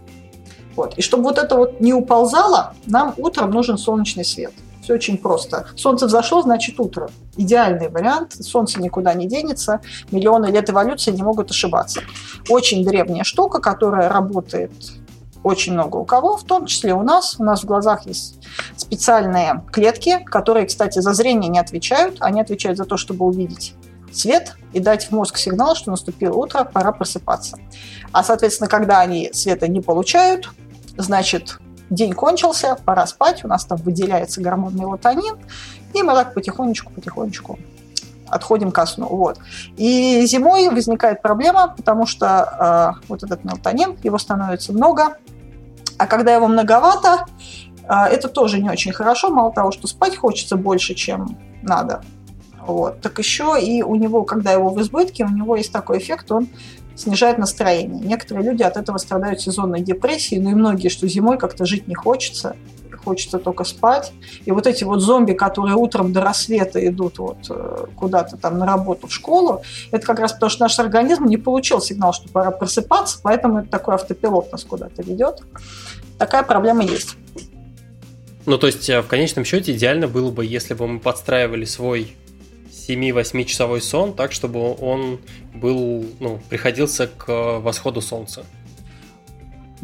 Вот. 0.76 0.96
И 0.96 1.02
чтобы 1.02 1.24
вот 1.24 1.38
это 1.38 1.56
вот 1.56 1.80
не 1.80 1.92
уползало, 1.92 2.74
нам 2.86 3.14
утром 3.16 3.50
нужен 3.50 3.78
солнечный 3.78 4.24
свет. 4.24 4.52
Все 4.82 4.94
очень 4.94 5.16
просто. 5.16 5.66
Солнце 5.76 6.06
взошло, 6.06 6.42
значит 6.42 6.80
утро. 6.80 7.08
Идеальный 7.36 7.88
вариант. 7.88 8.34
Солнце 8.34 8.80
никуда 8.80 9.14
не 9.14 9.28
денется. 9.28 9.80
Миллионы 10.10 10.46
лет 10.46 10.68
эволюции 10.68 11.12
не 11.12 11.22
могут 11.22 11.50
ошибаться. 11.50 12.00
Очень 12.48 12.84
древняя 12.84 13.22
штука, 13.22 13.60
которая 13.60 14.08
работает 14.08 14.72
очень 15.44 15.72
много 15.72 15.96
у 15.96 16.04
кого, 16.04 16.36
в 16.36 16.44
том 16.44 16.66
числе 16.66 16.94
у 16.94 17.02
нас. 17.02 17.36
У 17.38 17.44
нас 17.44 17.62
в 17.62 17.64
глазах 17.64 18.06
есть 18.06 18.38
специальные 18.76 19.64
клетки, 19.72 20.18
которые, 20.24 20.66
кстати, 20.66 20.98
за 20.98 21.12
зрение 21.14 21.48
не 21.48 21.58
отвечают. 21.58 22.16
Они 22.20 22.40
отвечают 22.40 22.78
за 22.78 22.84
то, 22.84 22.96
чтобы 22.96 23.24
увидеть 23.24 23.74
свет 24.12 24.56
и 24.72 24.80
дать 24.80 25.06
в 25.06 25.12
мозг 25.12 25.38
сигнал, 25.38 25.74
что 25.74 25.90
наступило 25.90 26.34
утро, 26.34 26.64
пора 26.64 26.92
просыпаться. 26.92 27.58
А, 28.12 28.22
соответственно, 28.22 28.68
когда 28.68 29.00
они 29.00 29.30
света 29.32 29.68
не 29.68 29.80
получают, 29.80 30.50
значит, 30.96 31.58
день 31.94 32.12
кончился, 32.12 32.76
пора 32.84 33.06
спать, 33.06 33.44
у 33.44 33.48
нас 33.48 33.64
там 33.64 33.78
выделяется 33.78 34.40
гормон 34.40 34.74
мелатонин, 34.76 35.36
и 35.94 36.02
мы 36.02 36.14
так 36.14 36.34
потихонечку-потихонечку 36.34 37.58
отходим 38.32 38.72
ко 38.72 38.86
сну. 38.86 39.06
Вот. 39.06 39.38
И 39.76 40.24
зимой 40.26 40.70
возникает 40.70 41.20
проблема, 41.20 41.74
потому 41.76 42.06
что 42.06 42.96
э, 42.98 43.04
вот 43.08 43.22
этот 43.22 43.44
мелатонин, 43.44 43.96
его 44.02 44.18
становится 44.18 44.72
много, 44.72 45.18
а 45.98 46.06
когда 46.06 46.34
его 46.34 46.48
многовато, 46.48 47.26
э, 47.82 47.94
это 48.10 48.28
тоже 48.28 48.58
не 48.60 48.70
очень 48.70 48.92
хорошо, 48.92 49.30
мало 49.30 49.52
того, 49.52 49.70
что 49.70 49.86
спать 49.86 50.16
хочется 50.16 50.56
больше, 50.56 50.94
чем 50.94 51.36
надо, 51.62 52.02
вот. 52.66 53.00
Так 53.00 53.18
еще 53.18 53.58
и 53.60 53.82
у 53.82 53.96
него, 53.96 54.24
когда 54.24 54.52
его 54.52 54.70
в 54.70 54.80
избытке, 54.80 55.24
у 55.24 55.28
него 55.28 55.56
есть 55.56 55.72
такой 55.72 55.98
эффект, 55.98 56.30
он 56.30 56.48
снижает 57.02 57.38
настроение. 57.38 58.00
Некоторые 58.04 58.48
люди 58.50 58.62
от 58.62 58.76
этого 58.76 58.98
страдают 58.98 59.40
сезонной 59.40 59.80
депрессией, 59.80 60.40
ну 60.40 60.50
и 60.50 60.54
многие, 60.54 60.88
что 60.88 61.06
зимой 61.08 61.38
как-то 61.38 61.66
жить 61.66 61.88
не 61.88 61.94
хочется, 61.94 62.56
хочется 63.04 63.38
только 63.38 63.64
спать. 63.64 64.12
И 64.44 64.52
вот 64.52 64.66
эти 64.66 64.84
вот 64.84 65.00
зомби, 65.00 65.32
которые 65.32 65.76
утром 65.76 66.12
до 66.12 66.20
рассвета 66.20 66.86
идут 66.86 67.18
вот 67.18 67.38
э, 67.50 67.86
куда-то 67.96 68.36
там 68.36 68.58
на 68.58 68.66
работу, 68.66 69.08
в 69.08 69.12
школу, 69.12 69.62
это 69.90 70.06
как 70.06 70.20
раз 70.20 70.32
потому, 70.32 70.50
что 70.50 70.62
наш 70.62 70.78
организм 70.78 71.26
не 71.26 71.36
получил 71.36 71.80
сигнал, 71.80 72.12
что 72.12 72.28
пора 72.28 72.50
просыпаться, 72.50 73.18
поэтому 73.22 73.60
это 73.60 73.68
такой 73.68 73.94
автопилот 73.94 74.52
нас 74.52 74.64
куда-то 74.64 75.02
ведет. 75.02 75.42
Такая 76.18 76.42
проблема 76.42 76.84
есть. 76.84 77.16
Ну, 78.46 78.58
то 78.58 78.66
есть, 78.66 78.88
э, 78.88 79.00
в 79.02 79.06
конечном 79.06 79.44
счете, 79.44 79.72
идеально 79.72 80.08
было 80.08 80.30
бы, 80.30 80.44
если 80.44 80.74
бы 80.74 80.86
мы 80.86 81.00
подстраивали 81.00 81.64
свой 81.64 82.16
7-8 82.88 83.44
часовой 83.44 83.80
сон 83.80 84.14
так, 84.14 84.32
чтобы 84.32 84.76
он 84.80 85.20
был, 85.54 86.04
ну, 86.20 86.40
приходился 86.48 87.06
к 87.06 87.60
восходу 87.60 88.00
солнца. 88.00 88.44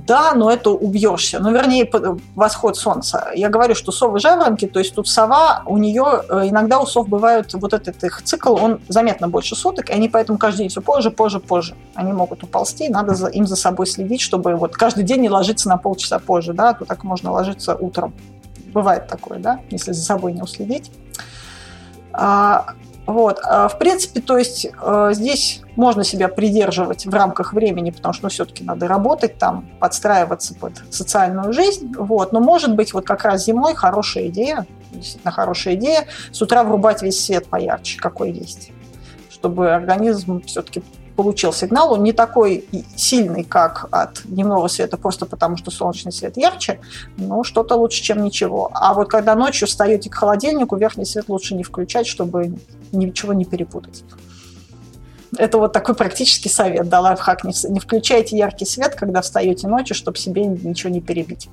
Да, 0.06 0.32
но 0.34 0.50
это 0.50 0.70
убьешься. 0.70 1.40
Ну, 1.40 1.52
вернее, 1.52 1.90
восход 2.36 2.76
солнца. 2.76 3.30
Я 3.34 3.48
говорю, 3.48 3.74
что 3.74 3.90
совы 3.90 4.20
жаворонки, 4.20 4.66
то 4.66 4.78
есть 4.78 4.94
тут 4.94 5.08
сова, 5.08 5.62
у 5.66 5.76
нее 5.76 6.22
э, 6.28 6.48
иногда 6.48 6.78
у 6.78 6.86
сов 6.86 7.08
бывают 7.08 7.52
вот 7.54 7.72
этот 7.72 8.04
их 8.04 8.22
цикл, 8.22 8.54
он 8.54 8.80
заметно 8.86 9.28
больше 9.28 9.56
суток, 9.56 9.90
и 9.90 9.92
они 9.92 10.08
поэтому 10.08 10.38
каждый 10.38 10.58
день 10.58 10.68
все 10.68 10.80
позже, 10.80 11.10
позже, 11.10 11.40
позже. 11.40 11.74
Они 11.94 12.12
могут 12.12 12.44
уползти, 12.44 12.88
надо 12.88 13.16
за, 13.16 13.26
им 13.26 13.44
за 13.44 13.56
собой 13.56 13.86
следить, 13.88 14.20
чтобы 14.20 14.54
вот 14.54 14.76
каждый 14.76 15.02
день 15.02 15.22
не 15.22 15.28
ложиться 15.28 15.68
на 15.68 15.78
полчаса 15.78 16.20
позже, 16.20 16.52
да, 16.52 16.74
то 16.74 16.84
так 16.84 17.02
можно 17.02 17.32
ложиться 17.32 17.74
утром. 17.74 18.14
Бывает 18.72 19.08
такое, 19.08 19.40
да, 19.40 19.60
если 19.70 19.90
за 19.90 20.04
собой 20.04 20.32
не 20.32 20.42
уследить. 20.42 20.92
А, 22.12 22.74
вот. 23.08 23.40
А, 23.42 23.68
в 23.68 23.78
принципе, 23.78 24.20
то 24.20 24.36
есть 24.36 24.66
э, 24.66 25.10
здесь 25.14 25.62
можно 25.76 26.04
себя 26.04 26.28
придерживать 26.28 27.06
в 27.06 27.10
рамках 27.10 27.54
времени, 27.54 27.90
потому 27.90 28.12
что 28.12 28.24
ну, 28.24 28.28
все-таки 28.28 28.62
надо 28.62 28.86
работать 28.86 29.38
там, 29.38 29.66
подстраиваться 29.80 30.54
под 30.54 30.74
социальную 30.90 31.54
жизнь. 31.54 31.94
Вот. 31.96 32.32
Но 32.32 32.40
может 32.40 32.74
быть 32.74 32.92
вот 32.92 33.06
как 33.06 33.24
раз 33.24 33.46
зимой 33.46 33.74
хорошая 33.74 34.26
идея, 34.26 34.66
действительно 34.92 35.32
хорошая 35.32 35.76
идея, 35.76 36.04
с 36.32 36.42
утра 36.42 36.62
врубать 36.64 37.00
весь 37.00 37.24
свет 37.24 37.46
поярче, 37.46 37.98
какой 37.98 38.30
есть 38.30 38.72
чтобы 39.38 39.72
организм 39.72 40.42
все-таки 40.42 40.82
получил 41.18 41.52
сигнал, 41.52 41.94
он 41.94 42.04
не 42.04 42.12
такой 42.12 42.64
сильный, 42.94 43.42
как 43.42 43.88
от 43.90 44.20
дневного 44.22 44.68
света, 44.68 44.96
просто 44.96 45.26
потому 45.26 45.56
что 45.56 45.72
солнечный 45.72 46.12
свет 46.12 46.36
ярче, 46.36 46.78
но 47.16 47.42
что-то 47.42 47.74
лучше, 47.74 48.04
чем 48.04 48.22
ничего. 48.22 48.70
А 48.72 48.94
вот 48.94 49.10
когда 49.10 49.34
ночью 49.34 49.66
встаете 49.66 50.10
к 50.10 50.14
холодильнику, 50.14 50.76
верхний 50.76 51.04
свет 51.04 51.24
лучше 51.26 51.56
не 51.56 51.64
включать, 51.64 52.06
чтобы 52.06 52.52
ничего 52.92 53.32
не 53.32 53.44
перепутать. 53.44 54.04
Это 55.36 55.58
вот 55.58 55.72
такой 55.72 55.96
практический 55.96 56.50
совет, 56.50 56.88
да, 56.88 57.00
лайфхак. 57.00 57.42
Не, 57.42 57.52
не 57.68 57.80
включайте 57.80 58.38
яркий 58.38 58.64
свет, 58.64 58.94
когда 58.94 59.20
встаете 59.20 59.66
ночью, 59.66 59.96
чтобы 59.96 60.18
себе 60.18 60.46
ничего 60.46 60.90
не 60.90 61.00
перебить. 61.00 61.48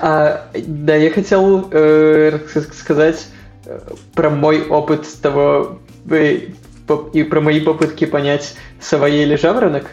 А, 0.00 0.48
да, 0.54 0.96
я 0.96 1.10
хотел 1.10 1.68
э, 1.72 2.38
сказать 2.72 3.26
э, 3.66 3.80
про 4.14 4.30
мой 4.30 4.66
опыт 4.66 5.06
того, 5.20 5.78
э, 6.10 6.38
и 7.12 7.22
про 7.22 7.40
мои 7.40 7.60
попытки 7.60 8.06
понять, 8.06 8.54
сова 8.80 9.08
или 9.08 9.36
жаворонок, 9.36 9.86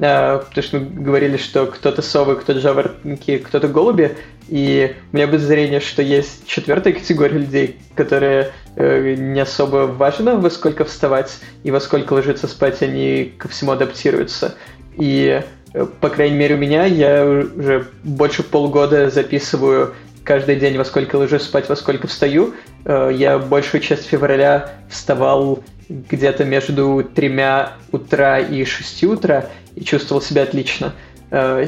а, 0.00 0.38
потому 0.38 0.62
что 0.62 0.78
мы 0.78 1.02
говорили, 1.02 1.36
что 1.36 1.66
кто-то 1.66 2.02
совы, 2.02 2.36
кто-то 2.36 2.60
жаворонки, 2.60 3.38
кто-то 3.38 3.68
голуби, 3.68 4.16
и 4.48 4.94
у 5.12 5.16
меня 5.16 5.26
было 5.26 5.38
зрение, 5.38 5.80
что 5.80 6.02
есть 6.02 6.46
четвертая 6.46 6.92
категория 6.94 7.38
людей, 7.38 7.76
которые 7.94 8.52
э, 8.76 9.14
не 9.14 9.40
особо 9.40 9.86
важно, 9.86 10.36
во 10.38 10.50
сколько 10.50 10.84
вставать 10.84 11.38
и 11.64 11.70
во 11.70 11.80
сколько 11.80 12.14
ложиться 12.14 12.48
спать, 12.48 12.80
они 12.82 13.32
ко 13.36 13.48
всему 13.48 13.72
адаптируются. 13.72 14.54
И, 14.96 15.42
э, 15.74 15.86
по 16.00 16.08
крайней 16.08 16.36
мере, 16.36 16.54
у 16.54 16.58
меня 16.58 16.86
я 16.86 17.26
уже 17.26 17.88
больше 18.04 18.42
полгода 18.42 19.10
записываю 19.10 19.94
каждый 20.28 20.56
день, 20.56 20.76
во 20.76 20.84
сколько 20.84 21.16
ложусь 21.16 21.44
спать, 21.44 21.70
во 21.70 21.74
сколько 21.74 22.06
встаю. 22.06 22.52
Э, 22.84 23.10
я 23.10 23.38
большую 23.38 23.80
часть 23.80 24.04
февраля 24.04 24.72
вставал 24.90 25.64
где-то 25.88 26.44
между 26.44 27.02
тремя 27.02 27.72
утра 27.92 28.38
и 28.38 28.62
шести 28.66 29.06
утра 29.06 29.46
и 29.74 29.82
чувствовал 29.82 30.20
себя 30.20 30.42
отлично. 30.42 30.92
Э, 31.30 31.66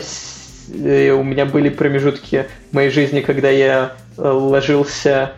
у 0.69 1.23
меня 1.23 1.47
были 1.47 1.71
промежутки 1.71 2.49
в 2.71 2.75
моей 2.75 2.91
жизни, 2.91 3.23
когда 3.23 3.49
я 3.49 3.97
э, 4.19 4.23
ложился 4.23 5.33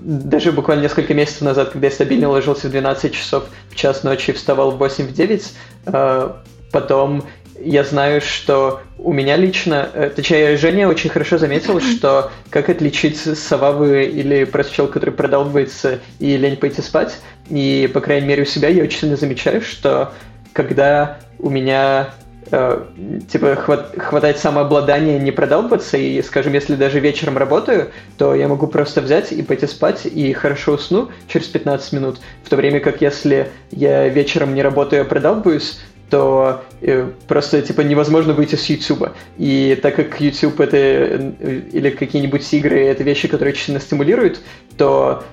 даже 0.00 0.50
буквально 0.50 0.80
несколько 0.80 1.12
месяцев 1.12 1.42
назад, 1.42 1.72
когда 1.72 1.88
я 1.88 1.92
стабильно 1.92 2.30
ложился 2.30 2.68
в 2.68 2.70
12 2.70 3.12
часов 3.12 3.44
в 3.68 3.74
час 3.74 4.02
ночи 4.02 4.30
и 4.30 4.32
вставал 4.32 4.70
в 4.70 4.82
8-9, 4.82 6.32
потом 6.72 7.24
я 7.64 7.84
знаю, 7.84 8.20
что 8.20 8.80
у 8.98 9.12
меня 9.12 9.36
лично, 9.36 9.88
э, 9.92 10.10
точнее, 10.14 10.56
Женя 10.56 10.88
очень 10.88 11.10
хорошо 11.10 11.38
заметила, 11.38 11.80
что 11.96 12.30
как 12.50 12.68
отличить 12.68 13.18
совавы 13.18 14.04
или 14.04 14.44
просто 14.44 14.74
человек, 14.74 14.94
который 14.94 15.10
продалбывается 15.10 16.00
и 16.18 16.36
лень 16.36 16.56
пойти 16.56 16.82
спать. 16.82 17.18
И, 17.48 17.90
по 17.92 18.00
крайней 18.00 18.26
мере, 18.26 18.42
у 18.42 18.46
себя 18.46 18.68
я 18.68 18.82
очень 18.82 19.00
сильно 19.00 19.16
замечаю, 19.16 19.62
что 19.62 20.12
когда 20.52 21.18
у 21.38 21.50
меня 21.50 22.10
э, 22.50 22.84
типа 23.30 23.56
хват, 23.56 23.94
хватает 23.98 24.38
самообладания 24.38 25.18
не 25.18 25.32
продалбываться, 25.32 25.96
и, 25.96 26.22
скажем, 26.22 26.52
если 26.52 26.76
даже 26.76 27.00
вечером 27.00 27.38
работаю, 27.38 27.90
то 28.18 28.34
я 28.34 28.48
могу 28.48 28.66
просто 28.66 29.00
взять 29.00 29.32
и 29.32 29.42
пойти 29.42 29.66
спать, 29.66 30.06
и 30.06 30.32
хорошо 30.32 30.74
усну 30.74 31.10
через 31.28 31.46
15 31.48 31.92
минут, 31.92 32.20
в 32.44 32.48
то 32.48 32.56
время 32.56 32.80
как 32.80 33.00
если 33.00 33.48
я 33.70 34.08
вечером 34.08 34.54
не 34.54 34.62
работаю, 34.62 35.02
а 35.02 35.04
продалбываюсь, 35.04 35.80
то 36.12 36.62
э, 36.82 37.10
просто 37.26 37.62
типа 37.62 37.80
невозможно 37.80 38.34
выйти 38.34 38.54
с 38.54 38.66
YouTube. 38.66 39.12
И 39.38 39.78
так 39.80 39.96
как 39.96 40.20
YouTube 40.20 40.60
это 40.60 40.76
э, 40.76 41.62
или 41.72 41.88
какие-нибудь 41.88 42.52
игры 42.52 42.84
это 42.84 43.02
вещи, 43.02 43.28
которые 43.28 43.54
очень 43.54 43.64
сильно 43.64 43.80
стимулируют, 43.80 44.42
то 44.76 45.24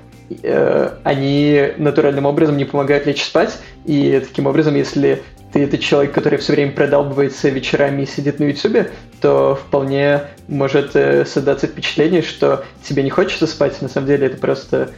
э, 0.42 0.92
они 1.04 1.74
натуральным 1.76 2.26
образом 2.26 2.56
не 2.56 2.64
помогают 2.64 3.06
лечь 3.08 3.26
спать. 3.26 3.60
И 3.84 4.24
таким 4.26 4.48
образом, 4.48 4.74
если 4.76 5.22
ты 5.52 5.64
это 5.64 5.78
человек, 5.78 6.14
который 6.14 6.40
все 6.40 6.54
время 6.54 6.72
продалбывается 6.72 7.50
вечерами 7.50 8.04
и 8.04 8.06
сидит 8.06 8.40
на 8.40 8.46
YouTube, 8.46 8.88
то 9.20 9.60
вполне 9.62 10.22
может 10.48 10.96
э, 10.96 11.26
создаться 11.26 11.68
впечатление, 11.68 12.22
что 12.22 12.64
тебе 12.88 13.04
не 13.04 13.10
хочется 13.10 13.48
спать. 13.48 13.82
На 13.82 13.90
самом 13.90 14.08
деле 14.08 14.28
это 14.28 14.38
просто 14.38 14.92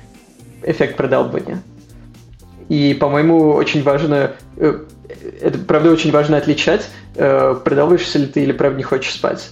эффект 0.63 0.95
продалбывания. 0.95 1.63
И, 2.72 2.93
по-моему, 2.93 3.52
очень 3.52 3.84
важно 3.84 4.31
э, 4.56 4.80
это, 5.41 5.60
правда, 5.60 5.91
очень 5.91 6.10
важно 6.10 6.38
отличать, 6.38 6.88
э, 7.15 7.53
продалбываешься 7.65 8.18
ли 8.18 8.27
ты 8.27 8.43
или, 8.43 8.53
правда, 8.53 8.77
не 8.77 8.84
хочешь 8.84 9.14
спать. 9.14 9.49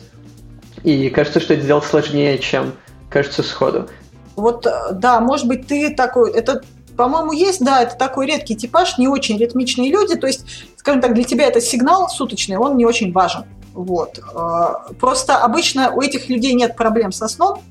И 0.86 1.10
кажется, 1.10 1.42
что 1.42 1.54
это 1.54 1.64
сделать 1.64 1.84
сложнее, 1.84 2.38
чем 2.38 2.72
кажется 3.10 3.44
сходу. 3.44 3.90
Вот, 4.38 4.66
э, 4.66 4.72
да, 4.94 5.20
может 5.20 5.48
быть, 5.48 5.68
ты 5.68 5.94
такой, 5.94 6.32
это 6.32 6.62
по-моему, 6.96 7.34
есть, 7.34 7.62
да, 7.62 7.82
это 7.82 7.98
такой 7.98 8.26
редкий 8.26 8.56
типаж, 8.56 8.98
не 8.98 9.10
очень 9.10 9.38
ритмичные 9.38 9.92
люди, 9.92 10.16
то 10.16 10.26
есть, 10.26 10.46
скажем 10.78 11.02
так, 11.02 11.14
для 11.14 11.26
тебя 11.26 11.46
это 11.46 11.60
сигнал 11.60 12.08
суточный, 12.08 12.56
он 12.56 12.78
не 12.78 12.86
очень 12.86 13.12
важен. 13.12 13.44
Вот. 13.80 14.20
Э, 14.36 14.94
просто 15.00 15.38
обычно 15.38 15.92
у 15.92 16.02
этих 16.02 16.28
людей 16.28 16.54
нет 16.54 16.76
проблем 16.76 17.14
со 17.14 17.30
сном, 17.30 17.62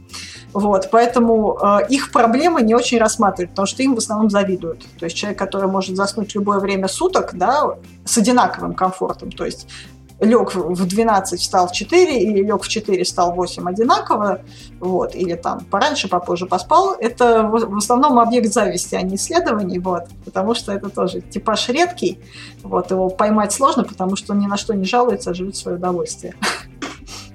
вот, 0.54 0.88
поэтому 0.90 1.58
э, 1.60 1.80
их 1.90 2.12
проблемы 2.12 2.62
не 2.62 2.74
очень 2.74 2.98
рассматривают, 2.98 3.50
потому 3.50 3.66
что 3.66 3.82
им 3.82 3.94
в 3.94 3.98
основном 3.98 4.30
завидуют. 4.30 4.86
То 4.98 5.04
есть 5.04 5.16
человек, 5.16 5.38
который 5.38 5.68
может 5.68 5.96
заснуть 5.96 6.32
в 6.32 6.34
любое 6.34 6.60
время 6.60 6.88
суток, 6.88 7.34
да, 7.34 7.74
с 8.06 8.16
одинаковым 8.16 8.72
комфортом, 8.72 9.30
то 9.30 9.44
есть 9.44 9.68
лег 10.20 10.54
в 10.54 10.86
12, 10.86 11.40
встал 11.40 11.68
в 11.68 11.72
4, 11.72 12.20
или 12.20 12.42
лег 12.42 12.62
в 12.62 12.68
4, 12.68 13.04
встал 13.04 13.32
в 13.32 13.36
8 13.36 13.68
одинаково, 13.68 14.40
вот, 14.80 15.14
или 15.14 15.34
там 15.34 15.64
пораньше, 15.64 16.08
попозже 16.08 16.46
поспал, 16.46 16.96
это 16.98 17.44
в 17.44 17.76
основном 17.76 18.18
объект 18.18 18.52
зависти, 18.52 18.94
а 18.94 19.02
не 19.02 19.16
исследований, 19.16 19.78
вот, 19.78 20.04
потому 20.24 20.54
что 20.54 20.72
это 20.72 20.88
тоже 20.88 21.20
типаж 21.20 21.68
редкий, 21.68 22.18
вот, 22.62 22.90
его 22.90 23.10
поймать 23.10 23.52
сложно, 23.52 23.84
потому 23.84 24.16
что 24.16 24.32
он 24.32 24.40
ни 24.40 24.46
на 24.46 24.56
что 24.56 24.74
не 24.74 24.84
жалуется, 24.84 25.30
а 25.30 25.34
живет 25.34 25.54
в 25.54 25.58
свое 25.58 25.76
удовольствие. 25.76 26.34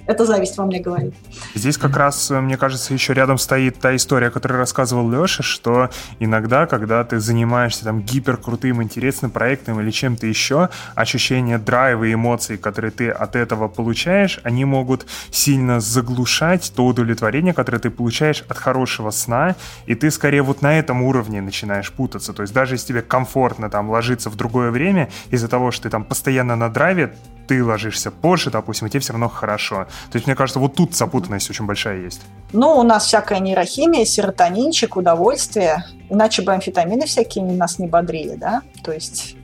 Это 0.05 0.25
зависть 0.25 0.57
во 0.57 0.65
мне 0.65 0.79
говорит. 0.79 1.13
Здесь 1.55 1.77
как 1.77 1.95
раз, 1.95 2.29
э, 2.31 2.39
мне 2.41 2.57
кажется, 2.57 2.93
еще 2.93 3.13
рядом 3.13 3.37
стоит 3.37 3.79
та 3.79 3.95
история, 3.95 4.29
которую 4.29 4.59
рассказывал 4.59 5.09
Леша, 5.09 5.43
что 5.43 5.89
иногда, 6.19 6.65
когда 6.65 7.03
ты 7.03 7.19
занимаешься 7.19 7.85
там 7.85 8.01
гиперкрутым, 8.01 8.83
интересным 8.83 9.31
проектом 9.31 9.79
или 9.79 9.91
чем-то 9.91 10.27
еще, 10.27 10.69
ощущение 10.95 11.57
драйва 11.57 12.03
и 12.03 12.13
эмоций, 12.13 12.57
которые 12.57 12.91
ты 12.91 13.09
от 13.09 13.35
этого 13.35 13.67
получаешь, 13.67 14.39
они 14.43 14.65
могут 14.65 15.05
сильно 15.31 15.79
заглушать 15.79 16.73
то 16.75 16.85
удовлетворение, 16.85 17.53
которое 17.53 17.79
ты 17.79 17.89
получаешь 17.89 18.43
от 18.49 18.57
хорошего 18.57 19.11
сна, 19.11 19.55
и 19.85 19.95
ты 19.95 20.11
скорее 20.11 20.41
вот 20.41 20.61
на 20.61 20.77
этом 20.77 21.01
уровне 21.01 21.41
начинаешь 21.41 21.91
путаться. 21.91 22.33
То 22.33 22.41
есть 22.41 22.53
даже 22.53 22.75
если 22.75 22.87
тебе 22.87 23.01
комфортно 23.01 23.69
там 23.69 23.89
ложиться 23.89 24.29
в 24.29 24.35
другое 24.35 24.71
время, 24.71 25.09
из-за 25.29 25.47
того, 25.47 25.71
что 25.71 25.83
ты 25.83 25.89
там 25.89 26.03
постоянно 26.03 26.55
на 26.55 26.69
драйве, 26.69 27.15
ты 27.47 27.63
ложишься 27.63 28.11
позже, 28.11 28.49
допустим, 28.49 28.87
и 28.87 28.89
тебе 28.89 28.99
все 28.99 29.13
равно 29.13 29.29
хорошо. 29.29 29.87
То 30.11 30.15
есть, 30.15 30.27
мне 30.27 30.35
кажется, 30.35 30.59
вот 30.59 30.75
тут 30.75 30.95
запутанность 30.95 31.49
очень 31.49 31.65
большая 31.65 32.01
есть. 32.01 32.21
Ну, 32.51 32.77
у 32.77 32.83
нас 32.83 33.05
всякая 33.05 33.39
нейрохимия, 33.39 34.05
серотонинчик, 34.05 34.95
удовольствие. 34.95 35.83
Иначе 36.09 36.41
бы 36.41 36.53
амфетамины 36.53 37.05
всякие 37.05 37.43
нас 37.43 37.79
не 37.79 37.87
бодрили, 37.87 38.35
да? 38.35 38.61
То 38.83 38.91
есть 38.91 39.35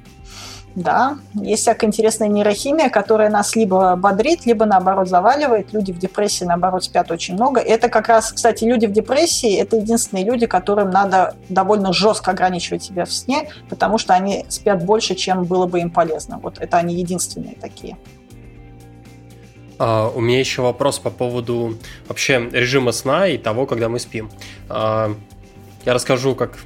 да, 0.76 1.18
есть 1.34 1.64
всякая 1.64 1.88
интересная 1.88 2.28
нейрохимия, 2.28 2.90
которая 2.90 3.30
нас 3.30 3.56
либо 3.56 3.96
бодрит, 3.96 4.46
либо 4.46 4.66
наоборот 4.66 5.08
заваливает. 5.08 5.74
Люди 5.74 5.92
в 5.92 5.98
депрессии, 5.98 6.46
наоборот, 6.46 6.84
спят 6.84 7.12
очень 7.12 7.34
много. 7.34 7.60
Это 7.60 7.90
как 7.90 8.08
раз, 8.08 8.32
кстати, 8.32 8.64
люди 8.64 8.86
в 8.86 8.92
депрессии– 8.92 9.56
это 9.60 9.78
единственные 9.78 10.26
люди, 10.26 10.46
которым 10.46 10.92
надо 10.92 11.36
довольно 11.50 11.92
жестко 11.92 12.32
ограничивать 12.32 12.84
себя 12.84 13.06
в 13.06 13.12
сне, 13.12 13.50
потому 13.70 13.98
что 13.98 14.14
они 14.14 14.46
спят 14.50 14.84
больше, 14.86 15.16
чем 15.16 15.44
было 15.44 15.66
бы 15.66 15.80
им 15.80 15.90
полезно. 15.90 16.40
Вот 16.42 16.60
это 16.60 16.78
они 16.78 16.96
единственные 16.96 17.56
такие. 17.56 17.98
Uh, 19.80 20.12
у 20.14 20.20
меня 20.20 20.40
еще 20.40 20.62
вопрос 20.62 21.00
по 21.00 21.10
поводу 21.10 21.78
вообще 22.08 22.50
режима 22.52 22.92
сна 22.92 23.28
и 23.28 23.38
того, 23.38 23.66
когда 23.66 23.88
мы 23.88 24.00
спим. 24.00 24.30
Uh, 24.68 25.16
я 25.86 25.94
расскажу, 25.94 26.36
как 26.36 26.58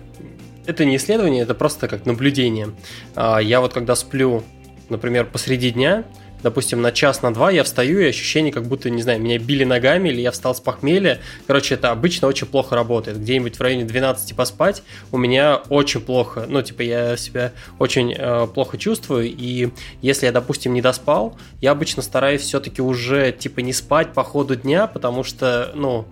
это 0.66 0.86
не 0.86 0.96
исследование, 0.96 1.44
это 1.44 1.56
просто 1.56 1.88
как 1.88 2.06
наблюдение. 2.06 2.70
А, 3.16 3.40
я 3.40 3.62
вот 3.62 3.74
когда 3.74 3.96
сплю, 3.96 4.44
например, 4.90 5.26
посреди 5.26 5.72
дня, 5.72 6.06
допустим, 6.44 6.82
на 6.82 6.92
час, 6.92 7.22
на 7.22 7.34
два 7.34 7.50
я 7.50 7.64
встаю, 7.64 8.00
и 8.00 8.06
ощущение, 8.06 8.52
как 8.52 8.66
будто, 8.68 8.90
не 8.90 9.02
знаю, 9.02 9.20
меня 9.20 9.40
били 9.40 9.64
ногами, 9.64 10.10
или 10.10 10.22
я 10.22 10.32
встал 10.32 10.54
с 10.54 10.60
похмелья. 10.60 11.20
Короче, 11.48 11.76
это 11.76 11.92
обычно 11.92 12.28
очень 12.28 12.46
плохо 12.46 12.76
работает. 12.76 13.20
Где-нибудь 13.20 13.58
в 13.58 13.62
районе 13.62 13.86
12 13.86 14.36
поспать 14.36 14.84
у 15.12 15.18
меня 15.18 15.62
очень 15.70 16.02
плохо. 16.02 16.46
Ну, 16.48 16.62
типа, 16.62 16.82
я 16.82 17.18
себя 17.18 17.54
очень 17.80 18.14
э, 18.14 18.48
плохо 18.54 18.78
чувствую, 18.78 19.26
и 19.26 19.70
если 20.02 20.26
я, 20.26 20.32
допустим, 20.32 20.74
не 20.74 20.82
доспал, 20.82 21.38
я 21.62 21.72
обычно 21.72 22.04
стараюсь 22.04 22.42
все-таки 22.42 22.82
уже, 22.82 23.32
типа, 23.32 23.62
не 23.62 23.74
спать 23.74 24.14
по 24.14 24.24
ходу 24.24 24.56
дня, 24.56 24.88
потому 24.88 25.24
что, 25.24 25.72
ну, 25.74 26.06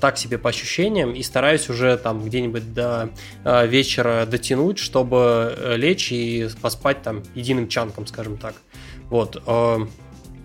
так 0.00 0.18
себе 0.18 0.38
по 0.38 0.50
ощущениям 0.50 1.12
и 1.12 1.22
стараюсь 1.22 1.68
уже 1.70 1.96
там 1.96 2.24
где-нибудь 2.24 2.74
до 2.74 3.10
э, 3.44 3.66
вечера 3.66 4.26
дотянуть, 4.26 4.78
чтобы 4.78 5.54
э, 5.56 5.76
лечь 5.76 6.12
и 6.12 6.48
поспать 6.60 7.02
там 7.02 7.22
единым 7.34 7.68
чанком, 7.68 8.06
скажем 8.06 8.36
так. 8.36 8.54
Вот. 9.08 9.42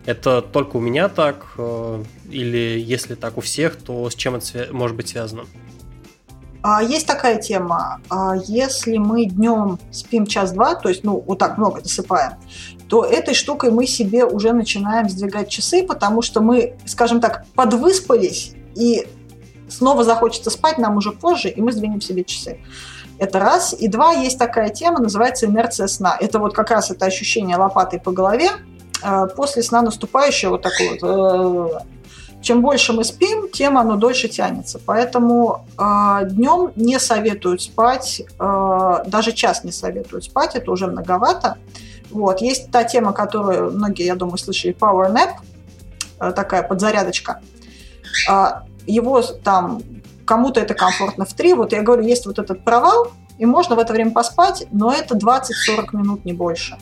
Это 0.08 0.42
только 0.42 0.78
у 0.78 0.80
меня 0.80 1.08
так, 1.08 1.56
или 2.30 2.80
если 2.80 3.16
так 3.16 3.38
у 3.38 3.42
всех, 3.42 3.76
то 3.76 4.10
с 4.10 4.16
чем 4.16 4.36
это 4.36 4.68
может 4.72 4.96
быть 4.98 5.10
связано? 5.10 5.46
А, 6.68 6.82
есть 6.82 7.06
такая 7.06 7.40
тема. 7.40 8.02
А, 8.10 8.34
если 8.48 8.98
мы 8.98 9.26
днем 9.26 9.78
спим 9.92 10.26
час-два, 10.26 10.74
то 10.74 10.90
есть, 10.90 11.04
ну, 11.04 11.24
вот 11.24 11.38
так 11.38 11.60
много 11.60 11.80
досыпаем, 11.82 12.40
то 12.88 13.06
этой 13.06 13.36
штукой 13.36 13.70
мы 13.70 13.86
себе 13.86 14.26
уже 14.26 14.52
начинаем 14.52 15.08
сдвигать 15.08 15.48
часы, 15.48 15.84
потому 15.84 16.24
что 16.24 16.42
мы, 16.42 16.76
скажем 16.88 17.22
так, 17.22 17.46
подвыспались, 17.54 18.54
и 18.76 19.08
снова 19.70 20.04
захочется 20.04 20.50
спать 20.50 20.78
нам 20.78 20.98
уже 20.98 21.12
позже, 21.12 21.50
и 21.50 21.62
мы 21.62 21.72
сдвинем 21.72 22.02
себе 22.02 22.24
часы. 22.24 22.60
Это 23.18 23.40
раз. 23.40 23.74
И 23.78 23.88
два, 23.88 24.12
есть 24.12 24.38
такая 24.38 24.70
тема, 24.70 25.00
называется 25.00 25.46
инерция 25.46 25.88
сна. 25.88 26.18
Это 26.20 26.40
вот 26.40 26.54
как 26.54 26.72
раз 26.72 26.92
это 26.92 27.06
ощущение 27.06 27.56
лопатой 27.56 28.00
по 28.00 28.12
голове 28.12 28.50
э, 29.04 29.28
после 29.36 29.64
сна 29.64 29.82
наступающего 29.82 30.52
вот 30.52 30.62
такой 30.62 30.90
вот 30.90 31.00
э, 31.02 31.80
чем 32.42 32.62
больше 32.62 32.94
мы 32.94 33.04
спим, 33.04 33.50
тем 33.52 33.78
оно 33.78 33.96
дольше 33.96 34.28
тянется. 34.28 34.80
Поэтому 34.86 35.66
э, 35.78 36.30
днем 36.30 36.72
не 36.76 37.00
советуют 37.00 37.62
спать, 37.62 38.22
э, 38.40 39.04
даже 39.08 39.32
час 39.32 39.64
не 39.64 39.72
советуют 39.72 40.26
спать, 40.26 40.56
это 40.56 40.70
уже 40.72 40.88
многовато. 40.88 41.58
Вот. 42.12 42.42
Есть 42.42 42.70
та 42.70 42.84
тема, 42.84 43.14
которую 43.14 43.72
многие, 43.72 44.06
я 44.06 44.16
думаю, 44.16 44.38
слышали, 44.38 44.76
power 44.76 45.12
nap, 45.12 45.32
э, 46.20 46.34
такая 46.34 46.64
подзарядочка 46.64 47.42
его 48.86 49.22
там 49.22 49.82
кому-то 50.26 50.60
это 50.60 50.74
комфортно 50.74 51.26
в 51.26 51.34
3. 51.34 51.54
Вот 51.54 51.72
я 51.72 51.82
говорю, 51.82 52.04
есть 52.04 52.26
вот 52.26 52.40
этот 52.40 52.64
провал, 52.64 53.12
и 53.38 53.46
можно 53.46 53.76
в 53.76 53.80
это 53.80 53.94
время 53.94 54.12
поспать, 54.12 54.66
но 54.72 54.94
это 54.94 55.16
20-40 55.16 55.96
минут, 55.96 56.26
не 56.26 56.34
больше. 56.34 56.78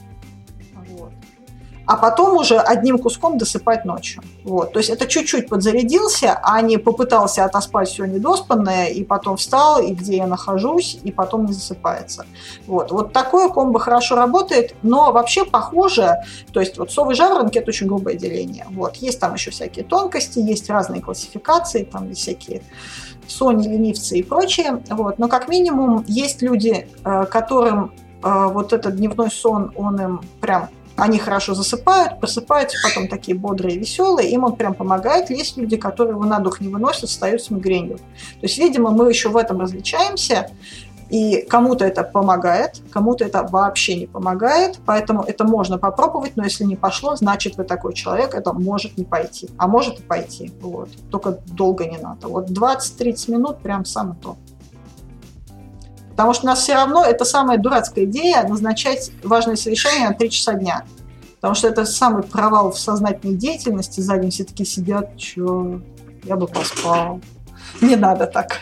А 1.85 1.97
потом 1.97 2.38
уже 2.38 2.57
одним 2.57 2.97
куском 2.97 3.38
досыпать 3.38 3.85
ночью. 3.85 4.23
Вот. 4.43 4.73
То 4.73 4.80
есть 4.80 4.89
это 4.89 5.05
чуть-чуть 5.05 5.49
подзарядился, 5.49 6.39
а 6.41 6.61
не 6.61 6.77
попытался 6.77 7.43
отоспать 7.43 7.89
все 7.89 8.05
недоспанное, 8.05 8.88
и 8.88 9.03
потом 9.03 9.38
встал, 9.38 9.81
и 9.81 9.93
где 9.93 10.18
я 10.18 10.27
нахожусь, 10.27 10.97
и 11.03 11.11
потом 11.11 11.45
не 11.45 11.53
засыпается. 11.53 12.26
Вот. 12.68 12.91
вот 12.91 13.11
такое 13.14 13.49
комбо 13.49 13.80
хорошо 13.80 14.15
работает, 14.15 14.76
но 14.81 15.11
вообще 15.11 15.45
похоже, 15.45 16.15
то 16.53 16.60
есть 16.60 16.77
вот 16.77 16.91
совы 16.91 17.15
жаворонки– 17.15 17.57
это 17.60 17.69
очень 17.69 17.88
грубое 17.88 18.15
деление. 18.15 18.65
Вот. 18.69 18.95
Есть 18.97 19.19
там 19.19 19.34
еще 19.34 19.51
всякие 19.51 19.84
тонкости, 19.84 20.39
есть 20.39 20.69
разные 20.69 21.01
классификации, 21.01 21.84
там 21.84 22.10
есть 22.10 22.22
всякие 22.22 22.61
Sony, 23.27 23.64
ленивцы 23.64 24.18
и 24.18 24.23
прочее. 24.23 24.81
Вот. 24.89 25.19
Но 25.19 25.27
как 25.27 25.47
минимум 25.47 26.03
есть 26.07 26.41
люди, 26.41 26.88
э, 27.03 27.26
которым 27.26 27.91
э, 28.23 28.47
вот 28.51 28.73
этот 28.73 28.95
дневной 28.95 29.31
сон, 29.31 29.72
он 29.76 30.01
им 30.01 30.22
прям 30.39 30.69
они 30.95 31.18
хорошо 31.20 31.53
засыпают, 31.53 32.20
просыпаются 32.20 32.78
потом 32.88 33.07
такие 33.07 33.38
бодрые, 33.38 33.78
веселые, 33.78 34.30
им 34.30 34.44
он 34.44 34.56
прям 34.56 34.74
помогает. 34.74 35.30
Есть 35.30 35.57
люди, 35.57 35.78
которые 35.78 36.14
его 36.14 36.26
на 36.26 36.40
дух 36.40 36.61
не 36.61 36.68
выносят, 36.68 37.10
встают 37.10 37.41
с 37.41 37.49
мигренью. 37.49 37.98
То 37.98 38.44
есть, 38.44 38.57
видимо, 38.57 38.91
мы 38.91 39.10
еще 39.10 39.30
в 39.30 39.38
этом 39.38 39.60
различаемся, 39.60 40.49
и 41.10 41.45
кому-то 41.48 41.86
это 41.86 42.03
помогает, 42.03 42.82
кому-то 42.90 43.24
это 43.26 43.44
вообще 43.44 43.95
не 43.95 44.07
помогает, 44.07 44.80
поэтому 44.86 45.22
это 45.22 45.44
можно 45.44 45.78
попробовать, 45.78 46.36
но 46.36 46.44
если 46.44 46.64
не 46.64 46.76
пошло, 46.76 47.15
значит 47.15 47.56
вы 47.57 47.65
такой 47.65 47.94
человек, 47.94 48.34
это 48.34 48.52
может 48.52 48.98
не 48.98 49.03
пойти, 49.03 49.49
а 49.57 49.68
может 49.68 49.99
и 49.99 50.02
пойти, 50.03 50.52
вот. 50.60 50.90
Только 51.11 51.40
долго 51.45 51.86
не 51.86 51.98
надо. 51.98 52.28
Вот 52.28 52.49
20-30 52.49 53.32
минут 53.32 53.60
прям 53.60 53.86
самое 53.86 54.18
то. 54.20 54.38
Потому 56.14 56.34
что 56.34 56.45
у 56.45 56.48
нас 56.48 56.60
все 56.60 56.76
равно 56.76 57.03
это 57.03 57.26
самая 57.26 57.57
дурацкая 57.57 58.06
идея 58.06 58.44
назначать 58.48 59.11
важные 59.23 59.57
совещания 59.57 60.07
на 60.07 60.14
3 60.14 60.30
часа 60.30 60.53
дня. 60.53 60.85
Потому 61.35 61.56
что 61.56 61.68
это 61.68 61.85
самый 61.85 62.23
провал 62.23 62.72
в 62.72 62.80
сознательной 62.80 63.35
деятельности. 63.35 63.99
За 63.99 64.18
день 64.18 64.30
все 64.30 64.44
таки 64.44 64.64
сидят, 64.64 65.19
что 65.19 65.81
я 66.23 66.35
бы 66.35 66.48
поспал. 66.48 67.19
Не 67.81 67.95
надо 67.95 68.27
так. 68.27 68.60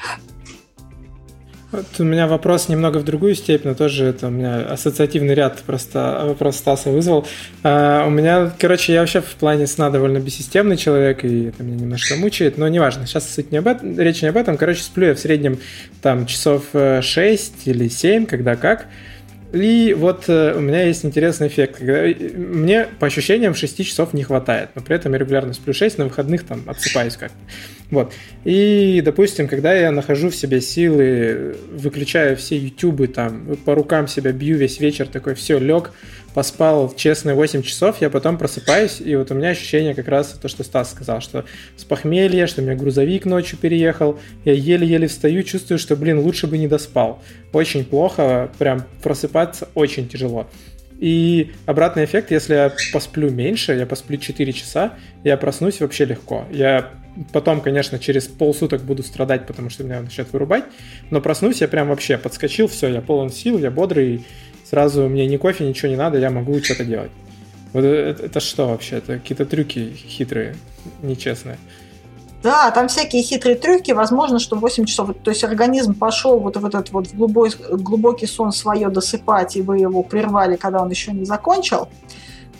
Вот 1.71 1.85
у 1.99 2.03
меня 2.03 2.27
вопрос 2.27 2.67
немного 2.67 2.97
в 2.97 3.05
другую 3.05 3.33
степень, 3.33 3.69
но 3.69 3.75
тоже 3.75 4.05
это 4.05 4.27
у 4.27 4.29
меня 4.29 4.65
ассоциативный 4.65 5.33
ряд 5.33 5.59
просто 5.65 6.23
вопрос 6.25 6.57
Стаса 6.57 6.89
вызвал. 6.89 7.25
А, 7.63 8.05
у 8.05 8.09
меня, 8.09 8.51
короче, 8.59 8.91
я 8.91 8.99
вообще 8.99 9.21
в 9.21 9.35
плане 9.35 9.67
сна 9.67 9.89
довольно 9.89 10.19
бессистемный 10.19 10.75
человек, 10.75 11.23
и 11.23 11.45
это 11.45 11.63
меня 11.63 11.77
немножко 11.77 12.17
мучает, 12.17 12.57
но 12.57 12.67
неважно, 12.67 13.07
сейчас 13.07 13.33
суть 13.33 13.53
не 13.53 13.59
об 13.59 13.67
этом, 13.67 13.97
речь 13.97 14.21
не 14.21 14.27
об 14.27 14.35
этом. 14.35 14.57
Короче, 14.57 14.83
сплю 14.83 15.07
я 15.07 15.15
в 15.15 15.19
среднем 15.19 15.59
там 16.01 16.25
часов 16.25 16.65
6 16.73 16.73
э, 16.75 17.69
или 17.69 17.87
7, 17.87 18.25
когда 18.25 18.57
как. 18.57 18.87
И 19.53 19.93
вот 19.97 20.25
э, 20.27 20.53
у 20.53 20.59
меня 20.59 20.83
есть 20.83 21.05
интересный 21.05 21.47
эффект. 21.47 21.77
Когда 21.77 22.03
мне 22.37 22.87
по 22.99 23.07
ощущениям 23.07 23.55
6 23.55 23.85
часов 23.85 24.13
не 24.13 24.23
хватает, 24.23 24.71
но 24.75 24.81
при 24.81 24.97
этом 24.97 25.13
я 25.13 25.19
регулярно 25.19 25.53
сплю 25.53 25.73
6, 25.73 25.97
на 25.99 26.05
выходных 26.05 26.45
там 26.45 26.63
отсыпаюсь 26.67 27.15
как-то. 27.15 27.37
Вот. 27.91 28.13
И, 28.45 29.01
допустим, 29.03 29.47
когда 29.47 29.73
я 29.73 29.91
нахожу 29.91 30.29
в 30.29 30.35
себе 30.35 30.61
силы, 30.61 31.55
выключаю 31.71 32.37
все 32.37 32.57
ютубы, 32.57 33.07
там, 33.07 33.57
по 33.65 33.75
рукам 33.75 34.07
себя 34.07 34.31
бью 34.31 34.57
весь 34.57 34.79
вечер, 34.79 35.07
такой, 35.07 35.35
все, 35.35 35.59
лег, 35.59 35.91
поспал 36.33 36.93
честные 36.95 37.35
8 37.35 37.61
часов, 37.61 37.99
я 37.99 38.09
потом 38.09 38.37
просыпаюсь, 38.37 39.01
и 39.01 39.15
вот 39.17 39.31
у 39.31 39.35
меня 39.35 39.49
ощущение 39.49 39.93
как 39.93 40.07
раз 40.07 40.29
то, 40.41 40.47
что 40.47 40.63
Стас 40.63 40.91
сказал, 40.91 41.19
что 41.19 41.43
с 41.75 41.83
похмелья, 41.83 42.47
что 42.47 42.61
у 42.61 42.63
меня 42.63 42.75
грузовик 42.75 43.25
ночью 43.25 43.57
переехал, 43.59 44.17
я 44.45 44.53
еле-еле 44.53 45.07
встаю, 45.07 45.43
чувствую, 45.43 45.77
что, 45.77 45.97
блин, 45.97 46.19
лучше 46.19 46.47
бы 46.47 46.57
не 46.57 46.69
доспал. 46.69 47.21
Очень 47.51 47.83
плохо, 47.83 48.49
прям 48.57 48.85
просыпаться 49.03 49.67
очень 49.75 50.07
тяжело. 50.07 50.47
И 51.01 51.51
обратный 51.65 52.05
эффект, 52.05 52.31
если 52.31 52.53
я 52.53 52.71
посплю 52.93 53.31
меньше, 53.31 53.73
я 53.73 53.85
посплю 53.85 54.17
4 54.17 54.53
часа, 54.53 54.93
я 55.23 55.35
проснусь 55.35 55.81
вообще 55.81 56.05
легко. 56.05 56.45
Я 56.51 56.91
потом, 57.31 57.61
конечно, 57.61 57.99
через 57.99 58.27
полсуток 58.27 58.81
буду 58.83 59.03
страдать, 59.03 59.45
потому 59.45 59.69
что 59.69 59.83
меня 59.83 60.01
начнет 60.01 60.31
вырубать, 60.31 60.65
но 61.09 61.21
проснусь 61.21 61.61
я 61.61 61.67
прям 61.67 61.89
вообще 61.89 62.17
подскочил, 62.17 62.67
все, 62.67 62.87
я 62.87 63.01
полон 63.01 63.29
сил, 63.29 63.57
я 63.57 63.71
бодрый, 63.71 64.25
сразу 64.69 65.07
мне 65.09 65.27
ни 65.27 65.37
кофе, 65.37 65.67
ничего 65.67 65.89
не 65.89 65.97
надо, 65.97 66.17
я 66.17 66.29
могу 66.29 66.61
что-то 66.63 66.85
делать. 66.85 67.11
Вот 67.73 67.83
это, 67.83 68.25
это 68.25 68.39
что 68.39 68.67
вообще? 68.67 68.97
Это 68.97 69.17
какие-то 69.17 69.45
трюки 69.45 69.93
хитрые, 69.95 70.55
нечестные. 71.01 71.57
Да, 72.43 72.71
там 72.71 72.87
всякие 72.87 73.21
хитрые 73.21 73.55
трюки. 73.55 73.91
Возможно, 73.91 74.39
что 74.39 74.55
8 74.55 74.85
часов, 74.85 75.11
то 75.23 75.29
есть 75.29 75.43
организм 75.43 75.93
пошел 75.93 76.39
вот 76.39 76.57
в 76.57 76.65
этот 76.65 76.91
вот 76.91 77.13
глубокий, 77.13 77.57
глубокий 77.69 78.25
сон 78.25 78.51
свое 78.51 78.89
досыпать, 78.89 79.55
и 79.55 79.61
вы 79.61 79.77
его 79.77 80.01
прервали, 80.01 80.55
когда 80.55 80.81
он 80.81 80.89
еще 80.89 81.11
не 81.11 81.25
закончил. 81.25 81.87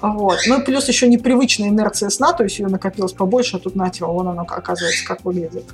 Вот. 0.02 0.40
Ну 0.48 0.60
и 0.60 0.64
плюс 0.64 0.88
еще 0.88 1.08
непривычная 1.08 1.70
инерция 1.70 2.10
сна, 2.10 2.34
то 2.34 2.44
есть 2.44 2.60
ее 2.60 2.68
накопилось 2.68 3.14
побольше, 3.14 3.58
а 3.58 3.60
тут 3.60 3.76
на 3.76 3.92
вон 4.02 4.28
оно 4.28 4.42
оказывается 4.42 5.06
как 5.06 5.24
выглядит. 5.24 5.66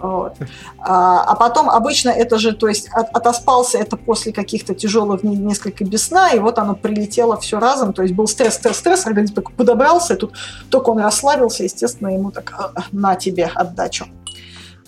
Вот. 0.00 0.34
А, 0.78 1.24
а 1.24 1.34
потом 1.34 1.68
обычно 1.68 2.10
это 2.10 2.38
же, 2.38 2.52
то 2.52 2.68
есть 2.68 2.88
от, 2.92 3.08
отоспался 3.14 3.78
это 3.78 3.96
после 3.96 4.32
каких-то 4.32 4.74
тяжелых 4.74 5.22
дней 5.22 5.36
несколько 5.36 5.84
без 5.84 6.04
сна, 6.04 6.30
и 6.30 6.38
вот 6.38 6.58
оно 6.58 6.74
прилетело 6.74 7.36
все 7.36 7.58
разом, 7.58 7.92
то 7.92 8.02
есть 8.02 8.14
был 8.14 8.28
стресс, 8.28 8.54
стресс, 8.54 8.78
стресс, 8.78 9.06
организм 9.06 9.34
такой 9.34 9.54
подобрался, 9.54 10.14
и 10.14 10.16
тут 10.16 10.34
только 10.70 10.90
он 10.90 11.00
расслабился, 11.00 11.64
естественно, 11.64 12.08
ему 12.08 12.30
так 12.30 12.52
«А, 12.56 12.72
на 12.92 13.16
тебе 13.16 13.50
отдачу. 13.52 14.06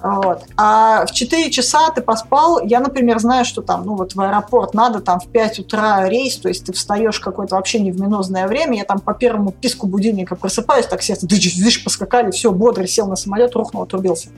Вот. 0.02 0.44
А 0.56 1.04
в 1.04 1.12
4 1.12 1.50
часа 1.50 1.90
ты 1.90 2.00
поспал, 2.00 2.60
я, 2.64 2.80
например, 2.80 3.18
знаю, 3.18 3.44
что 3.44 3.60
там, 3.60 3.84
ну 3.84 3.96
вот 3.96 4.14
в 4.14 4.20
аэропорт 4.20 4.72
надо 4.72 5.00
там 5.00 5.20
в 5.20 5.28
5 5.28 5.60
утра 5.60 6.08
рейс, 6.08 6.36
то 6.36 6.48
есть 6.48 6.64
ты 6.64 6.72
встаешь 6.72 7.20
какое-то 7.20 7.56
вообще 7.56 7.80
не 7.80 7.92
время, 7.92 8.78
я 8.78 8.84
там 8.84 9.00
по 9.00 9.12
первому 9.12 9.52
писку 9.52 9.86
будильника 9.86 10.36
просыпаюсь, 10.36 10.86
так 10.86 11.02
сердце 11.02 11.26
дыш, 11.26 11.54
дыш, 11.56 11.84
поскакали, 11.84 12.30
все, 12.30 12.50
бодрый, 12.50 12.88
сел 12.88 13.06
на 13.08 13.16
самолет, 13.16 13.54
рухнул, 13.54 13.82
отрубился. 13.82 14.28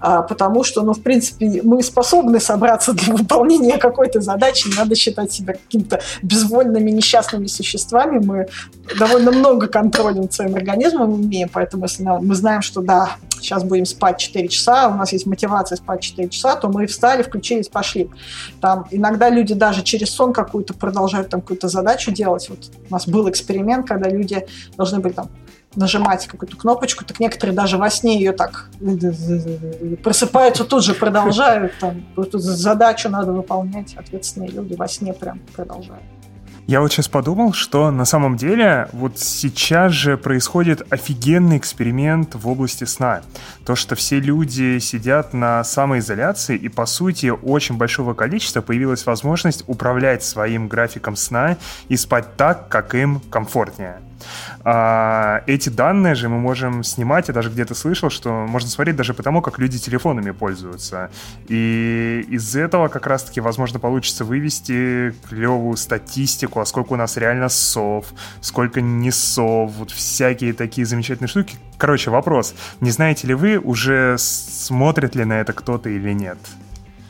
А, 0.00 0.22
потому 0.22 0.64
что, 0.64 0.82
ну, 0.82 0.94
в 0.94 1.02
принципе, 1.02 1.60
мы 1.62 1.82
способны 1.82 2.40
собраться 2.40 2.92
для 2.92 3.14
выполнения 3.14 3.78
какой-то 3.78 4.20
задачи, 4.20 4.68
не 4.68 4.74
надо 4.74 4.96
считать 4.96 5.32
себя 5.32 5.54
какими-то 5.54 6.00
безвольными 6.22 6.90
несчастными 6.90 7.46
существами, 7.46 8.18
мы 8.18 8.48
довольно 8.98 9.30
много 9.30 9.68
контролем 9.68 10.30
своим 10.30 10.56
организмом 10.56 11.22
имеем, 11.22 11.48
поэтому 11.52 11.84
если 11.84 12.02
мы 12.02 12.34
знаем, 12.34 12.62
что 12.62 12.80
да, 12.80 13.16
сейчас 13.42 13.64
будем 13.64 13.84
спать 13.84 14.18
4 14.18 14.48
часа, 14.48 14.88
у 14.88 14.94
нас 14.94 15.12
есть 15.12 15.26
мотивация 15.26 15.76
спать 15.76 16.00
4 16.00 16.28
часа, 16.28 16.56
то 16.56 16.68
мы 16.68 16.86
встали, 16.86 17.22
включились, 17.22 17.68
пошли. 17.68 18.10
Там 18.60 18.86
иногда 18.90 19.28
люди 19.28 19.54
даже 19.54 19.82
через 19.82 20.10
сон 20.10 20.32
какую-то 20.32 20.74
продолжают 20.74 21.28
там 21.28 21.40
какую-то 21.40 21.68
задачу 21.68 22.10
делать. 22.12 22.48
Вот 22.48 22.70
у 22.88 22.92
нас 22.92 23.06
был 23.06 23.28
эксперимент, 23.28 23.86
когда 23.86 24.08
люди 24.08 24.46
должны 24.76 25.00
были 25.00 25.12
там 25.12 25.28
нажимать 25.74 26.26
какую-то 26.26 26.56
кнопочку, 26.56 27.04
так 27.04 27.18
некоторые 27.18 27.56
даже 27.56 27.78
во 27.78 27.88
сне 27.90 28.16
ее 28.16 28.32
так 28.32 28.68
просыпаются, 30.02 30.64
тут 30.64 30.84
же 30.84 30.94
продолжают, 30.94 31.72
там, 31.80 32.04
задачу 32.32 33.08
надо 33.08 33.32
выполнять, 33.32 33.94
ответственные 33.96 34.50
люди 34.50 34.74
во 34.74 34.86
сне 34.86 35.14
прям 35.14 35.40
продолжают. 35.54 36.04
Я 36.66 36.80
вот 36.80 36.92
сейчас 36.92 37.08
подумал, 37.08 37.52
что 37.52 37.90
на 37.90 38.04
самом 38.04 38.36
деле 38.36 38.88
вот 38.92 39.18
сейчас 39.18 39.92
же 39.92 40.16
происходит 40.16 40.82
офигенный 40.90 41.56
эксперимент 41.56 42.34
в 42.34 42.48
области 42.48 42.84
сна. 42.84 43.22
То, 43.64 43.76
что 43.76 43.94
все 43.94 44.18
люди 44.18 44.78
сидят 44.78 45.32
на 45.32 45.62
самоизоляции, 45.64 46.56
и 46.56 46.68
по 46.68 46.86
сути 46.86 47.26
очень 47.26 47.76
большого 47.76 48.14
количества 48.14 48.60
появилась 48.60 49.06
возможность 49.06 49.64
управлять 49.66 50.24
своим 50.24 50.68
графиком 50.68 51.16
сна 51.16 51.56
и 51.88 51.96
спать 51.96 52.36
так, 52.36 52.68
как 52.68 52.94
им 52.94 53.20
комфортнее. 53.30 54.00
А, 54.64 55.42
эти 55.46 55.68
данные 55.68 56.14
же 56.14 56.28
мы 56.28 56.38
можем 56.38 56.84
снимать, 56.84 57.28
я 57.28 57.34
даже 57.34 57.50
где-то 57.50 57.74
слышал, 57.74 58.10
что 58.10 58.30
можно 58.46 58.68
смотреть 58.68 58.96
даже 58.96 59.14
по 59.14 59.22
тому, 59.22 59.42
как 59.42 59.58
люди 59.58 59.78
телефонами 59.78 60.30
пользуются. 60.30 61.10
И 61.48 62.24
из 62.28 62.54
этого 62.54 62.88
как 62.88 63.06
раз-таки, 63.06 63.40
возможно, 63.40 63.78
получится 63.78 64.24
вывести 64.24 65.14
клевую 65.28 65.76
статистику, 65.76 66.60
а 66.60 66.64
сколько 66.64 66.92
у 66.92 66.96
нас 66.96 67.16
реально 67.16 67.48
сов, 67.48 68.06
сколько 68.40 68.80
не 68.80 69.10
сов, 69.10 69.72
вот 69.72 69.90
всякие 69.90 70.52
такие 70.52 70.86
замечательные 70.86 71.28
штуки. 71.28 71.56
Короче, 71.78 72.10
вопрос. 72.10 72.54
Не 72.80 72.90
знаете 72.90 73.26
ли 73.26 73.34
вы, 73.34 73.51
уже 73.58 74.16
смотрит 74.18 75.14
ли 75.14 75.24
на 75.24 75.40
это 75.40 75.52
кто-то 75.52 75.88
или 75.88 76.12
нет? 76.12 76.38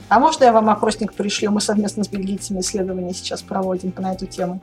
А 0.09 0.19
можно 0.19 0.45
я 0.45 0.53
вам 0.53 0.69
опросник 0.69 1.15
пришлю? 1.15 1.51
Мы 1.51 1.61
совместно 1.61 2.05
с 2.05 2.09
бельгийцами 2.09 2.61
исследования 2.61 3.15
сейчас 3.15 3.43
проводим 3.43 3.93
на 3.97 4.13
эту 4.13 4.27
тему. 4.27 4.61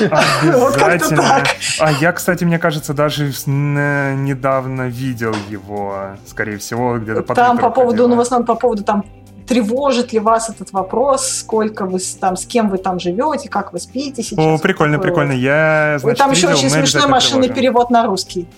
Обязательно. 0.00 1.44
А 1.78 1.92
я, 1.92 2.12
кстати, 2.12 2.44
мне 2.44 2.58
кажется, 2.58 2.92
даже 2.92 3.32
недавно 3.46 4.88
видел 4.88 5.34
его, 5.48 6.16
скорее 6.26 6.58
всего, 6.58 6.98
где-то 6.98 7.22
по 7.22 7.34
Там 7.34 7.58
по 7.58 7.70
поводу, 7.70 8.08
ну, 8.08 8.16
в 8.16 8.20
основном 8.20 8.46
по 8.46 8.54
поводу 8.54 8.82
там 8.82 9.04
тревожит 9.46 10.12
ли 10.12 10.18
вас 10.18 10.50
этот 10.50 10.72
вопрос, 10.72 11.28
сколько 11.28 11.86
вы 11.86 12.00
там, 12.20 12.36
с 12.36 12.46
кем 12.46 12.68
вы 12.68 12.78
там 12.78 12.98
живете, 12.98 13.48
как 13.48 13.72
вы 13.72 13.78
спите 13.78 14.22
сейчас. 14.22 14.44
О, 14.44 14.58
прикольно, 14.58 14.98
прикольно. 14.98 15.32
Я, 15.32 15.98
значит, 16.00 16.18
Там 16.18 16.32
еще 16.32 16.48
очень 16.48 16.68
смешной 16.68 17.06
машинный 17.06 17.48
перевод 17.48 17.90
на 17.90 18.06
русский. 18.06 18.48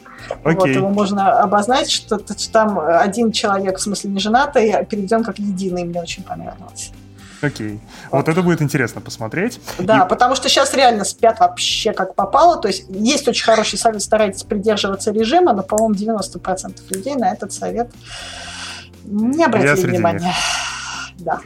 Окей. 0.45 0.57
Вот, 0.57 0.69
его 0.69 0.89
можно 0.89 1.41
обозначить, 1.41 1.93
что, 1.93 2.19
что 2.19 2.53
там 2.53 2.79
один 2.79 3.33
человек, 3.33 3.79
в 3.79 3.81
смысле 3.81 4.11
не 4.11 4.21
женатый, 4.21 4.85
переведен 4.87 5.25
как 5.25 5.39
единый, 5.39 5.85
мне 5.85 6.01
очень 6.01 6.23
понравилось. 6.23 6.93
Окей. 7.41 7.81
Вот 8.11 8.29
это 8.29 8.43
будет 8.43 8.63
интересно 8.63 9.01
посмотреть. 9.01 9.61
Да, 9.79 10.05
И... 10.05 10.09
потому 10.09 10.35
что 10.35 10.49
сейчас 10.49 10.75
реально 10.75 11.05
спят 11.05 11.39
вообще 11.39 11.93
как 11.93 12.15
попало. 12.15 12.61
То 12.61 12.69
есть 12.69 12.87
есть 12.89 13.29
очень 13.29 13.45
хороший 13.45 13.79
совет, 13.79 14.03
старайтесь 14.03 14.43
придерживаться 14.43 15.13
режима, 15.13 15.53
но, 15.53 15.63
по-моему, 15.63 15.95
90% 15.95 16.81
людей 16.91 17.15
на 17.15 17.33
этот 17.33 17.53
совет 17.53 17.91
не 19.05 19.45
обратили 19.45 19.87
внимания. 19.87 20.35
Да. 21.19 21.41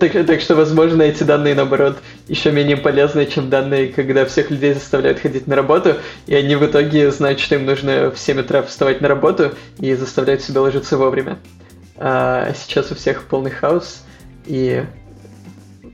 Так, 0.00 0.12
так 0.26 0.40
что, 0.40 0.56
возможно, 0.56 1.02
эти 1.02 1.22
данные, 1.22 1.54
наоборот, 1.54 1.98
еще 2.26 2.50
менее 2.50 2.76
полезны, 2.76 3.26
чем 3.26 3.48
данные, 3.48 3.88
когда 3.92 4.24
всех 4.24 4.50
людей 4.50 4.74
заставляют 4.74 5.20
ходить 5.20 5.46
на 5.46 5.54
работу, 5.54 5.96
и 6.26 6.34
они 6.34 6.56
в 6.56 6.66
итоге 6.66 7.12
знают, 7.12 7.38
что 7.38 7.54
им 7.54 7.64
нужно 7.64 8.10
в 8.10 8.18
7 8.18 8.40
утра 8.40 8.62
вставать 8.62 9.00
на 9.00 9.08
работу 9.08 9.52
и 9.78 9.94
заставляют 9.94 10.42
себя 10.42 10.62
ложиться 10.62 10.96
вовремя. 10.96 11.38
А 11.96 12.52
сейчас 12.54 12.90
у 12.90 12.96
всех 12.96 13.24
полный 13.24 13.52
хаос, 13.52 14.02
и... 14.46 14.84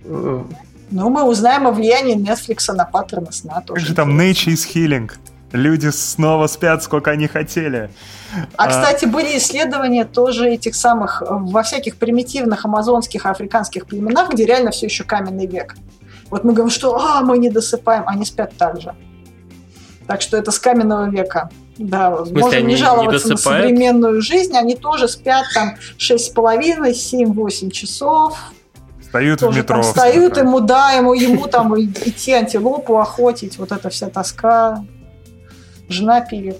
Э, 0.05 0.43
ну, 0.91 1.11
мы 1.11 1.25
узнаем 1.25 1.67
о 1.67 1.73
влиянии 1.73 2.17
Netflix 2.17 2.73
на 2.73 2.85
паттерны 2.85 3.33
сна 3.33 3.61
тоже. 3.61 3.81
Как 3.81 3.89
же 3.89 3.95
там 3.95 4.19
Nature 4.19 4.55
is 4.55 4.67
Healing? 4.75 5.11
Люди 5.53 5.89
снова 5.89 6.47
спят, 6.47 6.83
сколько 6.83 7.11
они 7.11 7.27
хотели. 7.27 7.91
А, 8.57 8.65
а, 8.65 8.69
кстати, 8.69 9.05
были 9.05 9.37
исследования 9.37 10.07
тоже 10.07 10.49
этих 10.49 10.75
самых 10.75 11.23
во 11.29 11.63
всяких 11.63 11.97
примитивных 11.97 12.65
амазонских 12.65 13.27
африканских 13.27 13.87
племенах, 13.87 14.33
где 14.33 14.47
реально 14.47 14.71
все 14.71 14.87
еще 14.87 15.05
каменный 15.05 15.47
век. 15.47 15.77
Вот 16.31 16.45
мы 16.45 16.55
говорим, 16.55 16.71
что 16.71 16.97
а, 16.97 17.21
мы 17.21 17.37
не 17.37 17.51
досыпаем, 17.51 18.05
они 18.07 18.25
спят 18.25 18.55
так 18.57 18.81
же. 18.81 18.95
Так 20.07 20.23
что 20.23 20.39
это 20.39 20.51
с 20.51 20.59
каменного 20.59 21.11
века. 21.11 21.51
Да, 21.77 22.17
смысле, 22.17 22.41
можем 22.41 22.67
не 22.67 22.77
жаловаться 22.77 23.29
не 23.29 23.33
на 23.33 23.37
современную 23.37 24.23
жизнь, 24.23 24.57
они 24.57 24.75
тоже 24.75 25.09
спят 25.09 25.45
там 25.55 25.75
6,5, 25.99 26.93
7-8 26.93 27.71
часов. 27.71 28.39
Встают 29.01 29.41
тоже 29.41 29.53
в 29.53 29.57
метро. 29.59 29.77
Там 29.77 29.83
встают, 29.83 30.37
ему, 30.39 30.61
да, 30.61 30.93
ему, 30.93 31.13
ему 31.13 31.47
там 31.47 31.79
идти 31.79 32.33
антилопу 32.33 32.99
охотить, 32.99 33.59
вот 33.59 33.73
эта 33.73 33.91
вся 33.91 34.09
тоска 34.09 34.83
жена 35.93 36.21
пилит. 36.21 36.59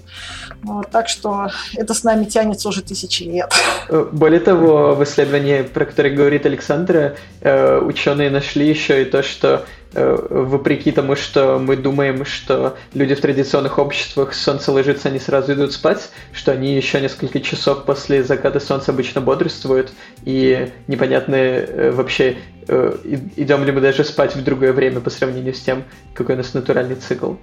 Вот, 0.61 0.89
так 0.91 1.09
что 1.09 1.49
это 1.75 1.93
с 1.93 2.03
нами 2.03 2.25
тянется 2.25 2.69
уже 2.69 2.81
тысячи 2.81 3.23
лет. 3.23 3.51
Э, 3.89 4.07
более 4.11 4.39
того, 4.39 4.95
в 4.95 5.03
исследовании, 5.03 5.63
про 5.63 5.85
которое 5.85 6.11
говорит 6.11 6.45
Александра, 6.45 7.15
э, 7.41 7.79
ученые 7.79 8.29
нашли 8.29 8.67
еще 8.67 9.01
и 9.01 9.05
то, 9.05 9.23
что 9.23 9.65
э, 9.93 10.17
вопреки 10.29 10.91
тому, 10.91 11.15
что 11.15 11.59
мы 11.59 11.75
думаем, 11.75 12.25
что 12.25 12.77
люди 12.93 13.15
в 13.15 13.21
традиционных 13.21 13.77
обществах 13.77 14.33
солнце 14.33 14.71
ложится, 14.71 15.09
они 15.09 15.19
сразу 15.19 15.53
идут 15.53 15.73
спать, 15.73 16.09
что 16.31 16.51
они 16.51 16.75
еще 16.75 17.01
несколько 17.01 17.41
часов 17.41 17.83
после 17.83 18.23
заката 18.23 18.59
солнца 18.59 18.91
обычно 18.91 19.21
бодрствуют, 19.21 19.91
и 20.23 20.71
непонятно 20.87 21.91
вообще, 21.91 22.37
идем 22.65 23.65
ли 23.65 23.71
мы 23.71 23.81
даже 23.81 24.03
спать 24.03 24.35
в 24.35 24.43
другое 24.43 24.71
время 24.73 24.99
по 25.01 25.09
сравнению 25.09 25.53
с 25.53 25.59
тем, 25.59 25.83
какой 26.13 26.35
у 26.35 26.37
нас 26.37 26.53
натуральный 26.53 26.95
цикл. 26.95 27.33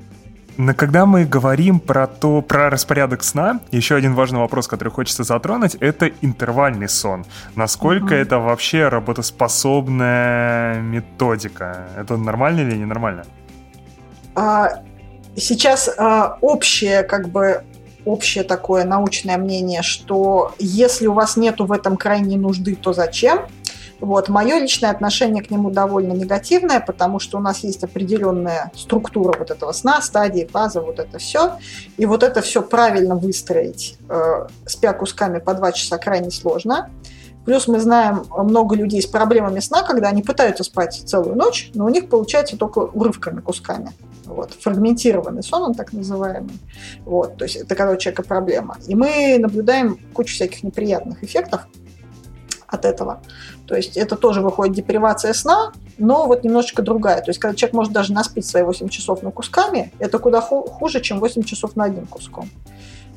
Но 0.60 0.74
когда 0.74 1.06
мы 1.06 1.24
говорим 1.24 1.80
про 1.80 2.06
то, 2.06 2.42
про 2.42 2.68
распорядок 2.68 3.22
сна, 3.22 3.60
еще 3.70 3.94
один 3.94 4.14
важный 4.14 4.40
вопрос, 4.40 4.68
который 4.68 4.90
хочется 4.90 5.24
затронуть, 5.24 5.74
это 5.76 6.10
интервальный 6.20 6.86
сон. 6.86 7.24
Насколько 7.56 8.14
mm-hmm. 8.14 8.22
это 8.22 8.38
вообще 8.40 8.88
работоспособная 8.88 10.82
методика? 10.82 11.86
Это 11.96 12.18
нормально 12.18 12.60
или 12.60 12.76
ненормально? 12.76 13.24
А, 14.34 14.82
сейчас 15.34 15.88
а, 15.96 16.36
общее, 16.42 17.04
как 17.04 17.30
бы 17.30 17.64
общее 18.04 18.44
такое 18.44 18.84
научное 18.84 19.38
мнение, 19.38 19.80
что 19.80 20.54
если 20.58 21.06
у 21.06 21.14
вас 21.14 21.38
нету 21.38 21.64
в 21.64 21.72
этом 21.72 21.96
крайней 21.96 22.36
нужды, 22.36 22.76
то 22.76 22.92
зачем? 22.92 23.46
Вот. 24.00 24.28
Мое 24.28 24.58
личное 24.58 24.90
отношение 24.90 25.42
к 25.42 25.50
нему 25.50 25.70
довольно 25.70 26.12
негативное, 26.12 26.80
потому 26.80 27.18
что 27.18 27.38
у 27.38 27.40
нас 27.40 27.60
есть 27.60 27.84
определенная 27.84 28.72
структура 28.74 29.34
вот 29.38 29.50
этого 29.50 29.72
сна, 29.72 30.00
стадии, 30.00 30.48
фазы, 30.50 30.80
вот 30.80 30.98
это 30.98 31.18
все. 31.18 31.58
И 31.96 32.06
вот 32.06 32.22
это 32.22 32.40
все 32.40 32.62
правильно 32.62 33.14
выстроить, 33.14 33.98
э, 34.08 34.46
спя 34.66 34.92
кусками 34.94 35.38
по 35.38 35.54
два 35.54 35.72
часа, 35.72 35.98
крайне 35.98 36.30
сложно. 36.30 36.90
Плюс 37.44 37.68
мы 37.68 37.80
знаем 37.80 38.24
много 38.30 38.76
людей 38.76 39.00
с 39.00 39.06
проблемами 39.06 39.60
сна, 39.60 39.82
когда 39.82 40.08
они 40.08 40.22
пытаются 40.22 40.62
спать 40.62 41.02
целую 41.06 41.36
ночь, 41.36 41.70
но 41.74 41.86
у 41.86 41.88
них 41.88 42.08
получается 42.08 42.56
только 42.56 42.80
урывками, 42.80 43.40
кусками. 43.40 43.92
Вот, 44.24 44.52
фрагментированный 44.60 45.42
сон, 45.42 45.62
он 45.62 45.74
так 45.74 45.92
называемый. 45.92 46.58
Вот, 47.04 47.36
то 47.36 47.44
есть 47.44 47.56
это, 47.56 47.74
когда 47.74 47.92
у 47.92 47.96
человека 47.96 48.22
проблема. 48.22 48.76
И 48.86 48.94
мы 48.94 49.38
наблюдаем 49.38 49.98
кучу 50.12 50.34
всяких 50.34 50.62
неприятных 50.62 51.24
эффектов 51.24 51.66
от 52.68 52.84
этого. 52.84 53.22
То 53.70 53.76
есть 53.76 53.96
это 53.96 54.16
тоже 54.16 54.40
выходит 54.40 54.74
депривация 54.74 55.32
сна, 55.32 55.72
но 55.96 56.26
вот 56.26 56.42
немножечко 56.42 56.82
другая. 56.82 57.22
То 57.22 57.30
есть 57.30 57.38
когда 57.38 57.54
человек 57.54 57.74
может 57.76 57.92
даже 57.92 58.12
наспить 58.12 58.44
свои 58.44 58.64
8 58.64 58.88
часов 58.88 59.22
на 59.22 59.30
кусками, 59.30 59.92
это 60.00 60.18
куда 60.18 60.40
хуже, 60.40 61.00
чем 61.00 61.20
8 61.20 61.44
часов 61.44 61.76
на 61.76 61.84
одним 61.84 62.06
куском. 62.06 62.50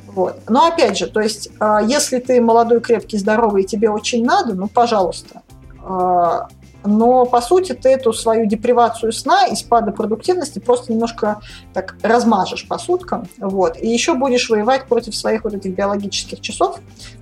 Вот. 0.05 0.41
Но 0.47 0.67
опять 0.67 0.95
же, 0.95 1.07
то 1.07 1.21
есть 1.21 1.49
а, 1.59 1.81
если 1.81 2.19
ты 2.19 2.39
молодой, 2.39 2.81
крепкий, 2.81 3.17
здоровый 3.17 3.63
и 3.63 3.65
тебе 3.65 3.89
очень 3.89 4.23
надо, 4.23 4.53
ну, 4.53 4.67
пожалуйста. 4.67 5.41
А, 5.84 6.49
но, 6.85 7.25
по 7.25 7.41
сути, 7.41 7.73
ты 7.73 7.89
эту 7.89 8.13
свою 8.13 8.45
депривацию 8.45 9.11
сна 9.11 9.47
и 9.47 9.55
спада 9.55 9.91
продуктивности 9.91 10.59
просто 10.59 10.93
немножко 10.93 11.41
так 11.73 11.95
размажешь 12.03 12.67
по 12.67 12.77
суткам, 12.77 13.27
вот, 13.39 13.81
и 13.81 13.88
еще 13.88 14.13
будешь 14.13 14.51
воевать 14.51 14.85
против 14.85 15.15
своих 15.15 15.45
вот 15.45 15.55
этих 15.55 15.73
биологических 15.73 16.41
часов, 16.41 16.80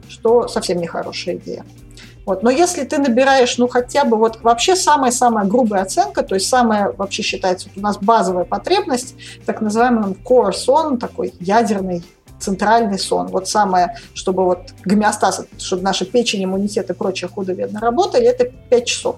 что 0.10 0.50
совсем 0.50 0.80
не 0.80 0.88
хорошая 0.88 1.36
идея. 1.36 1.64
Вот. 2.26 2.44
Но 2.44 2.50
если 2.50 2.84
ты 2.84 2.98
набираешь, 2.98 3.58
ну, 3.58 3.68
хотя 3.68 4.06
бы 4.06 4.18
вот 4.18 4.42
вообще 4.42 4.76
самая-самая 4.76 5.46
грубая 5.46 5.82
оценка, 5.84 6.24
то 6.24 6.36
есть 6.36 6.48
самая 6.48 6.92
вообще 6.92 7.24
считается 7.24 7.70
вот 7.70 7.78
у 7.80 7.82
нас 7.82 7.98
базовая 7.98 8.46
потребность, 8.46 9.16
так 9.46 9.62
называемый 9.62 10.16
core 10.24 10.52
сон, 10.52 10.98
такой 10.98 11.34
ядерный 11.40 12.04
центральный 12.40 13.00
сон. 13.00 13.28
Вот 13.28 13.48
самое, 13.48 13.98
чтобы 14.14 14.44
вот 14.46 14.74
гомеостаз, 14.84 15.46
чтобы 15.58 15.84
наша 15.84 16.06
печень, 16.06 16.44
иммунитет 16.44 16.90
и 16.90 16.94
прочее 16.94 17.30
худо-бедно 17.30 17.80
работали, 17.80 18.26
это 18.26 18.46
5 18.46 18.86
часов. 18.86 19.18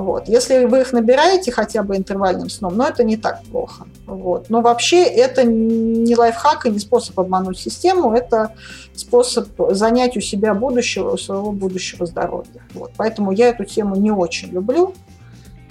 Вот. 0.00 0.28
Если 0.28 0.64
вы 0.64 0.82
их 0.82 0.92
набираете 0.92 1.50
хотя 1.50 1.82
бы 1.82 1.96
интервальным 1.96 2.48
сном, 2.48 2.76
но 2.76 2.86
это 2.86 3.02
не 3.02 3.16
так 3.16 3.42
плохо. 3.44 3.86
Вот. 4.06 4.48
Но 4.48 4.60
вообще 4.60 5.02
это 5.04 5.42
не 5.44 6.14
лайфхак 6.14 6.66
и 6.66 6.70
не 6.70 6.78
способ 6.78 7.18
обмануть 7.18 7.58
систему, 7.58 8.12
это 8.12 8.54
способ 8.94 9.48
занять 9.70 10.16
у 10.16 10.20
себя 10.20 10.54
будущего, 10.54 11.14
у 11.14 11.18
своего 11.18 11.50
будущего 11.50 12.06
здоровья. 12.06 12.62
Вот. 12.74 12.92
Поэтому 12.96 13.32
я 13.32 13.48
эту 13.48 13.64
тему 13.64 13.96
не 13.96 14.12
очень 14.12 14.50
люблю. 14.50 14.94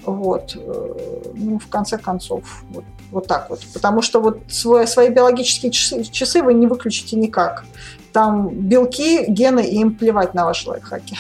Вот. 0.05 0.55
Э, 0.55 0.95
ну, 1.33 1.59
в 1.59 1.67
конце 1.67 1.97
концов, 1.97 2.63
вот, 2.69 2.83
вот 3.11 3.27
так 3.27 3.49
вот. 3.49 3.61
Потому 3.73 4.01
что 4.01 4.19
вот 4.19 4.39
свой, 4.49 4.87
свои 4.87 5.09
биологические 5.09 5.71
часы, 5.71 6.03
часы 6.03 6.43
вы 6.43 6.53
не 6.53 6.67
выключите 6.67 7.15
никак. 7.15 7.65
Там 8.11 8.49
белки, 8.49 9.25
гены, 9.27 9.65
и 9.65 9.79
им 9.79 9.95
плевать 9.95 10.33
на 10.33 10.45
ваши 10.45 10.69
лайфхаки. 10.69 11.17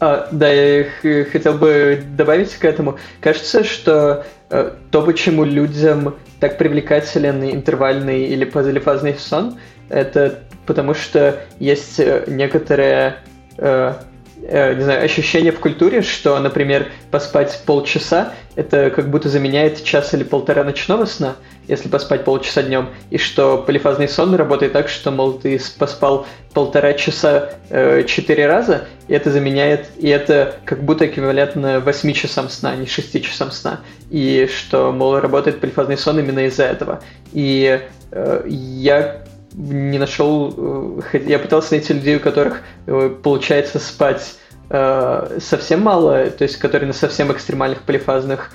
А, 0.00 0.28
да, 0.32 0.50
я 0.50 0.84
хотел 1.30 1.54
бы 1.54 2.02
добавить 2.16 2.54
к 2.54 2.64
этому. 2.64 2.98
Кажется, 3.20 3.64
что 3.64 4.26
э, 4.50 4.72
то, 4.90 5.02
почему 5.02 5.44
людям 5.44 6.16
так 6.40 6.58
привлекателен 6.58 7.42
интервальный 7.44 8.24
или 8.24 8.44
позалифазный 8.44 9.14
сон, 9.14 9.58
это 9.88 10.40
потому 10.66 10.94
что 10.94 11.40
есть 11.58 12.00
э, 12.00 12.24
некоторые 12.26 13.18
э, 13.56 13.94
э, 14.42 14.74
не 14.74 14.82
знаю, 14.82 15.04
ощущение 15.04 15.52
в 15.52 15.60
культуре, 15.60 16.02
что, 16.02 16.38
например, 16.38 16.88
поспать 17.10 17.62
полчаса 17.66 18.32
это 18.56 18.90
как 18.90 19.10
будто 19.10 19.28
заменяет 19.28 19.82
час 19.82 20.14
или 20.14 20.22
полтора 20.22 20.62
ночного 20.62 21.06
сна, 21.06 21.36
если 21.66 21.88
поспать 21.88 22.24
полчаса 22.24 22.62
днем, 22.62 22.90
и 23.10 23.18
что 23.18 23.58
полифазный 23.58 24.08
сон 24.08 24.34
работает 24.34 24.72
так, 24.72 24.88
что, 24.88 25.10
мол, 25.10 25.34
ты 25.34 25.60
поспал 25.78 26.26
полтора 26.52 26.92
часа 26.92 27.50
э, 27.70 28.04
четыре 28.04 28.46
раза, 28.46 28.86
и 29.08 29.14
это 29.14 29.30
заменяет, 29.30 29.88
и 29.98 30.08
это 30.08 30.56
как 30.64 30.84
будто 30.84 31.06
эквивалентно 31.06 31.80
8 31.80 32.12
часам 32.12 32.48
сна, 32.48 32.70
а 32.70 32.76
не 32.76 32.86
6 32.86 33.22
часам 33.24 33.50
сна, 33.50 33.80
и 34.10 34.48
что, 34.54 34.92
мол, 34.92 35.18
работает 35.18 35.60
полифазный 35.60 35.98
сон 35.98 36.20
именно 36.20 36.46
из-за 36.46 36.64
этого. 36.64 37.02
И 37.32 37.80
э, 38.12 38.42
я 38.46 39.24
не 39.54 39.98
нашел, 39.98 41.00
э, 41.12 41.18
я 41.26 41.38
пытался 41.38 41.72
найти 41.74 41.92
людей, 41.92 42.16
у 42.16 42.20
которых 42.20 42.62
э, 42.86 43.14
получается 43.22 43.78
спать 43.78 44.36
э, 44.68 45.38
совсем 45.40 45.80
мало, 45.80 46.28
то 46.30 46.42
есть 46.42 46.56
которые 46.56 46.88
на 46.88 46.92
совсем 46.92 47.32
экстремальных 47.32 47.82
полифазных 47.82 48.50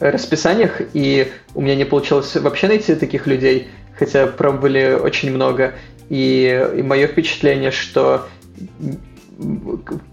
расписаниях, 0.00 0.80
и 0.94 1.30
у 1.54 1.60
меня 1.60 1.74
не 1.74 1.84
получилось 1.84 2.34
вообще 2.36 2.68
найти 2.68 2.94
таких 2.94 3.26
людей, 3.26 3.68
хотя 3.98 4.26
пробовали 4.26 4.94
очень 4.94 5.30
много. 5.30 5.74
И, 6.08 6.68
и 6.76 6.82
мое 6.82 7.06
впечатление, 7.06 7.70
что 7.70 8.26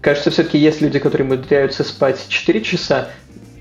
кажется, 0.00 0.30
все-таки 0.30 0.58
есть 0.58 0.80
люди, 0.80 0.98
которые 0.98 1.26
умудряются 1.26 1.84
спать 1.84 2.24
4 2.28 2.60
часа, 2.62 3.08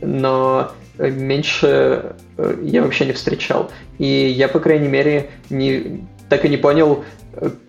но 0.02 0.72
меньше 0.98 2.16
я 2.62 2.82
вообще 2.82 3.06
не 3.06 3.14
встречал. 3.14 3.72
И 3.98 4.06
я, 4.06 4.48
по 4.48 4.60
крайней 4.60 4.88
мере, 4.88 5.30
не, 5.50 6.08
так 6.30 6.46
и 6.46 6.50
не 6.50 6.58
понял, 6.58 7.04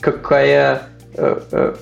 какая 0.01 0.83
э, 1.15 1.41
э, 1.53 1.77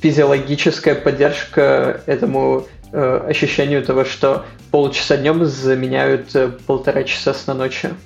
физиологическая 0.00 0.94
поддержка 0.94 2.02
этому 2.06 2.66
э, 2.92 3.26
ощущению 3.28 3.84
того, 3.84 4.04
что 4.04 4.44
полчаса 4.70 5.16
днем 5.16 5.44
заменяют 5.46 6.34
э, 6.34 6.48
полтора 6.66 7.04
часа 7.04 7.34
сна 7.34 7.54
ночью. 7.54 7.96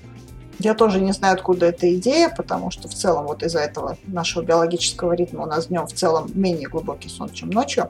Я 0.59 0.75
тоже 0.75 1.01
не 1.01 1.13
знаю, 1.13 1.35
откуда 1.35 1.67
эта 1.67 1.95
идея, 1.95 2.33
потому 2.37 2.71
что 2.71 2.89
в 2.89 2.95
целом 2.95 3.27
вот 3.27 3.43
из-за 3.45 3.61
этого 3.61 3.97
нашего 4.07 4.43
биологического 4.43 5.13
ритма 5.13 5.45
у 5.45 5.47
нас 5.47 5.69
днем 5.69 5.87
в 5.87 5.93
целом 5.93 6.31
менее 6.35 6.69
глубокий 6.69 7.09
сон, 7.09 7.31
чем 7.31 7.51
ночью. 7.51 7.89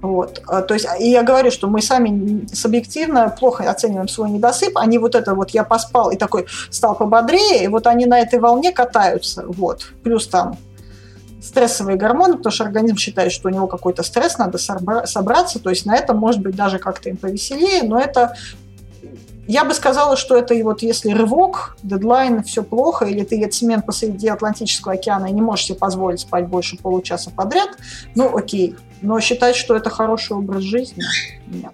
Вот. 0.00 0.42
А, 0.46 0.62
то 0.62 0.74
есть, 0.74 0.86
и 1.00 1.10
я 1.10 1.22
говорю, 1.22 1.50
что 1.50 1.68
мы 1.68 1.82
сами 1.82 2.46
субъективно 2.52 3.34
плохо 3.36 3.68
оцениваем 3.68 4.08
свой 4.08 4.30
недосып. 4.30 4.76
Они 4.76 4.98
вот 4.98 5.14
это 5.14 5.34
вот 5.34 5.50
я 5.50 5.64
поспал 5.64 6.10
и 6.10 6.16
такой 6.16 6.46
стал 6.70 6.94
пободрее, 6.94 7.64
и 7.64 7.68
вот 7.68 7.86
они 7.86 8.06
на 8.06 8.20
этой 8.20 8.38
волне 8.38 8.72
катаются. 8.72 9.44
Вот. 9.46 9.88
Плюс 10.04 10.28
там 10.28 10.56
стрессовые 11.42 11.96
гормоны, 11.96 12.36
потому 12.36 12.52
что 12.52 12.64
организм 12.64 12.96
считает, 12.96 13.32
что 13.32 13.48
у 13.48 13.52
него 13.52 13.66
какой-то 13.66 14.02
стресс, 14.02 14.38
надо 14.38 14.58
собраться. 14.58 15.58
То 15.58 15.70
есть 15.70 15.86
на 15.86 15.96
этом 15.96 16.16
может 16.16 16.42
быть 16.42 16.54
даже 16.54 16.78
как-то 16.78 17.08
им 17.08 17.16
повеселее, 17.16 17.82
но 17.82 17.98
это 17.98 18.34
я 19.48 19.64
бы 19.64 19.72
сказала, 19.72 20.16
что 20.16 20.36
это 20.36 20.54
вот 20.62 20.82
если 20.82 21.10
рывок, 21.10 21.76
дедлайн, 21.82 22.42
все 22.42 22.62
плохо, 22.62 23.06
или 23.06 23.24
ты 23.24 23.48
цемент 23.48 23.86
посреди 23.86 24.28
Атлантического 24.28 24.94
океана 24.94 25.26
и 25.26 25.32
не 25.32 25.40
можешь 25.40 25.66
себе 25.66 25.78
позволить 25.78 26.20
спать 26.20 26.46
больше 26.46 26.76
получаса 26.76 27.30
подряд, 27.30 27.70
ну 28.14 28.36
окей. 28.36 28.76
Но 29.00 29.18
считать, 29.20 29.56
что 29.56 29.74
это 29.74 29.88
хороший 29.88 30.36
образ 30.36 30.62
жизни, 30.62 31.02
нет. 31.46 31.72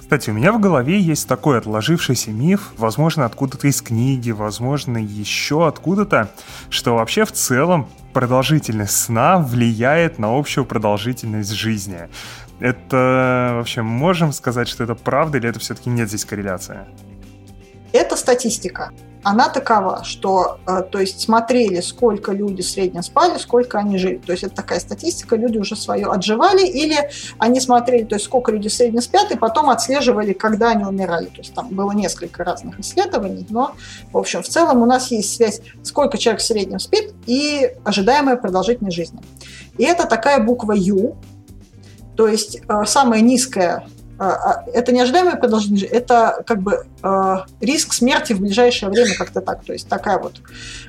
Кстати, 0.00 0.30
у 0.30 0.32
меня 0.32 0.52
в 0.52 0.58
голове 0.58 0.98
есть 0.98 1.28
такой 1.28 1.58
отложившийся 1.58 2.30
миф, 2.30 2.72
возможно, 2.78 3.24
откуда-то 3.24 3.68
из 3.68 3.80
книги, 3.80 4.30
возможно, 4.30 4.98
еще 4.98 5.68
откуда-то, 5.68 6.30
что 6.70 6.94
вообще 6.94 7.26
в 7.26 7.32
целом 7.32 7.88
продолжительность 8.12 8.96
сна 8.96 9.38
влияет 9.38 10.18
на 10.18 10.36
общую 10.36 10.64
продолжительность 10.64 11.52
жизни. 11.52 12.08
Это 12.60 13.52
вообще 13.54 13.82
можем 13.82 14.32
сказать, 14.32 14.68
что 14.68 14.84
это 14.84 14.94
правда, 14.94 15.38
или 15.38 15.48
это 15.48 15.60
все-таки 15.60 15.90
нет 15.90 16.08
здесь 16.08 16.24
корреляции? 16.24 16.86
Это 17.92 18.16
статистика. 18.16 18.90
Она 19.24 19.48
такова, 19.48 20.04
что, 20.04 20.58
э, 20.66 20.82
то 20.90 21.00
есть, 21.00 21.20
смотрели, 21.20 21.80
сколько 21.80 22.32
люди 22.32 22.62
в 22.62 22.68
среднем 22.68 23.02
спали, 23.02 23.36
сколько 23.38 23.78
они 23.78 23.98
жили. 23.98 24.18
То 24.18 24.32
есть, 24.32 24.44
это 24.44 24.54
такая 24.54 24.78
статистика, 24.78 25.36
люди 25.36 25.58
уже 25.58 25.74
свое 25.74 26.06
отживали, 26.06 26.66
или 26.66 27.10
они 27.38 27.60
смотрели, 27.60 28.04
то 28.04 28.14
есть, 28.14 28.26
сколько 28.26 28.52
люди 28.52 28.68
в 28.68 28.72
среднем 28.72 29.02
спят, 29.02 29.32
и 29.32 29.36
потом 29.36 29.70
отслеживали, 29.70 30.32
когда 30.32 30.70
они 30.70 30.84
умирали. 30.84 31.26
То 31.26 31.38
есть, 31.38 31.52
там 31.52 31.68
было 31.68 31.92
несколько 31.92 32.44
разных 32.44 32.78
исследований, 32.78 33.46
но, 33.50 33.74
в 34.12 34.18
общем, 34.18 34.42
в 34.42 34.48
целом 34.48 34.82
у 34.82 34.86
нас 34.86 35.10
есть 35.10 35.34
связь, 35.34 35.62
сколько 35.82 36.16
человек 36.16 36.40
в 36.40 36.44
среднем 36.44 36.78
спит 36.78 37.12
и 37.26 37.72
ожидаемая 37.84 38.36
продолжительность 38.36 38.96
жизни. 38.96 39.20
И 39.78 39.84
это 39.84 40.06
такая 40.06 40.42
буква 40.42 40.72
Ю, 40.72 41.16
то 42.18 42.26
есть 42.26 42.60
э, 42.68 42.84
самая 42.84 43.20
низкая 43.20 43.86
э, 44.18 44.18
а, 44.18 44.64
это 44.74 44.90
неожидаемое 44.90 45.36
продолжение, 45.36 45.86
это 45.86 46.42
как 46.44 46.62
бы 46.62 46.84
э, 47.00 47.36
риск 47.60 47.92
смерти 47.92 48.32
в 48.32 48.40
ближайшее 48.40 48.90
время, 48.90 49.14
как-то 49.16 49.40
так. 49.40 49.64
То 49.64 49.72
есть 49.72 49.88
такая 49.88 50.18
вот. 50.18 50.40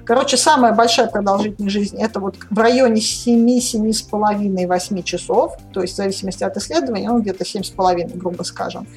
Короче, 0.06 0.38
самая 0.38 0.74
большая 0.74 1.06
продолжительность 1.06 1.72
жизни 1.72 2.04
это 2.04 2.20
вот 2.20 2.38
в 2.50 2.58
районе 2.58 3.00
7-7,5-8 3.00 5.04
часов, 5.04 5.56
то 5.72 5.82
есть 5.82 5.94
в 5.94 5.98
зависимости 5.98 6.44
от 6.44 6.58
исследования, 6.58 7.10
ну 7.10 7.20
где-то 7.20 7.44
7,5, 7.44 8.18
грубо 8.18 8.42
скажем. 8.42 8.88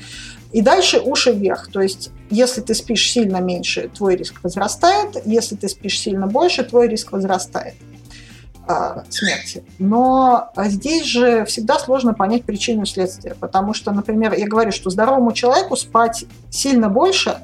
И 0.53 0.63
дальше 0.63 1.01
уши 1.01 1.33
вверх. 1.33 1.69
То 1.71 1.83
есть, 1.83 2.13
если 2.31 2.63
ты 2.63 2.75
спишь 2.75 3.11
сильно 3.11 3.43
меньше, 3.43 3.91
твой 3.95 4.17
риск 4.17 4.37
возрастает. 4.43 5.21
Если 5.27 5.55
ты 5.55 5.69
спишь 5.69 6.01
сильно 6.01 6.27
больше, 6.27 6.65
твой 6.65 6.89
риск 6.89 7.13
возрастает. 7.13 7.75
А, 8.69 9.05
смерти. 9.09 9.65
Но 9.79 10.51
здесь 10.57 11.05
же 11.05 11.45
всегда 11.45 11.79
сложно 11.79 12.15
понять 12.15 12.45
причину 12.45 12.87
следствия, 12.87 13.35
потому 13.35 13.75
что, 13.75 13.91
например, 13.91 14.35
я 14.35 14.47
говорю, 14.47 14.71
что 14.71 14.89
здоровому 14.89 15.33
человеку 15.33 15.77
спать 15.77 16.25
сильно 16.51 16.89
больше 16.89 17.39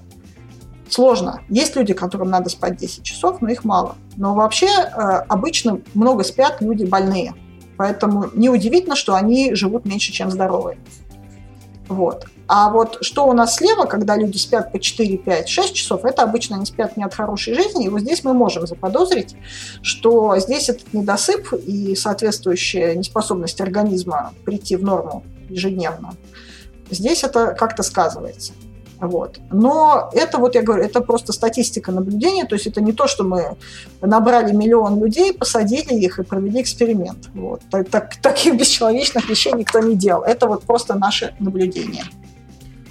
сложно. 0.88 1.42
Есть 1.48 1.76
люди, 1.76 1.92
которым 1.92 2.30
надо 2.30 2.50
спать 2.50 2.76
10 2.76 3.02
часов, 3.02 3.40
но 3.40 3.48
их 3.48 3.64
мало. 3.64 3.96
Но 4.16 4.34
вообще 4.34 4.68
э, 4.68 4.98
обычно 5.28 5.80
много 5.94 6.22
спят 6.22 6.60
люди 6.60 6.84
больные. 6.84 7.34
Поэтому 7.76 8.26
неудивительно, 8.32 8.96
что 8.96 9.14
они 9.14 9.54
живут 9.54 9.84
меньше, 9.84 10.12
чем 10.12 10.30
здоровые. 10.30 10.78
Вот. 11.88 12.26
А 12.48 12.70
вот 12.70 12.98
что 13.02 13.26
у 13.26 13.34
нас 13.34 13.56
слева, 13.56 13.84
когда 13.84 14.16
люди 14.16 14.38
спят 14.38 14.72
по 14.72 14.80
4, 14.80 15.18
5, 15.18 15.48
6 15.48 15.74
часов, 15.74 16.04
это 16.06 16.22
обычно 16.22 16.56
они 16.56 16.64
спят 16.64 16.96
не 16.96 17.04
от 17.04 17.12
хорошей 17.12 17.54
жизни. 17.54 17.84
И 17.84 17.88
вот 17.90 18.00
здесь 18.00 18.24
мы 18.24 18.32
можем 18.32 18.66
заподозрить, 18.66 19.36
что 19.82 20.38
здесь 20.38 20.70
этот 20.70 20.94
недосып 20.94 21.52
и 21.52 21.94
соответствующая 21.94 22.94
неспособность 22.96 23.60
организма 23.60 24.32
прийти 24.46 24.76
в 24.76 24.82
норму 24.82 25.24
ежедневно, 25.50 26.14
здесь 26.90 27.22
это 27.22 27.54
как-то 27.54 27.82
сказывается. 27.82 28.54
Вот. 29.00 29.38
Но 29.50 30.10
это, 30.12 30.38
вот 30.38 30.54
я 30.54 30.62
говорю, 30.62 30.82
это 30.82 31.00
просто 31.00 31.32
статистика 31.32 31.92
наблюдения, 31.92 32.44
то 32.44 32.54
есть 32.54 32.66
это 32.66 32.80
не 32.80 32.92
то, 32.92 33.06
что 33.06 33.24
мы 33.24 33.56
набрали 34.00 34.52
миллион 34.52 35.00
людей, 35.00 35.32
посадили 35.32 35.94
их 35.94 36.18
и 36.18 36.24
провели 36.24 36.60
эксперимент. 36.60 37.28
Вот. 37.34 37.60
Так, 37.70 37.88
так, 37.90 38.16
таких 38.16 38.56
бесчеловечных 38.56 39.28
вещей 39.28 39.52
никто 39.52 39.78
не 39.80 39.94
делал. 39.94 40.22
Это 40.22 40.48
вот 40.48 40.64
просто 40.64 40.94
наше 40.94 41.34
наблюдение. 41.38 42.04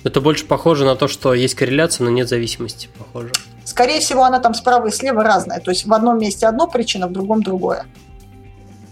Это 0.08 0.22
больше 0.22 0.46
похоже 0.46 0.86
на 0.86 0.96
то, 0.96 1.10
что 1.10 1.34
есть 1.34 1.56
корреляция, 1.56 2.06
но 2.06 2.12
нет 2.12 2.30
зависимости, 2.30 2.88
похоже. 2.98 3.34
Скорее 3.66 4.00
всего, 4.00 4.24
она 4.24 4.40
там 4.40 4.54
справа 4.54 4.88
и 4.88 4.92
слева 4.92 5.22
разная. 5.22 5.60
То 5.60 5.72
есть 5.72 5.86
в 5.86 5.94
одном 5.94 6.18
месте 6.18 6.48
одно 6.48 6.68
причина, 6.68 7.08
в 7.08 7.12
другом 7.12 7.44
другое. 7.44 7.86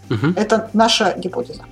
Угу. 0.10 0.34
Это 0.36 0.70
наша 0.74 1.16
гипотеза. 1.18 1.64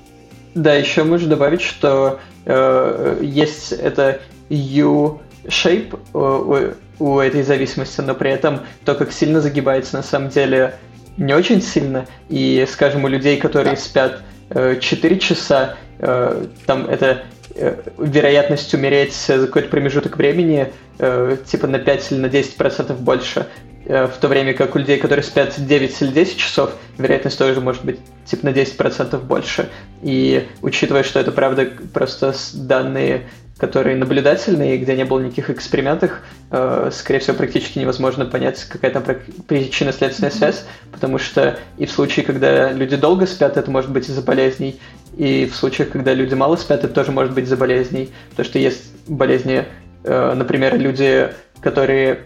Да, 0.56 0.74
еще 0.74 1.04
можно 1.04 1.28
добавить, 1.28 1.60
что 1.60 2.22
э, 2.46 3.20
есть 3.22 3.74
это 3.74 4.22
U-shape 4.48 6.00
у, 6.14 7.04
у 7.04 7.20
этой 7.20 7.44
зависимости, 7.44 8.00
но 8.00 8.16
при 8.16 8.32
этом 8.32 8.62
то, 8.86 8.96
как 8.96 9.12
сильно 9.12 9.42
загибается, 9.42 9.98
на 9.98 10.04
самом 10.04 10.30
деле 10.30 10.76
не 11.18 11.34
очень 11.34 11.62
сильно. 11.62 12.06
И, 12.30 12.66
скажем, 12.72 13.04
у 13.04 13.10
людей, 13.10 13.38
которые 13.42 13.76
да. 13.76 13.82
спят 13.82 14.22
э, 14.22 14.22
4 14.50 15.20
часа, 15.20 15.76
э, 16.00 16.46
там 16.66 16.88
это 16.88 17.24
Э, 17.56 17.76
вероятность 18.00 18.74
умереть 18.74 19.14
за 19.14 19.46
какой-то 19.46 19.70
промежуток 19.70 20.18
времени 20.18 20.74
э, 20.98 21.38
типа 21.46 21.68
на 21.68 21.78
5 21.78 22.12
или 22.12 22.20
на 22.20 22.26
10% 22.26 22.94
больше, 22.96 23.46
э, 23.86 24.08
в 24.08 24.18
то 24.18 24.28
время 24.28 24.56
как 24.56 24.76
у 24.76 24.80
людей, 24.80 24.98
которые 24.98 25.24
спят 25.24 25.54
9 25.56 26.02
или 26.02 26.10
10 26.10 26.38
часов, 26.38 26.72
вероятность 26.98 27.38
тоже 27.38 27.62
может 27.62 27.86
быть 27.86 28.00
типа 28.26 28.48
на 28.48 28.50
10% 28.50 29.20
больше. 29.22 29.70
И 30.02 30.48
учитывая, 30.64 31.04
что 31.04 31.20
это 31.20 31.32
правда 31.32 31.68
просто 31.94 32.34
данные 32.56 33.28
которые 33.58 33.96
наблюдательные, 33.96 34.78
где 34.78 34.96
не 34.96 35.06
было 35.06 35.20
никаких 35.20 35.50
экспериментов, 35.50 36.12
э, 36.52 36.90
скорее 36.92 37.20
всего, 37.20 37.38
практически 37.38 37.80
невозможно 37.80 38.26
понять, 38.26 38.64
какая 38.64 38.92
там 38.92 39.04
причинно-следственная 39.48 40.32
связь, 40.32 40.66
потому 40.92 41.20
что 41.20 41.60
и 41.78 41.86
в 41.86 41.92
случае, 41.92 42.26
когда 42.26 42.72
люди 42.72 42.96
долго 42.96 43.28
спят, 43.28 43.58
это 43.58 43.70
может 43.70 43.92
быть 43.92 44.10
из-за 44.10 44.22
болезней, 44.22 44.80
и 45.16 45.46
в 45.46 45.56
случаях, 45.56 45.90
когда 45.90 46.14
люди 46.14 46.34
мало 46.34 46.56
спят, 46.56 46.84
это 46.84 46.94
тоже 46.94 47.12
может 47.12 47.34
быть 47.34 47.46
из-за 47.46 47.58
болезней, 47.58 48.12
потому 48.32 48.46
что 48.46 48.58
есть 48.58 48.84
болезни, 49.08 49.66
э, 50.04 50.34
например, 50.34 50.78
люди, 50.78 51.30
которые 51.62 52.22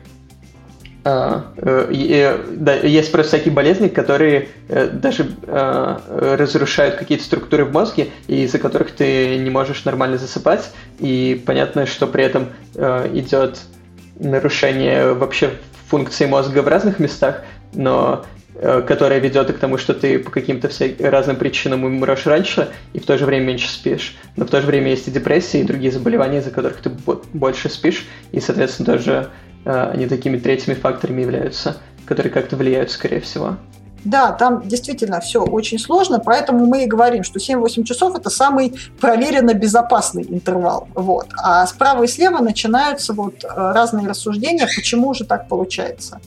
да, 1.07 2.75
есть 2.75 3.11
просто 3.11 3.37
всякие 3.37 3.53
болезни, 3.53 3.87
которые 3.87 4.49
э, 4.67 4.87
даже 4.87 5.31
э, 5.43 6.35
разрушают 6.37 6.95
какие-то 6.95 7.23
структуры 7.23 7.65
в 7.65 7.71
мозге, 7.71 8.09
из-за 8.27 8.59
которых 8.59 8.91
ты 8.91 9.37
не 9.37 9.49
можешь 9.49 9.85
нормально 9.85 10.17
засыпать. 10.17 10.69
И 10.99 11.41
понятно, 11.45 11.85
что 11.85 12.07
при 12.07 12.23
этом 12.23 12.49
идет 12.75 13.59
нарушение 14.19 15.13
вообще 15.13 15.51
функции 15.87 16.25
мозга 16.25 16.61
в 16.61 16.67
разных 16.67 16.99
местах, 16.99 17.43
но 17.73 18.25
которое 18.59 19.19
ведет 19.19 19.49
и 19.49 19.53
к 19.53 19.59
тому, 19.59 19.77
что 19.77 19.93
ты 19.93 20.19
по 20.19 20.31
каким-то 20.31 20.69
разным 20.99 21.35
причинам 21.35 21.83
умрешь 21.83 22.25
раньше 22.25 22.69
и 22.93 22.99
в 22.99 23.05
то 23.05 23.17
же 23.17 23.25
время 23.25 23.45
меньше 23.45 23.69
спишь. 23.69 24.15
Но 24.35 24.45
в 24.45 24.49
то 24.49 24.61
же 24.61 24.67
время 24.67 24.89
есть 24.89 25.07
и 25.07 25.11
депрессия, 25.11 25.61
и 25.61 25.63
другие 25.63 25.91
заболевания, 25.91 26.39
из-за 26.39 26.51
которых 26.51 26.77
ты 26.77 26.89
больше 27.33 27.69
спишь, 27.69 28.07
и, 28.31 28.39
соответственно, 28.39 28.93
тоже 28.93 29.29
Э, 29.67 29.91
они 29.93 30.07
такими 30.07 30.37
третьими 30.37 30.75
факторами 30.75 31.21
являются, 31.21 31.77
которые 32.05 32.31
как-то 32.31 32.55
влияют, 32.55 32.89
скорее 32.89 33.19
всего. 33.19 33.57
Да, 34.05 34.31
там 34.31 34.65
действительно 34.65 35.19
все 35.19 35.43
очень 35.43 35.77
сложно, 35.77 36.19
поэтому 36.19 36.65
мы 36.65 36.85
и 36.85 36.87
говорим, 36.87 37.23
что 37.23 37.39
7-8 37.39 37.83
часов– 37.83 38.15
это 38.17 38.29
самый 38.29 38.73
проверенно 39.01 39.53
безопасный 39.53 40.25
интервал. 40.29 40.87
Вот. 40.93 41.27
А 41.35 41.67
справа 41.67 42.03
и 42.03 42.07
слева 42.07 42.39
начинаются 42.39 43.11
вот 43.11 43.43
э, 43.43 43.47
разные 43.47 44.07
рассуждения, 44.07 44.67
почему 44.73 45.13
же 45.13 45.25
так 45.25 45.49
получается. 45.49 46.21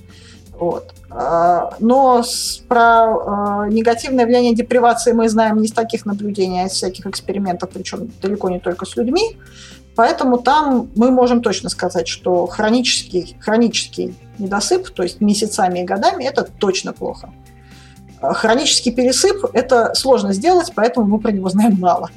Вот. 0.60 0.92
Э, 1.10 1.70
но 1.80 2.22
про 2.68 3.66
негативное 3.70 4.26
влияние 4.26 4.54
депривации 4.54 5.12
мы 5.12 5.28
знаем 5.28 5.56
не 5.56 5.66
из 5.66 5.72
таких 5.72 6.04
наблюдений, 6.06 6.62
а 6.62 6.66
из 6.66 6.72
всяких 6.72 7.06
экспериментов, 7.06 7.70
причем 7.70 8.10
далеко 8.22 8.50
не 8.50 8.60
только 8.60 8.84
с 8.84 8.94
людьми. 8.94 9.38
Поэтому 9.96 10.38
там 10.38 10.90
мы 10.94 11.10
можем 11.10 11.42
точно 11.42 11.70
сказать, 11.70 12.08
что 12.08 12.46
хронический, 12.46 13.36
хронический 13.40 14.14
недосып, 14.38 14.90
то 14.90 15.02
есть 15.02 15.20
месяцами 15.20 15.80
и 15.80 15.84
годами, 15.84 16.24
это 16.24 16.44
точно 16.44 16.92
плохо. 16.92 17.30
Хронический 18.20 18.90
пересып– 18.90 19.46
это 19.54 19.94
сложно 19.94 20.34
сделать, 20.34 20.72
поэтому 20.74 21.06
мы 21.06 21.18
про 21.18 21.32
него 21.32 21.48
знаем 21.48 21.78
мало. 21.80 22.10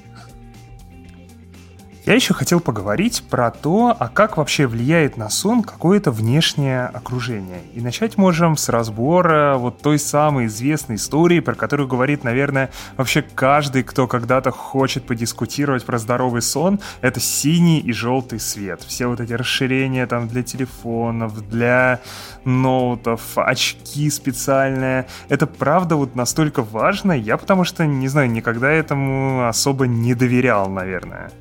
Я 2.05 2.15
еще 2.15 2.34
хотел 2.34 2.59
поговорить 2.59 3.23
про 3.30 3.49
то, 3.49 3.95
а 3.97 4.09
как 4.09 4.35
вообще 4.35 4.67
влияет 4.67 5.15
на 5.15 5.30
сон 5.30 5.63
какое-то 5.63 6.11
внешнее 6.11 6.88
окружение. 6.88 7.61
И 7.73 7.80
начать 7.80 8.17
можем 8.17 8.57
с 8.57 8.67
разбора 8.67 9.55
вот 9.57 9.81
той 9.81 9.97
самой 9.97 10.47
известной 10.47 10.97
истории, 10.97 11.39
про 11.39 11.55
которую 11.55 11.88
говорит, 11.88 12.25
наверное, 12.25 12.71
вообще 12.97 13.21
каждый, 13.21 13.84
кто 13.84 14.07
когда-то 14.07 14.51
хочет 14.51 15.05
подискутировать 15.05 15.85
про 15.85 15.97
здоровый 15.97 16.41
сон, 16.41 16.81
это 16.99 17.21
синий 17.21 17.80
и 17.80 17.93
желтый 17.93 18.41
свет. 18.41 18.81
Все 18.81 19.07
вот 19.07 19.21
эти 19.21 19.31
расширения 19.31 20.05
там 20.05 20.27
для 20.27 20.43
телефонов, 20.43 21.47
для 21.47 22.01
ноутов, 22.43 23.21
очки 23.38 24.09
специальные. 24.09 25.07
Это 25.30 25.47
правда 25.47 25.95
вот 25.95 26.15
настолько 26.15 26.63
важно? 26.63 27.13
Я 27.13 27.38
потому 27.38 27.63
что, 27.63 27.85
не 27.85 28.09
знаю, 28.09 28.30
никогда 28.30 28.69
этому 28.69 29.47
особо 29.47 29.88
не 29.88 30.13
доверял, 30.15 30.67
наверное. 30.67 31.31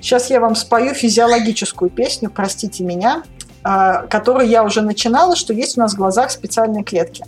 Сейчас 0.00 0.30
я 0.30 0.40
вам 0.40 0.54
спою 0.54 0.94
физиологическую 0.94 1.90
песню, 1.90 2.30
простите 2.30 2.84
меня, 2.84 3.22
а, 3.62 4.06
которую 4.06 4.48
я 4.48 4.62
уже 4.62 4.80
начинала, 4.80 5.36
что 5.36 5.52
есть 5.52 5.76
у 5.76 5.80
нас 5.80 5.94
в 5.94 5.96
глазах 5.96 6.30
специальные 6.30 6.84
клетки. 6.84 7.24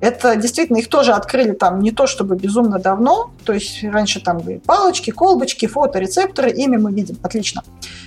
Это 0.00 0.36
действительно, 0.36 0.76
их 0.76 0.88
тоже 0.88 1.12
открыли 1.12 1.52
там 1.52 1.80
не 1.80 1.90
то 1.90 2.06
чтобы 2.06 2.36
безумно 2.36 2.78
давно, 2.78 3.32
то 3.44 3.52
есть 3.52 3.82
раньше 3.82 4.20
там 4.20 4.38
были 4.38 4.58
палочки, 4.58 5.10
колбочки, 5.10 5.66
фоторецепторы, 5.66 6.52
ими 6.52 6.76
мы 6.76 6.92
видим, 6.92 7.18
отлично. 7.22 7.64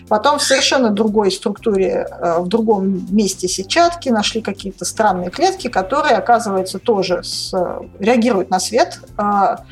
Потом 0.08 0.40
в 0.40 0.44
совершенно 0.44 0.90
другой 0.90 1.32
структуре, 1.32 2.08
а, 2.10 2.40
в 2.40 2.48
другом 2.48 3.08
месте 3.14 3.50
сетчатки 3.50 4.08
нашли 4.08 4.42
какие-то 4.42 4.86
странные 4.86 5.32
клетки, 5.32 5.68
которые, 5.68 6.16
оказывается, 6.16 6.80
тоже 6.80 7.24
с, 7.24 7.54
реагируют 8.00 8.52
на 8.52 8.60
свет, 8.60 9.02
а, 9.18 9.66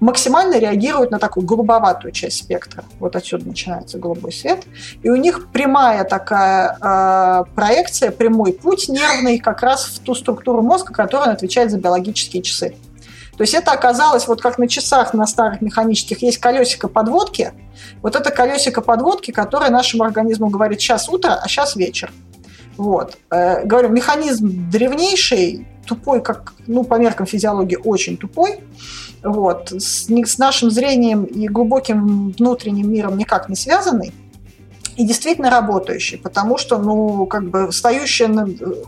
максимально 0.00 0.58
реагируют 0.58 1.10
на 1.10 1.18
такую 1.18 1.46
голубоватую 1.46 2.12
часть 2.12 2.38
спектра. 2.38 2.84
Вот 2.98 3.16
отсюда 3.16 3.46
начинается 3.46 3.98
голубой 3.98 4.32
свет. 4.32 4.64
И 5.02 5.08
у 5.08 5.16
них 5.16 5.48
прямая 5.52 6.04
такая 6.04 6.76
э, 6.80 7.44
проекция, 7.54 8.10
прямой 8.10 8.52
путь 8.52 8.88
нервный 8.88 9.38
как 9.38 9.62
раз 9.62 9.86
в 9.86 10.00
ту 10.00 10.14
структуру 10.14 10.62
мозга, 10.62 10.92
которая 10.92 11.32
отвечает 11.32 11.70
за 11.70 11.78
биологические 11.78 12.42
часы. 12.42 12.74
То 13.36 13.42
есть 13.42 13.54
это 13.54 13.72
оказалось, 13.72 14.28
вот 14.28 14.40
как 14.40 14.58
на 14.58 14.68
часах 14.68 15.12
на 15.12 15.26
старых 15.26 15.60
механических 15.60 16.22
есть 16.22 16.38
колесико 16.38 16.88
подводки, 16.88 17.52
вот 18.00 18.14
это 18.14 18.30
колесико 18.30 18.80
подводки, 18.80 19.32
которое 19.32 19.70
нашему 19.70 20.04
организму 20.04 20.50
говорит 20.50 20.80
сейчас 20.80 21.08
утро, 21.08 21.40
а 21.42 21.48
сейчас 21.48 21.74
вечер. 21.74 22.12
Вот. 22.76 23.18
Э, 23.30 23.64
говорю, 23.64 23.88
механизм 23.90 24.70
древнейший, 24.70 25.66
тупой, 25.86 26.20
как, 26.22 26.54
ну, 26.66 26.84
по 26.84 26.94
меркам 26.94 27.26
физиологии, 27.26 27.78
очень 27.82 28.16
тупой. 28.16 28.60
Вот. 29.22 29.70
С, 29.70 30.08
с 30.08 30.38
нашим 30.38 30.70
зрением 30.70 31.24
и 31.24 31.48
глубоким 31.48 32.30
внутренним 32.30 32.90
миром 32.92 33.16
никак 33.16 33.48
не 33.48 33.56
связанный 33.56 34.12
и 34.96 35.04
действительно 35.04 35.50
работающий, 35.50 36.18
потому 36.18 36.58
что, 36.58 36.78
ну, 36.78 37.26
как 37.26 37.48
бы 37.50 37.70
встающее 37.70 38.28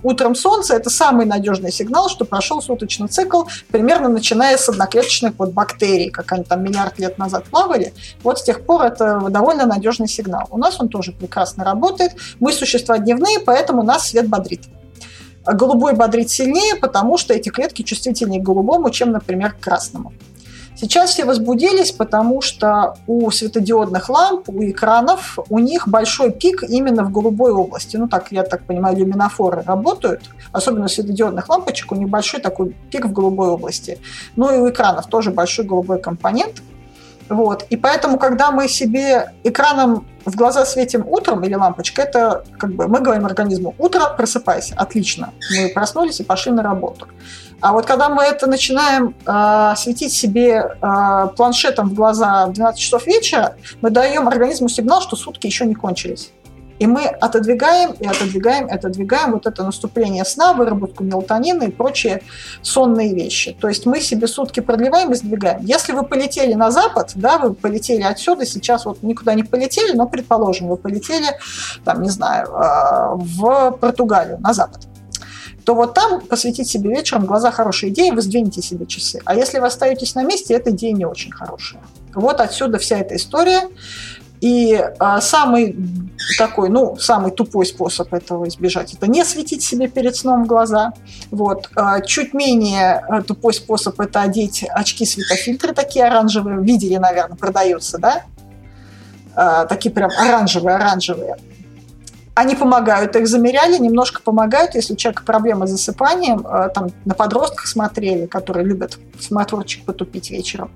утром 0.02 0.34
солнце– 0.34 0.74
это 0.76 0.90
самый 0.90 1.26
надежный 1.26 1.72
сигнал, 1.72 2.08
что 2.08 2.24
прошел 2.24 2.62
суточный 2.62 3.08
цикл, 3.08 3.44
примерно 3.68 4.08
начиная 4.08 4.56
с 4.56 4.68
одноклеточных 4.68 5.34
вот 5.38 5.50
бактерий, 5.50 6.10
как 6.10 6.32
они 6.32 6.44
там 6.44 6.62
миллиард 6.62 6.98
лет 6.98 7.18
назад 7.18 7.44
плавали. 7.44 7.92
Вот 8.22 8.38
с 8.38 8.44
тех 8.44 8.64
пор 8.64 8.82
это 8.82 9.20
довольно 9.30 9.66
надежный 9.66 10.08
сигнал. 10.08 10.46
У 10.50 10.58
нас 10.58 10.80
он 10.80 10.88
тоже 10.88 11.12
прекрасно 11.12 11.64
работает. 11.64 12.12
Мы 12.40 12.52
существа 12.52 12.98
дневные, 12.98 13.40
поэтому 13.40 13.82
нас 13.82 14.08
свет 14.08 14.28
бодрит. 14.28 14.62
Голубой 15.44 15.94
бодрит 15.94 16.30
сильнее, 16.30 16.76
потому 16.76 17.18
что 17.18 17.32
эти 17.32 17.48
клетки 17.48 17.82
чувствительнее 17.82 18.40
к 18.40 18.44
голубому, 18.44 18.90
чем, 18.90 19.12
например, 19.12 19.52
к 19.52 19.60
красному. 19.60 20.12
Сейчас 20.76 21.10
все 21.10 21.24
возбудились, 21.24 21.90
потому 21.90 22.42
что 22.42 22.96
у 23.06 23.30
светодиодных 23.30 24.10
ламп, 24.10 24.50
у 24.50 24.62
экранов, 24.62 25.38
у 25.48 25.58
них 25.58 25.88
большой 25.88 26.30
пик 26.30 26.62
именно 26.62 27.02
в 27.02 27.10
голубой 27.10 27.50
области. 27.50 27.96
Ну, 27.96 28.08
так, 28.08 28.30
я 28.30 28.42
так 28.42 28.64
понимаю, 28.64 28.96
люминофоры 28.96 29.62
работают, 29.62 30.30
особенно 30.52 30.84
у 30.84 30.88
светодиодных 30.88 31.48
лампочек, 31.48 31.92
у 31.92 31.94
них 31.94 32.10
большой 32.10 32.40
такой 32.40 32.76
пик 32.90 33.06
в 33.06 33.12
голубой 33.12 33.48
области. 33.48 33.98
Ну 34.36 34.54
и 34.54 34.58
у 34.58 34.68
экранов 34.68 35.06
тоже 35.06 35.30
большой 35.30 35.64
голубой 35.64 35.98
компонент. 35.98 36.62
Вот. 37.28 37.64
И 37.70 37.76
поэтому, 37.76 38.18
когда 38.18 38.50
мы 38.50 38.68
себе 38.68 39.32
экраном 39.44 40.06
в 40.24 40.36
глаза 40.36 40.64
светим 40.64 41.06
утром 41.08 41.42
или 41.44 41.54
лампочкой, 41.54 42.04
это 42.04 42.44
как 42.58 42.74
бы 42.74 42.86
мы 42.86 43.00
говорим 43.00 43.24
организму 43.26 43.74
«утро, 43.78 44.14
просыпайся, 44.16 44.74
отлично». 44.76 45.32
Мы 45.50 45.68
проснулись 45.68 46.20
и 46.20 46.24
пошли 46.24 46.52
на 46.52 46.62
работу. 46.62 47.08
А 47.60 47.72
вот 47.72 47.86
когда 47.86 48.08
мы 48.08 48.22
это 48.22 48.46
начинаем 48.46 49.14
э, 49.26 49.74
светить 49.76 50.12
себе 50.12 50.76
э, 50.80 51.28
планшетом 51.36 51.90
в 51.90 51.94
глаза 51.94 52.46
в 52.46 52.52
12 52.52 52.80
часов 52.80 53.06
вечера, 53.06 53.56
мы 53.80 53.90
даем 53.90 54.28
организму 54.28 54.68
сигнал, 54.68 55.00
что 55.00 55.16
сутки 55.16 55.46
еще 55.46 55.64
не 55.64 55.74
кончились. 55.74 56.32
И 56.78 56.86
мы 56.86 57.06
отодвигаем 57.06 57.92
и 57.92 58.06
отодвигаем 58.06 58.66
и 58.66 58.72
отодвигаем 58.72 59.32
вот 59.32 59.46
это 59.46 59.64
наступление 59.64 60.24
сна, 60.24 60.52
выработку 60.52 61.04
мелатонина 61.04 61.64
и 61.64 61.70
прочие 61.70 62.22
сонные 62.62 63.14
вещи. 63.14 63.56
То 63.58 63.68
есть 63.68 63.86
мы 63.86 64.00
себе 64.00 64.26
сутки 64.26 64.60
продлеваем 64.60 65.12
и 65.12 65.14
сдвигаем. 65.14 65.64
Если 65.64 65.92
вы 65.92 66.02
полетели 66.02 66.52
на 66.52 66.70
запад, 66.70 67.12
да, 67.14 67.38
вы 67.38 67.54
полетели 67.54 68.02
отсюда, 68.02 68.44
сейчас 68.44 68.84
вот 68.84 69.02
никуда 69.02 69.32
не 69.34 69.42
полетели, 69.42 69.96
но, 69.96 70.06
предположим, 70.06 70.68
вы 70.68 70.76
полетели, 70.76 71.28
там, 71.84 72.02
не 72.02 72.10
знаю, 72.10 72.48
э, 72.48 73.14
в 73.14 73.70
Португалию, 73.80 74.38
на 74.40 74.52
запад 74.52 74.86
то 75.66 75.74
вот 75.74 75.94
там 75.94 76.20
посвятить 76.20 76.68
себе 76.68 76.90
вечером 76.90 77.26
глаза 77.26 77.50
хорошей 77.50 77.88
идеи, 77.88 78.10
вы 78.10 78.22
сдвинете 78.22 78.62
себе 78.62 78.86
часы. 78.86 79.20
А 79.24 79.34
если 79.34 79.58
вы 79.58 79.66
остаетесь 79.66 80.14
на 80.14 80.22
месте, 80.22 80.54
эта 80.54 80.70
идея 80.70 80.92
не 80.92 81.04
очень 81.04 81.32
хорошая. 81.32 81.82
Вот 82.14 82.40
отсюда 82.40 82.78
вся 82.78 82.98
эта 82.98 83.16
история. 83.16 83.62
И 84.40 84.80
а, 85.00 85.20
самый 85.20 85.76
такой, 86.38 86.68
ну, 86.68 86.96
самый 86.98 87.32
тупой 87.32 87.66
способ 87.66 88.14
этого 88.14 88.46
избежать, 88.46 88.94
это 88.94 89.08
не 89.08 89.24
светить 89.24 89.64
себе 89.64 89.88
перед 89.88 90.14
сном 90.14 90.44
в 90.44 90.46
глаза. 90.46 90.92
Вот. 91.32 91.68
А, 91.74 92.00
чуть 92.00 92.32
менее 92.32 93.04
а, 93.08 93.22
тупой 93.22 93.52
способ 93.52 93.98
это 93.98 94.22
одеть 94.22 94.64
очки 94.70 95.04
светофильтры 95.04 95.74
такие 95.74 96.04
оранжевые. 96.04 96.60
Видели, 96.60 96.94
наверное, 96.94 97.36
продаются, 97.36 97.98
да? 97.98 98.22
А, 99.34 99.64
такие 99.64 99.92
прям 99.92 100.10
оранжевые-оранжевые. 100.10 101.38
Они 102.36 102.54
помогают, 102.54 103.16
их 103.16 103.26
замеряли, 103.26 103.78
немножко 103.78 104.20
помогают, 104.20 104.74
если 104.74 104.92
у 104.92 104.96
человека 104.96 105.22
проблемы 105.24 105.66
с 105.66 105.70
засыпанием, 105.70 106.46
э, 106.46 106.68
там 106.68 106.88
на 107.06 107.14
подростках 107.14 107.66
смотрели, 107.66 108.26
которые 108.26 108.66
любят 108.66 108.98
смотрочек 109.18 109.86
потупить 109.86 110.30
вечером. 110.30 110.70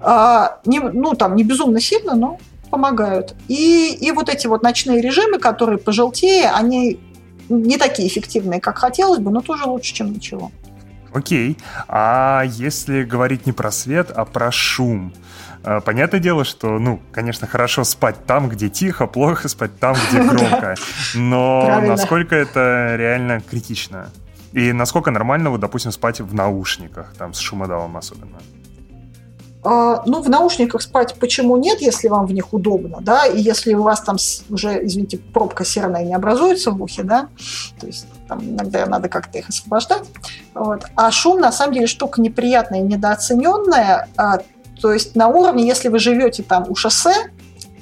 А, 0.00 0.60
не, 0.64 0.78
ну, 0.78 1.14
там 1.14 1.34
не 1.34 1.42
безумно 1.42 1.80
сильно, 1.80 2.14
но 2.14 2.38
помогают. 2.70 3.34
И, 3.48 3.92
и 4.00 4.12
вот 4.12 4.28
эти 4.28 4.46
вот 4.46 4.62
ночные 4.62 5.00
режимы, 5.00 5.40
которые 5.40 5.78
пожелтее, 5.78 6.48
они 6.50 7.00
не 7.48 7.76
такие 7.76 8.06
эффективные, 8.06 8.60
как 8.60 8.78
хотелось 8.78 9.18
бы, 9.18 9.32
но 9.32 9.40
тоже 9.40 9.64
лучше, 9.64 9.92
чем 9.92 10.12
ничего. 10.12 10.52
Окей. 11.12 11.58
А 11.88 12.44
если 12.46 13.02
говорить 13.02 13.46
не 13.46 13.52
про 13.52 13.72
свет, 13.72 14.12
а 14.14 14.24
про 14.24 14.52
шум? 14.52 15.12
А, 15.64 15.80
понятное 15.80 16.20
дело, 16.20 16.44
что, 16.44 16.78
ну, 16.78 17.00
конечно, 17.12 17.46
хорошо 17.46 17.84
спать 17.84 18.16
там, 18.26 18.48
где 18.48 18.68
тихо, 18.68 19.06
плохо 19.06 19.48
спать 19.48 19.78
там, 19.78 19.96
где 20.08 20.22
громко. 20.28 20.74
Но 21.14 21.80
насколько 21.80 22.34
это 22.34 22.96
реально 22.96 23.40
критично? 23.40 24.10
И 24.52 24.72
насколько 24.72 25.10
нормально, 25.10 25.50
вот, 25.50 25.60
допустим, 25.60 25.92
спать 25.92 26.20
в 26.20 26.34
наушниках, 26.34 27.14
там, 27.16 27.32
с 27.32 27.38
шумодавом 27.38 27.96
особенно? 27.96 28.38
А, 29.64 30.02
ну, 30.06 30.20
в 30.20 30.28
наушниках 30.28 30.82
спать 30.82 31.14
почему 31.14 31.56
нет, 31.56 31.80
если 31.80 32.08
вам 32.08 32.26
в 32.26 32.32
них 32.32 32.52
удобно, 32.52 32.98
да, 33.00 33.26
и 33.26 33.40
если 33.40 33.74
у 33.74 33.82
вас 33.82 34.00
там 34.00 34.16
уже, 34.50 34.84
извините, 34.84 35.18
пробка 35.18 35.64
серная 35.64 36.02
не 36.02 36.14
образуется 36.14 36.72
в 36.72 36.82
ухе, 36.82 37.04
да, 37.04 37.28
то 37.78 37.86
есть 37.86 38.06
там 38.26 38.42
иногда 38.42 38.86
надо 38.86 39.08
как-то 39.08 39.38
их 39.38 39.48
освобождать. 39.48 40.02
Вот. 40.54 40.84
А 40.96 41.10
шум, 41.12 41.40
на 41.40 41.52
самом 41.52 41.74
деле, 41.74 41.86
штука 41.86 42.20
неприятная 42.20 42.80
и 42.80 42.82
недооцененная. 42.82 44.08
А 44.16 44.38
то 44.82 44.92
есть 44.92 45.14
на 45.14 45.28
уровне, 45.28 45.64
если 45.64 45.88
вы 45.88 46.00
живете 46.00 46.42
там 46.42 46.66
у 46.68 46.74
шоссе, 46.74 47.14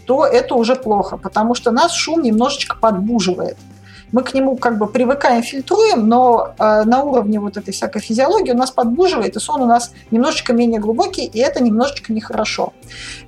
то 0.05 0.27
это 0.27 0.55
уже 0.55 0.77
плохо, 0.77 1.17
потому 1.17 1.55
что 1.55 1.71
нас 1.71 1.93
шум 1.93 2.23
немножечко 2.23 2.77
подбуживает. 2.77 3.57
Мы 4.13 4.23
к 4.23 4.35
нему 4.35 4.57
как 4.57 4.77
бы 4.77 4.87
привыкаем, 4.87 5.43
фильтруем, 5.43 6.09
но 6.09 6.53
э, 6.59 6.83
на 6.85 7.03
уровне 7.03 7.41
вот 7.41 7.57
этой 7.57 7.73
всякой 7.73 8.03
физиологии 8.03 8.53
у 8.53 8.57
нас 8.57 8.71
подбуживает, 8.71 9.37
и 9.37 9.41
сон 9.41 9.63
у 9.63 9.67
нас 9.67 9.93
немножечко 10.11 10.53
менее 10.53 10.79
глубокий, 10.79 11.25
и 11.25 11.39
это 11.39 11.63
немножечко 11.63 12.13
нехорошо. 12.13 12.75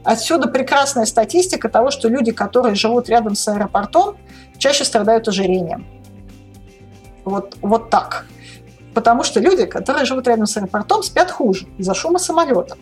Отсюда 0.05 0.49
прекрасная 0.49 1.07
статистика 1.07 1.71
того, 1.71 1.91
что 1.91 2.09
люди, 2.09 2.33
которые 2.33 2.75
живут 2.75 3.09
рядом 3.09 3.35
с 3.35 3.49
аэропортом, 3.49 4.17
чаще 4.59 4.85
страдают 4.85 5.29
ожирением. 5.29 5.87
Вот, 7.25 7.57
вот 7.63 7.89
так. 7.89 8.27
Потому 8.93 9.23
что 9.23 9.41
люди, 9.41 9.65
которые 9.65 10.05
живут 10.05 10.27
рядом 10.29 10.45
с 10.45 10.59
аэропортом, 10.59 11.03
спят 11.03 11.31
хуже 11.31 11.69
из-за 11.79 11.95
шума 11.95 12.19
самолета. 12.19 12.77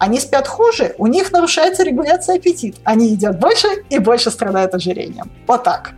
Они 0.00 0.18
спят 0.18 0.48
хуже, 0.48 0.94
у 0.96 1.06
них 1.06 1.30
нарушается 1.30 1.84
регуляция 1.84 2.36
аппетита. 2.36 2.80
Они 2.84 3.10
едят 3.10 3.38
больше 3.38 3.68
и 3.90 3.98
больше 3.98 4.30
страдают 4.30 4.74
ожирением. 4.74 5.30
Вот 5.46 5.62
так. 5.62 5.92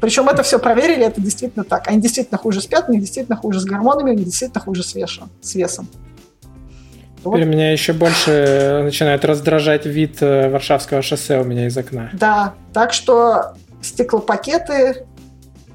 Причем 0.00 0.28
это 0.28 0.44
все 0.44 0.60
проверили, 0.60 1.04
это 1.04 1.20
действительно 1.20 1.64
так. 1.64 1.88
Они 1.88 2.00
действительно 2.00 2.38
хуже 2.38 2.60
спят, 2.60 2.84
у 2.88 2.92
них 2.92 3.00
действительно 3.00 3.36
хуже 3.36 3.58
с 3.58 3.64
гормонами, 3.64 4.12
у 4.12 4.14
них 4.14 4.24
действительно 4.24 4.60
хуже 4.60 4.84
с 4.84 4.94
весом. 4.94 5.30
С 5.42 5.56
весом. 5.56 5.88
Теперь 7.18 7.44
вот. 7.44 7.44
меня 7.44 7.72
еще 7.72 7.92
больше 7.92 8.82
начинает 8.84 9.24
раздражать 9.24 9.84
вид 9.84 10.22
э, 10.22 10.48
Варшавского 10.48 11.02
шоссе 11.02 11.40
у 11.40 11.44
меня 11.44 11.66
из 11.66 11.76
окна. 11.76 12.10
Да, 12.12 12.54
так 12.72 12.92
что 12.92 13.56
стеклопакеты 13.82 15.06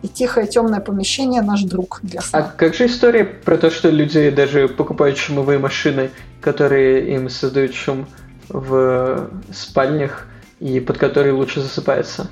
и 0.05 0.07
тихое 0.07 0.45
темное 0.45 0.79
помещение 0.79 1.41
наш 1.41 1.63
друг 1.63 1.99
для 2.03 2.21
сна. 2.21 2.39
А 2.39 2.43
как 2.43 2.75
же 2.75 2.85
история 2.85 3.25
про 3.25 3.57
то, 3.57 3.71
что 3.71 3.89
люди 3.89 4.29
даже 4.29 4.67
покупают 4.67 5.17
шумовые 5.17 5.57
машины, 5.57 6.11
которые 6.41 7.15
им 7.15 7.29
создают 7.29 7.73
шум 7.73 8.05
в 8.49 9.29
спальнях 9.51 10.27
и 10.59 10.79
под 10.79 10.99
которые 10.99 11.33
лучше 11.33 11.61
засыпается? 11.61 12.27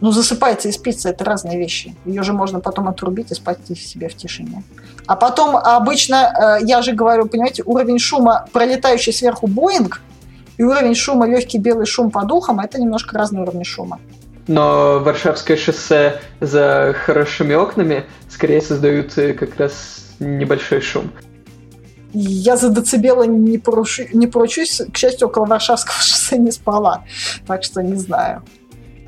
Ну, 0.00 0.10
засыпается 0.10 0.68
и 0.68 0.72
спится– 0.72 1.08
это 1.10 1.24
разные 1.24 1.58
вещи. 1.58 1.94
Ее 2.06 2.22
же 2.22 2.32
можно 2.32 2.60
потом 2.60 2.88
отрубить 2.88 3.30
и 3.32 3.34
спать 3.34 3.58
себе 3.66 4.08
в 4.08 4.14
тишине. 4.14 4.62
А 5.06 5.16
потом 5.16 5.56
обычно, 5.56 6.58
э, 6.60 6.66
я 6.66 6.82
же 6.82 6.92
говорю, 6.92 7.26
понимаете, 7.26 7.62
уровень 7.64 7.98
шума, 7.98 8.46
пролетающий 8.52 9.12
сверху 9.12 9.46
Боинг, 9.46 10.02
и 10.58 10.62
уровень 10.62 10.94
шума, 10.94 11.26
легкий 11.26 11.58
белый 11.58 11.86
шум 11.86 12.10
по 12.10 12.24
духам– 12.24 12.60
это 12.64 12.80
немножко 12.80 13.18
разные 13.18 13.42
уровни 13.42 13.64
шума. 13.64 13.98
Но 14.46 15.00
Варшавское 15.00 15.56
шоссе 15.56 16.20
за 16.40 16.94
хорошими 17.04 17.54
окнами 17.54 18.04
скорее 18.28 18.60
создают 18.60 19.16
э, 19.18 19.32
как 19.32 19.56
раз 19.58 20.14
небольшой 20.20 20.80
шум. 20.80 21.10
Я 22.12 22.56
за 22.56 22.70
децибелы 22.70 23.26
не, 23.26 23.58
порушу, 23.58 24.04
не 24.12 24.26
поручусь. 24.26 24.80
К 24.92 24.96
счастью, 24.96 25.28
около 25.28 25.46
Варшавского 25.46 25.96
шоссе 26.00 26.38
не 26.38 26.52
спала. 26.52 27.04
Так 27.46 27.64
что 27.64 27.82
не 27.82 27.96
знаю. 27.96 28.42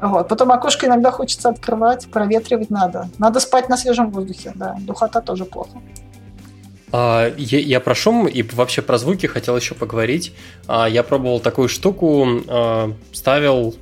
Вот. 0.01 0.28
Потом 0.28 0.52
окошко 0.52 0.86
иногда 0.86 1.10
хочется 1.10 1.48
открывать, 1.48 2.09
проветривать 2.10 2.70
надо. 2.70 3.09
Надо 3.19 3.40
спать 3.40 3.69
на 3.69 3.77
свежем 3.77 4.10
воздухе, 4.10 4.52
да. 4.55 4.77
Духота 4.81 5.20
тоже 5.20 5.44
плохо. 5.44 5.81
А, 6.93 7.32
я, 7.36 7.59
я 7.59 7.81
про 7.81 7.94
шум 7.94 8.27
и 8.27 8.43
вообще 8.43 8.82
про 8.82 8.98
звуки 8.98 9.27
хотел 9.27 9.56
еще 9.56 9.74
поговорить. 9.74 10.35
А, 10.66 10.89
я 10.89 11.02
пробовал 11.02 11.40
такую 11.40 11.69
штуку, 11.69 12.27
а, 12.48 12.93
ставил, 13.12 13.74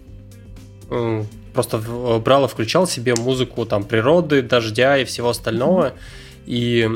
просто 1.57 1.79
брал 1.79 2.45
и 2.45 2.49
включал 2.49 2.87
себе 2.87 3.15
музыку 3.17 3.67
там 3.67 3.83
природы, 3.83 4.43
дождя 4.43 4.97
и 4.99 5.05
всего 5.05 5.31
остального. 5.31 5.95
И 6.47 6.89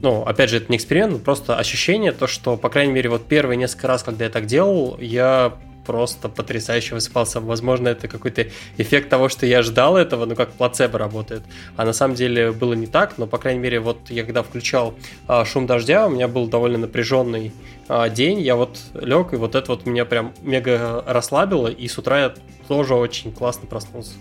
ну, 0.00 0.22
опять 0.22 0.48
же, 0.48 0.56
это 0.56 0.66
не 0.70 0.78
эксперимент, 0.78 1.22
просто 1.22 1.56
ощущение, 1.56 2.12
то, 2.12 2.26
что, 2.26 2.56
по 2.56 2.70
крайней 2.70 2.92
мере, 2.92 3.10
вот 3.10 3.26
первые 3.26 3.58
несколько 3.58 3.86
раз, 3.86 4.02
когда 4.02 4.24
я 4.24 4.30
так 4.30 4.46
делал, 4.46 4.96
я 4.98 5.58
просто 5.90 6.28
потрясающе 6.28 6.94
высыпался. 6.94 7.40
Возможно, 7.40 7.88
это 7.88 8.06
какой-то 8.06 8.46
эффект 8.78 9.08
того, 9.08 9.28
что 9.28 9.44
я 9.44 9.60
ждал 9.62 9.96
этого, 9.96 10.24
ну, 10.24 10.36
как 10.36 10.52
плацебо 10.52 11.00
работает. 11.00 11.42
А 11.76 11.84
на 11.84 11.92
самом 11.92 12.14
деле 12.14 12.52
было 12.52 12.74
не 12.74 12.86
так, 12.86 13.18
но, 13.18 13.26
по 13.26 13.38
крайней 13.38 13.58
мере, 13.58 13.80
вот 13.80 13.98
я 14.08 14.22
когда 14.22 14.44
включал 14.44 14.94
а, 15.26 15.44
шум 15.44 15.66
дождя, 15.66 16.06
у 16.06 16.10
меня 16.10 16.28
был 16.28 16.46
довольно 16.46 16.78
напряженный 16.78 17.52
а, 17.88 18.08
день, 18.08 18.40
я 18.40 18.54
вот 18.54 18.78
лег, 18.94 19.32
и 19.32 19.36
вот 19.36 19.56
это 19.56 19.72
вот 19.72 19.84
меня 19.84 20.04
прям 20.04 20.32
мега 20.42 21.02
расслабило, 21.08 21.66
и 21.66 21.88
с 21.88 21.98
утра 21.98 22.20
я 22.20 22.34
тоже 22.68 22.94
очень 22.94 23.32
классно 23.32 23.66
проснулся. 23.66 24.12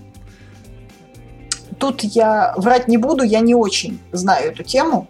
Тут 1.78 2.02
я 2.02 2.56
врать 2.58 2.88
не 2.88 2.98
буду, 2.98 3.24
я 3.24 3.42
не 3.42 3.54
очень 3.54 4.00
знаю 4.12 4.54
эту 4.54 4.64
тему, 4.64 5.08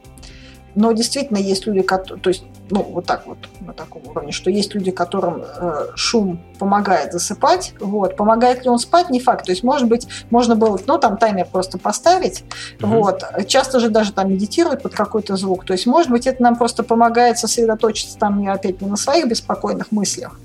но 0.75 0.91
действительно 0.91 1.37
есть 1.37 1.65
люди, 1.65 1.81
которые, 1.81 2.21
то 2.21 2.29
есть 2.29 2.43
ну, 2.69 2.83
вот 2.83 3.05
так 3.05 3.25
вот, 3.25 3.37
на 3.61 3.73
таком 3.73 4.03
уровне, 4.07 4.31
что 4.31 4.49
есть 4.49 4.73
люди, 4.75 4.91
которым 4.91 5.43
э, 5.43 5.87
шум 5.95 6.39
помогает 6.59 7.11
засыпать, 7.11 7.73
вот, 7.79 8.15
помогает 8.15 8.63
ли 8.63 8.69
он 8.69 8.79
спать, 8.79 9.09
не 9.09 9.19
факт, 9.19 9.45
то 9.45 9.51
есть, 9.51 9.63
может 9.63 9.87
быть, 9.87 10.07
можно 10.29 10.55
было, 10.55 10.79
ну, 10.85 10.97
там 10.97 11.17
таймер 11.17 11.47
просто 11.51 11.77
поставить, 11.77 12.43
mm-hmm. 12.79 12.87
вот, 12.87 13.23
часто 13.47 13.79
же 13.79 13.89
даже 13.89 14.13
там 14.13 14.31
медитируют 14.31 14.83
под 14.83 14.93
какой-то 14.93 15.35
звук, 15.35 15.65
то 15.65 15.73
есть, 15.73 15.85
может 15.85 16.11
быть, 16.11 16.27
это 16.27 16.43
нам 16.43 16.55
просто 16.55 16.83
помогает 16.83 17.39
сосредоточиться 17.39 18.17
там 18.17 18.39
не 18.39 18.47
опять 18.47 18.81
не 18.81 18.87
на 18.87 18.97
своих 18.97 19.27
беспокойных 19.27 19.91
мыслях, 19.91 20.39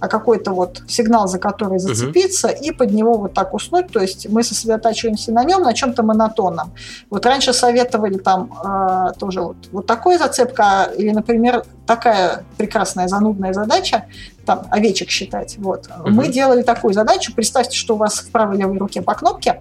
а 0.00 0.08
какой-то 0.08 0.52
вот 0.52 0.82
сигнал, 0.88 1.28
за 1.28 1.38
который 1.38 1.78
зацепиться, 1.78 2.48
uh-huh. 2.48 2.60
и 2.60 2.72
под 2.72 2.92
него 2.92 3.14
вот 3.14 3.34
так 3.34 3.54
уснуть. 3.54 3.88
То 3.92 4.00
есть 4.00 4.28
мы 4.28 4.42
сосредотачиваемся 4.42 5.32
на 5.32 5.44
нем, 5.44 5.62
на 5.62 5.74
чем-то 5.74 6.02
монотонном. 6.02 6.72
Вот 7.10 7.26
раньше 7.26 7.52
советовали 7.52 8.18
там 8.18 8.52
э, 8.64 9.12
тоже 9.18 9.42
вот, 9.42 9.56
вот 9.72 9.86
такой 9.86 10.18
зацепка, 10.18 10.90
или, 10.96 11.10
например, 11.10 11.64
такая 11.86 12.44
прекрасная 12.56 13.08
занудная 13.08 13.52
задача, 13.52 14.04
там, 14.44 14.66
овечек 14.70 15.10
считать. 15.10 15.56
Вот. 15.58 15.86
Uh-huh. 15.88 16.10
Мы 16.10 16.28
делали 16.28 16.62
такую 16.62 16.94
задачу. 16.94 17.32
Представьте, 17.34 17.76
что 17.76 17.94
у 17.94 17.98
вас 17.98 18.20
в 18.20 18.30
правой 18.30 18.56
левой 18.56 18.78
руке 18.78 19.02
по 19.02 19.14
кнопке, 19.14 19.60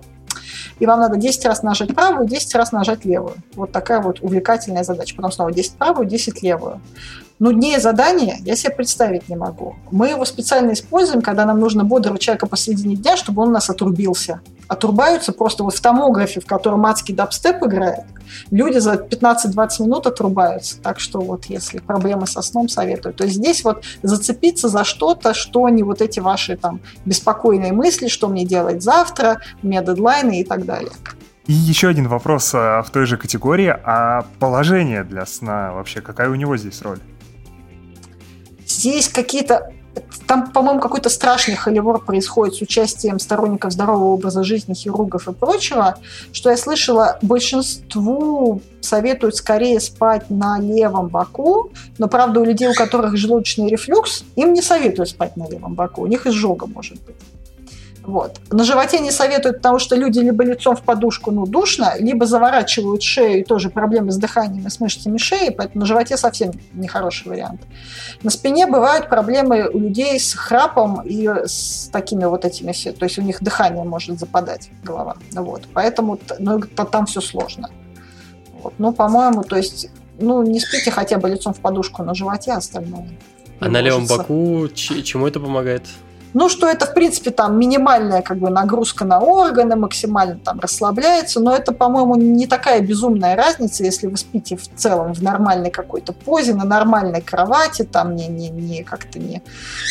и 0.79 0.85
вам 0.85 0.99
надо 0.99 1.17
10 1.17 1.45
раз 1.45 1.63
нажать 1.63 1.93
правую, 1.95 2.27
10 2.27 2.55
раз 2.55 2.71
нажать 2.71 3.05
левую. 3.05 3.35
Вот 3.55 3.71
такая 3.71 3.99
вот 4.01 4.19
увлекательная 4.21 4.83
задача. 4.83 5.15
Потом 5.15 5.31
снова 5.31 5.51
10 5.51 5.73
правую, 5.73 6.07
10 6.07 6.43
левую. 6.43 6.81
Нуднее 7.39 7.79
задание 7.79 8.37
я 8.39 8.55
себе 8.55 8.73
представить 8.73 9.29
не 9.29 9.35
могу. 9.35 9.75
Мы 9.91 10.09
его 10.09 10.25
специально 10.25 10.71
используем, 10.73 11.21
когда 11.21 11.45
нам 11.45 11.59
нужно 11.59 11.83
бодрого 11.83 12.17
человека 12.17 12.47
посредине 12.47 12.95
дня, 12.95 13.15
чтобы 13.15 13.43
он 13.43 13.49
у 13.49 13.51
нас 13.51 13.69
отрубился. 13.69 14.41
Отрубаются 14.67 15.31
просто 15.33 15.63
вот 15.63 15.75
в 15.75 15.79
томографе, 15.79 16.41
в 16.41 16.47
котором 16.47 16.85
адский 16.87 17.13
дабстеп 17.13 17.63
играет, 17.63 18.05
люди 18.49 18.79
за 18.79 18.95
15-20 18.95 19.83
минут 19.83 20.07
отрубаются. 20.07 20.81
Так 20.81 20.99
что 20.99 21.19
вот 21.19 21.45
если 21.45 21.77
проблемы 21.77 22.25
со 22.25 22.41
сном, 22.41 22.69
советую. 22.69 23.13
То 23.13 23.23
есть 23.23 23.37
здесь 23.37 23.63
вот 23.63 23.83
зацепиться 24.01 24.67
за 24.67 24.83
что-то, 24.83 25.35
что 25.35 25.69
не 25.69 25.83
вот 25.83 26.01
эти 26.01 26.19
ваши 26.19 26.57
там 26.57 26.79
беспокойные 27.05 27.71
мысли, 27.71 28.07
что 28.07 28.29
мне 28.29 28.45
делать 28.45 28.81
завтра, 28.81 29.41
у 29.61 29.67
меня 29.67 29.83
дедлайны 29.83 30.41
и 30.41 30.43
так 30.43 30.65
далее. 30.65 30.91
И 31.45 31.53
еще 31.53 31.87
один 31.87 32.07
вопрос 32.07 32.51
а, 32.53 32.81
в 32.81 32.89
той 32.89 33.05
же 33.05 33.15
категории. 33.15 33.73
А 33.83 34.25
положение 34.39 35.03
для 35.03 35.25
сна 35.25 35.71
вообще, 35.71 36.01
какая 36.01 36.29
у 36.29 36.35
него 36.35 36.57
здесь 36.57 36.81
роль? 36.81 36.99
Здесь 38.77 39.09
какие-то 39.09 39.73
там, 40.27 40.51
по-моему, 40.51 40.79
какой-то 40.79 41.09
страшный 41.09 41.55
холивор 41.55 41.97
происходит 41.97 42.53
с 42.53 42.61
участием 42.61 43.17
сторонников 43.17 43.71
здорового 43.71 44.13
образа 44.13 44.43
жизни, 44.43 44.75
хирургов 44.75 45.27
и 45.27 45.33
прочего, 45.33 45.97
что 46.31 46.51
я 46.51 46.57
слышала, 46.57 47.17
большинству 47.23 48.61
советуют 48.79 49.35
скорее 49.35 49.79
спать 49.79 50.29
на 50.29 50.59
левом 50.59 51.07
боку, 51.07 51.71
но, 51.97 52.07
правда, 52.07 52.39
у 52.39 52.45
людей, 52.45 52.67
у 52.67 52.75
которых 52.75 53.17
желудочный 53.17 53.69
рефлюкс, 53.69 54.23
им 54.35 54.53
не 54.53 54.61
советуют 54.61 55.09
спать 55.09 55.35
на 55.35 55.49
левом 55.49 55.73
боку, 55.73 56.03
у 56.03 56.07
них 56.07 56.27
изжога 56.27 56.67
может 56.67 57.01
быть. 57.01 57.15
Вот. 58.07 58.39
На 58.49 58.63
животе 58.63 58.99
не 58.99 59.11
советуют, 59.11 59.57
потому 59.57 59.79
что 59.79 59.97
люди 59.97 60.19
либо 60.19 60.41
лицом 60.41 60.77
в 60.77 60.81
подушку, 60.81 61.29
ну, 61.31 61.45
душно, 61.45 61.95
либо 61.99 62.25
заворачивают 62.25 63.03
шею, 63.03 63.41
и 63.41 63.43
тоже 63.43 63.69
проблемы 63.69 64.13
с 64.13 64.15
дыханием 64.15 64.65
и 64.65 64.69
с 64.69 64.79
мышцами 64.79 65.17
шеи, 65.17 65.49
поэтому 65.49 65.81
на 65.81 65.85
животе 65.85 66.15
совсем 66.15 66.53
нехороший 66.73 67.29
вариант. 67.29 67.59
На 68.23 68.29
спине 68.29 68.65
бывают 68.65 69.09
проблемы 69.09 69.67
у 69.67 69.77
людей 69.77 70.17
с 70.21 70.33
храпом 70.33 71.01
и 71.01 71.27
с 71.27 71.89
такими 71.91 72.23
вот 72.23 72.45
этими 72.45 72.71
все, 72.71 72.93
то 72.93 73.03
есть 73.03 73.19
у 73.19 73.21
них 73.21 73.43
дыхание 73.43 73.83
может 73.83 74.17
западать, 74.17 74.69
голова. 74.83 75.17
Вот. 75.33 75.63
Поэтому 75.73 76.17
ну, 76.39 76.61
там 76.61 77.07
все 77.07 77.19
сложно. 77.19 77.69
Вот. 78.63 78.73
Ну, 78.77 78.93
по-моему, 78.93 79.43
то 79.43 79.57
есть, 79.57 79.89
ну, 80.17 80.43
не 80.43 80.61
спите 80.61 80.91
хотя 80.91 81.17
бы 81.17 81.27
лицом 81.27 81.53
в 81.53 81.59
подушку 81.59 82.03
на 82.03 82.13
животе, 82.13 82.53
а 82.53 82.57
остальное. 82.57 83.09
А 83.59 83.67
на 83.67 83.81
левом 83.81 84.07
боку 84.07 84.69
чему 84.73 85.27
это 85.27 85.41
помогает? 85.41 85.83
Ну, 86.39 86.49
что 86.49 86.67
это, 86.67 86.85
в 86.85 86.93
принципе, 86.93 87.31
там 87.31 87.57
минимальная 87.57 88.21
как 88.21 88.37
бы 88.37 88.51
нагрузка 88.51 89.05
на 89.05 89.19
органы, 89.19 89.75
максимально 89.75 90.37
там 90.37 90.59
расслабляется, 90.59 91.39
но 91.39 91.55
это, 91.55 91.71
по-моему, 91.71 92.15
не 92.15 92.45
такая 92.45 92.79
безумная 92.79 93.35
разница, 93.35 93.83
если 93.83 94.05
вы 94.05 94.17
спите 94.17 94.55
в 94.55 94.67
целом 94.75 95.15
в 95.15 95.23
нормальной 95.23 95.71
какой-то 95.71 96.13
позе, 96.13 96.53
на 96.53 96.63
нормальной 96.63 97.23
кровати, 97.23 97.85
там 97.91 98.15
не, 98.15 98.27
не, 98.27 98.49
не 98.49 98.83
как-то 98.83 99.17
не, 99.17 99.41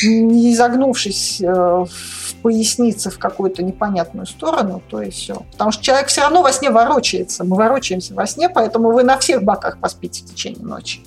не 0.04 0.54
изогнувшись 0.54 1.40
э, 1.40 1.52
в 1.52 2.34
пояснице 2.42 3.10
в 3.10 3.18
какую-то 3.18 3.64
непонятную 3.64 4.26
сторону, 4.26 4.80
то 4.88 5.02
и 5.02 5.10
все. 5.10 5.42
Потому 5.50 5.72
что 5.72 5.82
человек 5.82 6.06
все 6.06 6.20
равно 6.20 6.42
во 6.42 6.52
сне 6.52 6.70
ворочается. 6.70 7.42
Мы 7.42 7.56
ворочаемся 7.56 8.14
во 8.14 8.24
сне, 8.24 8.48
поэтому 8.48 8.92
вы 8.92 9.02
на 9.02 9.18
всех 9.18 9.42
боках 9.42 9.78
поспите 9.80 10.22
в 10.22 10.26
течение 10.26 10.64
ночи. 10.64 11.00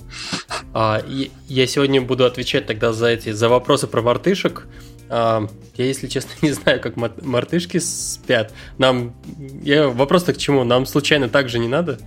А, 0.74 1.00
я 1.48 1.66
сегодня 1.66 2.02
буду 2.02 2.26
отвечать 2.26 2.66
тогда 2.66 2.92
за 2.92 3.06
эти 3.06 3.32
за 3.32 3.48
вопросы 3.48 3.86
про 3.86 4.02
мартышек. 4.02 4.66
Я, 5.10 5.48
если 5.76 6.06
честно, 6.06 6.30
не 6.42 6.52
знаю, 6.52 6.80
как 6.80 6.96
мартышки 6.96 7.78
спят. 7.78 8.52
Нам... 8.78 9.14
Я... 9.62 9.88
Вопрос-то 9.88 10.32
к 10.32 10.38
чему? 10.38 10.64
Нам 10.64 10.86
случайно 10.86 11.28
так 11.28 11.48
же 11.48 11.58
не 11.58 11.68
надо? 11.68 11.98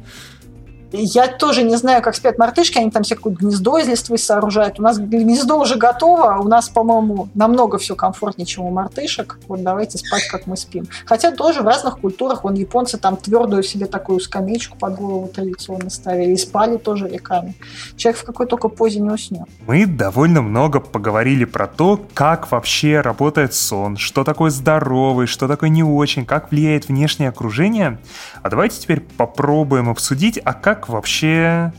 Я 0.94 1.28
тоже 1.28 1.64
не 1.64 1.76
знаю, 1.76 2.02
как 2.02 2.16
спят 2.16 2.38
мартышки, 2.38 2.78
они 2.78 2.92
там 2.92 3.04
всякое 3.04 3.34
гнездо 3.34 3.80
из 3.80 3.88
листвы 3.88 4.18
сооружают. 4.18 4.80
У 4.80 4.84
нас 4.84 5.00
гнездо 5.00 5.60
уже 5.60 5.76
готово, 5.76 6.36
а 6.36 6.40
у 6.40 6.48
нас, 6.48 6.70
по-моему, 6.70 7.30
намного 7.34 7.80
все 7.80 7.96
комфортнее, 7.96 8.46
чем 8.46 8.66
у 8.66 8.72
мартышек. 8.72 9.40
Вот 9.48 9.64
давайте 9.64 9.98
спать, 9.98 10.28
как 10.28 10.46
мы 10.46 10.56
спим. 10.56 10.86
Хотя 11.06 11.32
тоже 11.32 11.62
в 11.62 11.68
разных 11.68 12.00
культурах, 12.00 12.44
вон 12.44 12.54
японцы 12.54 12.98
там 12.98 13.18
твердую 13.18 13.64
себе 13.64 13.88
такую 13.88 14.20
скамеечку 14.20 14.78
под 14.78 14.96
голову 14.96 15.28
традиционно 15.28 15.90
ставили 15.90 16.32
и 16.32 16.38
спали 16.38 16.78
тоже 16.78 17.08
веками. 17.08 17.56
Человек 17.98 18.22
в 18.22 18.26
какой 18.26 18.46
только 18.46 18.70
позе 18.70 19.00
не 19.00 19.10
уснет. 19.10 19.48
Мы 19.66 19.86
довольно 19.88 20.42
много 20.42 20.80
поговорили 20.80 21.46
про 21.46 21.68
то, 21.68 22.00
как 22.14 22.52
вообще 22.52 23.02
работает 23.02 23.54
сон, 23.54 23.98
что 23.98 24.24
такое 24.24 24.52
здоровый, 24.52 25.26
что 25.26 25.48
такое 25.48 25.70
не 25.70 25.84
очень, 25.84 26.26
как 26.26 26.52
влияет 26.52 26.88
внешнее 26.88 27.30
окружение. 27.30 27.98
А 28.44 28.50
давайте 28.50 28.80
теперь 28.80 29.00
попробуем 29.00 29.90
обсудить, 29.90 30.40
а 30.44 30.54
как 30.54 30.83
вообще 30.90 31.74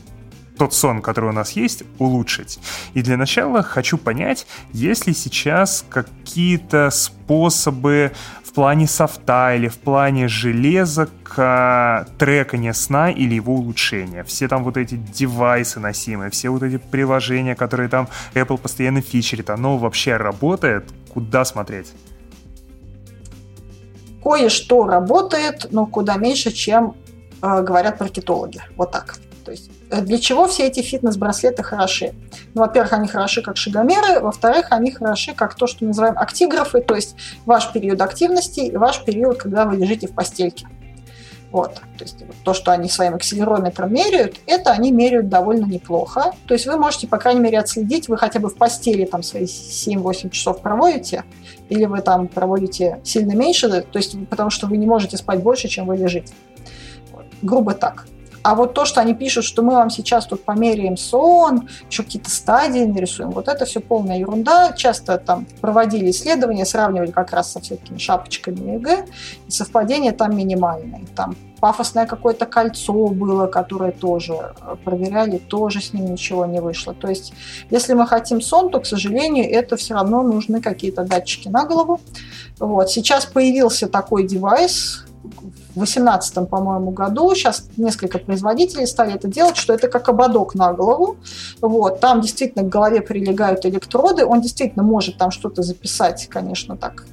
тот 0.57 0.73
сон, 0.73 1.01
который 1.01 1.31
у 1.31 1.33
нас 1.33 1.51
есть, 1.51 1.83
улучшить. 1.99 2.59
И 2.93 3.01
для 3.01 3.17
начала 3.17 3.61
хочу 3.61 3.97
понять, 3.97 4.47
есть 4.71 5.05
ли 5.05 5.13
сейчас 5.13 5.83
какие-то 5.89 6.89
способы 6.91 8.13
в 8.41 8.53
плане 8.53 8.87
софта 8.87 9.53
или 9.53 9.67
в 9.67 9.77
плане 9.77 10.29
железок 10.29 11.09
трекания 11.35 12.71
сна 12.71 13.11
или 13.11 13.35
его 13.35 13.55
улучшения. 13.55 14.23
Все 14.23 14.47
там 14.47 14.63
вот 14.63 14.77
эти 14.77 14.95
девайсы 14.95 15.81
носимые, 15.81 16.31
все 16.31 16.49
вот 16.49 16.63
эти 16.63 16.77
приложения, 16.77 17.55
которые 17.55 17.89
там 17.89 18.07
Apple 18.33 18.57
постоянно 18.57 19.01
фичерит, 19.01 19.49
оно 19.49 19.77
вообще 19.77 20.15
работает? 20.15 20.89
Куда 21.13 21.43
смотреть? 21.43 21.91
Кое-что 24.23 24.87
работает, 24.87 25.67
но 25.71 25.85
куда 25.85 26.15
меньше, 26.15 26.51
чем 26.51 26.95
говорят 27.61 27.99
маркетологи. 27.99 28.61
Вот 28.75 28.91
так. 28.91 29.15
То 29.45 29.51
есть 29.51 29.69
э, 29.91 30.01
для 30.01 30.17
чего 30.17 30.47
все 30.47 30.67
эти 30.67 30.81
фитнес-браслеты 30.81 31.61
хороши? 31.63 32.13
Ну, 32.55 32.61
во-первых, 32.61 32.93
они 32.93 33.07
хороши 33.07 33.41
как 33.41 33.57
шагомеры, 33.57 34.19
во-вторых, 34.19 34.67
они 34.71 34.91
хороши 34.91 35.33
как 35.35 35.55
то, 35.55 35.67
что 35.67 35.85
называем 35.85 36.17
актиграфы, 36.17 36.81
то 36.81 36.95
есть 36.95 37.15
ваш 37.45 37.71
период 37.71 38.01
активности 38.01 38.61
и 38.61 38.75
ваш 38.75 39.03
период, 39.03 39.37
когда 39.37 39.65
вы 39.65 39.77
лежите 39.77 40.07
в 40.07 40.15
постельке. 40.15 40.67
Вот. 41.51 41.75
То 41.97 42.03
есть 42.03 42.17
то, 42.43 42.53
что 42.53 42.71
они 42.71 42.89
своим 42.89 43.15
акселерометром 43.15 43.93
меряют, 43.93 44.35
это 44.45 44.71
они 44.71 44.91
меряют 44.91 45.29
довольно 45.29 45.65
неплохо. 45.65 46.33
То 46.47 46.53
есть 46.53 46.65
вы 46.65 46.75
можете, 46.75 47.07
по 47.07 47.17
крайней 47.17 47.39
мере, 47.39 47.59
отследить, 47.59 48.09
вы 48.09 48.17
хотя 48.17 48.39
бы 48.39 48.49
в 48.49 48.57
постели 48.57 49.05
там 49.05 49.23
свои 49.23 49.45
7-8 49.45 50.31
часов 50.31 50.61
проводите, 50.61 51.23
или 51.69 51.85
вы 51.85 52.01
там 52.01 52.27
проводите 52.27 52.99
сильно 53.05 53.33
меньше, 53.33 53.69
то 53.69 53.97
есть 53.97 54.17
потому 54.29 54.49
что 54.49 54.67
вы 54.67 54.75
не 54.75 54.85
можете 54.85 55.15
спать 55.15 55.41
больше, 55.41 55.69
чем 55.69 55.85
вы 55.85 55.95
лежите. 55.95 56.33
Грубо 57.41 57.73
так. 57.73 58.05
А 58.45 58.53
вот 58.53 58.75
то, 58.75 58.85
что 58.85 59.01
они 59.01 59.15
пишут, 59.15 59.43
что 59.43 59.63
мы 59.63 59.73
вам 59.73 59.89
сейчас 59.89 60.27
тут 60.27 60.43
померяем 60.43 60.97
сон, 60.97 61.67
еще 61.89 62.03
какие-то 62.03 62.29
стадии 62.29 62.85
нарисуем, 62.85 63.31
вот 63.31 63.47
это 63.47 63.65
все 63.65 63.79
полная 63.79 64.19
ерунда. 64.19 64.71
Часто 64.73 65.17
там 65.17 65.47
проводили 65.61 66.11
исследования, 66.11 66.63
сравнивали 66.63 67.09
как 67.09 67.31
раз 67.31 67.53
со 67.53 67.59
всякими 67.59 67.97
шапочками 67.97 68.73
ЭЭГ, 68.73 69.07
и 69.47 69.51
совпадения 69.51 70.11
там 70.11 70.37
минимальные. 70.37 71.07
Там 71.15 71.35
пафосное 71.59 72.05
какое-то 72.05 72.45
кольцо 72.45 73.07
было, 73.07 73.47
которое 73.47 73.91
тоже 73.91 74.33
э, 74.33 74.75
проверяли, 74.83 75.39
тоже 75.39 75.81
с 75.81 75.93
ним 75.93 76.11
ничего 76.11 76.45
не 76.45 76.61
вышло. 76.61 76.93
То 76.93 77.07
есть, 77.07 77.33
если 77.71 77.95
мы 77.95 78.05
хотим 78.05 78.41
сон, 78.41 78.69
то, 78.69 78.79
к 78.79 78.85
сожалению, 78.85 79.49
это 79.49 79.75
все 79.75 79.95
равно 79.95 80.21
нужны 80.21 80.61
какие-то 80.61 81.03
датчики 81.03 81.47
на 81.47 81.65
голову. 81.65 81.99
Вот. 82.59 82.91
Сейчас 82.91 83.25
появился 83.25 83.87
такой 83.87 84.27
девайс, 84.27 85.05
в 85.75 85.79
2018, 85.79 86.49
по-моему, 86.49 86.91
году. 86.91 87.35
Сейчас 87.35 87.67
несколько 87.77 88.17
производителей 88.17 88.87
стали 88.87 89.13
это 89.13 89.27
делать, 89.27 89.57
что 89.57 89.73
это 89.73 89.87
как 89.87 90.09
ободок 90.09 90.55
на 90.55 90.73
голову. 90.73 91.17
Вот. 91.61 91.99
Там 91.99 92.21
действительно 92.21 92.63
к 92.63 92.69
голове 92.69 93.01
прилегают 93.01 93.65
электроды. 93.65 94.25
Он 94.25 94.41
действительно 94.41 94.83
может 94.83 95.17
там 95.17 95.31
что-то 95.31 95.61
записать, 95.61 96.27
конечно, 96.29 96.77
так 96.77 97.05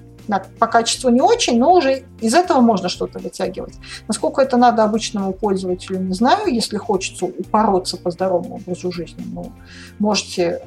по 0.59 0.66
качеству 0.66 1.10
не 1.10 1.20
очень, 1.20 1.59
но 1.59 1.72
уже 1.72 2.05
из 2.20 2.32
этого 2.32 2.60
можно 2.60 2.89
что-то 2.89 3.18
вытягивать. 3.18 3.74
Насколько 4.09 4.43
это 4.43 4.56
надо 4.56 4.84
обычному 4.84 5.32
пользователю, 5.32 5.98
не 5.98 6.14
знаю. 6.14 6.47
Если 6.47 6.76
хочется 6.76 7.26
упороться 7.26 7.97
по 7.97 8.10
здоровому 8.10 8.56
образу 8.56 8.93
жизни, 8.93 9.24
ну, 9.26 9.52
можете 9.98 10.64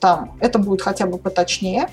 там, 0.00 0.36
это 0.40 0.58
будет 0.58 0.82
хотя 0.82 1.06
бы 1.06 1.16
поточнее. 1.16 1.88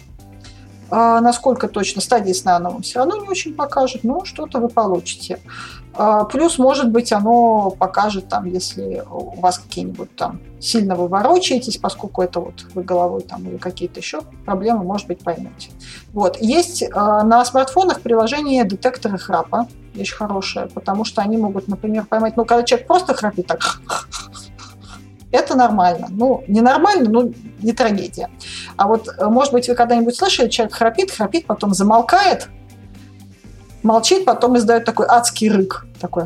А 0.90 1.20
насколько 1.22 1.68
точно 1.68 2.02
стадии 2.02 2.34
сна 2.34 2.58
оно 2.58 2.72
вам 2.72 2.82
все 2.82 3.00
равно 3.00 3.18
не 3.18 3.28
очень 3.28 3.54
покажет, 3.54 4.04
но 4.04 4.24
что-то 4.26 4.60
вы 4.60 4.70
получите. 4.70 5.40
А 5.98 6.26
плюс, 6.26 6.58
может 6.60 6.92
быть, 6.92 7.14
оно 7.14 7.72
покажет, 7.72 8.28
там, 8.28 8.46
если 8.46 9.04
у 9.10 9.40
вас 9.40 9.60
какие-нибудь 9.60 10.14
там 10.16 10.42
сильно 10.60 10.96
вы 10.96 11.08
ворочаетесь, 11.08 11.78
поскольку 11.78 12.22
это 12.22 12.40
вот 12.40 12.66
вы 12.74 12.84
головой 12.84 13.22
там 13.22 13.48
или 13.48 13.58
какие-то 13.58 14.00
еще 14.00 14.22
проблемы, 14.46 14.84
может 14.84 15.08
быть, 15.08 15.24
поймете. 15.24 15.70
Вот. 16.12 16.38
Есть 16.42 16.82
э, 16.82 16.88
на 16.90 17.46
смартфонах 17.46 18.02
приложение 18.02 18.66
детекторы 18.66 19.18
храпа, 19.18 19.68
вещь 19.94 20.14
хорошая, 20.14 20.68
потому 20.68 21.06
что 21.06 21.22
они 21.22 21.38
могут, 21.38 21.68
например, 21.68 22.06
поймать, 22.06 22.36
ну, 22.36 22.46
когда 22.46 22.64
человек 22.64 22.88
просто 22.88 23.14
храпит 23.14 23.48
так, 23.48 23.62
это 25.36 25.56
нормально. 25.56 26.08
Ну, 26.10 26.44
не 26.48 26.62
нормально, 26.62 27.10
но 27.10 27.32
не 27.62 27.74
трагедия. 27.74 28.30
А 28.76 28.88
вот, 28.88 29.08
э, 29.08 29.26
может 29.26 29.54
быть, 29.54 29.68
вы 29.68 29.76
когда-нибудь 29.76 30.16
слышали, 30.16 30.50
человек 30.50 30.76
храпит, 30.76 31.12
храпит, 31.12 31.46
потом 31.46 31.74
замолкает, 31.74 32.50
молчит, 33.84 34.26
потом 34.26 34.58
издает 34.58 34.86
такой 34.86 35.06
адский 35.08 35.50
рык. 35.50 35.86
Такой. 36.00 36.26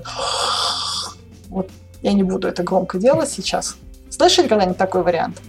Вот 1.50 1.70
я 2.02 2.14
не 2.14 2.24
буду 2.24 2.48
это 2.48 2.64
громко 2.64 2.98
делать 2.98 3.30
сейчас. 3.30 3.76
Слышали 4.10 4.48
когда-нибудь 4.48 4.78
такой 4.78 5.04
вариант? 5.04 5.42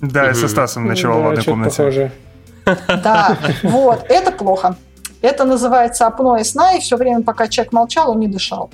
Да, 0.00 0.26
я 0.26 0.34
со 0.34 0.48
Стасом 0.48 0.86
ночевал 0.86 1.18
да, 1.18 1.24
в 1.24 1.28
одной 1.28 1.44
комнате. 1.44 1.76
Похоже. 1.76 2.12
Да, 2.64 3.38
вот, 3.62 4.04
это 4.08 4.32
плохо. 4.32 4.76
Это 5.20 5.44
называется 5.44 6.06
апноэ 6.06 6.44
сна, 6.44 6.74
и 6.74 6.80
все 6.80 6.96
время, 6.96 7.22
пока 7.22 7.46
человек 7.46 7.72
молчал, 7.72 8.10
он 8.10 8.18
не 8.18 8.28
дышал. 8.28 8.70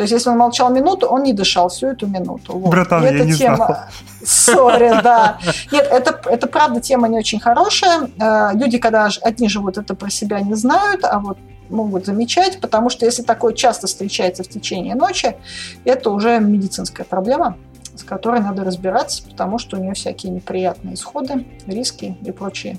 То 0.00 0.04
есть, 0.04 0.14
если 0.14 0.30
он 0.30 0.38
молчал 0.38 0.72
минуту, 0.72 1.06
он 1.08 1.24
не 1.24 1.34
дышал 1.34 1.68
всю 1.68 1.88
эту 1.88 2.06
минуту. 2.06 2.54
Вот. 2.54 2.70
Братан, 2.70 3.04
я 3.04 3.22
не 3.22 3.34
тема... 3.34 3.90
Сори, 4.24 4.88
да. 5.02 5.36
Нет, 5.70 5.86
это, 5.90 6.18
это 6.24 6.46
правда 6.46 6.80
тема 6.80 7.06
не 7.06 7.18
очень 7.18 7.38
хорошая. 7.38 8.08
Э, 8.18 8.54
люди, 8.54 8.78
когда 8.78 9.10
одни 9.20 9.46
живут, 9.50 9.76
это 9.76 9.94
про 9.94 10.08
себя 10.08 10.40
не 10.40 10.54
знают, 10.54 11.04
а 11.04 11.18
вот 11.18 11.36
могут 11.68 12.06
замечать, 12.06 12.62
потому 12.62 12.88
что 12.88 13.04
если 13.04 13.22
такое 13.22 13.52
часто 13.52 13.88
встречается 13.88 14.42
в 14.42 14.48
течение 14.48 14.94
ночи, 14.94 15.36
это 15.84 16.08
уже 16.08 16.40
медицинская 16.40 17.04
проблема, 17.04 17.58
с 17.94 18.02
которой 18.02 18.40
надо 18.40 18.64
разбираться, 18.64 19.22
потому 19.28 19.58
что 19.58 19.76
у 19.76 19.80
нее 19.80 19.92
всякие 19.92 20.32
неприятные 20.32 20.94
исходы, 20.94 21.44
риски 21.66 22.16
и 22.24 22.32
прочие 22.32 22.78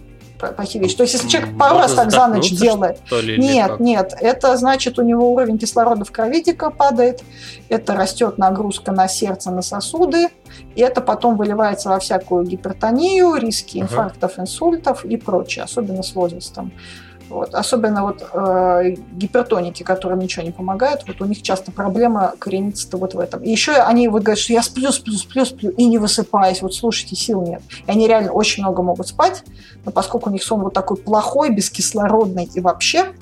плохие 0.55 0.83
вещи. 0.83 0.97
То 0.97 1.03
есть, 1.03 1.13
если 1.13 1.27
человек 1.27 1.57
пару 1.57 1.77
раз 1.77 1.93
так 1.93 2.11
за 2.11 2.27
ночь 2.27 2.51
делает, 2.51 2.99
ли, 3.11 3.37
нет, 3.37 3.79
нет, 3.79 4.13
это 4.19 4.55
значит, 4.57 4.99
у 4.99 5.03
него 5.03 5.31
уровень 5.31 5.57
кислорода 5.57 6.05
в 6.05 6.11
крови 6.11 6.41
дико 6.41 6.69
падает, 6.69 7.23
это 7.69 7.95
растет 7.95 8.37
нагрузка 8.37 8.91
на 8.91 9.07
сердце, 9.07 9.51
на 9.51 9.61
сосуды, 9.61 10.27
и 10.75 10.81
это 10.81 11.01
потом 11.01 11.37
выливается 11.37 11.89
во 11.89 11.99
всякую 11.99 12.45
гипертонию, 12.45 13.35
риски 13.35 13.77
инфарктов, 13.77 14.39
инсультов 14.39 15.05
и 15.05 15.17
прочее, 15.17 15.63
особенно 15.63 16.03
с 16.03 16.13
возрастом. 16.15 16.71
Вот. 17.31 17.55
Особенно 17.55 18.03
вот 18.03 18.29
э, 18.33 18.95
гипертоники, 19.13 19.83
которым 19.83 20.19
ничего 20.19 20.43
не 20.43 20.51
помогает, 20.51 21.03
вот 21.07 21.21
у 21.21 21.25
них 21.25 21.41
часто 21.41 21.71
проблема 21.71 22.33
коренится 22.37 22.97
вот 22.97 23.13
в 23.13 23.19
этом. 23.19 23.41
И 23.41 23.49
еще 23.49 23.71
они 23.71 24.09
вот 24.09 24.23
говорят, 24.23 24.39
что 24.39 24.51
я 24.51 24.61
сплю, 24.61 24.91
сплю, 24.91 25.13
сплю, 25.13 25.45
сплю 25.45 25.69
и 25.71 25.85
не 25.85 25.97
высыпаюсь. 25.97 26.61
Вот 26.61 26.75
слушайте, 26.75 27.15
сил 27.15 27.41
нет. 27.41 27.61
И 27.87 27.89
они 27.89 28.05
реально 28.05 28.33
очень 28.33 28.63
много 28.63 28.83
могут 28.83 29.07
спать, 29.07 29.45
но 29.85 29.91
поскольку 29.91 30.29
у 30.29 30.33
них 30.33 30.43
сон 30.43 30.61
вот 30.61 30.73
такой 30.73 30.97
плохой, 30.97 31.51
бескислородный 31.51 32.49
и 32.53 32.59
вообще, 32.59 33.13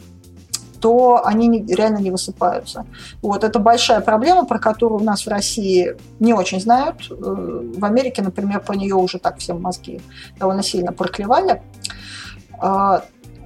то 0.81 1.21
они 1.23 1.47
не, 1.47 1.75
реально 1.75 1.97
не 1.97 2.09
высыпаются. 2.09 2.87
Вот, 3.21 3.43
это 3.43 3.59
большая 3.59 3.99
проблема, 4.01 4.45
про 4.45 4.57
которую 4.57 5.01
у 5.01 5.03
нас 5.03 5.25
в 5.25 5.29
России 5.29 5.97
не 6.19 6.33
очень 6.33 6.59
знают. 6.59 7.11
Э, 7.11 7.13
в 7.13 7.85
Америке, 7.85 8.23
например, 8.23 8.61
по 8.61 8.71
нее 8.71 8.95
уже 8.95 9.19
так 9.19 9.37
всем 9.37 9.61
мозги 9.61 10.01
довольно 10.39 10.63
сильно 10.63 10.93
проклевали. 10.93 11.61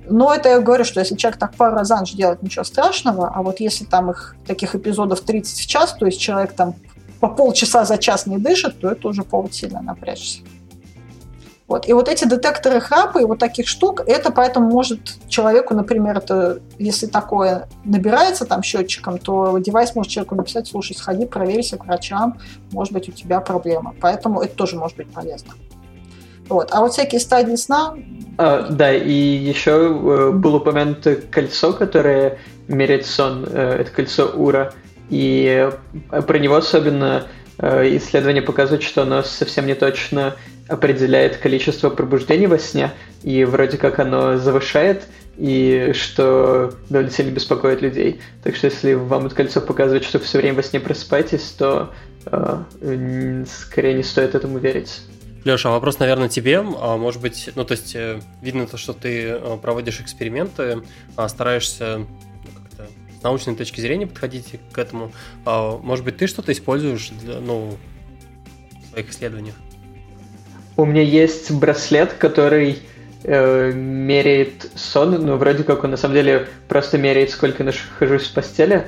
Но 0.09 0.34
это 0.34 0.49
я 0.49 0.59
говорю, 0.59 0.84
что 0.84 0.99
если 0.99 1.15
человек 1.15 1.39
так 1.39 1.55
пару 1.55 1.75
раз 1.75 1.88
за 1.88 1.97
ночь 1.97 2.13
делает, 2.13 2.43
ничего 2.43 2.63
страшного, 2.63 3.31
а 3.34 3.41
вот 3.41 3.59
если 3.59 3.85
там 3.85 4.11
их 4.11 4.35
таких 4.45 4.75
эпизодов 4.75 5.21
30 5.21 5.59
в 5.59 5.67
час, 5.67 5.93
то 5.93 6.05
есть 6.05 6.19
человек 6.19 6.53
там 6.53 6.75
по 7.19 7.30
полчаса 7.30 7.85
за 7.85 7.97
час 7.97 8.25
не 8.25 8.38
дышит, 8.38 8.80
то 8.80 8.89
это 8.91 9.07
уже 9.07 9.23
повод 9.23 9.53
сильно 9.53 9.81
напрячься. 9.81 10.39
Вот. 11.67 11.88
И 11.88 11.93
вот 11.93 12.09
эти 12.09 12.27
детекторы 12.27 12.81
храпа 12.81 13.19
и 13.19 13.25
вот 13.25 13.39
таких 13.39 13.67
штук, 13.67 14.01
это 14.05 14.31
поэтому 14.31 14.69
может 14.69 14.99
человеку, 15.30 15.73
например, 15.73 16.17
это, 16.17 16.59
если 16.77 17.07
такое 17.07 17.69
набирается 17.85 18.45
там 18.45 18.61
счетчиком, 18.61 19.17
то 19.17 19.57
девайс 19.57 19.95
может 19.95 20.11
человеку 20.11 20.35
написать, 20.35 20.67
слушай, 20.67 20.95
сходи, 20.95 21.25
проверься 21.25 21.77
к 21.77 21.85
врачам, 21.85 22.38
может 22.71 22.93
быть, 22.93 23.07
у 23.07 23.11
тебя 23.13 23.39
проблема. 23.39 23.95
Поэтому 24.01 24.41
это 24.41 24.53
тоже 24.55 24.75
может 24.75 24.97
быть 24.97 25.11
полезно. 25.11 25.53
Вот. 26.49 26.69
А 26.71 26.81
вот 26.81 26.93
всякие 26.93 27.19
стадии 27.19 27.55
сна... 27.55 27.95
А, 28.37 28.67
да, 28.69 28.93
и 28.93 29.11
еще 29.11 29.71
э, 29.71 30.31
было 30.31 30.57
упомянуто 30.57 31.15
кольцо, 31.15 31.73
которое 31.73 32.39
меряет 32.67 33.05
сон, 33.05 33.45
э, 33.49 33.77
это 33.81 33.91
кольцо 33.91 34.25
Ура. 34.25 34.73
И 35.09 35.69
про 36.09 36.39
него 36.39 36.55
особенно 36.55 37.27
э, 37.59 37.97
исследования 37.97 38.41
показывают, 38.41 38.83
что 38.83 39.03
оно 39.03 39.23
совсем 39.23 39.67
не 39.67 39.75
точно 39.75 40.35
определяет 40.67 41.37
количество 41.37 41.89
пробуждений 41.89 42.47
во 42.47 42.57
сне, 42.57 42.91
и 43.21 43.43
вроде 43.43 43.77
как 43.77 43.99
оно 43.99 44.37
завышает, 44.37 45.03
и 45.37 45.91
что 45.93 46.73
довольно 46.89 47.11
сильно 47.11 47.31
беспокоит 47.31 47.81
людей. 47.81 48.21
Так 48.43 48.55
что 48.55 48.67
если 48.67 48.93
вам 48.93 49.25
это 49.27 49.35
кольцо 49.35 49.61
показывает, 49.61 50.03
что 50.03 50.19
все 50.19 50.39
время 50.39 50.55
во 50.55 50.63
сне 50.63 50.79
просыпаетесь, 50.79 51.53
то 51.57 51.91
э, 52.25 53.43
скорее 53.47 53.93
не 53.95 54.03
стоит 54.03 54.35
этому 54.35 54.57
верить. 54.57 55.01
Леша, 55.43 55.71
вопрос, 55.71 55.99
наверное, 55.99 56.29
тебе. 56.29 56.59
А, 56.59 56.97
может 56.97 57.21
быть, 57.21 57.49
ну, 57.55 57.65
то 57.65 57.73
есть, 57.73 57.95
э, 57.95 58.21
видно 58.41 58.65
то, 58.65 58.77
что 58.77 58.93
ты 58.93 59.23
э, 59.23 59.57
проводишь 59.61 59.99
эксперименты, 59.99 60.83
а, 61.17 61.27
стараешься 61.27 61.97
ну, 61.97 62.61
как-то 62.61 62.87
с 63.19 63.23
научной 63.23 63.55
точки 63.55 63.81
зрения 63.81 64.07
подходить 64.07 64.55
к 64.71 64.77
этому. 64.77 65.11
А, 65.45 65.77
может 65.77 66.05
быть, 66.05 66.17
ты 66.17 66.27
что-то 66.27 66.53
используешь 66.53 67.09
для, 67.09 67.39
ну, 67.39 67.77
в 68.71 68.91
своих 68.91 69.09
исследованиях? 69.09 69.55
У 70.77 70.85
меня 70.85 71.01
есть 71.01 71.51
браслет, 71.51 72.13
который 72.13 72.79
э, 73.23 73.71
меряет 73.73 74.69
сон, 74.75 75.25
ну, 75.25 75.37
вроде 75.37 75.63
как 75.63 75.83
он 75.83 75.91
на 75.91 75.97
самом 75.97 76.15
деле 76.15 76.47
просто 76.67 76.97
меряет, 76.97 77.31
сколько 77.31 77.63
нахожусь 77.63 78.27
в 78.27 78.33
постели, 78.33 78.85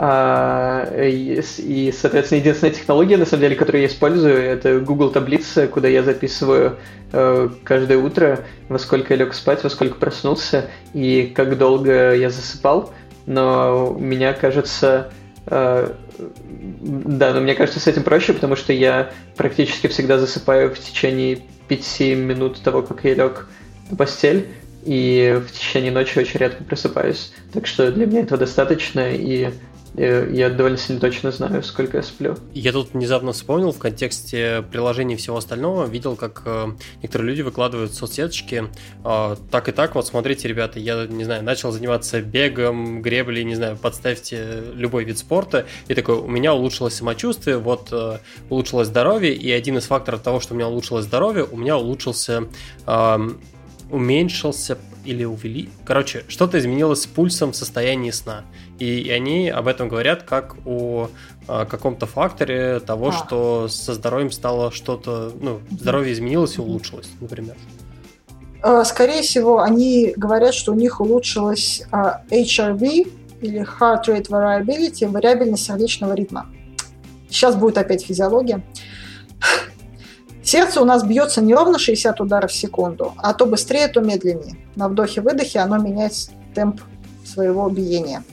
а, 0.00 0.88
и, 0.96 1.42
и, 1.58 1.92
соответственно, 1.92 2.38
единственная 2.38 2.72
технология, 2.72 3.16
на 3.16 3.26
самом 3.26 3.42
деле, 3.42 3.56
которую 3.56 3.82
я 3.82 3.88
использую, 3.88 4.36
это 4.40 4.78
Google 4.78 5.10
таблица, 5.10 5.66
куда 5.66 5.88
я 5.88 6.04
записываю 6.04 6.76
э, 7.12 7.48
каждое 7.64 7.98
утро, 7.98 8.44
во 8.68 8.78
сколько 8.78 9.14
я 9.14 9.18
лег 9.18 9.34
спать, 9.34 9.64
во 9.64 9.70
сколько 9.70 9.96
проснулся 9.96 10.70
и 10.92 11.32
как 11.34 11.58
долго 11.58 12.14
я 12.14 12.30
засыпал. 12.30 12.92
Но 13.26 13.96
меня 13.98 14.34
кажется, 14.34 15.10
э, 15.46 15.90
да, 16.18 17.32
но 17.32 17.40
мне 17.40 17.54
кажется, 17.54 17.80
с 17.80 17.86
этим 17.86 18.04
проще, 18.04 18.34
потому 18.34 18.54
что 18.54 18.72
я 18.72 19.10
практически 19.36 19.88
всегда 19.88 20.18
засыпаю 20.18 20.72
в 20.72 20.78
течение 20.78 21.40
5 21.66 22.00
минут 22.16 22.62
того, 22.62 22.82
как 22.82 23.04
я 23.04 23.14
лег 23.14 23.48
в 23.90 23.96
постель, 23.96 24.48
и 24.84 25.40
в 25.46 25.52
течение 25.52 25.92
ночи 25.92 26.18
очень 26.18 26.38
редко 26.38 26.64
просыпаюсь. 26.64 27.32
Так 27.52 27.66
что 27.66 27.90
для 27.92 28.06
меня 28.06 28.20
этого 28.20 28.38
достаточно, 28.38 29.10
и 29.10 29.50
я 29.98 30.50
довольно 30.50 30.78
сильно 30.78 31.00
точно 31.00 31.32
знаю, 31.32 31.62
сколько 31.62 31.96
я 31.96 32.02
сплю. 32.02 32.36
Я 32.54 32.72
тут 32.72 32.92
внезапно 32.92 33.32
вспомнил 33.32 33.72
в 33.72 33.78
контексте 33.78 34.64
приложений 34.70 35.14
и 35.14 35.16
всего 35.16 35.36
остального, 35.36 35.86
видел, 35.86 36.14
как 36.14 36.42
э, 36.44 36.68
некоторые 37.02 37.30
люди 37.30 37.42
выкладывают 37.42 37.90
в 37.90 37.94
соцсеточки 37.94 38.64
э, 39.04 39.36
так 39.50 39.68
и 39.68 39.72
так, 39.72 39.94
вот 39.96 40.06
смотрите, 40.06 40.46
ребята, 40.46 40.78
я, 40.78 41.06
не 41.06 41.24
знаю, 41.24 41.42
начал 41.42 41.72
заниматься 41.72 42.20
бегом, 42.20 43.02
греблей, 43.02 43.42
не 43.44 43.56
знаю, 43.56 43.76
подставьте 43.76 44.62
любой 44.74 45.04
вид 45.04 45.18
спорта, 45.18 45.66
и 45.88 45.94
такой, 45.94 46.16
у 46.16 46.28
меня 46.28 46.54
улучшилось 46.54 46.94
самочувствие, 46.94 47.58
вот 47.58 47.88
э, 47.90 48.18
улучшилось 48.50 48.88
здоровье, 48.88 49.34
и 49.34 49.50
один 49.50 49.78
из 49.78 49.86
факторов 49.86 50.20
того, 50.22 50.38
что 50.38 50.54
у 50.54 50.56
меня 50.56 50.68
улучшилось 50.68 51.06
здоровье, 51.06 51.44
у 51.44 51.56
меня 51.56 51.76
улучшился 51.76 52.44
уменьшился 53.90 54.78
или 55.04 55.24
увели... 55.24 55.70
Короче, 55.84 56.24
что-то 56.28 56.58
изменилось 56.58 57.02
с 57.02 57.06
пульсом 57.06 57.52
в 57.52 57.56
состоянии 57.56 58.10
сна. 58.10 58.44
И, 58.78 59.10
они 59.10 59.48
об 59.48 59.66
этом 59.66 59.88
говорят 59.88 60.22
как 60.22 60.56
о, 60.66 61.08
о 61.46 61.64
каком-то 61.64 62.06
факторе 62.06 62.80
того, 62.80 63.08
а. 63.08 63.12
что 63.12 63.68
со 63.68 63.94
здоровьем 63.94 64.30
стало 64.30 64.70
что-то... 64.70 65.32
Ну, 65.40 65.60
здоровье 65.70 66.12
изменилось 66.12 66.58
и 66.58 66.60
улучшилось, 66.60 67.08
например. 67.20 67.56
Э, 68.62 68.82
скорее 68.84 69.22
всего, 69.22 69.60
они 69.60 70.12
говорят, 70.16 70.54
что 70.54 70.72
у 70.72 70.74
них 70.74 71.00
улучшилось 71.00 71.82
HRV 71.90 73.12
или 73.40 73.60
Heart 73.60 74.04
Rate 74.06 74.28
Variability, 74.28 75.08
вариабельность 75.08 75.64
сердечного 75.64 76.14
ритма. 76.14 76.46
Сейчас 77.30 77.54
будет 77.54 77.78
опять 77.78 78.04
физиология. 78.04 78.62
Сердце 80.42 80.80
у 80.80 80.84
нас 80.84 81.04
бьется 81.04 81.42
не 81.42 81.54
ровно 81.54 81.78
60 81.78 82.20
ударов 82.20 82.50
в 82.50 82.54
секунду, 82.54 83.12
а 83.18 83.34
то 83.34 83.46
быстрее, 83.46 83.88
то 83.88 84.00
медленнее. 84.00 84.56
На 84.76 84.88
вдохе-выдохе 84.88 85.58
оно 85.58 85.78
меняет 85.78 86.12
темп 86.54 86.80
своего 87.24 87.68
биения. 87.68 88.24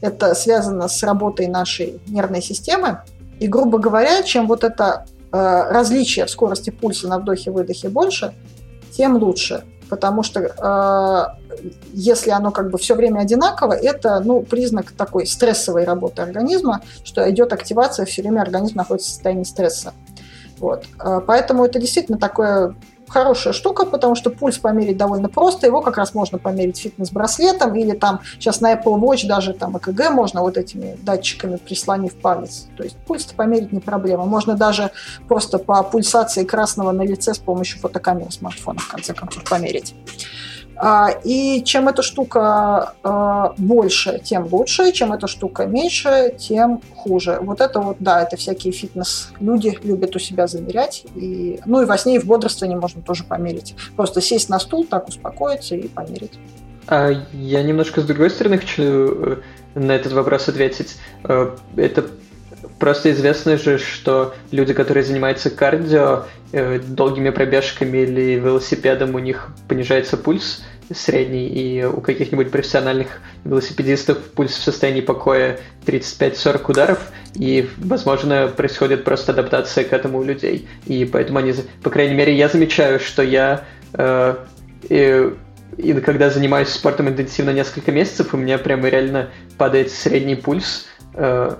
Это 0.00 0.34
связано 0.34 0.88
с 0.88 1.02
работой 1.02 1.48
нашей 1.48 2.00
нервной 2.06 2.42
системы. 2.42 3.02
И, 3.40 3.48
грубо 3.48 3.78
говоря, 3.78 4.22
чем 4.22 4.46
вот 4.46 4.62
это 4.62 5.06
э, 5.32 5.36
различие 5.70 6.26
в 6.26 6.30
скорости 6.30 6.70
пульса 6.70 7.08
на 7.08 7.18
вдохе-выдохе 7.18 7.88
больше, 7.88 8.34
тем 8.96 9.16
лучше. 9.16 9.64
Потому 9.88 10.22
что 10.22 10.40
э, 10.40 11.62
если 11.92 12.30
оно 12.30 12.50
как 12.50 12.70
бы 12.70 12.78
все 12.78 12.94
время 12.94 13.20
одинаково, 13.20 13.72
это 13.72 14.20
ну, 14.20 14.42
признак 14.42 14.92
такой 14.92 15.26
стрессовой 15.26 15.84
работы 15.84 16.22
организма, 16.22 16.82
что 17.04 17.28
идет 17.30 17.52
активация, 17.52 18.06
все 18.06 18.22
время 18.22 18.40
организм 18.42 18.76
находится 18.76 19.10
в 19.10 19.12
состоянии 19.12 19.44
стресса. 19.44 19.92
Вот. 20.58 20.84
А, 20.98 21.20
поэтому 21.20 21.64
это 21.64 21.78
действительно 21.78 22.18
такое 22.18 22.74
хорошая 23.08 23.52
штука, 23.52 23.86
потому 23.86 24.14
что 24.14 24.30
пульс 24.30 24.58
померить 24.58 24.96
довольно 24.96 25.28
просто. 25.28 25.66
Его 25.66 25.80
как 25.80 25.96
раз 25.96 26.14
можно 26.14 26.38
померить 26.38 26.78
фитнес-браслетом 26.78 27.74
или 27.74 27.92
там 27.92 28.20
сейчас 28.34 28.60
на 28.60 28.74
Apple 28.74 28.98
Watch 29.00 29.26
даже 29.26 29.52
там 29.52 29.76
ЭКГ 29.76 30.10
можно 30.10 30.42
вот 30.42 30.56
этими 30.56 30.96
датчиками 31.02 31.56
прислонив 31.56 32.14
палец. 32.16 32.66
То 32.76 32.82
есть 32.82 32.96
пульс 33.06 33.24
померить 33.24 33.72
не 33.72 33.80
проблема. 33.80 34.24
Можно 34.24 34.54
даже 34.54 34.90
просто 35.28 35.58
по 35.58 35.82
пульсации 35.82 36.44
красного 36.44 36.92
на 36.92 37.02
лице 37.02 37.34
с 37.34 37.38
помощью 37.38 37.80
фотокамеры 37.80 38.30
смартфона 38.30 38.80
в 38.80 38.88
конце 38.88 39.14
концов 39.14 39.44
померить. 39.44 39.94
А, 40.76 41.10
и 41.24 41.62
чем 41.64 41.88
эта 41.88 42.02
штука 42.02 42.94
а, 43.02 43.54
больше, 43.56 44.20
тем 44.22 44.46
лучше, 44.50 44.92
чем 44.92 45.12
эта 45.12 45.26
штука 45.26 45.66
меньше, 45.66 46.34
тем 46.38 46.80
хуже. 46.94 47.38
Вот 47.40 47.60
это 47.60 47.80
вот, 47.80 47.96
да, 48.00 48.22
это 48.22 48.36
всякие 48.36 48.72
фитнес-люди 48.72 49.78
любят 49.82 50.14
у 50.16 50.18
себя 50.18 50.46
замерять. 50.46 51.04
И, 51.14 51.60
ну 51.64 51.82
и 51.82 51.84
во 51.84 51.96
сне 51.96 52.16
и 52.16 52.18
в 52.18 52.26
бодрствовании 52.26 52.76
можно 52.76 53.02
тоже 53.02 53.24
померить. 53.24 53.74
Просто 53.96 54.20
сесть 54.20 54.48
на 54.48 54.58
стул, 54.58 54.84
так 54.84 55.08
успокоиться 55.08 55.74
и 55.74 55.88
померить. 55.88 56.38
А 56.88 57.10
я 57.32 57.62
немножко 57.62 58.00
с 58.00 58.04
другой 58.04 58.30
стороны 58.30 58.58
хочу 58.58 58.82
э, 58.82 59.36
на 59.74 59.92
этот 59.92 60.12
вопрос 60.12 60.48
ответить. 60.48 60.96
Э, 61.24 61.56
это 61.76 62.06
просто 62.78 63.10
известно 63.12 63.56
же, 63.56 63.78
что 63.78 64.34
люди, 64.50 64.72
которые 64.72 65.04
занимаются 65.04 65.50
кардио, 65.50 66.24
Э, 66.52 66.78
долгими 66.78 67.30
пробежками 67.30 67.98
или 67.98 68.36
велосипедом 68.36 69.16
у 69.16 69.18
них 69.18 69.48
понижается 69.68 70.16
пульс 70.16 70.64
средний, 70.94 71.48
и 71.48 71.84
у 71.84 72.00
каких-нибудь 72.00 72.52
профессиональных 72.52 73.20
велосипедистов 73.44 74.18
пульс 74.18 74.52
в 74.52 74.62
состоянии 74.62 75.00
покоя 75.00 75.58
35-40 75.84 76.70
ударов, 76.70 77.10
и, 77.34 77.68
возможно, 77.78 78.46
происходит 78.46 79.02
просто 79.02 79.32
адаптация 79.32 79.82
к 79.82 79.92
этому 79.92 80.20
у 80.20 80.22
людей. 80.22 80.68
И 80.86 81.04
поэтому 81.04 81.40
они, 81.40 81.52
по 81.82 81.90
крайней 81.90 82.14
мере, 82.14 82.34
я 82.34 82.48
замечаю, 82.48 83.00
что 83.00 83.22
я 83.22 83.64
э, 83.94 84.36
и, 84.88 85.32
и 85.76 85.92
когда 85.94 86.30
занимаюсь 86.30 86.68
спортом 86.68 87.08
интенсивно 87.08 87.50
несколько 87.50 87.90
месяцев, 87.90 88.32
у 88.32 88.36
меня 88.36 88.56
прямо 88.56 88.88
реально 88.88 89.30
падает 89.58 89.90
средний 89.90 90.36
пульс, 90.36 90.86
Э, 91.16 91.56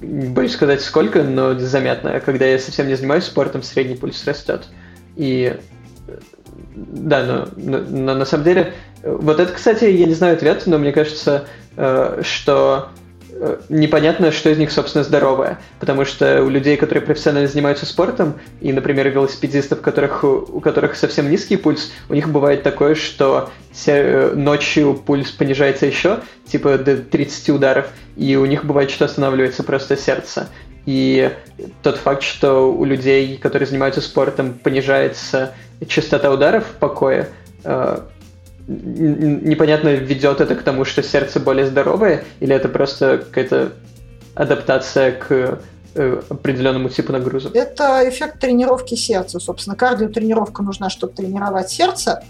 боюсь 0.00 0.52
сказать 0.52 0.80
сколько, 0.80 1.22
но 1.22 1.58
заметно. 1.58 2.20
Когда 2.20 2.46
я 2.46 2.58
совсем 2.58 2.88
не 2.88 2.94
занимаюсь 2.94 3.24
спортом, 3.24 3.62
средний 3.62 3.96
пульс 3.96 4.24
растет. 4.26 4.68
И 5.16 5.58
да, 6.74 7.24
но, 7.24 7.48
но, 7.56 7.78
но 7.78 8.14
на 8.14 8.24
самом 8.24 8.44
деле, 8.44 8.72
вот 9.02 9.40
это, 9.40 9.52
кстати, 9.52 9.84
я 9.84 10.06
не 10.06 10.14
знаю 10.14 10.36
ответ, 10.36 10.62
но 10.66 10.78
мне 10.78 10.92
кажется, 10.92 11.46
э, 11.76 12.22
что 12.22 12.88
Э, 12.92 13.01
непонятно, 13.68 14.30
что 14.30 14.50
из 14.50 14.58
них, 14.58 14.70
собственно, 14.70 15.04
здоровое. 15.04 15.58
Потому 15.80 16.04
что 16.04 16.42
у 16.42 16.48
людей, 16.48 16.76
которые 16.76 17.04
профессионально 17.04 17.48
занимаются 17.48 17.86
спортом, 17.86 18.34
и, 18.60 18.72
например, 18.72 19.08
велосипедистов, 19.08 19.80
которых, 19.80 20.24
у 20.24 20.60
которых 20.60 20.96
совсем 20.96 21.30
низкий 21.30 21.56
пульс, 21.56 21.92
у 22.08 22.14
них 22.14 22.28
бывает 22.28 22.62
такое, 22.62 22.94
что 22.94 23.50
э, 23.86 24.32
ночью 24.34 24.94
пульс 24.94 25.30
понижается 25.30 25.86
еще, 25.86 26.20
типа 26.46 26.78
до 26.78 26.96
30 26.96 27.50
ударов, 27.50 27.88
и 28.16 28.36
у 28.36 28.44
них 28.44 28.64
бывает, 28.64 28.90
что 28.90 29.04
останавливается 29.04 29.62
просто 29.62 29.96
сердце. 29.96 30.48
И 30.84 31.30
тот 31.82 31.96
факт, 31.96 32.22
что 32.22 32.72
у 32.72 32.84
людей, 32.84 33.36
которые 33.36 33.68
занимаются 33.68 34.00
спортом, 34.00 34.54
понижается 34.54 35.54
частота 35.86 36.32
ударов 36.32 36.64
в 36.66 36.78
покое, 36.78 37.28
э, 37.64 37.98
непонятно, 38.66 39.88
ведет 39.88 40.40
это 40.40 40.54
к 40.54 40.62
тому, 40.62 40.84
что 40.84 41.02
сердце 41.02 41.40
более 41.40 41.66
здоровое, 41.66 42.24
или 42.40 42.54
это 42.54 42.68
просто 42.68 43.18
какая-то 43.18 43.72
адаптация 44.34 45.12
к 45.12 45.60
э, 45.94 46.22
определенному 46.28 46.88
типу 46.88 47.12
нагруза? 47.12 47.50
Это 47.54 48.08
эффект 48.08 48.38
тренировки 48.40 48.94
сердца. 48.94 49.40
Собственно, 49.40 49.76
кардиотренировка 49.76 50.62
нужна, 50.62 50.90
чтобы 50.90 51.12
тренировать 51.12 51.70
сердце. 51.70 52.22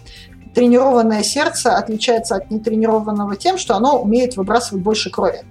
Тренированное 0.54 1.22
сердце 1.22 1.76
отличается 1.76 2.36
от 2.36 2.50
нетренированного 2.50 3.36
тем, 3.36 3.58
что 3.58 3.74
оно 3.74 4.00
умеет 4.00 4.36
выбрасывать 4.36 4.82
больше 4.82 5.10
крови. 5.10 5.42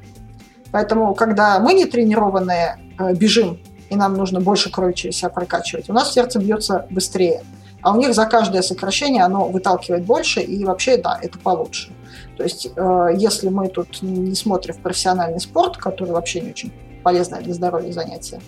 Поэтому, 0.72 1.14
когда 1.16 1.60
мы 1.60 1.74
не 1.74 1.86
тренированные 1.86 2.78
э, 2.98 3.14
бежим, 3.14 3.60
и 3.90 3.96
нам 3.96 4.14
нужно 4.14 4.40
больше 4.40 4.72
крови 4.72 4.94
через 4.94 5.18
себя 5.18 5.30
прокачивать, 5.30 5.90
у 5.90 5.94
нас 5.94 6.14
сердце 6.14 6.40
бьется 6.40 6.88
быстрее. 6.90 7.44
А 7.82 7.94
у 7.94 7.98
них 7.98 8.14
за 8.14 8.26
каждое 8.26 8.62
сокращение 8.62 9.24
оно 9.24 9.48
выталкивает 9.48 10.06
больше, 10.06 10.42
и 10.42 10.64
вообще, 10.64 10.98
да, 10.98 11.18
это 11.22 11.40
получше. 11.40 11.92
То 12.38 12.44
есть, 12.44 12.70
э, 12.76 13.10
если 13.18 13.50
мы 13.50 13.70
тут 13.70 14.02
не 14.02 14.36
смотрим 14.36 14.76
в 14.76 14.80
профессиональный 14.80 15.40
спорт, 15.40 15.78
который 15.78 16.12
вообще 16.12 16.42
не 16.42 16.50
очень 16.52 16.72
полезное 17.04 17.42
для 17.42 17.54
здоровья 17.54 17.92
занятие, 17.92 18.42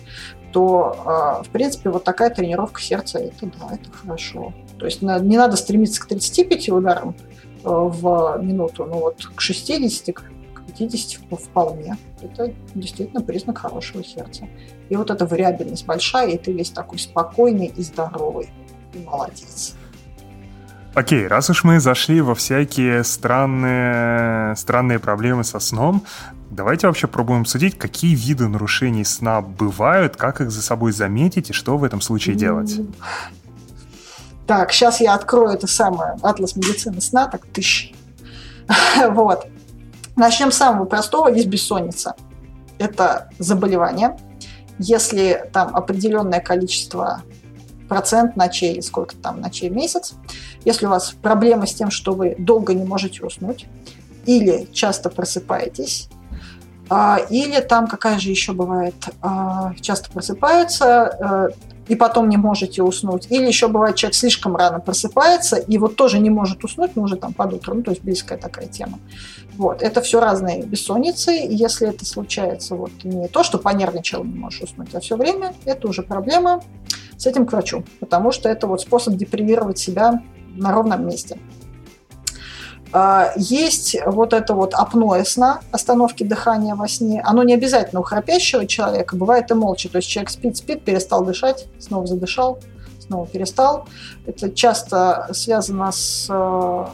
то, 0.52 1.40
э, 1.42 1.44
в 1.44 1.50
принципе, 1.50 1.90
вот 1.90 2.04
такая 2.04 2.30
тренировка 2.30 2.80
сердца, 2.80 3.18
это 3.18 3.46
да, 3.46 3.74
это 3.74 3.90
хорошо. 3.90 4.52
То 4.78 4.86
есть 4.86 5.02
не 5.02 5.36
надо 5.36 5.56
стремиться 5.56 6.00
к 6.00 6.06
35 6.06 6.68
ударам 6.70 7.16
э, 7.64 7.68
в 7.68 8.38
минуту, 8.40 8.84
но 8.84 8.98
вот 9.00 9.24
к 9.34 9.40
60, 9.40 10.14
к 10.14 10.22
50 10.78 11.40
вполне. 11.40 11.96
Это 12.22 12.52
действительно 12.74 13.22
признак 13.22 13.58
хорошего 13.58 14.04
сердца. 14.04 14.46
И 14.88 14.96
вот 14.96 15.10
эта 15.10 15.26
вариабельность 15.26 15.86
большая, 15.86 16.30
и 16.30 16.38
ты 16.38 16.52
весь 16.52 16.70
такой 16.70 16.98
спокойный 16.98 17.66
и 17.66 17.82
здоровый. 17.82 18.48
Молодец. 18.98 19.74
Окей, 20.94 21.26
раз 21.26 21.50
уж 21.50 21.64
мы 21.64 21.80
зашли 21.80 22.20
во 22.20 22.34
всякие 22.34 23.02
странные, 23.02 24.54
странные 24.54 25.00
проблемы 25.00 25.42
со 25.42 25.58
сном, 25.58 26.04
давайте 26.50 26.86
вообще 26.86 27.08
пробуем 27.08 27.46
судить, 27.46 27.76
какие 27.76 28.14
виды 28.14 28.46
нарушений 28.46 29.04
сна 29.04 29.40
бывают, 29.40 30.16
как 30.16 30.40
их 30.40 30.52
за 30.52 30.62
собой 30.62 30.92
заметить 30.92 31.50
и 31.50 31.52
что 31.52 31.76
в 31.78 31.84
этом 31.84 32.00
случае 32.00 32.36
делать. 32.36 32.80
Так, 34.46 34.72
сейчас 34.72 35.00
я 35.00 35.14
открою 35.14 35.50
это 35.54 35.66
самое 35.66 36.16
атлас 36.22 36.54
медицины 36.54 37.00
сна, 37.00 37.26
так 37.26 37.44
тысяч. 37.46 37.92
вот. 39.10 39.46
Начнем 40.16 40.52
с 40.52 40.56
самого 40.56 40.84
простого. 40.84 41.28
Есть 41.28 41.48
бессонница. 41.48 42.14
Это 42.78 43.30
заболевание. 43.38 44.16
Если 44.78 45.48
там 45.52 45.74
определенное 45.74 46.40
количество 46.40 47.22
процент 47.94 48.34
ночей, 48.34 48.72
или 48.72 48.80
сколько 48.80 49.14
там 49.14 49.40
ночей 49.40 49.70
в 49.70 49.72
месяц, 49.72 50.14
если 50.64 50.86
у 50.86 50.88
вас 50.88 51.14
проблемы 51.22 51.68
с 51.68 51.74
тем, 51.74 51.92
что 51.92 52.12
вы 52.12 52.34
долго 52.36 52.74
не 52.74 52.82
можете 52.82 53.24
уснуть, 53.24 53.66
или 54.26 54.66
часто 54.72 55.10
просыпаетесь, 55.10 56.08
а, 56.90 57.20
или 57.30 57.60
там 57.60 57.86
какая 57.86 58.18
же 58.18 58.30
еще 58.30 58.52
бывает, 58.52 58.96
а, 59.22 59.74
часто 59.80 60.10
просыпаются, 60.10 60.86
э, 60.86 61.48
и 61.86 61.94
потом 61.94 62.28
не 62.28 62.36
можете 62.36 62.82
уснуть. 62.82 63.28
Или 63.30 63.46
еще 63.46 63.68
бывает, 63.68 63.94
человек 63.94 64.16
слишком 64.16 64.56
рано 64.56 64.80
просыпается 64.80 65.56
и 65.56 65.78
вот 65.78 65.94
тоже 65.94 66.18
не 66.18 66.30
может 66.30 66.64
уснуть, 66.64 66.96
но 66.96 67.02
уже 67.02 67.16
там 67.16 67.32
под 67.32 67.52
утро, 67.52 67.74
ну, 67.74 67.82
то 67.82 67.92
есть 67.92 68.02
близкая 68.02 68.38
такая 68.38 68.66
тема. 68.66 68.98
Вот. 69.56 69.82
Это 69.82 70.00
все 70.00 70.18
разные 70.18 70.64
бессонницы. 70.64 71.30
Если 71.30 71.88
это 71.88 72.04
случается 72.04 72.74
вот 72.74 72.90
не 73.04 73.28
то, 73.28 73.44
что 73.44 73.58
понервничал, 73.58 74.24
не 74.24 74.34
можешь 74.34 74.62
уснуть, 74.62 74.94
а 74.94 75.00
все 75.00 75.16
время, 75.16 75.54
это 75.64 75.86
уже 75.86 76.02
проблема 76.02 76.60
с 77.16 77.26
этим 77.26 77.46
к 77.46 77.52
врачу, 77.52 77.84
потому 78.00 78.32
что 78.32 78.48
это 78.48 78.66
вот 78.66 78.80
способ 78.80 79.14
депривировать 79.14 79.78
себя 79.78 80.22
на 80.56 80.72
ровном 80.72 81.06
месте. 81.06 81.38
А, 82.96 83.32
есть 83.36 83.96
вот 84.06 84.32
это 84.32 84.54
вот 84.54 84.72
апноэ 84.72 85.24
сна, 85.24 85.60
остановки 85.72 86.22
дыхания 86.22 86.76
во 86.76 86.86
сне. 86.86 87.20
Оно 87.24 87.42
не 87.42 87.54
обязательно 87.54 88.00
у 88.00 88.04
храпящего 88.04 88.66
человека, 88.66 89.16
бывает 89.16 89.50
и 89.50 89.54
молча. 89.54 89.88
То 89.88 89.96
есть 89.96 90.08
человек 90.08 90.30
спит, 90.30 90.56
спит, 90.56 90.84
перестал 90.84 91.24
дышать, 91.24 91.66
снова 91.80 92.06
задышал, 92.06 92.60
снова 93.00 93.26
перестал. 93.26 93.88
Это 94.26 94.48
часто 94.50 95.28
связано 95.32 95.90
с 95.90 96.28
э, 96.30 96.86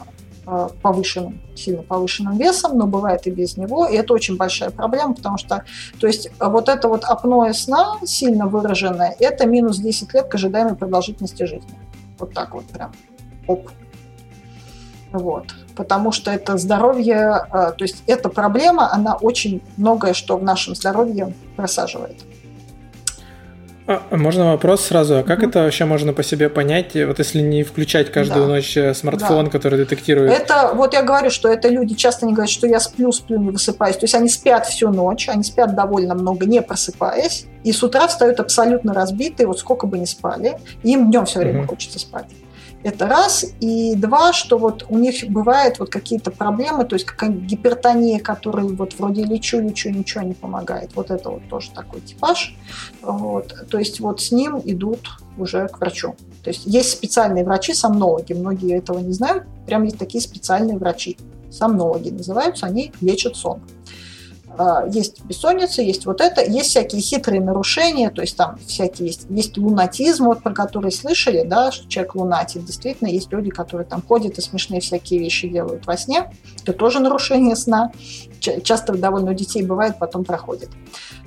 повышенным, 0.81 1.39
сильно 1.55 1.83
повышенным 1.83 2.37
весом, 2.37 2.77
но 2.77 2.87
бывает 2.87 3.27
и 3.27 3.31
без 3.31 3.57
него, 3.57 3.87
и 3.87 3.95
это 3.95 4.13
очень 4.13 4.37
большая 4.37 4.69
проблема, 4.69 5.13
потому 5.13 5.37
что, 5.37 5.63
то 5.99 6.07
есть 6.07 6.29
вот 6.39 6.69
это 6.69 6.87
вот 6.87 7.03
апноэ 7.03 7.53
сна 7.53 7.97
сильно 8.05 8.47
выраженное, 8.47 9.15
это 9.19 9.45
минус 9.45 9.77
10 9.77 10.13
лет 10.13 10.27
к 10.27 10.35
ожидаемой 10.35 10.75
продолжительности 10.75 11.43
жизни. 11.43 11.79
Вот 12.19 12.33
так 12.33 12.53
вот 12.53 12.65
прям. 12.65 12.91
Оп. 13.47 13.69
Вот 15.11 15.45
потому 15.75 16.11
что 16.11 16.31
это 16.31 16.57
здоровье, 16.57 17.45
э, 17.51 17.71
то 17.77 17.83
есть 17.83 18.03
эта 18.07 18.29
проблема, 18.29 18.93
она 18.93 19.15
очень 19.15 19.61
многое, 19.77 20.13
что 20.13 20.37
в 20.37 20.43
нашем 20.43 20.75
здоровье 20.75 21.33
просаживает. 21.55 22.17
А, 23.87 24.03
а 24.09 24.17
можно 24.17 24.51
вопрос 24.51 24.85
сразу? 24.85 25.17
А 25.17 25.23
как 25.23 25.41
mm-hmm. 25.41 25.49
это 25.49 25.63
вообще 25.63 25.85
можно 25.85 26.13
по 26.13 26.23
себе 26.23 26.49
понять, 26.49 26.93
вот 26.93 27.19
если 27.19 27.41
не 27.41 27.63
включать 27.63 28.11
каждую 28.11 28.45
да. 28.45 28.53
ночь 28.53 28.77
э, 28.77 28.93
смартфон, 28.93 29.45
да. 29.45 29.51
который 29.51 29.77
детектирует? 29.79 30.31
Это, 30.31 30.71
вот 30.75 30.93
я 30.93 31.01
говорю, 31.01 31.29
что 31.29 31.49
это 31.49 31.67
люди 31.67 31.95
часто 31.95 32.25
не 32.25 32.33
говорят, 32.33 32.51
что 32.51 32.67
я 32.67 32.79
сплю, 32.79 33.11
сплю, 33.11 33.39
не 33.39 33.49
высыпаюсь. 33.49 33.97
То 33.97 34.03
есть 34.03 34.15
они 34.15 34.29
спят 34.29 34.67
всю 34.67 34.89
ночь, 34.89 35.27
они 35.29 35.43
спят 35.43 35.75
довольно 35.75 36.13
много, 36.13 36.45
не 36.45 36.61
просыпаясь, 36.61 37.45
и 37.63 37.71
с 37.71 37.83
утра 37.83 38.07
встают 38.07 38.39
абсолютно 38.39 38.93
разбитые, 38.93 39.47
вот 39.47 39.59
сколько 39.59 39.87
бы 39.87 39.97
ни 39.97 40.05
спали, 40.05 40.57
им 40.83 41.09
днем 41.09 41.25
все 41.25 41.39
время 41.39 41.61
mm-hmm. 41.61 41.67
хочется 41.67 41.99
спать. 41.99 42.27
Это 42.83 43.07
раз. 43.07 43.45
И 43.59 43.95
два, 43.95 44.33
что 44.33 44.57
вот 44.57 44.85
у 44.89 44.97
них 44.97 45.29
бывают 45.29 45.79
вот 45.79 45.89
какие-то 45.89 46.31
проблемы, 46.31 46.85
то 46.85 46.95
есть 46.95 47.05
какая 47.05 47.29
гипертония, 47.29 48.19
которая 48.19 48.65
вот 48.65 48.97
вроде 48.97 49.23
лечу, 49.23 49.59
лечу, 49.59 49.89
ничего 49.89 50.23
не 50.23 50.33
помогает. 50.33 50.91
Вот 50.95 51.11
это 51.11 51.29
вот 51.29 51.47
тоже 51.49 51.71
такой 51.71 52.01
типаж. 52.01 52.55
Вот. 53.01 53.53
То 53.69 53.77
есть 53.77 53.99
вот 53.99 54.21
с 54.21 54.31
ним 54.31 54.59
идут 54.65 55.09
уже 55.37 55.67
к 55.67 55.79
врачу. 55.79 56.15
То 56.43 56.49
есть 56.49 56.63
есть 56.65 56.91
специальные 56.91 57.43
врачи, 57.43 57.73
сомнологи, 57.73 58.33
многие 58.33 58.77
этого 58.77 58.99
не 58.99 59.13
знают, 59.13 59.43
прям 59.67 59.83
есть 59.83 59.97
такие 59.97 60.21
специальные 60.21 60.77
врачи. 60.77 61.17
Сомнологи 61.51 62.09
называются, 62.09 62.65
они 62.65 62.91
лечат 63.01 63.35
сон. 63.35 63.61
А, 64.57 64.85
есть 64.87 65.23
бессонница, 65.23 65.81
есть 65.81 66.05
вот 66.05 66.19
это, 66.19 66.43
есть 66.43 66.69
всякие 66.69 67.01
хитрые 67.01 67.41
нарушения, 67.41 68.09
то 68.09 68.21
есть 68.21 68.35
там 68.35 68.57
всякие 68.65 69.07
есть, 69.07 69.25
есть 69.29 69.57
лунатизм, 69.57 70.25
вот 70.25 70.43
про 70.43 70.53
который 70.53 70.91
слышали, 70.91 71.43
да, 71.43 71.71
что 71.71 71.87
человек 71.87 72.15
лунатит. 72.15 72.65
Действительно, 72.65 73.07
есть 73.07 73.31
люди, 73.31 73.49
которые 73.49 73.85
там 73.85 74.01
ходят 74.01 74.37
и 74.37 74.41
смешные 74.41 74.81
всякие 74.81 75.19
вещи 75.19 75.47
делают 75.47 75.85
во 75.85 75.97
сне. 75.97 76.31
Это 76.61 76.73
тоже 76.73 76.99
нарушение 76.99 77.55
сна. 77.55 77.91
Часто 78.39 78.93
довольно 78.93 79.31
у 79.31 79.33
детей 79.33 79.63
бывает, 79.63 79.97
потом 79.99 80.25
проходит. 80.25 80.69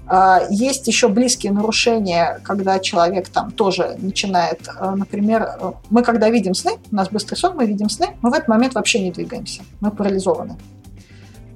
А, 0.06 0.42
есть 0.50 0.86
еще 0.86 1.08
близкие 1.08 1.52
нарушения, 1.52 2.40
когда 2.44 2.78
человек 2.78 3.28
там 3.28 3.50
тоже 3.50 3.96
начинает, 3.98 4.68
а, 4.76 4.94
например, 4.94 5.48
мы 5.88 6.02
когда 6.02 6.28
видим 6.28 6.54
сны, 6.54 6.72
у 6.92 6.94
нас 6.94 7.08
быстрый 7.08 7.36
сон, 7.36 7.56
мы 7.56 7.64
видим 7.66 7.88
сны, 7.88 8.08
мы 8.20 8.30
в 8.30 8.34
этот 8.34 8.48
момент 8.48 8.74
вообще 8.74 9.00
не 9.00 9.10
двигаемся, 9.10 9.62
мы 9.80 9.90
парализованы. 9.90 10.58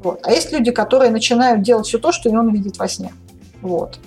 Вот. 0.02 0.20
А 0.22 0.30
есть 0.30 0.52
люди, 0.52 0.70
которые 0.70 1.10
начинают 1.10 1.62
делать 1.62 1.86
все 1.86 1.98
то, 1.98 2.12
что 2.12 2.30
он 2.30 2.52
видит 2.52 2.78
во 2.78 2.88
сне. 2.88 3.12
Вот. 3.60 3.98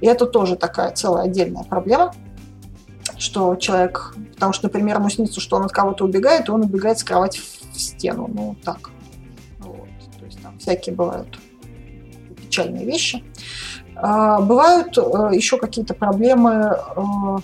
И 0.00 0.06
это 0.06 0.26
тоже 0.26 0.56
такая 0.56 0.90
целая 0.92 1.24
отдельная 1.24 1.64
проблема, 1.64 2.12
что 3.18 3.56
человек, 3.56 4.14
потому 4.34 4.52
что, 4.52 4.66
например, 4.66 4.96
ему 4.96 5.08
снится, 5.08 5.40
что 5.40 5.56
он 5.56 5.64
от 5.64 5.72
кого-то 5.72 6.04
убегает, 6.04 6.48
и 6.48 6.50
он 6.50 6.62
убегает 6.62 6.98
с 6.98 7.04
кровати 7.04 7.40
в 7.72 7.78
стену. 7.80 8.28
Ну, 8.32 8.56
так. 8.64 8.90
Вот. 9.60 9.88
То 10.18 10.26
есть 10.26 10.42
там 10.42 10.58
всякие 10.58 10.94
бывают 10.94 11.38
печальные 12.36 12.84
вещи. 12.84 13.24
А, 13.94 14.40
бывают 14.40 14.98
э, 14.98 15.30
еще 15.32 15.56
какие-то 15.58 15.94
проблемы 15.94 16.76
Э, 16.96 17.38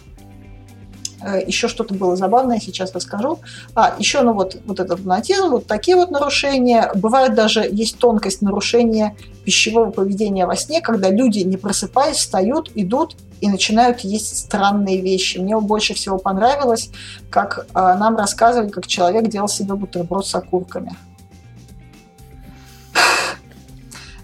еще 1.47 1.69
что-то 1.69 1.95
было 1.95 2.17
забавное, 2.17 2.61
сейчас 2.61 2.95
расскажу. 2.95 3.41
А, 3.75 3.95
еще, 3.99 4.23
ну 4.23 4.33
вот, 4.33 4.57
вот 4.65 4.81
этот 4.81 5.01
лунатизм, 5.01 5.49
вот 5.49 5.67
такие 5.67 5.97
вот 5.97 6.11
нарушения. 6.11 6.91
Бывает 6.95 7.35
даже, 7.35 7.69
есть 7.71 7.99
тонкость 7.99 8.43
нарушения 8.43 9.17
пищевого 9.45 9.91
поведения 9.91 10.47
во 10.47 10.57
сне, 10.57 10.81
когда 10.81 11.11
люди, 11.11 11.41
не 11.41 11.57
просыпаясь, 11.57 12.17
встают, 12.17 12.71
идут 12.75 13.17
и 13.41 13.49
начинают 13.49 14.01
есть 14.01 14.37
странные 14.37 15.01
вещи. 15.01 15.39
Мне 15.39 15.59
больше 15.59 15.95
всего 15.95 16.19
понравилось, 16.19 16.91
как 17.31 17.67
а, 17.75 17.97
нам 17.97 18.17
рассказывали, 18.17 18.69
как 18.69 18.87
человек 18.87 19.29
делал 19.29 19.49
себе 19.49 19.75
бутерброд 19.75 20.27
с 20.27 20.35
окурками. 20.35 20.97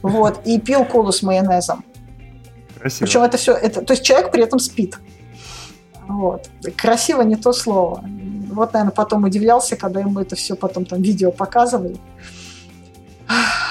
Вот, 0.03 0.41
и 0.45 0.61
пил 0.61 0.85
колу 0.85 1.13
с 1.13 1.23
майонезом. 1.23 1.83
Красиво. 2.79 3.07
Причем 3.07 3.23
это 3.23 3.39
все, 3.39 3.55
это, 3.55 3.81
то 3.81 3.95
есть 3.95 4.05
человек 4.05 4.31
при 4.31 4.43
этом 4.43 4.59
спит. 4.59 4.99
Вот. 6.09 6.51
Красиво 6.77 7.23
не 7.23 7.37
то 7.37 7.53
слово. 7.53 8.05
Вот, 8.53 8.73
наверное, 8.73 8.93
потом 8.93 9.25
удивлялся, 9.25 9.77
когда 9.77 10.01
ему 10.01 10.21
это 10.21 10.37
все 10.37 10.55
потом 10.55 10.85
там 10.85 11.03
видео 11.03 11.33
показывали. 11.33 11.97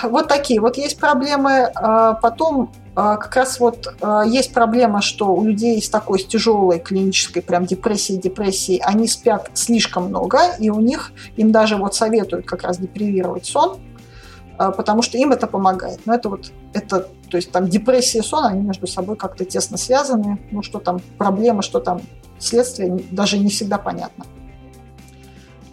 Вот 0.03 0.27
такие. 0.27 0.59
Вот 0.59 0.77
есть 0.77 0.99
проблемы. 0.99 1.71
А, 1.75 2.13
потом 2.13 2.71
а, 2.95 3.17
как 3.17 3.35
раз 3.35 3.59
вот 3.59 3.93
а, 4.01 4.23
есть 4.23 4.53
проблема, 4.53 5.01
что 5.01 5.33
у 5.33 5.43
людей 5.43 5.81
с 5.81 5.89
такой 5.89 6.19
с 6.19 6.25
тяжелой 6.25 6.79
клинической 6.79 7.41
прям 7.41 7.65
депрессией, 7.65 8.19
депрессией, 8.19 8.81
они 8.83 9.07
спят 9.07 9.51
слишком 9.53 10.05
много, 10.05 10.39
и 10.59 10.69
у 10.69 10.79
них, 10.79 11.11
им 11.37 11.51
даже 11.51 11.77
вот 11.77 11.95
советуют 11.95 12.45
как 12.45 12.63
раз 12.63 12.77
депривировать 12.77 13.45
сон, 13.45 13.79
потому 14.57 15.01
что 15.01 15.17
им 15.17 15.31
это 15.31 15.47
помогает. 15.47 16.01
Но 16.05 16.13
это 16.13 16.29
вот, 16.29 16.51
это, 16.73 17.07
то 17.29 17.37
есть 17.37 17.51
там 17.51 17.67
депрессия 17.67 18.19
и 18.19 18.23
сон, 18.23 18.45
они 18.45 18.61
между 18.61 18.87
собой 18.87 19.15
как-то 19.15 19.45
тесно 19.45 19.77
связаны. 19.77 20.39
Ну, 20.51 20.61
что 20.61 20.79
там 20.79 20.99
проблема, 21.17 21.61
что 21.61 21.79
там 21.79 22.01
следствие 22.43 23.03
даже 23.11 23.37
не 23.37 23.49
всегда 23.49 23.77
понятно. 23.77 24.25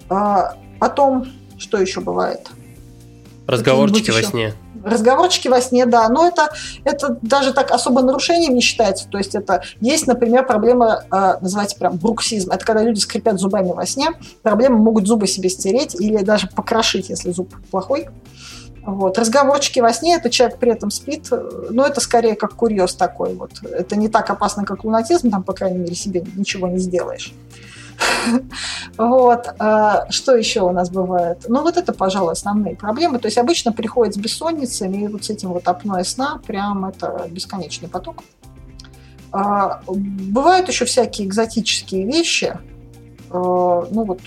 А, 0.09 0.57
потом, 0.79 1.27
что 1.59 1.79
еще 1.79 2.01
бывает? 2.01 2.49
Разговорчики 3.47 4.11
во 4.11 4.23
сне. 4.23 4.55
Разговорчики 4.85 5.49
во 5.49 5.61
сне, 5.61 5.85
да. 5.85 6.09
Но 6.09 6.27
это, 6.27 6.53
это 6.85 7.19
даже 7.21 7.53
так 7.53 7.71
особо 7.71 8.03
нарушением 8.03 8.55
не 8.55 8.61
считается. 8.61 9.09
То 9.09 9.19
есть 9.19 9.35
это 9.35 9.63
есть, 9.81 10.07
например, 10.07 10.47
проблема, 10.47 11.05
э, 11.11 11.35
называется 11.41 11.77
прям 11.77 11.97
бруксизм. 11.97 12.51
Это 12.51 12.65
когда 12.65 12.83
люди 12.83 13.01
скрипят 13.01 13.39
зубами 13.39 13.73
во 13.73 13.85
сне. 13.87 14.11
Проблемы 14.43 14.79
могут 14.79 15.07
зубы 15.07 15.27
себе 15.27 15.49
стереть 15.49 15.95
или 16.01 16.23
даже 16.23 16.47
покрошить, 16.47 17.11
если 17.11 17.33
зуб 17.33 17.53
плохой. 17.71 18.09
Вот. 18.82 19.19
Разговорчики 19.19 19.81
во 19.81 19.93
сне, 19.93 20.16
это 20.16 20.31
человек 20.31 20.59
при 20.59 20.73
этом 20.73 20.90
спит, 20.90 21.28
но 21.70 21.85
это 21.85 22.01
скорее 22.01 22.35
как 22.35 22.55
курьез 22.55 22.94
такой. 22.94 23.35
Вот. 23.35 23.52
Это 23.62 23.97
не 23.97 24.09
так 24.09 24.31
опасно, 24.31 24.65
как 24.65 24.85
лунатизм, 24.85 25.31
там, 25.31 25.43
по 25.43 25.52
крайней 25.52 25.78
мере, 25.78 25.94
себе 25.94 26.24
ничего 26.36 26.69
не 26.69 26.78
сделаешь. 26.78 27.35
Вот. 28.97 29.47
А, 29.59 30.11
что 30.11 30.35
еще 30.35 30.62
у 30.62 30.73
нас 30.73 30.90
бывает? 30.90 31.44
Ну, 31.48 31.62
вот 31.62 31.77
это, 31.77 31.93
пожалуй, 31.93 32.32
основные 32.32 32.77
проблемы. 32.77 33.19
То 33.19 33.27
есть 33.27 33.39
обычно 33.39 33.73
приходит 33.73 34.15
с 34.15 34.19
бессонницами, 34.19 35.05
и 35.05 35.09
вот 35.09 35.24
с 35.24 35.31
этим 35.31 35.52
вот 35.52 35.69
апноэ 35.69 36.05
сна 36.05 36.40
прям 36.47 36.86
это 36.86 37.27
бесконечный 37.31 37.89
поток. 37.89 38.23
А, 39.32 39.82
бывают 39.86 40.69
еще 40.69 40.85
всякие 40.85 41.28
экзотические 41.28 42.07
вещи. 42.07 42.59
А, 43.31 43.86
ну, 43.90 44.05
вот 44.05 44.20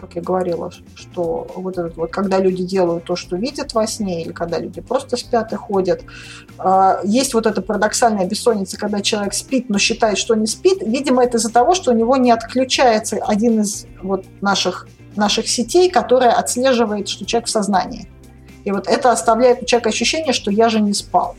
как 0.00 0.14
я 0.14 0.22
говорила, 0.22 0.72
что 0.94 1.46
вот 1.54 1.76
этот 1.76 1.96
вот, 1.96 2.10
когда 2.10 2.38
люди 2.38 2.64
делают 2.64 3.04
то, 3.04 3.16
что 3.16 3.36
видят 3.36 3.74
во 3.74 3.86
сне, 3.86 4.22
или 4.22 4.32
когда 4.32 4.58
люди 4.58 4.80
просто 4.80 5.18
спят 5.18 5.52
и 5.52 5.56
ходят, 5.56 6.02
а, 6.58 7.00
есть 7.04 7.34
вот 7.34 7.46
эта 7.46 7.60
парадоксальная 7.60 8.26
бессонница, 8.26 8.78
когда 8.78 9.02
человек 9.02 9.34
спит, 9.34 9.68
но 9.68 9.78
считает, 9.78 10.16
что 10.16 10.34
не 10.34 10.46
спит. 10.46 10.78
Видимо, 10.80 11.22
это 11.22 11.36
из-за 11.36 11.52
того, 11.52 11.74
что 11.74 11.90
у 11.90 11.94
него 11.94 12.16
не 12.16 12.32
отключается 12.32 13.16
один 13.16 13.60
из 13.60 13.86
вот 14.02 14.24
наших, 14.40 14.88
наших 15.16 15.48
сетей, 15.48 15.90
которая 15.90 16.32
отслеживает, 16.32 17.08
что 17.08 17.26
человек 17.26 17.48
в 17.48 17.50
сознании. 17.50 18.08
И 18.64 18.72
вот 18.72 18.86
это 18.86 19.12
оставляет 19.12 19.62
у 19.62 19.66
человека 19.66 19.90
ощущение, 19.90 20.32
что 20.32 20.50
я 20.50 20.68
же 20.70 20.80
не 20.80 20.94
спал. 20.94 21.36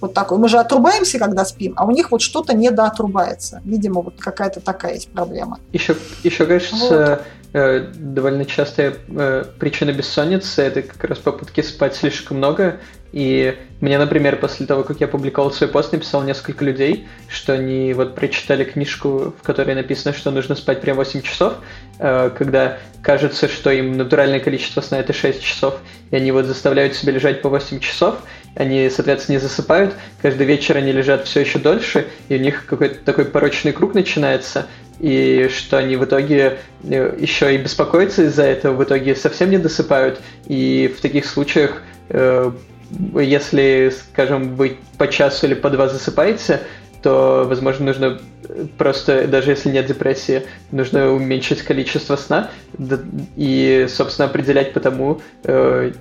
Вот 0.00 0.14
такой. 0.14 0.38
Мы 0.38 0.48
же 0.48 0.58
отрубаемся, 0.58 1.18
когда 1.18 1.44
спим, 1.44 1.74
а 1.76 1.84
у 1.84 1.90
них 1.90 2.10
вот 2.10 2.22
что-то 2.22 2.54
недоотрубается. 2.54 3.60
Видимо, 3.64 4.02
вот 4.02 4.14
какая-то 4.18 4.60
такая 4.60 4.94
есть 4.94 5.10
проблема. 5.10 5.58
Еще, 5.72 5.96
еще 6.22 6.46
кажется, 6.46 7.08
вот. 7.08 7.22
Э, 7.52 7.80
довольно 7.94 8.44
частая 8.44 8.94
э, 9.08 9.44
причина 9.58 9.92
бессонницы– 9.92 10.62
это 10.62 10.82
как 10.82 11.02
раз 11.02 11.18
попытки 11.18 11.62
спать 11.62 11.96
слишком 11.96 12.36
много. 12.36 12.78
И 13.12 13.58
мне, 13.80 13.98
например, 13.98 14.36
после 14.36 14.66
того, 14.66 14.84
как 14.84 15.00
я 15.00 15.08
публиковал 15.08 15.50
свой 15.50 15.68
пост, 15.68 15.90
написал 15.90 16.22
несколько 16.22 16.64
людей, 16.64 17.08
что 17.28 17.54
они 17.54 17.92
вот 17.92 18.14
прочитали 18.14 18.62
книжку, 18.62 19.34
в 19.36 19.42
которой 19.42 19.74
написано, 19.74 20.14
что 20.14 20.30
нужно 20.30 20.54
спать 20.54 20.80
прям 20.80 20.96
8 20.96 21.22
часов, 21.22 21.54
э, 21.98 22.30
когда 22.38 22.78
кажется, 23.02 23.48
что 23.48 23.70
им 23.72 23.96
натуральное 23.96 24.38
количество 24.38 24.80
сна– 24.80 24.98
это 25.00 25.12
6 25.12 25.42
часов, 25.42 25.78
и 26.12 26.16
они 26.16 26.30
вот 26.30 26.44
заставляют 26.44 26.94
себя 26.94 27.12
лежать 27.12 27.42
по 27.42 27.48
8 27.48 27.80
часов, 27.80 28.16
они, 28.54 28.90
соответственно, 28.90 29.36
не 29.36 29.40
засыпают, 29.40 29.94
каждый 30.20 30.46
вечер 30.46 30.76
они 30.76 30.92
лежат 30.92 31.26
все 31.26 31.40
еще 31.40 31.58
дольше, 31.58 32.06
и 32.28 32.36
у 32.36 32.38
них 32.38 32.66
какой-то 32.66 33.04
такой 33.04 33.24
порочный 33.24 33.72
круг 33.72 33.94
начинается, 33.94 34.66
и 34.98 35.48
что 35.54 35.78
они 35.78 35.96
в 35.96 36.04
итоге 36.04 36.58
э, 36.84 37.16
еще 37.18 37.54
и 37.54 37.58
беспокоятся 37.58 38.24
из-за 38.24 38.44
этого, 38.44 38.74
в 38.74 38.84
итоге 38.84 39.14
совсем 39.14 39.50
не 39.50 39.58
досыпают, 39.58 40.20
и 40.46 40.92
в 40.96 41.00
таких 41.00 41.26
случаях, 41.26 41.82
э, 42.08 42.50
если, 43.14 43.92
скажем, 44.12 44.56
вы 44.56 44.78
по 44.98 45.08
часу 45.08 45.46
или 45.46 45.54
по 45.54 45.70
два 45.70 45.88
засыпаете, 45.88 46.60
то, 47.02 47.44
возможно, 47.48 47.86
нужно 47.86 48.20
просто, 48.78 49.26
даже 49.26 49.50
если 49.50 49.70
нет 49.70 49.86
депрессии, 49.86 50.42
нужно 50.70 51.12
уменьшить 51.12 51.62
количество 51.62 52.16
сна 52.16 52.50
и, 53.36 53.86
собственно, 53.88 54.28
определять 54.28 54.72
по 54.72 54.80
тому, 54.80 55.20
э, 55.44 55.92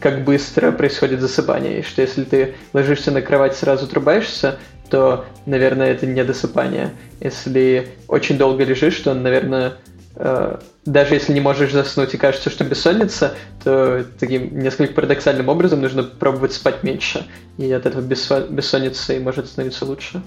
как 0.00 0.24
быстро 0.24 0.72
происходит 0.72 1.20
засыпание. 1.20 1.80
И 1.80 1.82
что 1.82 2.02
если 2.02 2.24
ты 2.24 2.54
ложишься 2.72 3.10
на 3.10 3.22
кровать 3.22 3.56
сразу 3.56 3.86
отрубаешься, 3.86 4.58
то, 4.90 5.24
наверное, 5.46 5.92
это 5.92 6.06
не 6.06 6.22
досыпание. 6.22 6.90
Если 7.20 7.88
очень 8.08 8.36
долго 8.36 8.64
лежишь, 8.64 8.98
то, 8.98 9.14
наверное, 9.14 9.74
э, 10.16 10.58
даже 10.84 11.14
если 11.14 11.32
не 11.32 11.40
можешь 11.40 11.72
заснуть 11.72 12.12
и 12.14 12.18
кажется, 12.18 12.50
что 12.50 12.64
бессонница, 12.64 13.34
то 13.64 14.04
таким 14.18 14.58
несколько 14.58 14.94
парадоксальным 14.94 15.48
образом 15.48 15.80
нужно 15.80 16.02
пробовать 16.02 16.52
спать 16.52 16.82
меньше. 16.82 17.26
И 17.56 17.72
от 17.72 17.86
этого 17.86 18.02
бессонница 18.02 19.14
и 19.14 19.18
может 19.18 19.46
становиться 19.46 19.84
лучше. 19.84 20.22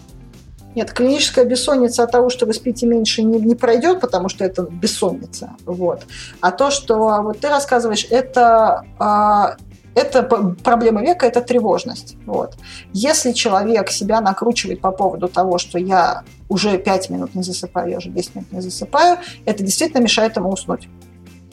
Нет, 0.75 0.91
клиническая 0.91 1.45
бессонница 1.45 2.03
от 2.03 2.11
того, 2.11 2.29
что 2.29 2.45
вы 2.45 2.53
спите 2.53 2.85
меньше, 2.85 3.23
не, 3.23 3.39
не 3.39 3.55
пройдет, 3.55 4.01
потому 4.01 4.29
что 4.29 4.43
это 4.43 4.63
бессонница. 4.63 5.51
Вот. 5.65 6.05
А 6.41 6.51
то, 6.51 6.69
что 6.69 7.21
вот 7.23 7.39
ты 7.39 7.47
рассказываешь, 7.49 8.05
это 8.09 8.83
а, 8.99 9.55
это 9.95 10.23
проблема 10.63 11.01
века, 11.01 11.25
это 11.25 11.41
тревожность. 11.41 12.17
Вот. 12.25 12.57
Если 12.91 13.31
человек 13.31 13.89
себя 13.89 14.19
накручивает 14.19 14.81
по 14.81 14.91
поводу 14.91 15.29
того, 15.29 15.57
что 15.57 15.79
я 15.79 16.23
уже 16.49 16.77
5 16.77 17.09
минут 17.09 17.33
не 17.33 17.43
засыпаю, 17.43 17.91
я 17.91 17.97
уже 17.97 18.09
10 18.09 18.35
минут 18.35 18.51
не 18.51 18.59
засыпаю, 18.59 19.19
это 19.45 19.63
действительно 19.63 20.01
мешает 20.01 20.35
ему 20.35 20.49
уснуть. 20.49 20.89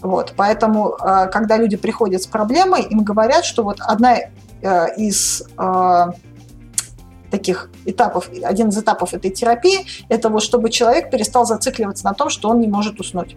Вот. 0.01 0.35
Поэтому, 0.37 0.97
а, 0.99 1.27
когда 1.27 1.57
люди 1.57 1.77
приходят 1.77 2.21
с 2.21 2.27
проблемой, 2.27 2.83
им 2.83 3.05
говорят, 3.05 3.45
что 3.45 3.63
вот 3.63 3.79
одна 3.81 4.17
э, 4.17 4.95
из 4.97 5.45
а, 5.57 6.11
таких 7.33 7.71
этапов, 7.87 8.31
один 8.45 8.69
из 8.69 8.79
этапов 8.79 9.15
этой 9.15 9.31
терапии, 9.31 9.87
это 10.09 10.29
вот 10.29 10.43
чтобы 10.43 10.71
человек 10.71 11.11
перестал 11.11 11.45
зацикливаться 11.47 12.05
на 12.05 12.15
том, 12.15 12.29
что 12.29 12.51
он 12.51 12.61
не 12.61 12.69
может 12.69 13.01
уснуть. 13.01 13.37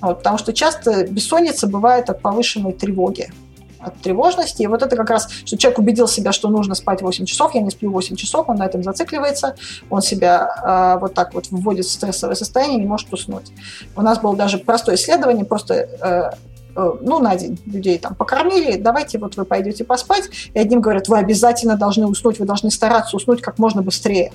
Вот, 0.00 0.18
потому 0.18 0.38
что 0.38 0.52
часто 0.52 1.06
бессонница 1.06 1.66
бывает 1.66 2.10
от 2.10 2.20
повышенной 2.20 2.72
тревоги 2.72 3.30
от 3.78 3.96
тревожности. 4.02 4.62
И 4.62 4.66
вот 4.66 4.82
это 4.82 4.94
как 4.94 5.08
раз, 5.08 5.30
что 5.44 5.56
человек 5.56 5.78
убедил 5.78 6.06
себя, 6.06 6.32
что 6.32 6.48
нужно 6.48 6.74
спать 6.74 7.00
8 7.00 7.24
часов, 7.24 7.54
я 7.54 7.62
не 7.62 7.70
сплю 7.70 7.90
8 7.90 8.14
часов, 8.16 8.48
он 8.48 8.56
на 8.56 8.66
этом 8.66 8.82
зацикливается, 8.82 9.56
он 9.88 10.02
себя 10.02 10.96
э, 10.96 11.00
вот 11.00 11.14
так 11.14 11.32
вот 11.32 11.46
вводит 11.50 11.86
в 11.86 11.90
стрессовое 11.90 12.34
состояние, 12.34 12.78
не 12.78 12.86
может 12.86 13.10
уснуть. 13.12 13.52
У 13.96 14.02
нас 14.02 14.18
было 14.18 14.36
даже 14.36 14.58
простое 14.58 14.96
исследование, 14.96 15.46
просто 15.46 15.74
э, 15.74 16.30
ну, 16.74 17.18
на 17.18 17.36
день 17.36 17.58
людей 17.66 17.98
там 17.98 18.14
покормили, 18.14 18.76
давайте 18.76 19.18
вот 19.18 19.36
вы 19.36 19.44
пойдете 19.44 19.84
поспать, 19.84 20.30
и 20.54 20.58
одним 20.58 20.80
говорят, 20.80 21.08
вы 21.08 21.18
обязательно 21.18 21.76
должны 21.76 22.06
уснуть, 22.06 22.38
вы 22.38 22.46
должны 22.46 22.70
стараться 22.70 23.16
уснуть 23.16 23.42
как 23.42 23.58
можно 23.58 23.82
быстрее. 23.82 24.32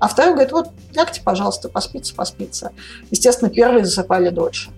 А 0.00 0.08
второй 0.08 0.34
говорит, 0.34 0.52
вот 0.52 0.70
лягте, 0.94 1.20
пожалуйста, 1.22 1.68
поспите, 1.68 2.14
поспите. 2.14 2.70
Естественно, 3.10 3.50
первые 3.50 3.84
засыпали 3.84 4.30
дольше. 4.30 4.70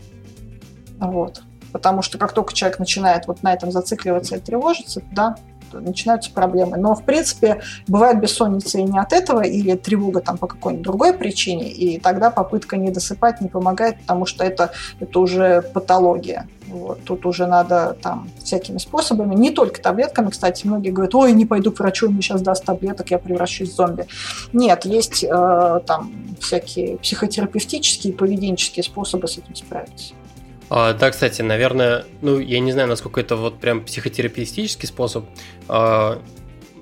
Вот 0.98 1.42
потому 1.72 2.02
что 2.02 2.18
как 2.18 2.32
только 2.32 2.52
человек 2.54 2.78
начинает 2.78 3.26
вот 3.26 3.42
на 3.42 3.52
этом 3.52 3.70
зацикливаться 3.72 4.36
и 4.36 4.40
тревожиться, 4.40 5.02
да, 5.12 5.36
начинаются 5.72 6.32
проблемы. 6.32 6.76
Но, 6.76 6.94
в 6.94 7.04
принципе, 7.04 7.60
бывает 7.86 8.20
бессонница 8.20 8.78
и 8.78 8.82
не 8.82 8.98
от 8.98 9.12
этого, 9.12 9.42
или 9.42 9.76
тревога 9.76 10.20
там 10.20 10.38
по 10.38 10.46
какой-нибудь 10.46 10.84
другой 10.84 11.12
причине, 11.12 11.70
и 11.70 12.00
тогда 12.00 12.30
попытка 12.30 12.76
не 12.76 12.90
досыпать 12.90 13.40
не 13.40 13.48
помогает, 13.48 14.00
потому 14.00 14.26
что 14.26 14.44
это, 14.44 14.72
это 14.98 15.20
уже 15.20 15.62
патология. 15.62 16.48
Вот. 16.70 17.02
Тут 17.04 17.26
уже 17.26 17.46
надо 17.46 17.96
там 18.00 18.30
всякими 18.42 18.78
способами, 18.78 19.34
не 19.34 19.50
только 19.50 19.82
таблетками, 19.82 20.30
кстати, 20.30 20.66
многие 20.66 20.90
говорят, 20.90 21.14
ой, 21.14 21.32
не 21.32 21.44
пойду 21.44 21.72
к 21.72 21.80
врачу, 21.80 22.08
мне 22.08 22.22
сейчас 22.22 22.42
даст 22.42 22.64
таблеток, 22.64 23.10
я 23.10 23.18
превращусь 23.18 23.70
в 23.70 23.74
зомби. 23.74 24.06
Нет, 24.52 24.84
есть 24.84 25.24
э, 25.24 25.80
там 25.86 26.12
всякие 26.40 26.98
психотерапевтические, 26.98 28.12
поведенческие 28.12 28.84
способы 28.84 29.26
с 29.26 29.38
этим 29.38 29.54
справиться. 29.56 30.14
А, 30.70 30.92
да, 30.94 31.10
кстати, 31.10 31.42
наверное, 31.42 32.04
ну, 32.22 32.38
я 32.38 32.60
не 32.60 32.70
знаю, 32.70 32.88
насколько 32.88 33.20
это 33.20 33.34
вот 33.34 33.58
прям 33.58 33.84
психотерапевтический 33.84 34.86
способ. 34.86 35.24
А, 35.68 36.22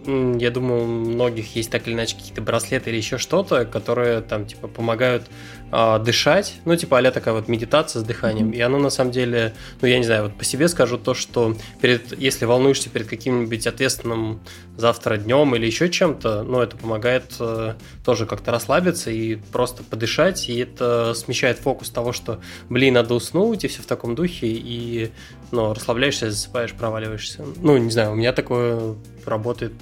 я 0.09 0.51
думаю, 0.51 0.85
у 0.85 0.87
многих 0.87 1.55
есть 1.55 1.71
так 1.71 1.87
или 1.87 1.95
иначе 1.95 2.17
какие-то 2.17 2.41
браслеты 2.41 2.89
или 2.91 2.97
еще 2.97 3.19
что-то, 3.19 3.67
которые 3.67 4.23
там 4.23 4.47
типа 4.47 4.67
помогают 4.67 5.25
э, 5.71 5.99
дышать, 6.03 6.55
ну 6.65 6.75
типа 6.77 6.99
а 6.99 7.11
такая 7.11 7.35
вот 7.35 7.49
медитация 7.49 8.01
с 8.01 8.05
дыханием. 8.05 8.51
И 8.51 8.61
оно 8.61 8.79
на 8.79 8.91
самом 8.91 9.11
деле, 9.11 9.55
ну 9.83 9.89
я 9.89 9.99
не 9.99 10.05
знаю, 10.05 10.25
вот 10.25 10.35
по 10.35 10.45
себе 10.45 10.69
скажу 10.69 10.97
то, 10.97 11.13
что 11.13 11.57
перед, 11.81 12.19
если 12.19 12.47
волнуешься 12.47 12.89
перед 12.89 13.07
каким-нибудь 13.07 13.67
ответственным 13.67 14.41
завтра 14.79 15.19
днем 15.19 15.55
или 15.55 15.67
еще 15.67 15.91
чем-то, 15.91 16.43
ну 16.43 16.61
это 16.61 16.77
помогает 16.77 17.35
э, 17.41 17.75
тоже 18.05 18.25
как-то 18.25 18.51
расслабиться 18.51 19.11
и 19.11 19.37
просто 19.37 19.83
подышать, 19.83 20.49
и 20.49 20.59
это 20.59 21.13
смещает 21.15 21.59
фокус 21.59 21.91
того, 21.91 22.13
что, 22.13 22.41
блин, 22.71 22.95
надо 22.95 23.15
уснуть 23.15 23.65
и 23.65 23.69
все 23.69 23.83
в 23.83 23.87
таком 23.87 24.15
духе, 24.15 24.47
и 24.47 25.11
ну, 25.51 25.73
расслабляешься, 25.73 26.31
засыпаешь, 26.31 26.75
проваливаешься. 26.75 27.45
Ну, 27.63 27.77
не 27.77 27.91
знаю, 27.91 28.13
у 28.13 28.15
меня 28.15 28.33
такое 28.33 28.95
работает 29.25 29.75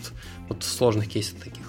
вот 0.48 0.62
в 0.62 0.66
сложных 0.66 1.09
кейсах 1.09 1.38
таких. 1.38 1.66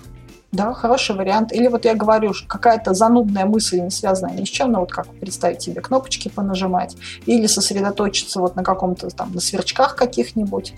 Да, 0.53 0.73
хороший 0.73 1.13
вариант. 1.15 1.51
Или 1.51 1.67
вот 1.67 1.83
я 1.83 1.93
говорю, 1.93 2.31
какая-то 2.47 2.93
занудная 2.93 3.45
мысль, 3.45 3.81
не 3.81 3.89
связанная 3.89 4.33
ни 4.33 4.45
с 4.45 4.47
чем, 4.47 4.71
ну 4.71 4.79
вот 4.79 4.91
как 4.91 5.07
представить 5.07 5.61
себе 5.61 5.81
кнопочки 5.81 6.29
понажимать, 6.29 6.95
или 7.25 7.47
сосредоточиться 7.47 8.39
вот 8.39 8.55
на 8.55 8.63
каком-то 8.63 9.09
там, 9.09 9.33
на 9.33 9.41
сверчках 9.41 9.97
каких-нибудь. 9.97 10.73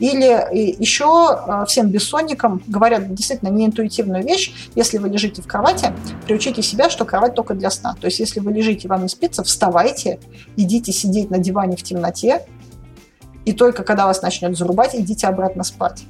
Или 0.00 0.76
еще 0.82 1.38
э, 1.46 1.64
всем 1.68 1.88
бессонникам 1.88 2.62
говорят 2.66 3.14
действительно 3.14 3.50
неинтуитивную 3.50 4.24
вещь, 4.24 4.52
если 4.74 4.98
вы 4.98 5.08
лежите 5.08 5.40
в 5.40 5.46
кровати, 5.46 5.94
приучите 6.26 6.60
себя, 6.60 6.90
что 6.90 7.04
кровать 7.04 7.34
только 7.34 7.54
для 7.54 7.70
сна. 7.70 7.94
То 8.00 8.06
есть 8.06 8.18
если 8.18 8.40
вы 8.40 8.52
лежите, 8.52 8.88
вам 8.88 9.02
не 9.02 9.08
спится, 9.08 9.44
вставайте, 9.44 10.18
идите 10.56 10.90
сидеть 10.90 11.30
на 11.30 11.38
диване 11.38 11.76
в 11.76 11.82
темноте, 11.84 12.44
И 13.44 13.52
только 13.52 13.82
когда 13.82 14.06
вас 14.06 14.22
начнет 14.22 14.56
зарубать, 14.56 14.94
идите 14.94 15.26
обратно 15.26 15.64
спать. 15.64 16.04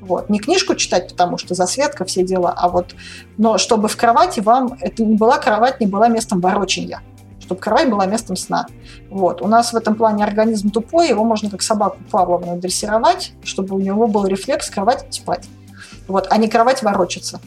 Вот. 0.00 0.30
Не 0.30 0.38
книжку 0.38 0.74
читать, 0.74 1.08
потому 1.08 1.38
что 1.38 1.54
засветка, 1.54 2.04
все 2.04 2.22
дела, 2.22 2.54
а 2.56 2.68
вот, 2.68 2.94
но 3.36 3.58
чтобы 3.58 3.88
в 3.88 3.96
кровати 3.96 4.40
вам, 4.40 4.76
это 4.80 5.04
не 5.04 5.16
была 5.16 5.38
кровать, 5.38 5.80
не 5.80 5.86
была 5.86 6.08
местом 6.08 6.40
ворочения, 6.40 7.02
чтобы 7.40 7.60
кровать 7.60 7.90
была 7.90 8.06
местом 8.06 8.36
сна. 8.36 8.66
Вот. 9.10 9.42
У 9.42 9.48
нас 9.48 9.72
в 9.72 9.76
этом 9.76 9.96
плане 9.96 10.24
организм 10.24 10.70
тупой, 10.70 11.08
его 11.08 11.24
можно 11.24 11.50
как 11.50 11.62
собаку 11.62 11.98
Павловну 12.10 12.58
дрессировать, 12.58 13.32
чтобы 13.44 13.76
у 13.76 13.80
него 13.80 14.06
был 14.06 14.26
рефлекс 14.26 14.70
кровать 14.70 15.06
спать. 15.10 15.46
Вот, 16.06 16.26
а 16.30 16.38
не 16.38 16.48
кровать 16.48 16.82
ворочаться. 16.82 17.40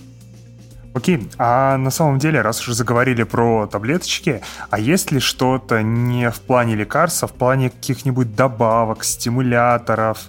Окей, 0.94 1.30
а 1.38 1.78
на 1.78 1.90
самом 1.90 2.20
деле, 2.20 2.42
раз 2.42 2.60
уже 2.62 2.74
заговорили 2.74 3.24
про 3.24 3.66
таблеточки, 3.66 4.42
а 4.70 4.78
есть 4.78 5.12
ли 5.12 5.20
что-то 5.20 5.82
не 5.82 6.30
в 6.30 6.42
плане 6.42 6.76
лекарств, 6.76 7.24
а 7.24 7.28
в 7.28 7.32
плане 7.32 7.70
каких-нибудь 7.70 8.36
добавок, 8.36 9.06
стимуляторов, 9.06 10.20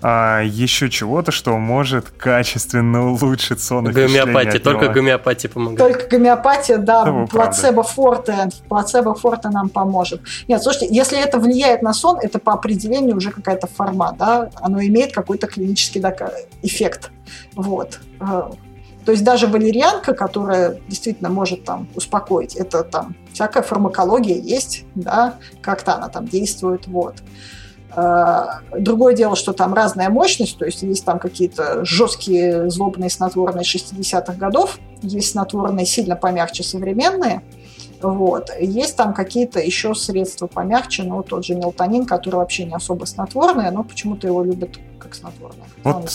а, 0.00 0.40
еще 0.42 0.90
чего-то, 0.90 1.32
что 1.32 1.58
может 1.58 2.10
качественно 2.10 3.10
улучшить 3.10 3.60
сон 3.60 3.86
Гомеопатия, 3.86 4.60
только 4.60 4.88
гомеопатия 4.88 5.50
помогает. 5.50 5.78
Только 5.78 6.16
гомеопатия, 6.16 6.78
да, 6.78 7.04
Того 7.04 7.26
плацебо 7.26 7.82
форте, 7.82 8.48
плацебо 8.68 9.14
форте 9.14 9.48
нам 9.48 9.68
поможет. 9.70 10.20
Нет, 10.46 10.62
слушайте, 10.62 10.94
если 10.94 11.18
это 11.18 11.40
влияет 11.40 11.82
на 11.82 11.92
сон, 11.92 12.18
это 12.22 12.38
по 12.38 12.52
определению 12.52 13.16
уже 13.16 13.32
какая-то 13.32 13.66
форма, 13.66 14.14
да, 14.16 14.50
оно 14.60 14.80
имеет 14.82 15.12
какой-то 15.12 15.48
клинический 15.48 16.00
эффект. 16.62 17.10
Вот. 17.56 17.98
То 19.04 19.12
есть 19.12 19.24
даже 19.24 19.46
валерьянка, 19.46 20.14
которая 20.14 20.78
действительно 20.88 21.28
может 21.28 21.64
там 21.64 21.88
успокоить, 21.94 22.54
это 22.54 22.84
там 22.84 23.16
всякая 23.32 23.62
фармакология 23.62 24.38
есть, 24.38 24.84
да, 24.94 25.34
как-то 25.60 25.96
она 25.96 26.08
там 26.08 26.28
действует, 26.28 26.86
вот. 26.86 27.16
А, 27.94 28.60
другое 28.78 29.14
дело, 29.14 29.36
что 29.36 29.52
там 29.52 29.74
разная 29.74 30.08
мощность, 30.08 30.56
то 30.56 30.64
есть 30.64 30.82
есть 30.82 31.04
там 31.04 31.18
какие-то 31.18 31.84
жесткие 31.84 32.70
злобные 32.70 33.10
снотворные 33.10 33.64
60-х 33.64 34.34
годов, 34.34 34.78
есть 35.02 35.32
снотворные 35.32 35.84
сильно 35.84 36.16
помягче 36.16 36.62
современные, 36.62 37.42
вот. 38.00 38.50
Есть 38.60 38.96
там 38.96 39.14
какие-то 39.14 39.60
еще 39.60 39.94
средства 39.94 40.46
помягче, 40.46 41.02
ну, 41.02 41.22
тот 41.22 41.44
же 41.44 41.54
мелатонин, 41.54 42.06
который 42.06 42.36
вообще 42.36 42.64
не 42.64 42.74
особо 42.74 43.04
снотворный, 43.04 43.70
но 43.70 43.84
почему-то 43.84 44.26
его 44.26 44.42
любят 44.42 44.78
как 44.98 45.14
снотворное. 45.14 45.66
Вот. 45.84 46.10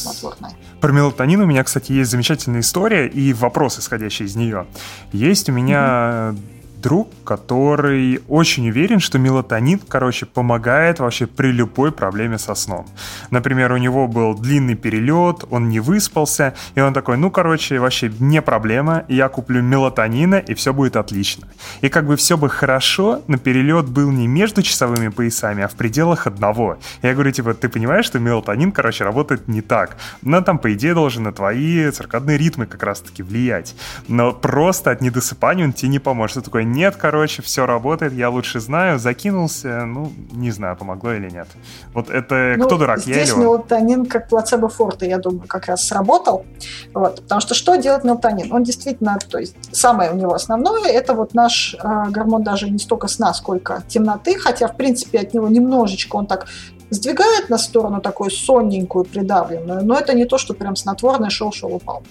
Про 0.82 0.92
мелатонин 0.92 1.42
у 1.42 1.46
меня, 1.46 1.64
кстати, 1.64 1.92
есть 1.92 2.12
замечательная 2.12 2.62
история 2.62 3.08
и 3.08 3.34
вопрос, 3.34 3.80
исходящий 3.80 4.26
из 4.26 4.36
нее. 4.36 4.68
Есть 5.12 5.50
у 5.50 5.52
меня 5.52 6.34
mm-hmm 6.34 6.57
друг, 6.88 7.10
который 7.26 8.22
очень 8.30 8.70
уверен, 8.70 9.02
что 9.02 9.20
мелатонин, 9.20 9.80
короче, 9.90 10.26
помогает 10.26 11.00
вообще 11.00 11.28
при 11.28 11.52
любой 11.52 11.92
проблеме 11.92 12.38
со 12.38 12.56
сном. 12.56 12.86
Например, 13.30 13.74
у 13.74 13.78
него 13.78 14.08
был 14.08 14.34
длинный 14.34 14.76
перелет, 14.76 15.44
он 15.50 15.68
не 15.68 15.82
выспался, 15.82 16.54
и 16.76 16.80
он 16.80 16.94
такой, 16.94 17.18
ну, 17.18 17.30
короче, 17.30 17.80
вообще 17.80 18.10
не 18.20 18.42
проблема, 18.42 19.04
я 19.10 19.28
куплю 19.28 19.62
мелатонина, 19.62 20.36
и 20.36 20.54
все 20.54 20.74
будет 20.74 20.96
отлично. 20.96 21.50
И 21.82 21.90
как 21.90 22.06
бы 22.06 22.16
все 22.16 22.38
бы 22.38 22.50
хорошо, 22.50 23.22
но 23.28 23.38
перелет 23.38 23.90
был 23.90 24.10
не 24.12 24.28
между 24.28 24.64
часовыми 24.64 25.10
поясами, 25.10 25.64
а 25.64 25.68
в 25.68 25.76
пределах 25.76 26.26
одного. 26.26 26.78
Я 27.02 27.14
говорю, 27.14 27.32
типа, 27.32 27.54
ты 27.54 27.68
понимаешь, 27.68 28.06
что 28.06 28.20
мелатонин, 28.20 28.72
короче, 28.72 29.04
работает 29.04 29.50
не 29.50 29.62
так. 29.62 29.98
Но 30.22 30.40
там, 30.40 30.58
по 30.58 30.74
идее, 30.74 30.94
должен 30.94 31.24
на 31.24 31.34
твои 31.34 31.92
циркадные 31.92 32.38
ритмы 32.38 32.66
как 32.66 32.84
раз-таки 32.84 33.24
влиять. 33.24 33.76
Но 34.08 34.32
просто 34.32 34.92
от 34.92 35.02
недосыпания 35.02 35.66
он 35.66 35.74
тебе 35.74 35.90
не 35.90 36.00
поможет. 36.00 36.38
Ты 36.38 36.42
такой, 36.44 36.77
нет, 36.78 36.96
короче, 36.96 37.42
все 37.42 37.66
работает, 37.66 38.14
я 38.14 38.30
лучше 38.30 38.60
знаю, 38.60 39.00
закинулся, 39.00 39.86
ну, 39.86 40.12
не 40.32 40.52
знаю, 40.52 40.78
помогло 40.78 41.12
или 41.14 41.30
нет. 41.30 41.48
Вот 41.94 42.10
это 42.10 42.56
ну, 42.58 42.66
кто 42.66 42.78
дурак, 42.78 43.00
здесь 43.00 43.16
я 43.16 43.24
или 43.24 43.42
мелатонин 43.42 44.06
как 44.06 44.30
плацебо 44.30 44.70
форте, 44.70 45.10
я 45.10 45.18
думаю, 45.18 45.48
как 45.48 45.66
раз 45.66 45.86
сработал. 45.86 46.46
Вот, 46.94 47.22
потому 47.22 47.42
что 47.42 47.56
что 47.56 47.76
делает 47.76 48.04
мелатонин? 48.04 48.54
Он 48.54 48.64
действительно, 48.64 49.18
то 49.18 49.40
есть 49.40 49.56
самое 49.76 50.12
у 50.12 50.16
него 50.16 50.34
основное, 50.34 50.90
это 50.92 51.14
вот 51.14 51.34
наш 51.34 51.76
э, 51.76 52.10
гормон 52.10 52.44
даже 52.44 52.70
не 52.70 52.80
столько 52.80 53.08
сна, 53.08 53.34
сколько 53.34 53.84
темноты, 53.88 54.38
хотя, 54.38 54.68
в 54.68 54.78
принципе, 54.78 55.20
от 55.20 55.34
него 55.34 55.48
немножечко 55.48 56.16
он 56.16 56.28
так 56.28 56.46
сдвигает 56.90 57.50
на 57.50 57.58
сторону 57.58 58.02
такую 58.02 58.30
сонненькую, 58.30 59.06
придавленную, 59.06 59.84
но 59.84 59.98
это 59.98 60.14
не 60.14 60.26
то, 60.26 60.38
что 60.38 60.54
прям 60.54 60.76
снотворное 60.76 61.30
шел-шел 61.30 61.74
упал. 61.74 62.04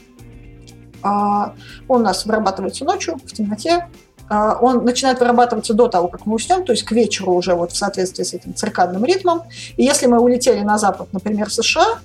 А, 1.03 1.55
он 1.89 2.01
у 2.01 2.05
нас 2.05 2.27
вырабатывается 2.27 2.85
ночью, 2.85 3.17
в 3.17 3.33
темноте, 3.33 3.87
он 4.29 4.85
начинает 4.85 5.21
вырабатываться 5.21 5.73
до 5.75 5.89
того, 5.89 6.09
как 6.09 6.27
мы 6.27 6.35
уснем, 6.35 6.65
то 6.65 6.73
есть 6.73 6.85
к 6.85 6.93
вечеру 6.93 7.33
уже 7.33 7.55
вот 7.55 7.73
в 7.73 7.77
соответствии 7.77 8.25
с 8.25 8.35
этим 8.35 8.55
циркадным 8.55 9.05
ритмом. 9.05 9.43
И 9.77 9.85
если 9.85 10.07
мы 10.07 10.19
улетели 10.19 10.61
на 10.61 10.79
запад, 10.79 11.09
например, 11.13 11.49
в 11.49 11.53
США, 11.53 11.99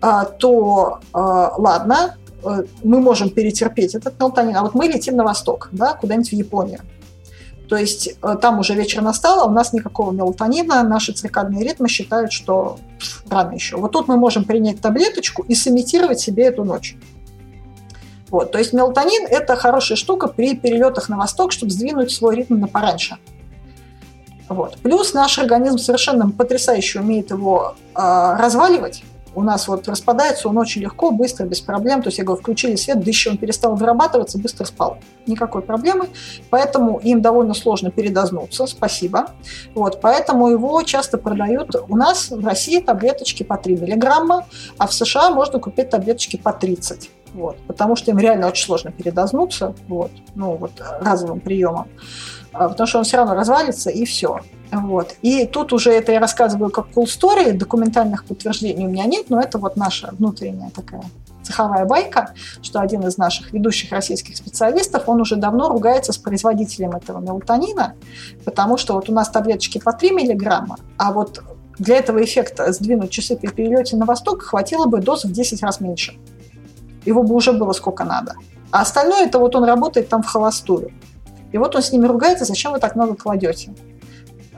а, 0.00 0.26
то 0.26 1.00
а, 1.12 1.54
ладно, 1.56 2.16
э, 2.44 2.64
мы 2.82 3.00
можем 3.00 3.30
перетерпеть 3.30 3.94
этот 3.94 4.20
мелатонин, 4.20 4.54
а 4.54 4.62
вот 4.62 4.74
мы 4.74 4.86
летим 4.86 5.16
на 5.16 5.24
восток, 5.24 5.70
да, 5.72 5.94
куда-нибудь 5.94 6.28
в 6.28 6.34
Японию. 6.34 6.80
То 7.68 7.76
есть 7.76 8.10
э, 8.20 8.36
там 8.40 8.58
уже 8.58 8.74
вечер 8.74 9.00
настал, 9.00 9.40
а 9.40 9.44
у 9.46 9.50
нас 9.50 9.72
никакого 9.72 10.10
мелатонина, 10.10 10.82
наши 10.82 11.12
циркадные 11.12 11.64
ритмы 11.64 11.88
считают, 11.88 12.32
что 12.32 12.78
рано 13.30 13.54
еще. 13.54 13.76
Вот 13.76 13.92
тут 13.92 14.06
мы 14.06 14.16
можем 14.16 14.44
принять 14.44 14.80
таблеточку 14.82 15.42
и 15.42 15.54
сымитировать 15.54 16.20
себе 16.20 16.44
эту 16.44 16.64
ночь. 16.64 16.96
Вот. 18.30 18.52
То 18.52 18.58
есть 18.58 18.72
мелатонин– 18.72 19.26
это 19.30 19.56
хорошая 19.56 19.96
штука 19.96 20.28
при 20.28 20.56
перелетах 20.56 21.08
на 21.08 21.16
восток, 21.16 21.52
чтобы 21.52 21.72
сдвинуть 21.72 22.10
свой 22.10 22.36
ритм 22.36 22.58
на 22.58 22.68
пораньше. 22.68 23.16
Вот. 24.48 24.76
Плюс 24.78 25.14
наш 25.14 25.38
организм 25.38 25.78
совершенно 25.78 26.30
потрясающе 26.30 27.00
умеет 27.00 27.30
его 27.30 27.74
э, 27.94 28.36
разваливать. 28.38 29.02
У 29.36 29.42
нас 29.42 29.66
вот 29.66 29.88
распадается 29.88 30.48
он 30.48 30.58
очень 30.58 30.82
легко, 30.82 31.10
быстро, 31.10 31.44
без 31.44 31.60
проблем. 31.60 32.02
То 32.02 32.08
есть 32.08 32.18
я 32.18 32.24
говорю, 32.24 32.40
включили 32.40 32.76
свет, 32.76 33.00
да 33.00 33.06
еще 33.06 33.30
он 33.30 33.36
перестал 33.36 33.74
вырабатываться, 33.74 34.38
быстро 34.38 34.64
спал. 34.64 34.98
Никакой 35.26 35.62
проблемы. 35.62 36.08
Поэтому 36.50 36.98
им 36.98 37.20
довольно 37.20 37.54
сложно 37.54 37.90
передознуться. 37.90 38.66
Спасибо. 38.66 39.30
Вот. 39.74 40.00
Поэтому 40.00 40.48
его 40.48 40.80
часто 40.82 41.18
продают. 41.18 41.74
У 41.88 41.96
нас 41.96 42.30
в 42.30 42.46
России 42.46 42.80
таблеточки 42.80 43.42
по 43.42 43.56
3 43.56 43.76
миллиграмма, 43.76 44.46
а 44.78 44.86
в 44.86 44.94
США 44.94 45.30
можно 45.30 45.58
купить 45.58 45.90
таблеточки 45.90 46.36
по 46.36 46.52
30 46.52 47.10
вот, 47.34 47.56
потому 47.66 47.96
что 47.96 48.10
им 48.10 48.18
реально 48.18 48.46
очень 48.46 48.64
сложно 48.64 48.92
передознуться, 48.92 49.74
вот, 49.88 50.10
ну, 50.34 50.56
вот, 50.56 50.72
разовым 51.00 51.40
приемом, 51.40 51.88
а, 52.52 52.68
потому 52.68 52.86
что 52.86 52.98
он 52.98 53.04
все 53.04 53.16
равно 53.16 53.34
развалится, 53.34 53.90
и 53.90 54.04
все. 54.04 54.40
Вот. 54.72 55.14
И 55.22 55.46
тут 55.46 55.72
уже 55.72 55.92
это 55.92 56.12
я 56.12 56.20
рассказываю 56.20 56.70
как 56.70 56.86
cool 56.94 57.04
story, 57.04 57.52
документальных 57.52 58.24
подтверждений 58.24 58.86
у 58.86 58.90
меня 58.90 59.04
нет, 59.04 59.28
но 59.28 59.40
это 59.40 59.58
вот 59.58 59.76
наша 59.76 60.10
внутренняя 60.12 60.70
такая 60.70 61.02
цеховая 61.42 61.84
байка, 61.84 62.32
что 62.62 62.80
один 62.80 63.06
из 63.06 63.18
наших 63.18 63.52
ведущих 63.52 63.92
российских 63.92 64.36
специалистов, 64.36 65.02
он 65.08 65.20
уже 65.20 65.36
давно 65.36 65.68
ругается 65.68 66.12
с 66.12 66.16
производителем 66.16 66.92
этого 66.92 67.20
мелатонина, 67.20 67.94
потому 68.44 68.78
что 68.78 68.94
вот 68.94 69.10
у 69.10 69.12
нас 69.12 69.28
таблеточки 69.28 69.78
по 69.78 69.92
3 69.92 70.12
миллиграмма, 70.12 70.78
а 70.96 71.12
вот 71.12 71.42
для 71.78 71.96
этого 71.96 72.24
эффекта 72.24 72.72
сдвинуть 72.72 73.10
часы 73.10 73.36
при 73.36 73.48
перелете 73.48 73.96
на 73.96 74.06
восток 74.06 74.42
хватило 74.42 74.86
бы 74.86 75.00
доз 75.00 75.24
в 75.24 75.32
10 75.32 75.62
раз 75.62 75.80
меньше 75.80 76.14
его 77.04 77.22
бы 77.22 77.34
уже 77.34 77.52
было 77.52 77.72
сколько 77.72 78.04
надо. 78.04 78.34
А 78.70 78.80
остальное 78.82 79.26
это 79.26 79.38
вот 79.38 79.54
он 79.54 79.64
работает 79.64 80.08
там 80.08 80.22
в 80.22 80.26
холостую. 80.26 80.90
И 81.52 81.58
вот 81.58 81.76
он 81.76 81.82
с 81.82 81.92
ними 81.92 82.06
ругается, 82.06 82.44
зачем 82.44 82.72
вы 82.72 82.80
так 82.80 82.96
много 82.96 83.14
кладете? 83.14 83.72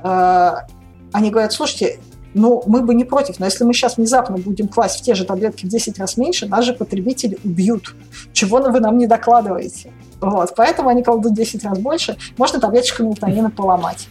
А, 0.02 0.66
они 1.12 1.30
говорят, 1.30 1.52
слушайте, 1.52 1.98
ну, 2.32 2.62
мы 2.66 2.82
бы 2.82 2.94
не 2.94 3.04
против, 3.04 3.38
но 3.38 3.46
если 3.46 3.64
мы 3.64 3.72
сейчас 3.72 3.96
внезапно 3.96 4.36
будем 4.36 4.68
класть 4.68 5.00
в 5.00 5.02
те 5.02 5.14
же 5.14 5.24
таблетки 5.24 5.64
в 5.64 5.68
10 5.68 5.98
раз 5.98 6.16
меньше, 6.16 6.46
нас 6.46 6.64
же 6.64 6.74
потребители 6.74 7.38
убьют. 7.44 7.94
Чего 8.32 8.58
вы 8.58 8.80
нам 8.80 8.98
не 8.98 9.06
докладываете? 9.06 9.92
Вот, 10.20 10.54
поэтому 10.54 10.90
они 10.90 11.02
кладут 11.02 11.34
10 11.34 11.64
раз 11.64 11.78
больше. 11.78 12.16
Можно 12.36 12.60
таблеточку 12.60 13.02
мелатонина 13.02 13.50
поломать. 13.50 14.08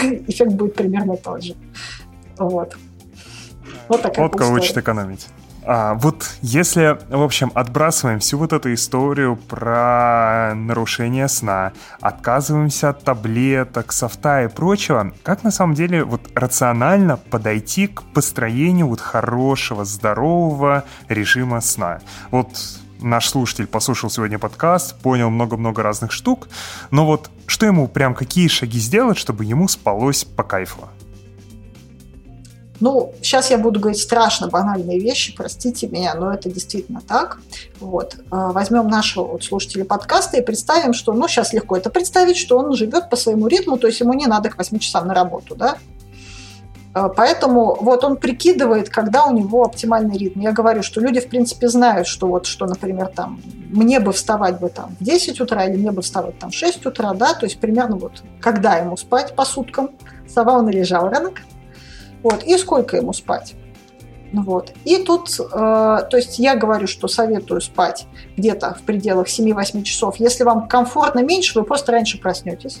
Эффект 0.02 0.52
будет 0.52 0.74
примерно 0.74 1.16
тот 1.16 1.42
же. 1.42 1.54
Вот. 2.38 2.76
Вот 3.88 4.02
такая 4.02 4.28
Вот 4.28 4.36
кого 4.36 4.54
учат 4.54 4.76
экономить. 4.78 5.26
А, 5.66 5.94
вот 5.94 6.36
если, 6.42 6.98
в 7.08 7.22
общем, 7.22 7.50
отбрасываем 7.54 8.18
всю 8.18 8.38
вот 8.38 8.52
эту 8.52 8.74
историю 8.74 9.36
про 9.36 10.52
нарушение 10.54 11.28
сна, 11.28 11.72
отказываемся 12.00 12.90
от 12.90 13.02
таблеток, 13.02 13.92
софта 13.92 14.44
и 14.44 14.48
прочего, 14.48 15.12
как 15.22 15.42
на 15.42 15.50
самом 15.50 15.74
деле 15.74 16.04
вот 16.04 16.20
рационально 16.34 17.16
подойти 17.16 17.86
к 17.86 18.02
построению 18.02 18.88
вот 18.88 19.00
хорошего, 19.00 19.84
здорового 19.84 20.84
режима 21.08 21.60
сна? 21.60 22.00
Вот 22.30 22.48
наш 23.00 23.28
слушатель 23.28 23.66
послушал 23.66 24.10
сегодня 24.10 24.38
подкаст, 24.38 24.98
понял 25.00 25.30
много-много 25.30 25.82
разных 25.82 26.12
штук, 26.12 26.48
но 26.90 27.06
вот 27.06 27.30
что 27.46 27.66
ему 27.66 27.88
прям 27.88 28.14
какие 28.14 28.48
шаги 28.48 28.78
сделать, 28.78 29.18
чтобы 29.18 29.44
ему 29.44 29.68
спалось 29.68 30.24
по 30.24 30.42
кайфу? 30.42 30.88
Ну, 32.80 33.12
сейчас 33.22 33.50
я 33.50 33.58
буду 33.58 33.78
говорить 33.78 34.00
страшно 34.00 34.48
банальные 34.48 34.98
вещи, 34.98 35.34
простите 35.34 35.86
меня, 35.86 36.14
но 36.14 36.32
это 36.32 36.50
действительно 36.50 37.00
так. 37.06 37.38
Вот. 37.80 38.16
А, 38.30 38.50
возьмем 38.52 38.88
нашего 38.88 39.24
вот 39.24 39.44
слушателя 39.44 39.84
подкаста 39.84 40.38
и 40.38 40.42
представим, 40.42 40.92
что, 40.92 41.12
ну, 41.12 41.28
сейчас 41.28 41.52
легко 41.52 41.76
это 41.76 41.88
представить, 41.88 42.36
что 42.36 42.58
он 42.58 42.74
живет 42.74 43.10
по 43.10 43.16
своему 43.16 43.46
ритму, 43.46 43.78
то 43.78 43.86
есть 43.86 44.00
ему 44.00 44.12
не 44.12 44.26
надо 44.26 44.50
к 44.50 44.58
8 44.58 44.78
часам 44.78 45.06
на 45.06 45.14
работу, 45.14 45.54
да? 45.54 45.78
Э, 46.94 47.08
поэтому 47.14 47.76
вот 47.80 48.04
он 48.04 48.16
прикидывает, 48.16 48.88
когда 48.88 49.24
у 49.24 49.32
него 49.32 49.64
оптимальный 49.64 50.16
ритм. 50.16 50.40
Я 50.40 50.52
говорю, 50.52 50.82
что 50.82 51.00
люди, 51.00 51.20
в 51.20 51.28
принципе, 51.28 51.68
знают, 51.68 52.06
что 52.06 52.26
вот, 52.26 52.46
что, 52.46 52.66
например, 52.66 53.08
там, 53.08 53.40
мне 53.70 54.00
бы 54.00 54.12
вставать 54.12 54.60
бы 54.60 54.68
там 54.68 54.96
в 54.98 55.04
10 55.04 55.40
утра 55.40 55.64
или 55.64 55.76
мне 55.76 55.90
бы 55.90 56.02
вставать 56.02 56.38
там 56.38 56.50
в 56.50 56.54
6 56.54 56.86
утра, 56.86 57.12
да, 57.14 57.34
то 57.34 57.46
есть 57.46 57.58
примерно 57.60 57.96
вот 57.96 58.22
когда 58.40 58.76
ему 58.76 58.96
спать 58.96 59.34
по 59.34 59.44
суткам, 59.44 59.90
сова 60.28 60.58
он 60.58 60.68
лежал 60.68 61.08
ранок, 61.08 61.40
вот, 62.24 62.42
и 62.42 62.58
сколько 62.58 62.96
ему 62.96 63.12
спать. 63.12 63.54
Вот. 64.32 64.72
И 64.84 64.96
тут, 65.04 65.28
э, 65.38 65.44
то 65.52 66.16
есть 66.16 66.40
я 66.40 66.56
говорю, 66.56 66.88
что 66.88 67.06
советую 67.06 67.60
спать 67.60 68.06
где-то 68.36 68.74
в 68.74 68.82
пределах 68.82 69.28
7-8 69.28 69.84
часов. 69.84 70.16
Если 70.16 70.42
вам 70.42 70.66
комфортно 70.66 71.20
меньше, 71.20 71.56
вы 71.56 71.64
просто 71.64 71.92
раньше 71.92 72.18
проснетесь. 72.18 72.80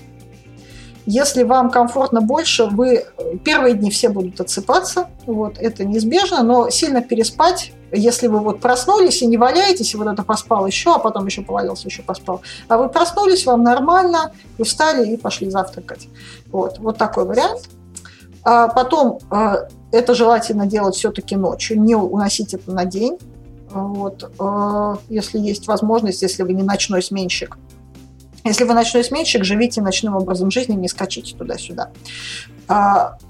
Если 1.06 1.42
вам 1.42 1.70
комфортно 1.70 2.22
больше, 2.22 2.64
вы 2.64 3.04
первые 3.44 3.74
дни 3.74 3.90
все 3.90 4.08
будут 4.08 4.40
отсыпаться, 4.40 5.08
вот, 5.26 5.58
это 5.58 5.84
неизбежно, 5.84 6.42
но 6.42 6.70
сильно 6.70 7.02
переспать, 7.02 7.72
если 7.92 8.26
вы 8.26 8.38
вот 8.38 8.60
проснулись 8.60 9.20
и 9.20 9.26
не 9.26 9.36
валяетесь, 9.36 9.92
и 9.92 9.98
вот 9.98 10.06
это 10.06 10.22
поспал 10.22 10.66
еще, 10.66 10.94
а 10.94 10.98
потом 10.98 11.26
еще 11.26 11.42
повалился, 11.42 11.88
еще 11.88 12.02
поспал, 12.02 12.40
а 12.68 12.78
вы 12.78 12.88
проснулись, 12.88 13.44
вам 13.44 13.62
нормально, 13.62 14.32
вы 14.56 14.64
встали 14.64 15.12
и 15.12 15.18
пошли 15.18 15.50
завтракать. 15.50 16.08
Вот, 16.46 16.78
вот 16.78 16.96
такой 16.96 17.26
вариант. 17.26 17.68
А 18.44 18.68
потом 18.68 19.18
а, 19.30 19.68
это 19.90 20.14
желательно 20.14 20.66
делать 20.66 20.94
все-таки 20.94 21.34
ночью, 21.34 21.80
не 21.80 21.94
уносить 21.94 22.54
это 22.54 22.70
на 22.70 22.84
день. 22.84 23.18
Вот, 23.70 24.30
а, 24.38 24.98
если 25.08 25.38
есть 25.38 25.66
возможность, 25.66 26.22
если 26.22 26.42
вы 26.42 26.52
не 26.52 26.62
ночной 26.62 27.02
сменщик. 27.02 27.58
Если 28.44 28.64
вы 28.64 28.74
ночной 28.74 29.02
сменщик, 29.02 29.42
живите 29.42 29.80
ночным 29.80 30.16
образом 30.16 30.50
жизни, 30.50 30.74
не 30.74 30.88
скачите 30.88 31.34
туда-сюда. 31.34 31.90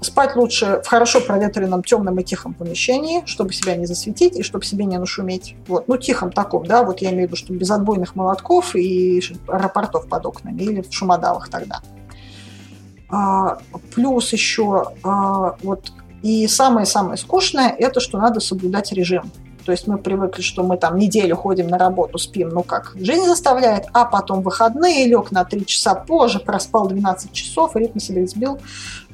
Спать 0.01 0.35
лучше 0.35 0.81
в 0.83 0.87
хорошо 0.87 1.21
проветренном, 1.21 1.83
темном 1.83 2.19
и 2.19 2.23
тихом 2.23 2.53
помещении, 2.53 3.23
чтобы 3.25 3.53
себя 3.53 3.77
не 3.77 3.85
засветить 3.85 4.35
и 4.35 4.43
чтобы 4.43 4.65
себе 4.65 4.83
не 4.83 4.97
нашуметь. 4.97 5.55
Вот. 5.67 5.87
Ну, 5.87 5.95
тихом 5.95 6.33
таком, 6.33 6.65
да, 6.65 6.83
вот 6.83 6.99
я 6.99 7.11
имею 7.11 7.27
в 7.27 7.31
виду, 7.31 7.37
что 7.37 7.53
без 7.53 7.71
отбойных 7.71 8.15
молотков 8.15 8.75
и 8.75 9.21
аэропортов 9.47 10.09
под 10.09 10.25
окнами 10.25 10.61
или 10.61 10.81
в 10.81 10.93
шумодавах 10.93 11.49
тогда. 11.49 11.81
А, 13.09 13.57
плюс 13.93 14.33
еще 14.33 14.93
а, 15.03 15.55
вот 15.63 15.91
и 16.21 16.47
самое-самое 16.47 17.17
скучное– 17.17 17.69
это 17.77 17.99
что 17.99 18.17
надо 18.17 18.39
соблюдать 18.39 18.91
режим. 18.91 19.31
То 19.65 19.71
есть 19.71 19.87
мы 19.87 19.97
привыкли, 19.97 20.41
что 20.41 20.63
мы 20.63 20.77
там 20.77 20.97
неделю 20.97 21.35
ходим 21.35 21.67
на 21.67 21.77
работу, 21.77 22.19
спим, 22.19 22.49
ну 22.49 22.61
как 22.63 22.93
жизнь 22.95 23.25
заставляет, 23.25 23.85
а 23.93 24.05
потом 24.05 24.41
выходные, 24.41 25.07
лег 25.07 25.31
на 25.31 25.43
3 25.43 25.65
часа 25.65 25.95
позже, 25.95 26.39
проспал 26.39 26.87
12 26.87 27.31
часов, 27.31 27.75
ритм 27.75 27.99
себе 27.99 28.27
сбил 28.27 28.59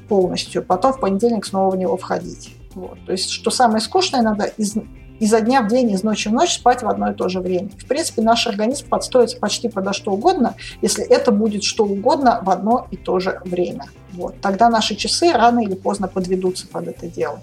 полностью. 0.08 0.62
Потом 0.62 0.92
в 0.92 1.00
понедельник 1.00 1.46
снова 1.46 1.70
в 1.70 1.78
него 1.78 1.96
входить. 1.96 2.54
Вот. 2.74 2.98
То 3.06 3.12
есть, 3.12 3.30
что 3.30 3.50
самое 3.50 3.80
скучное, 3.80 4.22
надо 4.22 4.44
из, 4.44 4.74
изо 5.22 5.40
дня 5.40 5.62
в 5.62 5.68
день, 5.68 5.92
из 5.92 6.02
ночи 6.02 6.28
в 6.28 6.32
ночь 6.32 6.54
спать 6.54 6.82
в 6.82 6.88
одно 6.88 7.12
и 7.12 7.14
то 7.14 7.28
же 7.28 7.38
время. 7.38 7.68
В 7.78 7.86
принципе, 7.86 8.22
наш 8.22 8.48
организм 8.48 8.88
подстроится 8.88 9.38
почти 9.38 9.68
подо 9.68 9.92
что 9.92 10.10
угодно, 10.10 10.56
если 10.82 11.04
это 11.04 11.30
будет 11.30 11.62
что 11.62 11.84
угодно 11.84 12.40
в 12.42 12.50
одно 12.50 12.88
и 12.90 12.96
то 12.96 13.20
же 13.20 13.40
время. 13.44 13.86
Вот. 14.14 14.40
Тогда 14.40 14.68
наши 14.68 14.96
часы 14.96 15.30
рано 15.32 15.60
или 15.60 15.74
поздно 15.74 16.08
подведутся 16.08 16.66
под 16.66 16.88
это 16.88 17.06
дело. 17.06 17.38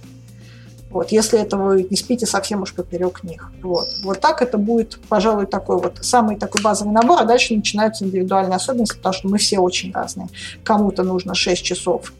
Вот, 0.90 1.14
если 1.14 1.40
это 1.40 1.56
вы 1.56 1.88
не 1.90 1.96
спите 1.96 2.26
совсем 2.26 2.64
уж 2.64 2.74
поперек 2.74 3.24
них. 3.24 3.50
Вот. 3.62 3.88
вот 4.04 4.20
так 4.20 4.42
это 4.42 4.58
будет, 4.58 5.00
пожалуй, 5.08 5.46
такой 5.46 5.78
вот 5.78 6.00
самый 6.02 6.36
такой 6.36 6.62
базовый 6.62 6.92
набор, 6.92 7.22
а 7.22 7.24
дальше 7.24 7.56
начинаются 7.56 8.04
индивидуальные 8.04 8.58
особенности, 8.58 8.98
потому 8.98 9.14
что 9.14 9.30
мы 9.30 9.38
все 9.38 9.60
очень 9.60 9.94
разные. 9.94 10.28
Кому-то 10.66 11.04
нужно 11.04 11.34
6 11.34 11.64
часов 11.64 12.12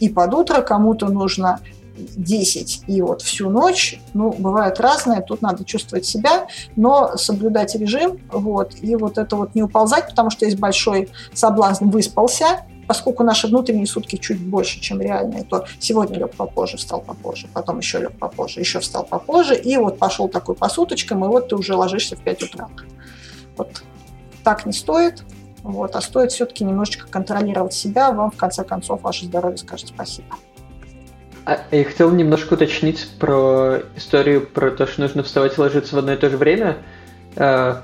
и 0.00 0.08
под 0.08 0.34
утро, 0.34 0.60
кому-то 0.62 1.08
нужно 1.08 1.60
10 2.16 2.84
и 2.86 3.02
вот 3.02 3.22
всю 3.22 3.50
ночь. 3.50 4.00
Ну, 4.14 4.32
бывает 4.32 4.80
разное, 4.80 5.20
тут 5.20 5.42
надо 5.42 5.64
чувствовать 5.64 6.06
себя, 6.06 6.46
но 6.76 7.16
соблюдать 7.16 7.74
режим, 7.74 8.20
вот, 8.30 8.74
и 8.80 8.96
вот 8.96 9.18
это 9.18 9.36
вот 9.36 9.54
не 9.54 9.62
уползать, 9.62 10.08
потому 10.08 10.30
что 10.30 10.44
есть 10.44 10.58
большой 10.58 11.10
соблазн 11.32 11.88
выспался, 11.88 12.64
поскольку 12.86 13.22
наши 13.22 13.46
внутренние 13.46 13.86
сутки 13.86 14.16
чуть 14.16 14.40
больше, 14.40 14.80
чем 14.80 15.00
реальные, 15.00 15.44
то 15.44 15.66
сегодня 15.78 16.18
лег 16.18 16.34
попозже, 16.34 16.78
встал 16.78 17.00
попозже, 17.00 17.46
потом 17.52 17.78
еще 17.78 17.98
лег 17.98 18.18
попозже, 18.18 18.60
еще 18.60 18.80
встал 18.80 19.04
попозже, 19.04 19.54
и 19.54 19.76
вот 19.76 19.98
пошел 19.98 20.28
такой 20.28 20.54
по 20.54 20.68
суточкам, 20.68 21.24
и 21.24 21.28
вот 21.28 21.48
ты 21.48 21.56
уже 21.56 21.74
ложишься 21.74 22.16
в 22.16 22.20
5 22.20 22.42
утра. 22.44 22.68
Вот 23.56 23.82
так 24.42 24.64
не 24.64 24.72
стоит, 24.72 25.22
вот, 25.62 25.94
а 25.96 26.00
стоит 26.00 26.32
все-таки 26.32 26.64
немножечко 26.64 27.06
контролировать 27.08 27.74
себя, 27.74 28.10
вам 28.10 28.30
в 28.30 28.36
конце 28.36 28.64
концов 28.64 29.02
ваше 29.02 29.26
здоровье 29.26 29.58
скажет 29.58 29.88
спасибо. 29.88 30.36
А, 31.48 31.60
я 31.70 31.82
хотел 31.82 32.10
немножко 32.10 32.54
уточнить 32.54 33.08
про 33.18 33.78
историю 33.96 34.42
про 34.42 34.70
то, 34.70 34.86
что 34.86 35.00
нужно 35.00 35.22
вставать 35.22 35.56
и 35.56 35.60
ложиться 35.62 35.96
в 35.96 35.98
одно 35.98 36.12
и 36.12 36.16
то 36.16 36.28
же 36.28 36.36
время. 36.36 36.76
А, 37.36 37.82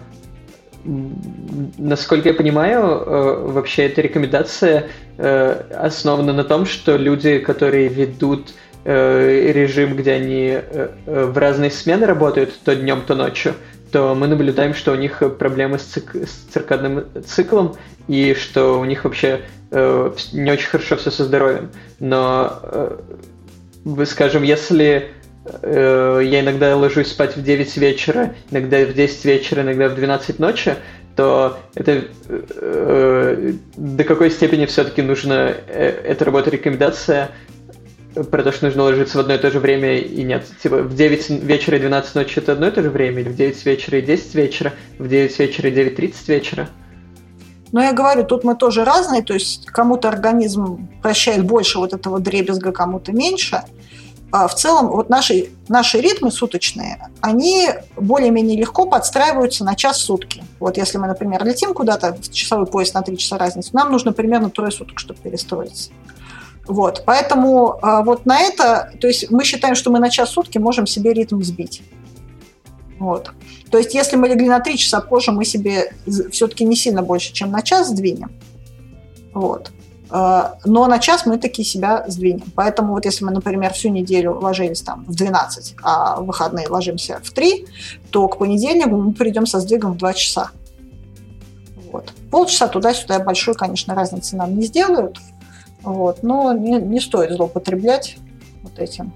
насколько 0.85 2.29
я 2.29 2.35
понимаю, 2.35 2.83
э, 2.83 3.53
вообще 3.53 3.87
эта 3.87 4.03
рекомендация 4.03 4.89
э, 5.17 5.63
основана 5.79 6.35
на 6.35 6.45
том, 6.45 6.67
что 6.67 6.99
люди, 6.99 7.39
которые 7.39 7.89
ведут 7.89 8.53
э, 8.85 9.51
режим, 9.55 9.97
где 9.97 10.13
они 10.13 10.59
в 11.07 11.39
разные 11.39 11.71
смены 11.71 12.05
работают, 12.05 12.53
то 12.67 12.77
днем, 12.77 13.01
то 13.07 13.15
ночью, 13.15 13.55
то 13.91 14.15
мы 14.15 14.27
наблюдаем, 14.27 14.75
что 14.75 14.93
у 14.93 14.97
них 14.97 15.23
проблемы 15.39 15.79
с, 15.79 15.85
цик 15.85 16.15
с 16.17 16.53
циркадным 16.53 17.07
циклом 17.25 17.77
и 18.09 18.35
что 18.35 18.79
у 18.79 18.85
них 18.85 19.05
вообще 19.05 19.41
не 19.71 20.53
очень 20.53 20.69
хорошо 20.69 20.97
все 20.97 21.11
со 21.11 21.25
здоровьем. 21.25 21.71
Но, 21.99 22.99
скажем, 24.07 24.43
если 24.43 25.11
Э, 25.45 26.21
я 26.25 26.41
иногда 26.41 26.77
ложусь 26.77 27.09
спать 27.09 27.37
в 27.37 27.43
9 27.43 27.77
вечера, 27.77 28.35
иногда 28.51 28.85
в 28.85 28.95
10 28.95 29.25
вечера, 29.25 29.63
иногда 29.63 29.89
в 29.89 29.95
12 29.95 30.39
ночи, 30.39 30.75
то 31.17 31.59
это 31.75 32.05
э, 32.29 33.53
до 33.77 34.05
какой 34.05 34.31
степени 34.31 34.67
все-таки 34.67 35.03
нужно, 35.03 35.55
э, 35.69 35.89
это 36.05 36.25
работа 36.25 36.51
рекомендация 36.51 37.31
про 38.31 38.43
то, 38.43 38.53
что 38.53 38.67
нужно 38.67 38.85
ложиться 38.85 39.19
в 39.19 39.21
одно 39.21 39.35
и 39.35 39.39
то 39.39 39.51
же 39.51 39.61
время 39.61 39.99
и 39.99 40.23
нет. 40.23 40.47
Типа 40.63 40.79
в 40.79 40.95
9 40.95 41.45
вечера 41.45 41.77
и 41.77 41.81
12 41.81 42.15
ночи 42.15 42.39
это 42.39 42.53
одно 42.53 42.69
и 42.69 42.71
то 42.71 42.83
же 42.83 42.91
время, 42.91 43.21
или 43.21 43.29
в 43.29 43.37
9 43.37 43.67
вечера 43.67 43.99
и 43.99 44.03
10 44.03 44.35
вечера, 44.35 44.73
в 44.99 45.09
9 45.09 45.39
вечера 45.39 45.69
и 45.69 45.73
9.30 45.73 46.15
вечера? 46.29 46.69
Но 47.75 47.83
я 47.83 47.93
говорю, 47.93 48.25
тут 48.25 48.45
мы 48.45 48.55
тоже 48.55 48.85
разные, 48.85 49.23
то 49.23 49.35
есть 49.35 49.67
кому-то 49.67 50.09
организм 50.09 50.89
прощает 51.03 51.45
больше 51.45 51.79
вот 51.79 51.93
этого 51.93 52.21
дребезга, 52.21 52.73
кому-то 52.73 53.13
меньше– 53.13 53.63
а 54.37 54.49
в 54.49 54.55
целом 54.57 54.89
вот 54.89 55.11
наши, 55.11 55.51
наши 55.69 56.01
ритмы 56.01 56.33
суточные, 56.33 57.09
они 57.21 57.69
более-менее 57.97 58.59
легко 58.59 58.85
подстраиваются 58.85 59.65
на 59.65 59.77
час 59.77 59.99
сутки. 59.99 60.43
Вот 60.59 60.77
если 60.77 60.99
мы, 60.99 61.07
например, 61.07 61.45
летим 61.45 61.73
куда-то 61.73 62.15
в 62.15 62.33
часовой 62.33 62.67
пояс 62.67 62.93
на 62.95 63.03
3 63.03 63.17
часа 63.17 63.39
разницы, 63.39 63.71
нам 63.75 63.93
нужно 63.93 64.13
примерно 64.13 64.51
трое 64.51 64.73
суток, 64.73 64.99
чтобы 64.99 65.21
перестроиться. 65.21 65.93
Вот, 66.67 67.05
поэтому 67.07 67.79
а, 67.81 68.03
вот 68.03 68.27
на 68.27 68.41
это, 68.41 68.91
то 69.01 69.07
есть 69.07 69.31
мы 69.31 69.45
считаем, 69.45 69.77
что 69.77 69.93
мы 69.93 70.01
на 70.01 70.11
час 70.11 70.31
сутки 70.31 70.59
можем 70.59 70.89
себе 70.89 71.13
ритм 71.13 71.41
сбить. 71.41 71.83
Вот. 72.99 73.31
То 73.71 73.79
есть 73.79 73.95
если 73.95 74.17
мы 74.17 74.29
легли 74.29 74.49
на 74.49 74.61
3 74.61 74.77
часа 74.79 75.01
позже, 75.01 75.33
мы 75.33 75.45
себе 75.45 75.93
все-таки 76.31 76.65
не 76.65 76.77
сильно 76.77 77.03
больше, 77.03 77.33
чем 77.33 77.51
на 77.51 77.63
час 77.63 77.89
сдвинем. 77.89 78.33
Вот. 79.33 79.73
А, 80.11 80.59
но 80.65 80.87
на 80.87 80.99
час 80.99 81.27
мы 81.27 81.39
таки 81.39 81.65
себя 81.65 82.05
сдвинем. 82.07 82.45
Поэтому 82.55 82.93
вот 82.93 83.05
если 83.05 83.25
мы, 83.25 83.33
например, 83.33 83.73
всю 83.73 83.89
неделю 83.89 84.39
ложились 84.39 84.83
там 84.83 85.05
в 85.07 85.15
12, 85.15 85.75
а 85.83 86.21
в 86.21 86.27
выходные 86.27 86.69
ложимся 86.69 87.21
в 87.23 87.31
3, 87.33 87.67
то 88.11 88.29
к 88.29 88.39
понедельнику 88.39 88.97
мы 88.97 89.13
придем 89.13 89.47
со 89.47 89.61
сдвигом 89.61 89.95
в 89.95 89.97
2 89.97 90.13
часа. 90.13 90.51
Вот. 91.91 92.13
Полчаса 92.31 92.69
туда-сюда 92.69 93.19
большой, 93.21 93.55
конечно, 93.55 93.95
разницы 93.95 94.37
нам 94.37 94.57
не 94.57 94.63
сделают, 94.63 95.19
вот, 95.83 96.23
но 96.23 96.53
не, 96.53 96.73
не 96.81 97.01
стоит 97.01 97.33
злоупотреблять 97.33 98.17
вот 98.63 98.79
этим. 98.79 99.13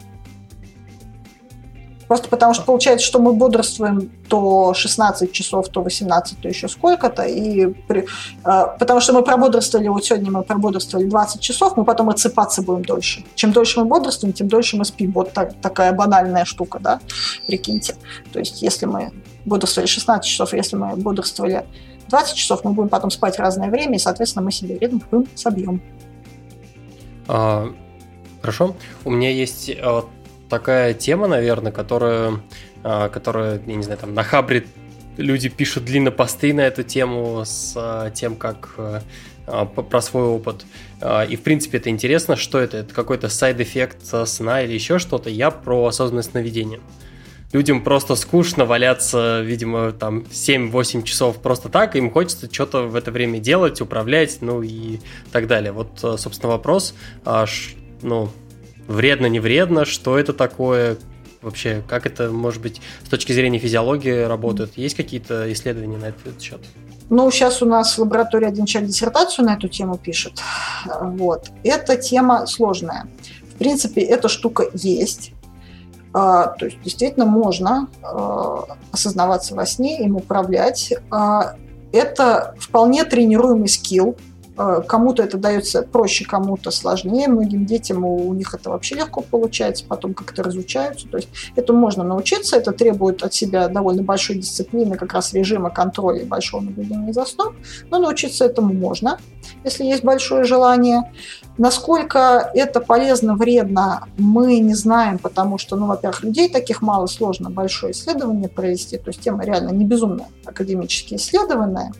Просто 2.08 2.28
потому 2.28 2.54
что 2.54 2.64
получается, 2.64 3.06
что 3.06 3.18
мы 3.18 3.34
бодрствуем 3.34 4.10
то 4.28 4.72
16 4.74 5.30
часов, 5.30 5.68
то 5.68 5.82
18, 5.82 6.40
то 6.40 6.48
еще 6.48 6.68
сколько-то. 6.68 7.22
И 7.22 7.66
при, 7.66 8.06
э, 8.44 8.78
потому 8.78 9.00
что 9.00 9.12
мы 9.12 9.22
прободрствовали, 9.22 9.88
вот 9.88 10.04
сегодня 10.04 10.30
мы 10.30 10.42
прободрствовали 10.42 11.06
20 11.06 11.40
часов, 11.40 11.76
мы 11.76 11.84
потом 11.84 12.08
отсыпаться 12.08 12.62
будем 12.62 12.84
дольше. 12.84 13.24
Чем 13.34 13.52
дольше 13.52 13.80
мы 13.80 13.86
бодрствуем, 13.86 14.32
тем 14.32 14.48
дольше 14.48 14.78
мы 14.78 14.86
спим. 14.86 15.12
Вот 15.12 15.32
так, 15.32 15.60
такая 15.60 15.92
банальная 15.92 16.46
штука, 16.46 16.78
да, 16.78 17.00
прикиньте. 17.46 17.94
То 18.32 18.38
есть 18.38 18.62
если 18.62 18.86
мы 18.86 19.12
бодрствовали 19.44 19.86
16 19.86 20.28
часов, 20.30 20.54
если 20.54 20.76
мы 20.76 20.96
бодрствовали 20.96 21.66
20 22.08 22.34
часов, 22.34 22.64
мы 22.64 22.72
будем 22.72 22.88
потом 22.88 23.10
спать 23.10 23.38
разное 23.38 23.68
время, 23.68 23.96
и, 23.96 23.98
соответственно, 23.98 24.44
мы 24.44 24.52
себе 24.52 24.78
ритм 24.78 25.00
собьем. 25.34 25.82
А, 27.26 27.68
хорошо. 28.40 28.74
У 29.04 29.10
меня 29.10 29.30
есть 29.30 29.70
такая 30.48 30.94
тема, 30.94 31.26
наверное, 31.26 31.72
которая, 31.72 32.40
которая, 32.82 33.60
я 33.66 33.74
не 33.74 33.82
знаю, 33.82 33.98
там 33.98 34.14
на 34.14 34.22
Хабре 34.22 34.66
люди 35.18 35.48
пишут 35.48 35.84
длинно 35.84 36.10
посты 36.10 36.54
на 36.54 36.62
эту 36.62 36.82
тему 36.82 37.42
с 37.44 37.74
а, 37.76 38.10
тем, 38.10 38.36
как 38.36 38.74
а, 39.46 39.66
про 39.66 40.00
свой 40.00 40.24
опыт. 40.24 40.64
А, 41.00 41.24
и, 41.24 41.36
в 41.36 41.42
принципе, 41.42 41.78
это 41.78 41.90
интересно, 41.90 42.36
что 42.36 42.58
это. 42.58 42.78
Это 42.78 42.94
какой-то 42.94 43.28
side 43.28 43.56
effect 43.56 43.98
сна 44.26 44.62
или 44.62 44.72
еще 44.72 44.98
что-то. 44.98 45.28
Я 45.28 45.50
про 45.50 45.86
осознанное 45.86 46.22
сновидение. 46.22 46.80
Людям 47.52 47.82
просто 47.82 48.14
скучно 48.14 48.66
валяться, 48.66 49.40
видимо, 49.40 49.92
там 49.92 50.18
7-8 50.30 51.02
часов 51.02 51.38
просто 51.38 51.70
так, 51.70 51.96
им 51.96 52.10
хочется 52.10 52.52
что-то 52.52 52.82
в 52.82 52.94
это 52.94 53.10
время 53.10 53.38
делать, 53.38 53.80
управлять, 53.80 54.42
ну 54.42 54.62
и 54.62 54.98
так 55.32 55.46
далее. 55.46 55.72
Вот, 55.72 55.98
собственно, 55.98 56.52
вопрос, 56.52 56.92
ну, 58.02 58.28
вредно, 58.88 59.26
не 59.26 59.38
вредно, 59.38 59.84
что 59.84 60.18
это 60.18 60.32
такое, 60.32 60.96
вообще, 61.42 61.82
как 61.86 62.06
это, 62.06 62.30
может 62.30 62.60
быть, 62.60 62.80
с 63.04 63.08
точки 63.08 63.32
зрения 63.32 63.58
физиологии 63.58 64.24
работает? 64.24 64.76
Есть 64.76 64.96
какие-то 64.96 65.50
исследования 65.52 65.98
на 65.98 66.06
этот 66.06 66.40
счет? 66.40 66.60
Ну, 67.10 67.30
сейчас 67.30 67.62
у 67.62 67.66
нас 67.66 67.96
в 67.96 68.00
лаборатории 68.00 68.46
один 68.46 68.66
человек 68.66 68.90
диссертацию 68.90 69.46
на 69.46 69.54
эту 69.54 69.68
тему 69.68 69.96
пишет. 69.96 70.42
Вот. 71.00 71.50
Эта 71.62 71.96
тема 71.96 72.46
сложная. 72.46 73.08
В 73.54 73.58
принципе, 73.58 74.02
эта 74.02 74.28
штука 74.28 74.66
есть. 74.74 75.32
А, 76.12 76.48
то 76.48 76.66
есть 76.66 76.80
действительно 76.82 77.26
можно 77.26 77.88
а, 78.02 78.76
осознаваться 78.92 79.54
во 79.54 79.64
сне, 79.64 80.02
им 80.04 80.16
управлять. 80.16 80.92
А, 81.10 81.54
это 81.92 82.54
вполне 82.58 83.04
тренируемый 83.04 83.68
скилл, 83.68 84.16
кому-то 84.86 85.22
это 85.22 85.38
дается 85.38 85.82
проще, 85.82 86.24
кому-то 86.24 86.70
сложнее. 86.70 87.28
Многим 87.28 87.64
детям 87.64 88.04
у, 88.04 88.34
них 88.34 88.54
это 88.54 88.70
вообще 88.70 88.96
легко 88.96 89.20
получается, 89.20 89.84
потом 89.86 90.14
как-то 90.14 90.42
разучаются. 90.42 91.08
То 91.08 91.18
есть 91.18 91.28
это 91.54 91.72
можно 91.72 92.04
научиться, 92.04 92.56
это 92.56 92.72
требует 92.72 93.22
от 93.22 93.32
себя 93.32 93.68
довольно 93.68 94.02
большой 94.02 94.36
дисциплины, 94.36 94.96
как 94.96 95.12
раз 95.12 95.32
режима 95.32 95.70
контроля 95.70 96.22
и 96.22 96.24
большого 96.24 96.62
наблюдения 96.62 97.12
за 97.12 97.24
сном. 97.24 97.54
Но 97.90 97.98
научиться 97.98 98.44
этому 98.44 98.74
можно, 98.74 99.18
если 99.64 99.84
есть 99.84 100.02
большое 100.02 100.44
желание. 100.44 101.12
Насколько 101.56 102.50
это 102.54 102.80
полезно, 102.80 103.36
вредно, 103.36 104.06
мы 104.16 104.58
не 104.58 104.74
знаем, 104.74 105.18
потому 105.18 105.58
что, 105.58 105.76
ну, 105.76 105.86
во-первых, 105.86 106.22
людей 106.22 106.48
таких 106.48 106.82
мало, 106.82 107.06
сложно 107.06 107.50
большое 107.50 107.92
исследование 107.92 108.48
провести. 108.48 108.96
То 108.96 109.08
есть 109.08 109.20
тема 109.20 109.44
реально 109.44 109.70
не 109.70 109.84
безумно 109.84 110.26
академически 110.44 111.14
исследованная. 111.14 111.92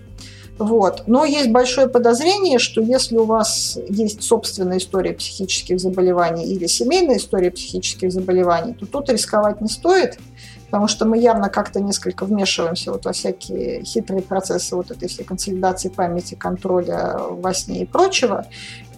Вот. 0.59 1.05
Но 1.07 1.25
есть 1.25 1.51
большое 1.51 1.89
подозрение, 1.89 2.59
что 2.59 2.81
если 2.81 3.17
у 3.17 3.25
вас 3.25 3.79
есть 3.89 4.23
собственная 4.23 4.79
история 4.79 5.13
психических 5.13 5.79
заболеваний 5.79 6.47
или 6.47 6.67
семейная 6.67 7.19
история 7.19 7.51
психических 7.51 8.13
заболеваний, 8.13 8.75
то 8.75 8.85
тут 8.85 9.09
рисковать 9.09 9.61
не 9.61 9.69
стоит, 9.69 10.19
потому 10.67 10.89
что 10.89 11.07
мы 11.07 11.19
явно 11.19 11.49
как-то 11.49 11.81
несколько 11.81 12.25
вмешиваемся 12.25 12.91
вот 12.91 13.05
во 13.05 13.13
всякие 13.13 13.85
хитрые 13.85 14.23
процессы 14.23 14.75
вот 14.75 14.91
этой 14.91 15.09
всей 15.09 15.23
консолидации 15.23 15.91
памяти, 15.91 16.35
контроля 16.35 17.17
во 17.19 17.55
сне 17.55 17.83
и 17.83 17.87
прочего 17.87 18.45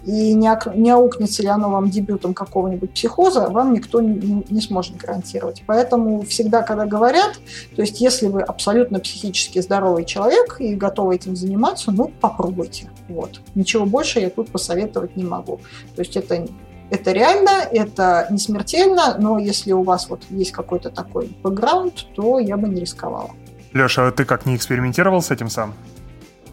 и 0.05 0.33
не, 0.33 0.49
не 0.75 0.91
аукнется 0.91 1.43
ли 1.43 1.47
оно 1.47 1.69
вам 1.69 1.89
дебютом 1.89 2.33
какого-нибудь 2.33 2.93
психоза, 2.93 3.49
вам 3.49 3.73
никто 3.73 4.01
не, 4.01 4.43
не 4.49 4.61
сможет 4.61 4.97
гарантировать. 4.97 5.63
Поэтому 5.65 6.21
всегда, 6.23 6.63
когда 6.63 6.85
говорят, 6.85 7.39
то 7.75 7.81
есть 7.81 8.01
если 8.01 8.27
вы 8.27 8.41
абсолютно 8.41 8.99
психически 8.99 9.59
здоровый 9.59 10.05
человек 10.05 10.57
и 10.59 10.75
готовы 10.75 11.15
этим 11.15 11.35
заниматься, 11.35 11.91
ну, 11.91 12.11
попробуйте. 12.19 12.89
Вот. 13.09 13.41
Ничего 13.55 13.85
больше 13.85 14.19
я 14.19 14.29
тут 14.29 14.51
посоветовать 14.51 15.15
не 15.15 15.23
могу. 15.23 15.59
То 15.95 16.01
есть 16.01 16.17
это 16.17 16.45
это 16.89 17.13
реально, 17.13 17.51
это 17.71 18.27
не 18.29 18.37
смертельно, 18.37 19.15
но 19.17 19.39
если 19.39 19.71
у 19.71 19.81
вас 19.81 20.09
вот 20.09 20.23
есть 20.29 20.51
какой-то 20.51 20.89
такой 20.89 21.33
бэкграунд, 21.41 22.05
то 22.15 22.37
я 22.37 22.57
бы 22.57 22.67
не 22.67 22.81
рисковала. 22.81 23.31
Леша, 23.71 24.07
а 24.07 24.11
ты 24.11 24.25
как 24.25 24.45
не 24.45 24.57
экспериментировал 24.57 25.21
с 25.21 25.31
этим 25.31 25.47
сам? 25.47 25.73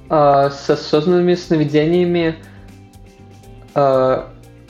А, 0.09 0.51
с 0.51 0.71
осознанными 0.71 1.35
сновидениями 1.35 2.37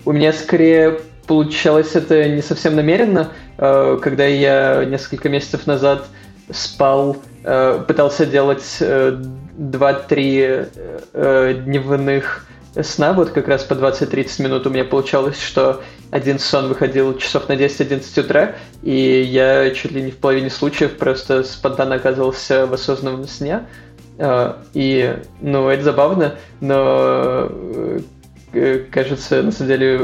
у 0.04 0.12
меня 0.12 0.32
скорее 0.32 1.00
получалось 1.26 1.94
это 1.94 2.28
не 2.28 2.42
совсем 2.42 2.74
намеренно, 2.74 3.28
uh, 3.58 4.00
когда 4.00 4.26
я 4.26 4.84
несколько 4.84 5.28
месяцев 5.28 5.64
назад 5.66 6.06
спал, 6.50 7.18
uh, 7.44 7.84
пытался 7.84 8.26
делать 8.26 8.78
2-3 8.80 11.62
дневных 11.64 12.46
сна, 12.82 13.12
вот 13.12 13.30
как 13.30 13.46
раз 13.48 13.64
по 13.64 13.74
20-30 13.74 14.42
минут 14.42 14.66
у 14.66 14.70
меня 14.70 14.84
получалось, 14.84 15.40
что 15.40 15.82
один 16.10 16.38
сон 16.38 16.68
выходил 16.68 17.18
часов 17.18 17.48
на 17.48 17.52
10-11 17.52 18.20
утра, 18.20 18.54
и 18.82 19.20
я 19.20 19.70
чуть 19.70 19.92
ли 19.92 20.00
не 20.00 20.10
в 20.10 20.16
половине 20.16 20.48
случаев 20.48 20.96
просто 20.96 21.44
спонтанно 21.44 21.96
оказывался 21.96 22.66
в 22.66 22.72
осознанном 22.72 23.26
сне. 23.26 23.66
И, 24.74 25.16
ну, 25.40 25.68
это 25.68 25.84
забавно, 25.84 26.34
но 26.60 27.48
Э, 27.50 28.00
кажется, 28.90 29.42
на 29.42 29.52
самом 29.52 29.68
деле, 29.68 30.00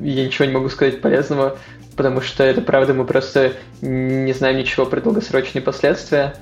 я 0.00 0.26
ничего 0.26 0.44
не 0.46 0.52
могу 0.52 0.68
сказать 0.68 1.00
полезного, 1.00 1.58
потому 1.96 2.20
что 2.20 2.44
это 2.44 2.60
правда, 2.60 2.94
мы 2.94 3.04
просто 3.04 3.54
не 3.80 4.32
знаем 4.32 4.58
ничего 4.58 4.86
про 4.86 5.00
долгосрочные 5.00 5.62
последствия. 5.62 6.34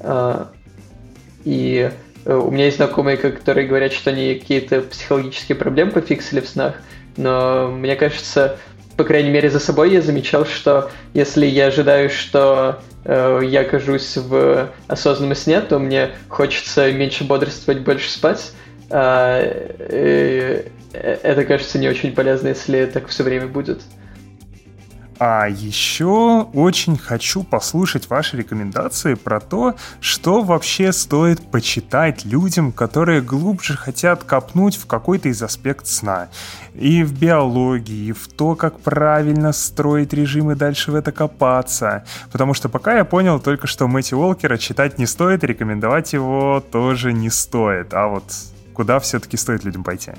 А, 0.00 0.50
и 1.44 1.90
э, 2.24 2.34
у 2.34 2.50
меня 2.50 2.66
есть 2.66 2.76
знакомые, 2.76 3.16
которые 3.16 3.66
говорят, 3.66 3.92
что 3.92 4.10
они 4.10 4.34
какие-то 4.34 4.80
психологические 4.82 5.56
проблемы 5.56 5.90
пофиксили 5.90 6.40
в 6.40 6.48
снах, 6.48 6.76
но 7.16 7.70
мне 7.70 7.96
кажется, 7.96 8.58
по 8.96 9.04
крайней 9.04 9.30
мере, 9.30 9.50
за 9.50 9.58
собой 9.58 9.92
я 9.92 10.00
замечал, 10.00 10.46
что 10.46 10.90
если 11.14 11.46
я 11.46 11.66
ожидаю, 11.66 12.10
что 12.10 12.80
э, 13.04 13.40
я 13.44 13.62
окажусь 13.62 14.16
в 14.16 14.70
осознанном 14.86 15.36
сне, 15.36 15.60
то 15.60 15.78
мне 15.78 16.10
хочется 16.28 16.92
меньше 16.92 17.24
бодрствовать, 17.24 17.82
больше 17.82 18.10
спать, 18.10 18.52
э, 18.52 18.61
это 18.92 20.64
кажется 21.44 21.78
не 21.78 21.88
очень 21.88 22.12
полезно, 22.12 22.48
если 22.48 22.86
так 22.86 23.08
все 23.08 23.24
время 23.24 23.48
будет. 23.48 23.82
А 25.24 25.48
еще 25.48 26.48
очень 26.52 26.98
хочу 26.98 27.44
послушать 27.44 28.10
ваши 28.10 28.36
рекомендации 28.36 29.14
про 29.14 29.38
то, 29.38 29.76
что 30.00 30.42
вообще 30.42 30.92
стоит 30.92 31.40
почитать 31.48 32.24
людям, 32.24 32.72
которые 32.72 33.20
глубже 33.20 33.76
хотят 33.76 34.24
копнуть 34.24 34.76
в 34.76 34.86
какой-то 34.86 35.28
из 35.28 35.40
аспект 35.40 35.86
сна. 35.86 36.28
И 36.74 37.04
в 37.04 37.16
биологии, 37.16 38.08
и 38.08 38.12
в 38.12 38.26
то, 38.26 38.56
как 38.56 38.80
правильно 38.80 39.52
строить 39.52 40.12
режим 40.12 40.50
и 40.50 40.56
дальше 40.56 40.90
в 40.90 40.96
это 40.96 41.12
копаться. 41.12 42.02
Потому 42.32 42.52
что 42.52 42.68
пока 42.68 42.96
я 42.96 43.04
понял 43.04 43.38
только, 43.38 43.68
что 43.68 43.86
Мэтью 43.86 44.18
Уолкера 44.18 44.56
читать 44.56 44.98
не 44.98 45.06
стоит, 45.06 45.44
рекомендовать 45.44 46.14
его 46.14 46.60
тоже 46.72 47.12
не 47.12 47.30
стоит. 47.30 47.94
А 47.94 48.08
вот 48.08 48.24
Куда 48.74 48.98
все-таки 49.00 49.36
стоит 49.36 49.64
людям 49.64 49.84
пойти? 49.84 50.12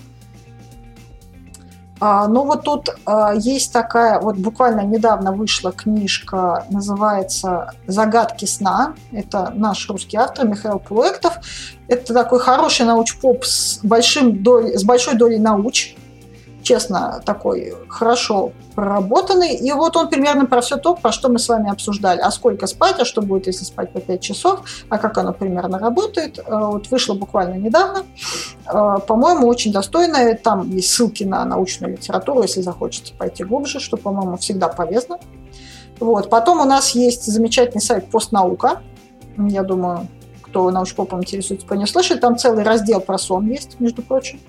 А, 2.06 2.28
ну 2.28 2.44
вот 2.44 2.64
тут 2.64 2.90
а, 3.06 3.34
есть 3.34 3.72
такая, 3.72 4.20
вот 4.20 4.36
буквально 4.36 4.82
недавно 4.82 5.32
вышла 5.32 5.72
книжка, 5.72 6.66
называется 6.70 7.76
«Загадки 7.88 8.44
сна». 8.44 8.96
Это 9.14 9.54
наш 9.56 9.90
русский 9.90 10.18
автор 10.18 10.46
Михаил 10.46 10.80
Полуэктов. 10.80 11.38
Это 11.88 12.14
такой 12.14 12.40
хороший 12.40 12.86
науч-поп 12.86 13.46
с, 13.46 13.80
большим 13.84 14.44
долей, 14.44 14.78
с 14.78 14.84
большой 14.84 15.16
долей 15.16 15.40
науч 15.40 15.96
честно, 16.64 17.22
такой 17.26 17.74
хорошо 17.88 18.54
проработанный. 18.76 19.56
И 19.56 19.72
вот 19.72 19.96
он 19.96 20.10
примерно 20.10 20.46
про 20.46 20.62
все 20.62 20.78
то, 20.78 20.96
про 20.96 21.12
что 21.12 21.30
мы 21.30 21.38
с 21.38 21.48
вами 21.48 21.70
обсуждали. 21.70 22.20
А 22.20 22.32
сколько 22.32 22.66
спать, 22.66 22.96
а 23.00 23.06
что 23.06 23.22
будет, 23.22 23.48
если 23.48 23.66
спать 23.66 23.92
по 23.92 24.00
5 24.00 24.22
часов, 24.22 24.62
а 24.90 24.98
как 24.98 25.18
оно 25.18 25.34
примерно 25.34 25.78
работает. 25.78 26.40
Э, 26.40 26.44
вот 26.48 26.90
вышло 26.90 27.14
буквально 27.14 27.56
недавно. 27.56 28.04
Э, 28.66 28.98
по-моему, 29.06 29.48
очень 29.48 29.72
достойное. 29.72 30.36
Там 30.36 30.70
есть 30.72 30.90
ссылки 30.92 31.24
на 31.24 31.46
научную 31.46 31.94
литературу, 31.94 32.42
если 32.42 32.62
захочется 32.62 33.14
пойти 33.14 33.44
глубже, 33.44 33.80
что, 33.80 33.98
по-моему, 33.98 34.38
всегда 34.38 34.70
полезно. 34.70 35.20
Вот. 36.00 36.30
Потом 36.30 36.62
у 36.62 36.66
нас 36.66 36.92
есть 36.92 37.26
замечательный 37.26 37.82
сайт 37.82 38.10
«Постнаука». 38.10 38.82
Я 39.38 39.64
думаю, 39.64 40.08
кто 40.42 40.70
научпопом 40.70 41.22
интересуется, 41.22 41.66
по. 41.68 42.18
Там 42.18 42.38
целый 42.38 42.64
раздел 42.64 43.02
про 43.02 43.18
сон 43.18 43.48
есть, 43.48 43.80
между 43.80 44.02
прочим. 44.02 44.40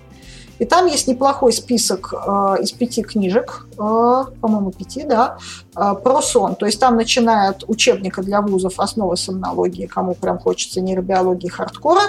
И 0.59 0.65
там 0.65 0.87
есть 0.87 1.09
неплохой 1.09 1.53
список 1.53 2.15
э, 2.15 2.57
из 2.61 2.73
пяти 2.73 3.03
книжек, 3.03 3.67
э, 3.73 3.77
по-моему, 3.77 4.71
пяти, 4.71 5.05
да, 5.05 5.39
э, 5.77 5.95
про 6.03 6.23
сон. 6.23 6.55
То 6.55 6.66
есть 6.66 6.79
там 6.79 6.97
начиная 6.97 7.57
учебника 7.66 8.23
для 8.23 8.41
вузов 8.41 8.79
«Основы 8.79 9.16
сомнологии», 9.16 9.87
кому 9.87 10.15
прям 10.15 10.39
хочется 10.39 10.81
нейробиологии 10.81 11.49
хардкора. 11.49 12.03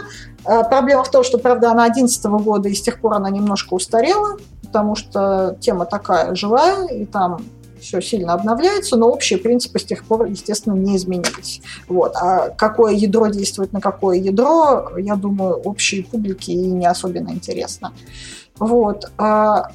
Э, 0.45 0.63
проблема 0.63 1.03
в 1.03 1.11
том, 1.11 1.23
что, 1.23 1.37
правда, 1.37 1.71
она 1.71 1.85
2011 1.87 2.25
года, 2.43 2.69
и 2.69 2.75
с 2.75 2.81
тех 2.81 2.99
пор 2.99 3.15
она 3.15 3.29
немножко 3.29 3.73
устарела, 3.73 4.37
потому 4.61 4.95
что 4.95 5.57
тема 5.59 5.85
такая 5.85 6.35
живая, 6.35 6.87
и 6.87 7.05
там 7.05 7.39
все 7.85 8.01
сильно 8.01 8.33
обновляется, 8.33 8.97
но 8.97 9.07
общие 9.07 9.37
принципы 9.39 9.79
с 9.79 9.83
тех 9.85 10.03
пор, 10.03 10.25
естественно, 10.25 10.73
не 10.73 10.97
изменились. 10.97 11.61
Вот. 11.87 12.15
А 12.15 12.49
какое 12.49 12.93
ядро 12.93 13.27
действует 13.27 13.73
на 13.73 13.79
какое 13.79 14.17
ядро, 14.17 14.91
я 14.97 15.15
думаю, 15.15 15.55
общей 15.55 16.01
публике 16.03 16.51
и 16.53 16.57
не 16.57 16.87
особенно 16.87 17.29
интересно. 17.29 17.93
Вот. 18.57 19.11
А 19.17 19.69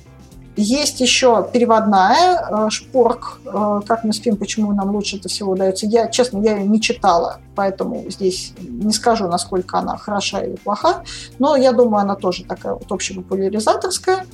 Есть 0.56 1.00
еще 1.00 1.48
переводная, 1.52 2.66
э, 2.66 2.70
Шпорк, 2.70 3.40
э, 3.46 3.80
«Как 3.86 4.04
мы 4.04 4.12
спим, 4.12 4.36
почему 4.36 4.72
нам 4.72 4.90
лучше 4.90 5.16
это 5.16 5.28
всего 5.28 5.52
удается». 5.52 5.86
Я, 5.86 6.08
честно, 6.08 6.42
я 6.42 6.58
ее 6.58 6.66
не 6.66 6.80
читала, 6.80 7.38
поэтому 7.54 8.04
здесь 8.10 8.52
не 8.58 8.92
скажу, 8.92 9.26
насколько 9.28 9.78
она 9.78 9.96
хороша 9.96 10.40
или 10.40 10.56
плоха, 10.56 11.02
но 11.38 11.56
я 11.56 11.72
думаю, 11.72 12.02
она 12.02 12.14
тоже 12.14 12.44
такая 12.44 12.74
вот 12.74 12.90
общепопуляризаторская. 12.90 14.26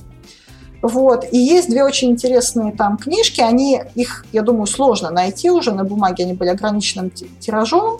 Вот. 0.81 1.25
И 1.31 1.37
есть 1.37 1.69
две 1.69 1.83
очень 1.83 2.11
интересные 2.11 2.71
там 2.71 2.97
книжки. 2.97 3.41
Они, 3.41 3.81
их, 3.95 4.25
я 4.31 4.41
думаю, 4.41 4.67
сложно 4.67 5.09
найти 5.09 5.49
уже. 5.49 5.71
На 5.71 5.83
бумаге 5.83 6.23
они 6.23 6.33
были 6.33 6.49
ограниченным 6.49 7.09
тиражом. 7.09 7.99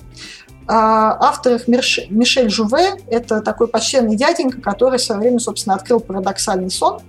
А, 0.67 1.17
автор 1.19 1.53
их 1.55 1.67
Мишель 1.67 2.49
Жуве. 2.49 2.95
Это 3.07 3.41
такой 3.41 3.67
почтенный 3.67 4.15
дяденька, 4.15 4.61
который 4.61 4.99
в 4.99 5.01
свое 5.01 5.21
время, 5.21 5.39
собственно, 5.39 5.75
открыл 5.75 5.99
«Парадоксальный 5.99 6.69
сон». 6.69 7.01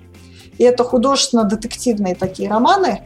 И 0.59 0.65
это 0.65 0.85
художественно-детективные 0.85 2.15
такие 2.15 2.49
романы, 2.49 3.03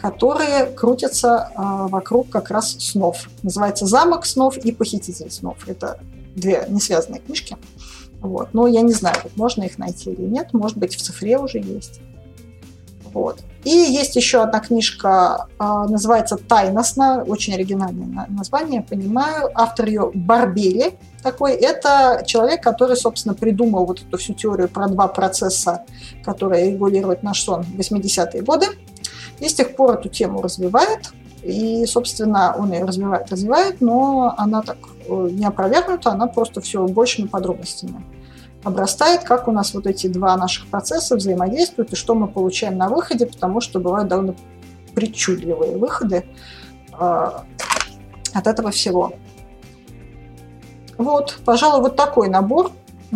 которые 0.00 0.66
крутятся 0.66 1.50
а, 1.54 1.88
вокруг 1.88 2.30
как 2.30 2.50
раз 2.50 2.76
снов. 2.78 3.28
Называется 3.42 3.86
«Замок 3.86 4.26
снов» 4.26 4.56
и 4.56 4.72
«Похититель 4.72 5.30
снов». 5.30 5.56
Это 5.66 5.98
две 6.34 6.66
несвязанные 6.68 7.20
книжки. 7.20 7.56
Вот. 8.26 8.48
Но 8.52 8.66
я 8.66 8.82
не 8.82 8.92
знаю, 8.92 9.16
можно 9.36 9.62
их 9.62 9.78
найти 9.78 10.10
или 10.10 10.26
нет. 10.26 10.52
Может 10.52 10.76
быть, 10.76 10.96
в 10.96 11.00
цифре 11.00 11.38
уже 11.38 11.58
есть. 11.58 12.00
Вот. 13.12 13.40
И 13.64 13.70
есть 13.70 14.14
еще 14.16 14.42
одна 14.42 14.60
книжка, 14.60 15.46
а, 15.58 15.86
называется 15.88 16.36
«Тайностно», 16.36 17.24
очень 17.26 17.54
оригинальное 17.54 18.26
название, 18.28 18.82
понимаю. 18.82 19.50
Автор 19.54 19.86
ее 19.86 20.10
Барбели 20.12 20.98
такой. 21.22 21.54
Это 21.54 22.22
человек, 22.26 22.62
который, 22.62 22.96
собственно, 22.96 23.34
придумал 23.34 23.86
вот 23.86 24.02
эту 24.02 24.18
всю 24.18 24.34
теорию 24.34 24.68
про 24.68 24.88
два 24.88 25.08
процесса, 25.08 25.84
которые 26.24 26.72
регулируют 26.72 27.22
наш 27.22 27.42
сон 27.42 27.62
в 27.62 27.78
80-е 27.78 28.42
годы. 28.42 28.66
И 29.38 29.48
с 29.48 29.54
тех 29.54 29.76
пор 29.76 29.94
эту 29.94 30.08
тему 30.08 30.42
развивает. 30.42 31.12
И, 31.42 31.86
собственно, 31.86 32.54
он 32.58 32.72
ее 32.72 32.84
развивает, 32.84 33.30
развивает, 33.30 33.80
но 33.80 34.34
она 34.36 34.62
так 34.62 34.78
э, 35.08 35.28
не 35.30 35.46
опровергнута, 35.46 36.10
она 36.10 36.26
просто 36.26 36.60
все 36.60 36.84
большими 36.86 37.28
подробностями 37.28 38.04
обрастает, 38.66 39.22
как 39.22 39.46
у 39.46 39.52
нас 39.52 39.74
вот 39.74 39.86
эти 39.86 40.08
два 40.08 40.36
наших 40.36 40.66
процесса 40.66 41.14
взаимодействуют 41.14 41.92
и 41.92 41.96
что 41.96 42.16
мы 42.16 42.26
получаем 42.26 42.76
на 42.76 42.88
выходе, 42.88 43.24
потому 43.24 43.60
что 43.60 43.78
бывают 43.78 44.08
довольно 44.08 44.34
причудливые 44.92 45.76
выходы 45.76 46.24
э, 46.98 47.30
от 48.34 48.46
этого 48.46 48.72
всего. 48.72 49.12
Вот, 50.98 51.38
пожалуй, 51.44 51.80
вот 51.80 51.94
такой 51.94 52.28
набор. 52.28 52.72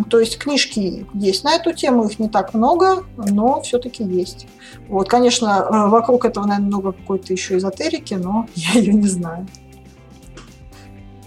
То 0.09 0.21
есть 0.21 0.37
книжки 0.39 1.05
есть 1.13 1.43
на 1.43 1.55
эту 1.55 1.73
тему, 1.73 2.05
их 2.05 2.17
не 2.17 2.29
так 2.29 2.53
много, 2.53 3.03
но 3.17 3.61
все-таки 3.61 4.05
есть. 4.05 4.47
Вот, 4.87 5.09
конечно, 5.09 5.67
э, 5.69 5.89
вокруг 5.89 6.23
этого, 6.23 6.45
наверное, 6.45 6.67
много 6.67 6.93
какой-то 6.93 7.33
еще 7.33 7.57
эзотерики, 7.57 8.13
но 8.13 8.47
я 8.55 8.79
ее 8.79 8.93
не 8.93 9.07
знаю. 9.07 9.45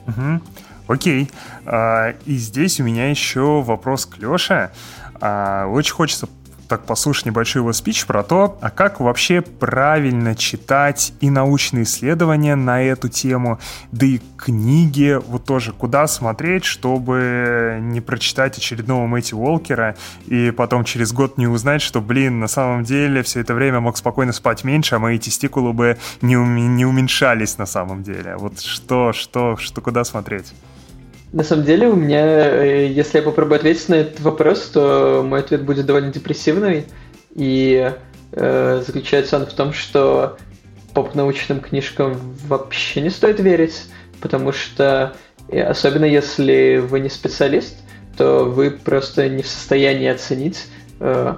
Угу. 0.06 0.40
Окей. 0.88 1.30
А, 1.66 2.14
и 2.24 2.36
здесь 2.36 2.80
у 2.80 2.84
меня 2.84 3.10
еще 3.10 3.62
вопрос 3.62 4.06
к 4.06 4.18
Леше. 4.18 4.70
А, 5.20 5.66
очень 5.66 5.94
хочется 5.94 6.28
так 6.68 6.86
послушать 6.86 7.26
небольшой 7.26 7.62
его 7.62 7.72
спич 7.72 8.06
про 8.06 8.22
то, 8.22 8.58
а 8.60 8.70
как 8.70 9.00
вообще 9.00 9.42
правильно 9.42 10.34
читать 10.34 11.12
и 11.20 11.30
научные 11.30 11.84
исследования 11.84 12.56
на 12.56 12.82
эту 12.82 13.08
тему, 13.08 13.58
да 13.92 14.06
и 14.06 14.20
книги, 14.36 15.20
вот 15.26 15.44
тоже 15.44 15.72
куда 15.72 16.06
смотреть, 16.06 16.64
чтобы 16.64 17.78
не 17.80 18.00
прочитать 18.00 18.58
очередного 18.58 19.06
Мэтти 19.06 19.34
Уолкера 19.34 19.96
и 20.26 20.50
потом 20.50 20.84
через 20.84 21.12
год 21.12 21.38
не 21.38 21.46
узнать, 21.46 21.82
что, 21.82 22.00
блин, 22.00 22.40
на 22.40 22.48
самом 22.48 22.84
деле 22.84 23.22
все 23.22 23.40
это 23.40 23.54
время 23.54 23.80
мог 23.80 23.96
спокойно 23.96 24.32
спать 24.32 24.64
меньше, 24.64 24.96
а 24.96 24.98
мои 24.98 25.18
тестикулы 25.18 25.72
бы 25.72 25.98
не, 26.22 26.36
ум- 26.36 26.76
не 26.76 26.86
уменьшались 26.86 27.58
на 27.58 27.66
самом 27.66 28.02
деле. 28.02 28.36
Вот 28.36 28.60
что, 28.60 29.12
что, 29.12 29.56
что 29.56 29.80
куда 29.80 30.04
смотреть? 30.04 30.52
На 31.32 31.42
самом 31.42 31.64
деле 31.64 31.88
у 31.88 31.96
меня, 31.96 32.24
э, 32.24 32.88
если 32.88 33.18
я 33.18 33.24
попробую 33.24 33.56
ответить 33.56 33.88
на 33.88 33.94
этот 33.94 34.20
вопрос, 34.20 34.60
то 34.72 35.24
мой 35.26 35.40
ответ 35.40 35.62
будет 35.62 35.86
довольно 35.86 36.12
депрессивный. 36.12 36.86
И 37.34 37.92
э, 38.32 38.82
заключается 38.86 39.36
он 39.36 39.46
в 39.46 39.52
том, 39.52 39.72
что 39.72 40.36
поп-научным 40.94 41.60
книжкам 41.60 42.16
вообще 42.46 43.00
не 43.00 43.10
стоит 43.10 43.40
верить, 43.40 43.84
потому 44.20 44.52
что, 44.52 45.14
особенно 45.50 46.04
если 46.04 46.76
вы 46.76 47.00
не 47.00 47.08
специалист, 47.08 47.76
то 48.16 48.44
вы 48.44 48.70
просто 48.70 49.28
не 49.28 49.42
в 49.42 49.48
состоянии 49.48 50.08
оценить, 50.08 50.66
э, 51.00 51.34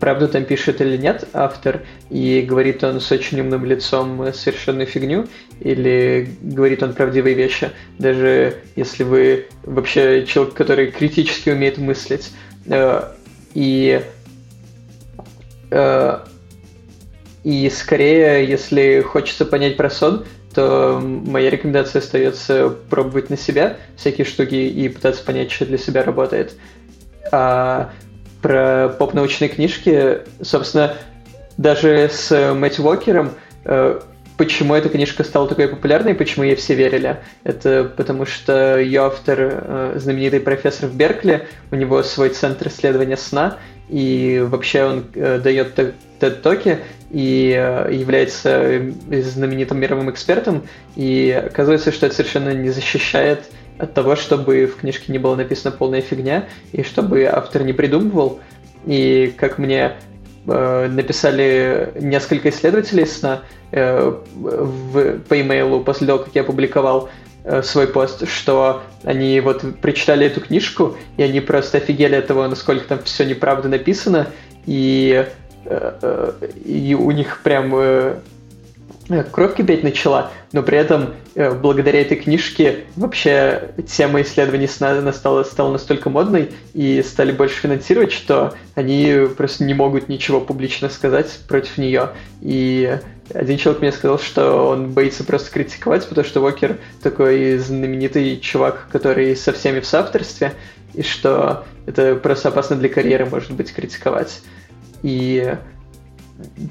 правду 0.00 0.28
там 0.28 0.44
пишет 0.44 0.80
или 0.80 0.96
нет 0.96 1.28
автор, 1.32 1.82
и 2.10 2.44
говорит 2.46 2.84
он 2.84 3.00
с 3.00 3.10
очень 3.10 3.40
умным 3.40 3.64
лицом 3.64 4.32
совершенную 4.32 4.86
фигню, 4.86 5.26
или 5.60 6.28
говорит 6.42 6.82
он 6.82 6.92
правдивые 6.92 7.34
вещи, 7.34 7.70
даже 7.98 8.56
если 8.76 9.04
вы 9.04 9.46
вообще 9.62 10.24
человек, 10.26 10.54
который 10.54 10.90
критически 10.90 11.50
умеет 11.50 11.78
мыслить. 11.78 12.30
Э, 12.66 13.12
и 13.54 14.02
э, 15.70 16.18
и 17.44 17.70
скорее, 17.70 18.44
если 18.44 19.02
хочется 19.02 19.46
понять 19.46 19.76
про 19.76 19.88
сон, 19.88 20.24
то 20.52 21.00
моя 21.00 21.48
рекомендация 21.48 22.00
остается 22.00 22.70
пробовать 22.90 23.30
на 23.30 23.36
себя 23.36 23.76
всякие 23.96 24.24
штуки 24.24 24.54
и 24.54 24.88
пытаться 24.88 25.22
понять, 25.22 25.52
что 25.52 25.64
для 25.64 25.78
себя 25.78 26.02
работает. 26.02 26.54
А 27.30 27.92
про 28.42 28.88
поп-научные 28.98 29.48
книжки, 29.48 30.18
собственно, 30.42 30.94
даже 31.56 32.08
с 32.12 32.54
Мэтью 32.54 32.84
Уокером, 32.84 33.32
э, 33.64 34.00
почему 34.36 34.74
эта 34.74 34.88
книжка 34.88 35.24
стала 35.24 35.48
такой 35.48 35.68
популярной, 35.68 36.14
почему 36.14 36.44
ей 36.44 36.54
все 36.54 36.74
верили, 36.74 37.18
это 37.44 37.90
потому 37.96 38.26
что 38.26 38.78
ее 38.78 39.02
автор, 39.02 39.38
э, 39.40 39.92
знаменитый 39.96 40.40
профессор 40.40 40.88
в 40.88 40.96
Беркли, 40.96 41.46
у 41.70 41.76
него 41.76 42.02
свой 42.02 42.28
центр 42.30 42.68
исследования 42.68 43.16
сна, 43.16 43.56
и 43.88 44.44
вообще 44.46 44.84
он 44.84 45.04
э, 45.14 45.38
дает 45.38 45.78
TED-токи 46.20 46.78
и 47.10 47.50
является 47.90 48.82
знаменитым 49.10 49.78
мировым 49.78 50.10
экспертом, 50.10 50.64
и 50.96 51.30
оказывается, 51.46 51.92
что 51.92 52.06
это 52.06 52.16
совершенно 52.16 52.52
не 52.52 52.70
защищает 52.70 53.44
от 53.78 53.94
того, 53.94 54.16
чтобы 54.16 54.66
в 54.66 54.76
книжке 54.76 55.12
не 55.12 55.18
было 55.18 55.36
написано 55.36 55.72
полная 55.72 56.00
фигня, 56.00 56.46
и 56.72 56.82
чтобы 56.82 57.24
автор 57.24 57.62
не 57.62 57.72
придумывал. 57.72 58.40
И 58.86 59.34
как 59.36 59.58
мне 59.58 59.92
э, 60.46 60.88
написали 60.88 61.92
несколько 62.00 62.50
исследователей 62.50 63.06
сна 63.06 63.42
э, 63.72 64.14
в, 64.34 65.18
по 65.20 65.40
имейлу 65.40 65.80
после 65.80 66.06
того, 66.06 66.20
как 66.20 66.34
я 66.34 66.42
опубликовал 66.42 67.10
э, 67.44 67.62
свой 67.62 67.88
пост, 67.88 68.28
что 68.28 68.82
они 69.02 69.40
вот 69.40 69.64
прочитали 69.80 70.26
эту 70.26 70.40
книжку, 70.40 70.96
и 71.16 71.22
они 71.22 71.40
просто 71.40 71.78
офигели 71.78 72.14
от 72.14 72.26
того, 72.26 72.46
насколько 72.46 72.86
там 72.86 73.02
все 73.02 73.24
неправда 73.24 73.68
написано, 73.68 74.28
и, 74.66 75.26
э, 75.64 75.92
э, 76.02 76.32
и 76.64 76.94
у 76.94 77.10
них 77.10 77.40
прям 77.42 77.72
э, 77.74 78.16
кровь 79.30 79.56
кипеть 79.56 79.82
начала, 79.82 80.32
но 80.52 80.62
при 80.62 80.78
этом 80.78 81.14
э, 81.34 81.52
благодаря 81.52 82.00
этой 82.00 82.16
книжке 82.16 82.84
вообще 82.96 83.70
тема 83.86 84.22
исследований 84.22 84.66
сна 84.66 85.12
стала, 85.12 85.44
стала 85.44 85.72
настолько 85.72 86.10
модной 86.10 86.50
и 86.74 87.02
стали 87.02 87.32
больше 87.32 87.60
финансировать, 87.60 88.12
что 88.12 88.54
они 88.74 89.28
просто 89.36 89.64
не 89.64 89.74
могут 89.74 90.08
ничего 90.08 90.40
публично 90.40 90.88
сказать 90.88 91.38
против 91.48 91.78
нее. 91.78 92.10
И 92.40 92.98
один 93.32 93.58
человек 93.58 93.82
мне 93.82 93.92
сказал, 93.92 94.18
что 94.18 94.68
он 94.70 94.90
боится 94.90 95.24
просто 95.24 95.50
критиковать, 95.50 96.08
потому 96.08 96.26
что 96.26 96.40
Вокер 96.40 96.78
такой 97.02 97.58
знаменитый 97.58 98.38
чувак, 98.40 98.88
который 98.90 99.36
со 99.36 99.52
всеми 99.52 99.80
в 99.80 99.86
соавторстве, 99.86 100.52
и 100.94 101.02
что 101.02 101.64
это 101.86 102.16
просто 102.16 102.48
опасно 102.48 102.76
для 102.76 102.88
карьеры, 102.88 103.26
может 103.26 103.52
быть, 103.52 103.72
критиковать. 103.72 104.40
И 105.02 105.54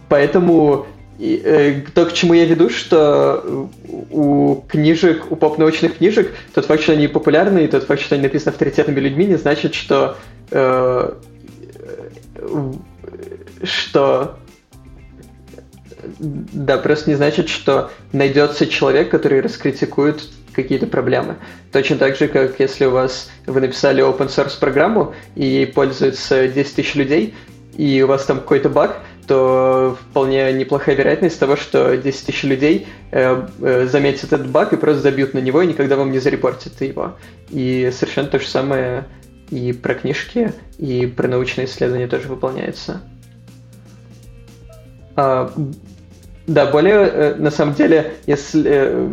поэтому 0.10 0.88
и, 1.18 1.42
э, 1.44 1.82
то, 1.94 2.06
к 2.06 2.14
чему 2.14 2.34
я 2.34 2.46
веду, 2.46 2.70
что 2.70 3.70
у 4.12 4.64
книжек, 4.68 5.32
у 5.32 5.36
поп-научных 5.36 5.98
книжек, 5.98 6.34
тот 6.54 6.66
факт, 6.66 6.84
что 6.84 6.92
они 6.92 7.08
популярны, 7.08 7.66
и 7.66 7.68
тот 7.68 7.84
факт, 7.84 8.02
что 8.02 8.16
они 8.16 8.24
написаны 8.24 8.52
авторитетными 8.52 9.00
людьми, 9.00 9.26
не 9.26 9.38
значит, 9.38 9.76
что 9.76 10.18
э, 10.52 11.14
что 13.64 14.38
да, 16.20 16.78
просто 16.78 17.10
не 17.10 17.16
значит, 17.16 17.50
что 17.50 17.92
найдется 18.12 18.68
человек, 18.68 19.10
который 19.10 19.42
раскритикует 19.42 20.22
какие-то 20.54 20.88
проблемы. 20.88 21.36
Точно 21.72 21.98
так 21.98 22.16
же, 22.16 22.28
как 22.28 22.60
если 22.60 22.86
у 22.86 22.92
вас 22.92 23.30
вы 23.46 23.62
написали 23.62 24.04
open 24.04 24.28
source 24.28 24.60
программу 24.60 25.14
и 25.36 25.46
ей 25.46 25.68
пользуется 25.68 26.48
10 26.48 26.76
тысяч 26.76 26.96
людей, 26.96 27.34
и 27.78 28.02
у 28.02 28.08
вас 28.08 28.26
там 28.26 28.40
какой-то 28.40 28.70
баг, 28.70 29.02
то 29.28 29.98
вполне 30.10 30.54
неплохая 30.54 30.96
вероятность 30.96 31.40
того, 31.40 31.56
что 31.56 31.96
10 31.96 32.26
тысяч 32.26 32.44
людей 32.44 32.88
э, 33.12 33.48
э, 33.62 33.88
заметят 33.88 34.34
этот 34.34 34.48
баг 34.48 34.74
и 34.74 34.78
просто 34.78 35.02
забьют 35.02 35.34
на 35.34 35.40
него 35.40 35.62
и 35.62 35.68
никогда 35.68 35.96
вам 35.96 36.12
не 36.12 36.20
зарепортят 36.20 36.82
его. 36.82 37.16
И 37.50 37.92
совершенно 37.94 38.28
то 38.28 38.40
же 38.40 38.48
самое 38.48 39.06
и 39.50 39.74
про 39.74 39.94
книжки, 39.96 40.54
и 40.78 41.06
про 41.06 41.28
научные 41.28 41.66
исследования 41.66 42.08
тоже 42.08 42.28
выполняется. 42.28 43.02
А, 45.16 45.52
да, 46.48 46.66
более, 46.68 46.96
э, 46.96 47.36
на 47.36 47.52
самом 47.52 47.74
деле, 47.74 48.14
если 48.28 49.08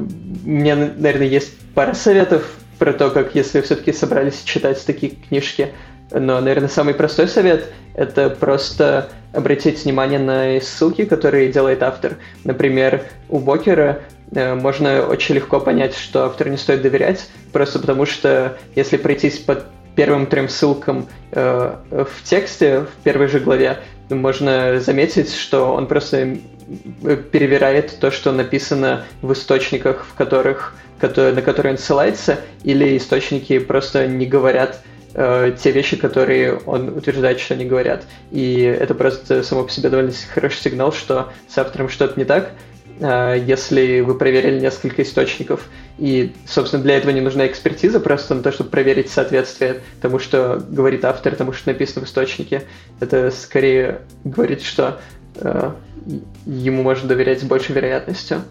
у 0.44 0.48
меня, 0.48 0.76
наверное, 0.76 1.26
есть 1.26 1.52
пара 1.74 1.94
советов 1.94 2.44
про 2.78 2.92
то, 2.92 3.10
как 3.10 3.34
если 3.34 3.60
все-таки 3.60 3.92
собрались 3.92 4.42
читать 4.44 4.84
такие 4.84 5.12
книжки, 5.28 5.72
но, 6.12 6.40
наверное, 6.40 6.68
самый 6.68 6.94
простой 6.94 7.28
совет— 7.28 7.72
это 7.94 8.30
просто 8.30 9.08
обратить 9.32 9.84
внимание 9.84 10.18
на 10.18 10.60
ссылки, 10.60 11.04
которые 11.04 11.50
делает 11.50 11.82
автор. 11.82 12.16
Например, 12.44 13.02
у 13.28 13.38
Бокера 13.38 14.00
э, 14.30 14.54
можно 14.54 15.06
очень 15.06 15.34
легко 15.36 15.60
понять, 15.60 15.96
что 15.96 16.24
автору 16.24 16.50
не 16.50 16.56
стоит 16.56 16.82
доверять, 16.82 17.28
просто 17.52 17.78
потому 17.78 18.06
что 18.06 18.58
если 18.74 18.96
пройтись 18.96 19.38
по 19.38 19.62
первым 19.94 20.26
трем 20.26 20.48
ссылкам 20.48 21.06
э, 21.32 21.74
в 21.90 22.24
тексте, 22.24 22.80
в 22.80 23.02
первой 23.04 23.28
же 23.28 23.40
главе, 23.40 23.78
можно 24.08 24.80
заметить, 24.80 25.34
что 25.34 25.72
он 25.72 25.86
просто 25.86 26.36
перевирает 27.32 27.98
то, 27.98 28.10
что 28.10 28.32
написано 28.32 29.04
в 29.22 29.32
источниках, 29.32 30.06
в 30.06 30.14
которых, 30.14 30.74
на 31.00 31.42
которые 31.42 31.72
он 31.72 31.78
ссылается, 31.78 32.40
или 32.62 32.96
источники 32.96 33.58
просто 33.58 34.06
не 34.06 34.26
говорят 34.26 34.80
э, 35.14 35.56
те 35.62 35.70
вещи, 35.70 35.96
которые 35.96 36.58
он 36.66 36.88
утверждает, 36.90 37.40
что 37.40 37.54
они 37.54 37.64
говорят. 37.64 38.04
И 38.30 38.60
это 38.60 38.94
просто 38.94 39.42
само 39.42 39.64
по 39.64 39.70
себе 39.70 39.88
довольно 39.88 40.12
хороший 40.32 40.60
сигнал, 40.60 40.92
что 40.92 41.32
с 41.48 41.58
автором 41.58 41.88
что-то 41.88 42.18
не 42.18 42.24
так, 42.24 42.52
э, 43.00 43.42
если 43.46 44.00
вы 44.00 44.16
проверили 44.16 44.60
несколько 44.60 45.02
источников. 45.02 45.68
И, 45.98 46.32
собственно, 46.46 46.82
для 46.82 46.96
этого 46.96 47.10
не 47.12 47.20
нужна 47.20 47.46
экспертиза, 47.46 48.00
просто 48.00 48.34
на 48.34 48.42
то, 48.42 48.52
чтобы 48.52 48.70
проверить 48.70 49.10
соответствие 49.10 49.82
тому, 50.00 50.18
что 50.18 50.64
говорит 50.68 51.04
автор, 51.04 51.34
тому, 51.36 51.52
что 51.52 51.70
написано 51.70 52.04
в 52.04 52.08
источнике. 52.08 52.62
Это 53.00 53.30
скорее 53.30 54.00
говорит, 54.24 54.62
что 54.62 55.00
э, 55.36 55.72
ему 56.46 56.82
можно 56.82 57.08
доверять 57.08 57.40
с 57.40 57.44
большей 57.44 57.74
вероятностью. 57.74 58.42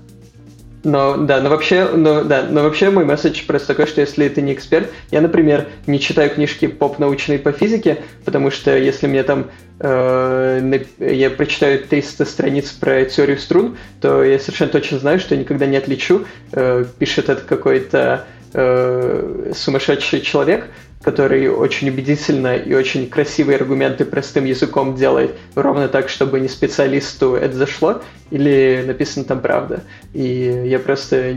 Но 0.83 1.17
да, 1.17 1.41
но 1.41 1.49
вообще, 1.49 1.87
но, 1.89 2.23
да, 2.23 2.43
но 2.49 2.63
вообще 2.63 2.89
мой 2.89 3.05
месседж 3.05 3.45
просто 3.45 3.69
такой, 3.69 3.85
что 3.85 4.01
если 4.01 4.27
ты 4.29 4.41
не 4.41 4.53
эксперт, 4.53 4.89
я, 5.11 5.21
например, 5.21 5.67
не 5.85 5.99
читаю 5.99 6.31
книжки 6.31 6.67
поп-научные 6.67 7.37
по 7.37 7.51
физике, 7.51 7.99
потому 8.25 8.49
что 8.49 8.75
если 8.75 9.05
мне 9.05 9.21
там 9.21 9.51
э, 9.79 10.83
я 10.99 11.29
прочитаю 11.29 11.83
300 11.85 12.25
страниц 12.25 12.71
про 12.71 13.05
теорию 13.05 13.37
струн, 13.37 13.77
то 14.01 14.23
я 14.23 14.39
совершенно 14.39 14.71
точно 14.71 14.97
знаю, 14.97 15.19
что 15.19 15.35
я 15.35 15.41
никогда 15.41 15.67
не 15.67 15.77
отличу, 15.77 16.25
э, 16.51 16.85
пишет 16.97 17.29
это 17.29 17.41
какой-то 17.41 18.25
э, 18.53 19.51
сумасшедший 19.55 20.21
человек, 20.21 20.65
который 21.01 21.49
очень 21.49 21.89
убедительно 21.89 22.55
и 22.55 22.73
очень 22.73 23.09
красивые 23.09 23.57
аргументы 23.57 24.05
простым 24.05 24.45
языком 24.45 24.95
делает 24.95 25.35
ровно 25.55 25.87
так, 25.87 26.09
чтобы 26.09 26.39
не 26.39 26.47
специалисту 26.47 27.35
это 27.35 27.55
зашло, 27.55 28.01
или 28.29 28.83
написано 28.85 29.25
там 29.25 29.41
правда. 29.41 29.83
И 30.13 30.63
я 30.65 30.79
просто 30.79 31.35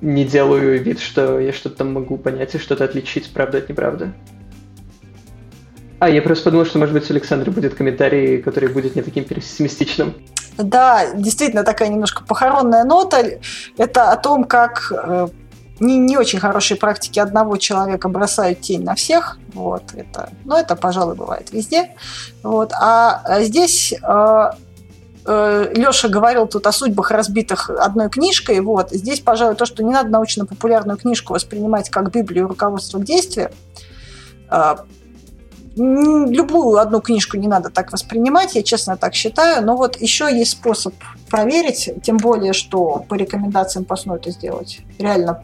не 0.00 0.24
делаю 0.24 0.82
вид, 0.82 1.00
что 1.00 1.38
я 1.38 1.52
что-то 1.52 1.76
там 1.76 1.92
могу 1.92 2.16
понять 2.18 2.54
и 2.54 2.58
что-то 2.58 2.84
отличить, 2.84 3.30
правда 3.32 3.58
от 3.58 3.68
неправды. 3.68 4.12
А, 5.98 6.10
я 6.10 6.20
просто 6.20 6.44
подумал, 6.44 6.66
что, 6.66 6.78
может 6.78 6.94
быть, 6.94 7.10
у 7.10 7.14
Александра 7.14 7.50
будет 7.50 7.74
комментарий, 7.74 8.42
который 8.42 8.68
будет 8.68 8.96
не 8.96 9.02
таким 9.02 9.24
пессимистичным. 9.24 10.14
Да, 10.58 11.14
действительно, 11.14 11.64
такая 11.64 11.88
немножко 11.88 12.24
похоронная 12.24 12.84
нота. 12.84 13.22
Это 13.78 14.12
о 14.12 14.16
том, 14.16 14.44
как 14.44 14.92
э, 14.92 15.28
не, 15.80 15.98
не 15.98 16.16
очень 16.16 16.38
хорошие 16.38 16.78
практики 16.78 17.18
одного 17.18 17.56
человека 17.56 18.08
бросают 18.08 18.60
тень 18.60 18.82
на 18.82 18.94
всех. 18.94 19.38
Вот, 19.52 19.82
это, 19.94 20.30
но 20.44 20.58
это, 20.58 20.76
пожалуй, 20.76 21.14
бывает 21.14 21.52
везде. 21.52 21.90
Вот, 22.42 22.72
а, 22.72 23.20
а 23.24 23.42
здесь 23.42 23.92
э, 23.92 24.50
э, 25.26 25.72
Леша 25.74 26.08
говорил 26.08 26.46
тут 26.46 26.66
о 26.66 26.72
судьбах, 26.72 27.10
разбитых 27.10 27.70
одной 27.70 28.08
книжкой. 28.08 28.60
Вот. 28.60 28.90
Здесь, 28.90 29.20
пожалуй, 29.20 29.54
то, 29.54 29.66
что 29.66 29.82
не 29.82 29.92
надо 29.92 30.08
научно-популярную 30.08 30.98
книжку 30.98 31.34
воспринимать 31.34 31.90
как 31.90 32.10
Библию 32.12 32.48
руководства 32.48 32.98
к 32.98 33.04
действию. 33.04 33.50
Э, 34.50 34.76
любую 35.76 36.78
одну 36.78 37.02
книжку 37.02 37.36
не 37.36 37.48
надо 37.48 37.68
так 37.68 37.92
воспринимать, 37.92 38.54
я 38.54 38.62
честно 38.62 38.96
так 38.96 39.14
считаю, 39.14 39.64
но 39.64 39.76
вот 39.76 40.00
еще 40.00 40.24
есть 40.34 40.52
способ 40.52 40.94
проверить, 41.28 41.90
тем 42.02 42.16
более, 42.16 42.54
что 42.54 43.04
по 43.06 43.14
рекомендациям 43.14 43.84
по 43.84 43.96
СНО 43.96 44.14
это 44.14 44.30
сделать 44.30 44.80
реально 44.98 45.42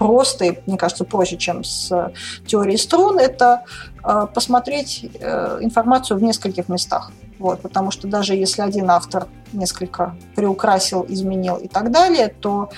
просто, 0.00 0.46
и, 0.46 0.58
мне 0.64 0.78
кажется, 0.78 1.04
проще, 1.04 1.36
чем 1.36 1.62
с 1.62 1.92
э, 1.92 2.10
теорией 2.46 2.78
струн, 2.78 3.18
это 3.18 3.64
э, 4.02 4.26
посмотреть 4.32 5.04
э, 5.20 5.58
информацию 5.60 6.18
в 6.18 6.22
нескольких 6.22 6.70
местах. 6.70 7.12
Вот, 7.38 7.60
потому 7.60 7.90
что 7.90 8.08
даже 8.08 8.34
если 8.34 8.62
один 8.62 8.90
автор 8.90 9.26
несколько 9.52 10.16
приукрасил, 10.34 11.04
изменил 11.06 11.56
и 11.56 11.68
так 11.68 11.90
далее, 11.90 12.28
то 12.28 12.70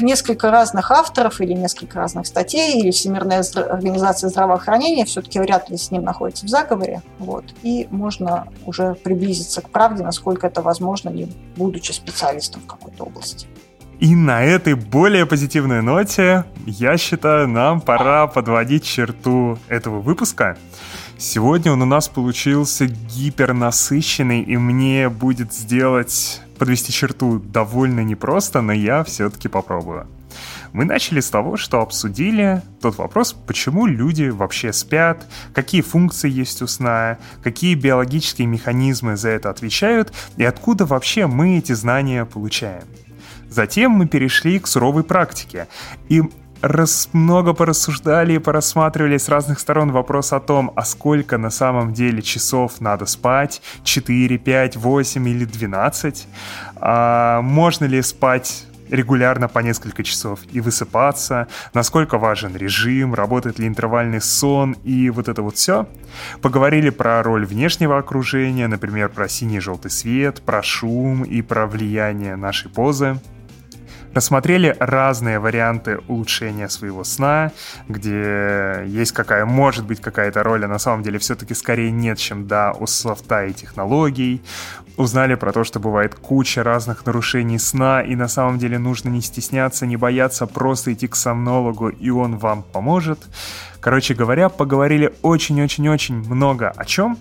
несколько 0.00 0.50
разных 0.50 0.90
авторов 0.90 1.40
или 1.40 1.52
несколько 1.52 1.98
разных 1.98 2.26
статей, 2.26 2.80
или 2.80 2.90
Всемирная 2.90 3.44
организация 3.70 4.30
здравоохранения 4.30 5.04
все-таки 5.04 5.38
вряд 5.38 5.70
ли 5.70 5.76
с 5.76 5.92
ним 5.92 6.02
находится 6.02 6.46
в 6.46 6.48
заговоре. 6.48 7.02
Вот, 7.18 7.44
и 7.62 7.86
можно 7.90 8.48
уже 8.66 8.94
приблизиться 8.94 9.60
к 9.60 9.70
правде, 9.70 10.02
насколько 10.02 10.48
это 10.48 10.60
возможно, 10.60 11.10
не 11.10 11.28
будучи 11.56 11.92
специалистом 11.92 12.62
в 12.62 12.66
какой-то 12.66 13.04
области. 13.04 13.46
И 14.00 14.14
на 14.14 14.42
этой 14.42 14.72
более 14.72 15.26
позитивной 15.26 15.82
ноте, 15.82 16.46
я 16.64 16.96
считаю, 16.96 17.46
нам 17.46 17.82
пора 17.82 18.26
подводить 18.26 18.82
черту 18.82 19.58
этого 19.68 20.00
выпуска. 20.00 20.56
Сегодня 21.18 21.70
он 21.70 21.82
у 21.82 21.84
нас 21.84 22.08
получился 22.08 22.86
гипернасыщенный, 22.86 24.40
и 24.40 24.56
мне 24.56 25.10
будет 25.10 25.52
сделать, 25.52 26.40
подвести 26.58 26.94
черту 26.94 27.40
довольно 27.40 28.00
непросто, 28.00 28.62
но 28.62 28.72
я 28.72 29.04
все-таки 29.04 29.48
попробую. 29.48 30.06
Мы 30.72 30.86
начали 30.86 31.20
с 31.20 31.28
того, 31.28 31.58
что 31.58 31.82
обсудили 31.82 32.62
тот 32.80 32.96
вопрос, 32.96 33.34
почему 33.34 33.84
люди 33.84 34.30
вообще 34.30 34.72
спят, 34.72 35.26
какие 35.52 35.82
функции 35.82 36.30
есть 36.30 36.62
у 36.62 36.66
сна, 36.66 37.18
какие 37.42 37.74
биологические 37.74 38.46
механизмы 38.46 39.18
за 39.18 39.28
это 39.28 39.50
отвечают 39.50 40.10
и 40.38 40.44
откуда 40.44 40.86
вообще 40.86 41.26
мы 41.26 41.58
эти 41.58 41.72
знания 41.72 42.24
получаем. 42.24 42.84
Затем 43.50 43.90
мы 43.90 44.06
перешли 44.06 44.58
к 44.58 44.66
суровой 44.66 45.04
практике. 45.04 45.66
И 46.08 46.22
раз 46.62 47.08
много 47.12 47.52
порассуждали 47.52 48.34
и 48.34 48.38
порассматривали 48.38 49.18
с 49.18 49.28
разных 49.28 49.58
сторон 49.58 49.92
вопрос 49.92 50.32
о 50.32 50.40
том, 50.40 50.72
а 50.76 50.84
сколько 50.84 51.36
на 51.38 51.50
самом 51.50 51.92
деле 51.92 52.22
часов 52.22 52.80
надо 52.80 53.06
спать, 53.06 53.60
4, 53.84 54.38
5, 54.38 54.76
8 54.76 55.28
или 55.28 55.44
12, 55.44 56.28
а 56.76 57.40
можно 57.42 57.86
ли 57.86 58.00
спать 58.02 58.66
регулярно 58.88 59.48
по 59.48 59.60
несколько 59.60 60.02
часов 60.02 60.40
и 60.50 60.60
высыпаться, 60.60 61.46
насколько 61.74 62.18
важен 62.18 62.56
режим, 62.56 63.14
работает 63.14 63.58
ли 63.58 63.66
интервальный 63.66 64.20
сон? 64.20 64.72
И 64.84 65.10
вот 65.10 65.28
это 65.28 65.42
вот 65.42 65.56
все. 65.56 65.86
Поговорили 66.42 66.90
про 66.90 67.22
роль 67.22 67.46
внешнего 67.46 67.98
окружения, 67.98 68.66
например, 68.66 69.08
про 69.08 69.28
синий 69.28 69.58
и 69.58 69.60
желтый 69.60 69.90
свет, 69.90 70.42
про 70.42 70.62
шум 70.62 71.22
и 71.22 71.40
про 71.40 71.66
влияние 71.66 72.36
нашей 72.36 72.68
позы 72.68 73.20
рассмотрели 74.14 74.76
разные 74.78 75.38
варианты 75.38 76.00
улучшения 76.08 76.68
своего 76.68 77.04
сна, 77.04 77.52
где 77.88 78.84
есть 78.86 79.12
какая, 79.12 79.46
может 79.46 79.86
быть, 79.86 80.00
какая-то 80.00 80.42
роль, 80.42 80.64
а 80.64 80.68
на 80.68 80.78
самом 80.78 81.02
деле 81.02 81.18
все-таки 81.18 81.54
скорее 81.54 81.90
нет, 81.90 82.18
чем 82.18 82.46
да, 82.46 82.72
у 82.72 82.86
софта 82.86 83.46
и 83.46 83.52
технологий. 83.52 84.42
Узнали 84.96 85.34
про 85.34 85.52
то, 85.52 85.64
что 85.64 85.80
бывает 85.80 86.14
куча 86.14 86.62
разных 86.62 87.06
нарушений 87.06 87.58
сна, 87.58 88.02
и 88.02 88.14
на 88.16 88.28
самом 88.28 88.58
деле 88.58 88.78
нужно 88.78 89.08
не 89.08 89.22
стесняться, 89.22 89.86
не 89.86 89.96
бояться, 89.96 90.46
просто 90.46 90.92
идти 90.92 91.08
к 91.08 91.16
сомнологу, 91.16 91.88
и 91.88 92.10
он 92.10 92.36
вам 92.36 92.62
поможет. 92.62 93.18
Короче 93.80 94.12
говоря, 94.14 94.50
поговорили 94.50 95.14
очень-очень-очень 95.22 96.16
много 96.16 96.68
о 96.76 96.84
чем. 96.84 97.16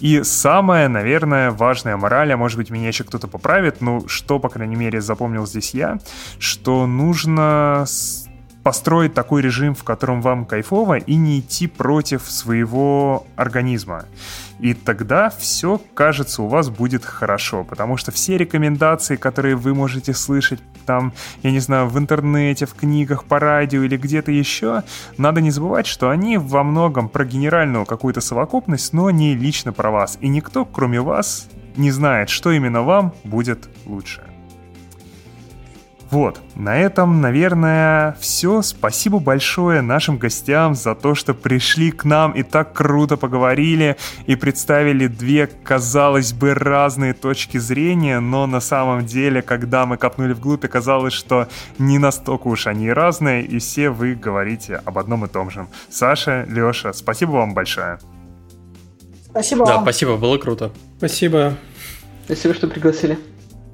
И 0.00 0.22
самая, 0.22 0.88
наверное, 0.88 1.50
важная 1.50 1.96
мораль, 1.96 2.32
а 2.32 2.36
может 2.36 2.58
быть 2.58 2.70
меня 2.70 2.88
еще 2.88 3.04
кто-то 3.04 3.28
поправит, 3.28 3.80
ну 3.80 4.06
что, 4.08 4.38
по 4.38 4.48
крайней 4.48 4.76
мере, 4.76 5.00
запомнил 5.00 5.46
здесь 5.46 5.70
я, 5.72 5.98
что 6.38 6.86
нужно 6.86 7.86
построить 8.66 9.14
такой 9.14 9.42
режим, 9.42 9.76
в 9.76 9.84
котором 9.84 10.20
вам 10.20 10.44
кайфово, 10.44 10.98
и 10.98 11.14
не 11.14 11.38
идти 11.38 11.68
против 11.68 12.28
своего 12.28 13.24
организма. 13.36 14.06
И 14.58 14.74
тогда 14.74 15.30
все, 15.30 15.80
кажется, 15.94 16.42
у 16.42 16.48
вас 16.48 16.68
будет 16.68 17.04
хорошо, 17.04 17.62
потому 17.62 17.96
что 17.96 18.10
все 18.10 18.36
рекомендации, 18.36 19.14
которые 19.14 19.54
вы 19.54 19.72
можете 19.72 20.14
слышать 20.14 20.58
там, 20.84 21.12
я 21.44 21.52
не 21.52 21.60
знаю, 21.60 21.86
в 21.86 21.96
интернете, 21.96 22.66
в 22.66 22.74
книгах, 22.74 23.22
по 23.22 23.38
радио 23.38 23.84
или 23.84 23.96
где-то 23.96 24.32
еще, 24.32 24.82
надо 25.16 25.40
не 25.40 25.52
забывать, 25.52 25.86
что 25.86 26.10
они 26.10 26.36
во 26.36 26.64
многом 26.64 27.08
про 27.08 27.24
генеральную 27.24 27.86
какую-то 27.86 28.20
совокупность, 28.20 28.92
но 28.92 29.10
не 29.10 29.36
лично 29.36 29.72
про 29.72 29.92
вас. 29.92 30.18
И 30.20 30.26
никто, 30.26 30.64
кроме 30.64 31.00
вас, 31.00 31.46
не 31.76 31.92
знает, 31.92 32.30
что 32.30 32.50
именно 32.50 32.82
вам 32.82 33.14
будет 33.22 33.68
лучше. 33.84 34.24
Вот, 36.10 36.40
на 36.54 36.78
этом, 36.78 37.20
наверное, 37.20 38.16
все. 38.20 38.62
Спасибо 38.62 39.18
большое 39.18 39.80
нашим 39.80 40.18
гостям 40.18 40.76
за 40.76 40.94
то, 40.94 41.16
что 41.16 41.34
пришли 41.34 41.90
к 41.90 42.04
нам 42.04 42.30
и 42.32 42.44
так 42.44 42.72
круто 42.72 43.16
поговорили 43.16 43.96
и 44.26 44.36
представили 44.36 45.08
две, 45.08 45.48
казалось 45.48 46.32
бы, 46.32 46.54
разные 46.54 47.12
точки 47.12 47.58
зрения, 47.58 48.20
но 48.20 48.46
на 48.46 48.60
самом 48.60 49.04
деле, 49.04 49.42
когда 49.42 49.84
мы 49.84 49.96
копнули 49.96 50.32
вглубь, 50.32 50.64
оказалось, 50.64 51.12
что 51.12 51.48
не 51.78 51.98
настолько 51.98 52.46
уж 52.46 52.68
они 52.68 52.92
разные, 52.92 53.44
и 53.44 53.58
все 53.58 53.90
вы 53.90 54.14
говорите 54.14 54.76
об 54.84 54.98
одном 54.98 55.24
и 55.24 55.28
том 55.28 55.50
же. 55.50 55.66
Саша, 55.90 56.46
Леша, 56.48 56.92
спасибо 56.92 57.32
вам 57.32 57.52
большое. 57.52 57.98
Спасибо 59.24 59.66
Да, 59.66 59.74
вам. 59.74 59.82
спасибо, 59.82 60.16
было 60.16 60.38
круто. 60.38 60.70
Спасибо. 60.98 61.54
Спасибо, 62.26 62.54
что 62.54 62.68
пригласили. 62.68 63.18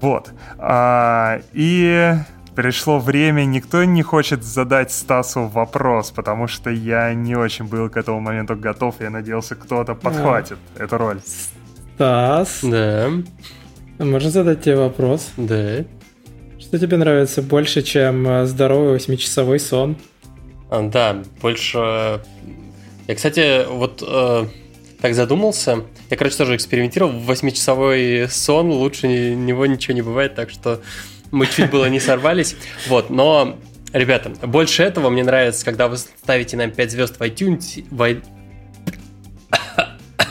Вот. 0.03 0.31
А, 0.59 1.41
и 1.55 2.15
пришло 2.55 2.99
время, 2.99 3.45
никто 3.45 3.85
не 3.85 4.03
хочет 4.03 4.43
задать 4.45 4.93
Стасу 4.93 5.47
вопрос, 5.47 6.11
потому 6.11 6.49
что 6.49 6.69
я 6.71 7.15
не 7.15 7.35
очень 7.37 7.65
был 7.65 7.89
к 7.89 7.97
этому 7.97 8.21
моменту 8.21 8.57
готов, 8.57 8.97
я 9.01 9.09
надеялся, 9.11 9.55
кто-то 9.55 9.95
подхватит 9.95 10.59
эту 10.77 10.99
роль. 10.99 11.21
Стас, 11.95 12.59
Да, 12.63 13.09
а 13.99 14.05
можно 14.05 14.31
задать 14.31 14.63
тебе 14.63 14.77
вопрос? 14.77 15.31
да. 15.37 15.85
Что 16.59 16.79
тебе 16.79 16.97
нравится 16.97 17.43
больше, 17.43 17.83
чем 17.83 18.27
э, 18.27 18.47
здоровый 18.47 18.93
восьмичасовой 18.93 19.59
сон? 19.61 19.97
А, 20.71 20.81
Да, 20.89 21.23
больше... 21.43 22.21
Я, 23.09 23.15
кстати, 23.15 23.67
вот 23.69 24.03
э, 24.07 24.47
так 25.03 25.15
задумался. 25.15 25.85
Я, 26.11 26.17
короче, 26.17 26.37
тоже 26.37 26.57
экспериментировал. 26.57 27.13
Восьмичасовой 27.13 28.29
сон, 28.31 28.71
лучше 28.71 29.09
него 29.09 29.67
ничего 29.67 29.95
не 29.95 30.03
бывает, 30.03 30.35
так 30.35 30.49
что 30.49 30.81
мы 31.33 31.47
чуть 31.47 31.71
было 31.71 31.87
не 31.87 32.01
сорвались. 32.01 32.57
Вот, 32.87 33.11
но, 33.11 33.59
ребята, 33.93 34.31
больше 34.47 34.85
этого 34.85 35.11
мне 35.11 35.25
нравится, 35.25 35.65
когда 35.65 35.89
вы 35.89 35.99
ставите 35.99 36.57
нам 36.57 36.71
5 36.71 36.91
звезд 36.91 37.19
в 37.19 37.23
iTunes, 37.23 37.85
в 37.91 38.21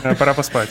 Э, 0.03 0.15
Пора 0.15 0.33
поспать. 0.33 0.69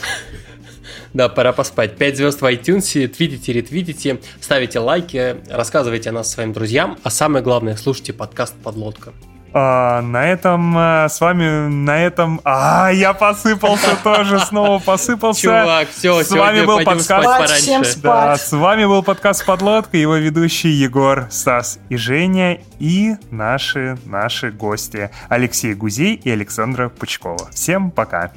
Да, 1.12 1.28
пора 1.28 1.52
поспать. 1.52 1.96
5 1.96 2.16
звезд 2.16 2.40
в 2.40 2.44
iTunes, 2.44 3.08
твитите, 3.08 3.52
ретвитите, 3.52 4.18
ставите 4.40 4.78
лайки, 4.78 5.36
рассказывайте 5.48 6.10
о 6.10 6.12
нас 6.12 6.30
своим 6.30 6.52
друзьям, 6.52 6.98
а 7.02 7.10
самое 7.10 7.44
главное, 7.44 7.76
слушайте 7.76 8.12
подкаст 8.12 8.54
«Подлодка». 8.62 9.12
А, 9.52 10.00
на 10.02 10.26
этом 10.28 10.74
а, 10.76 11.08
с 11.08 11.20
вами 11.20 11.68
на 11.68 11.98
этом. 11.98 12.40
А, 12.44 12.90
я 12.92 13.12
посыпался 13.12 13.96
тоже, 14.02 14.38
снова 14.38 14.78
посыпался. 14.78 15.42
Чувак, 15.42 15.88
все, 15.90 16.22
С 16.22 16.30
вами 16.30 16.64
был 16.64 16.78
подкаст. 16.84 17.04
спать 17.04 17.50
Всем 17.50 17.82
пораньше. 17.82 17.90
спать. 17.90 18.02
Да, 18.02 18.36
с 18.36 18.52
вами 18.52 18.84
был 18.84 19.02
подкаст 19.02 19.44
«Подлодка», 19.44 19.96
его 19.96 20.14
ведущие 20.16 20.78
Егор, 20.78 21.26
Стас 21.30 21.80
и 21.88 21.96
Женя, 21.96 22.60
и 22.78 23.16
наши, 23.30 23.98
наши 24.04 24.52
гости 24.52 25.10
Алексей 25.28 25.74
Гузей 25.74 26.14
и 26.14 26.30
Александра 26.30 26.88
Пучкова. 26.88 27.50
Всем 27.50 27.90
пока! 27.90 28.30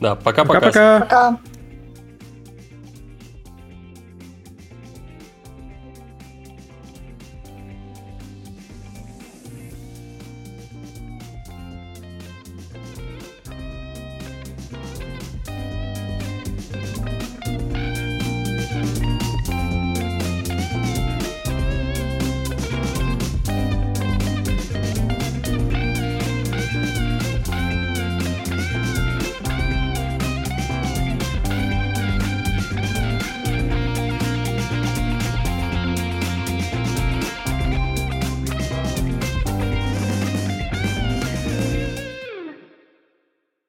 Да, 0.00 0.14
пока-пока. 0.14 0.60
Пока-пока. 0.60 1.00
Пока. 1.00 1.38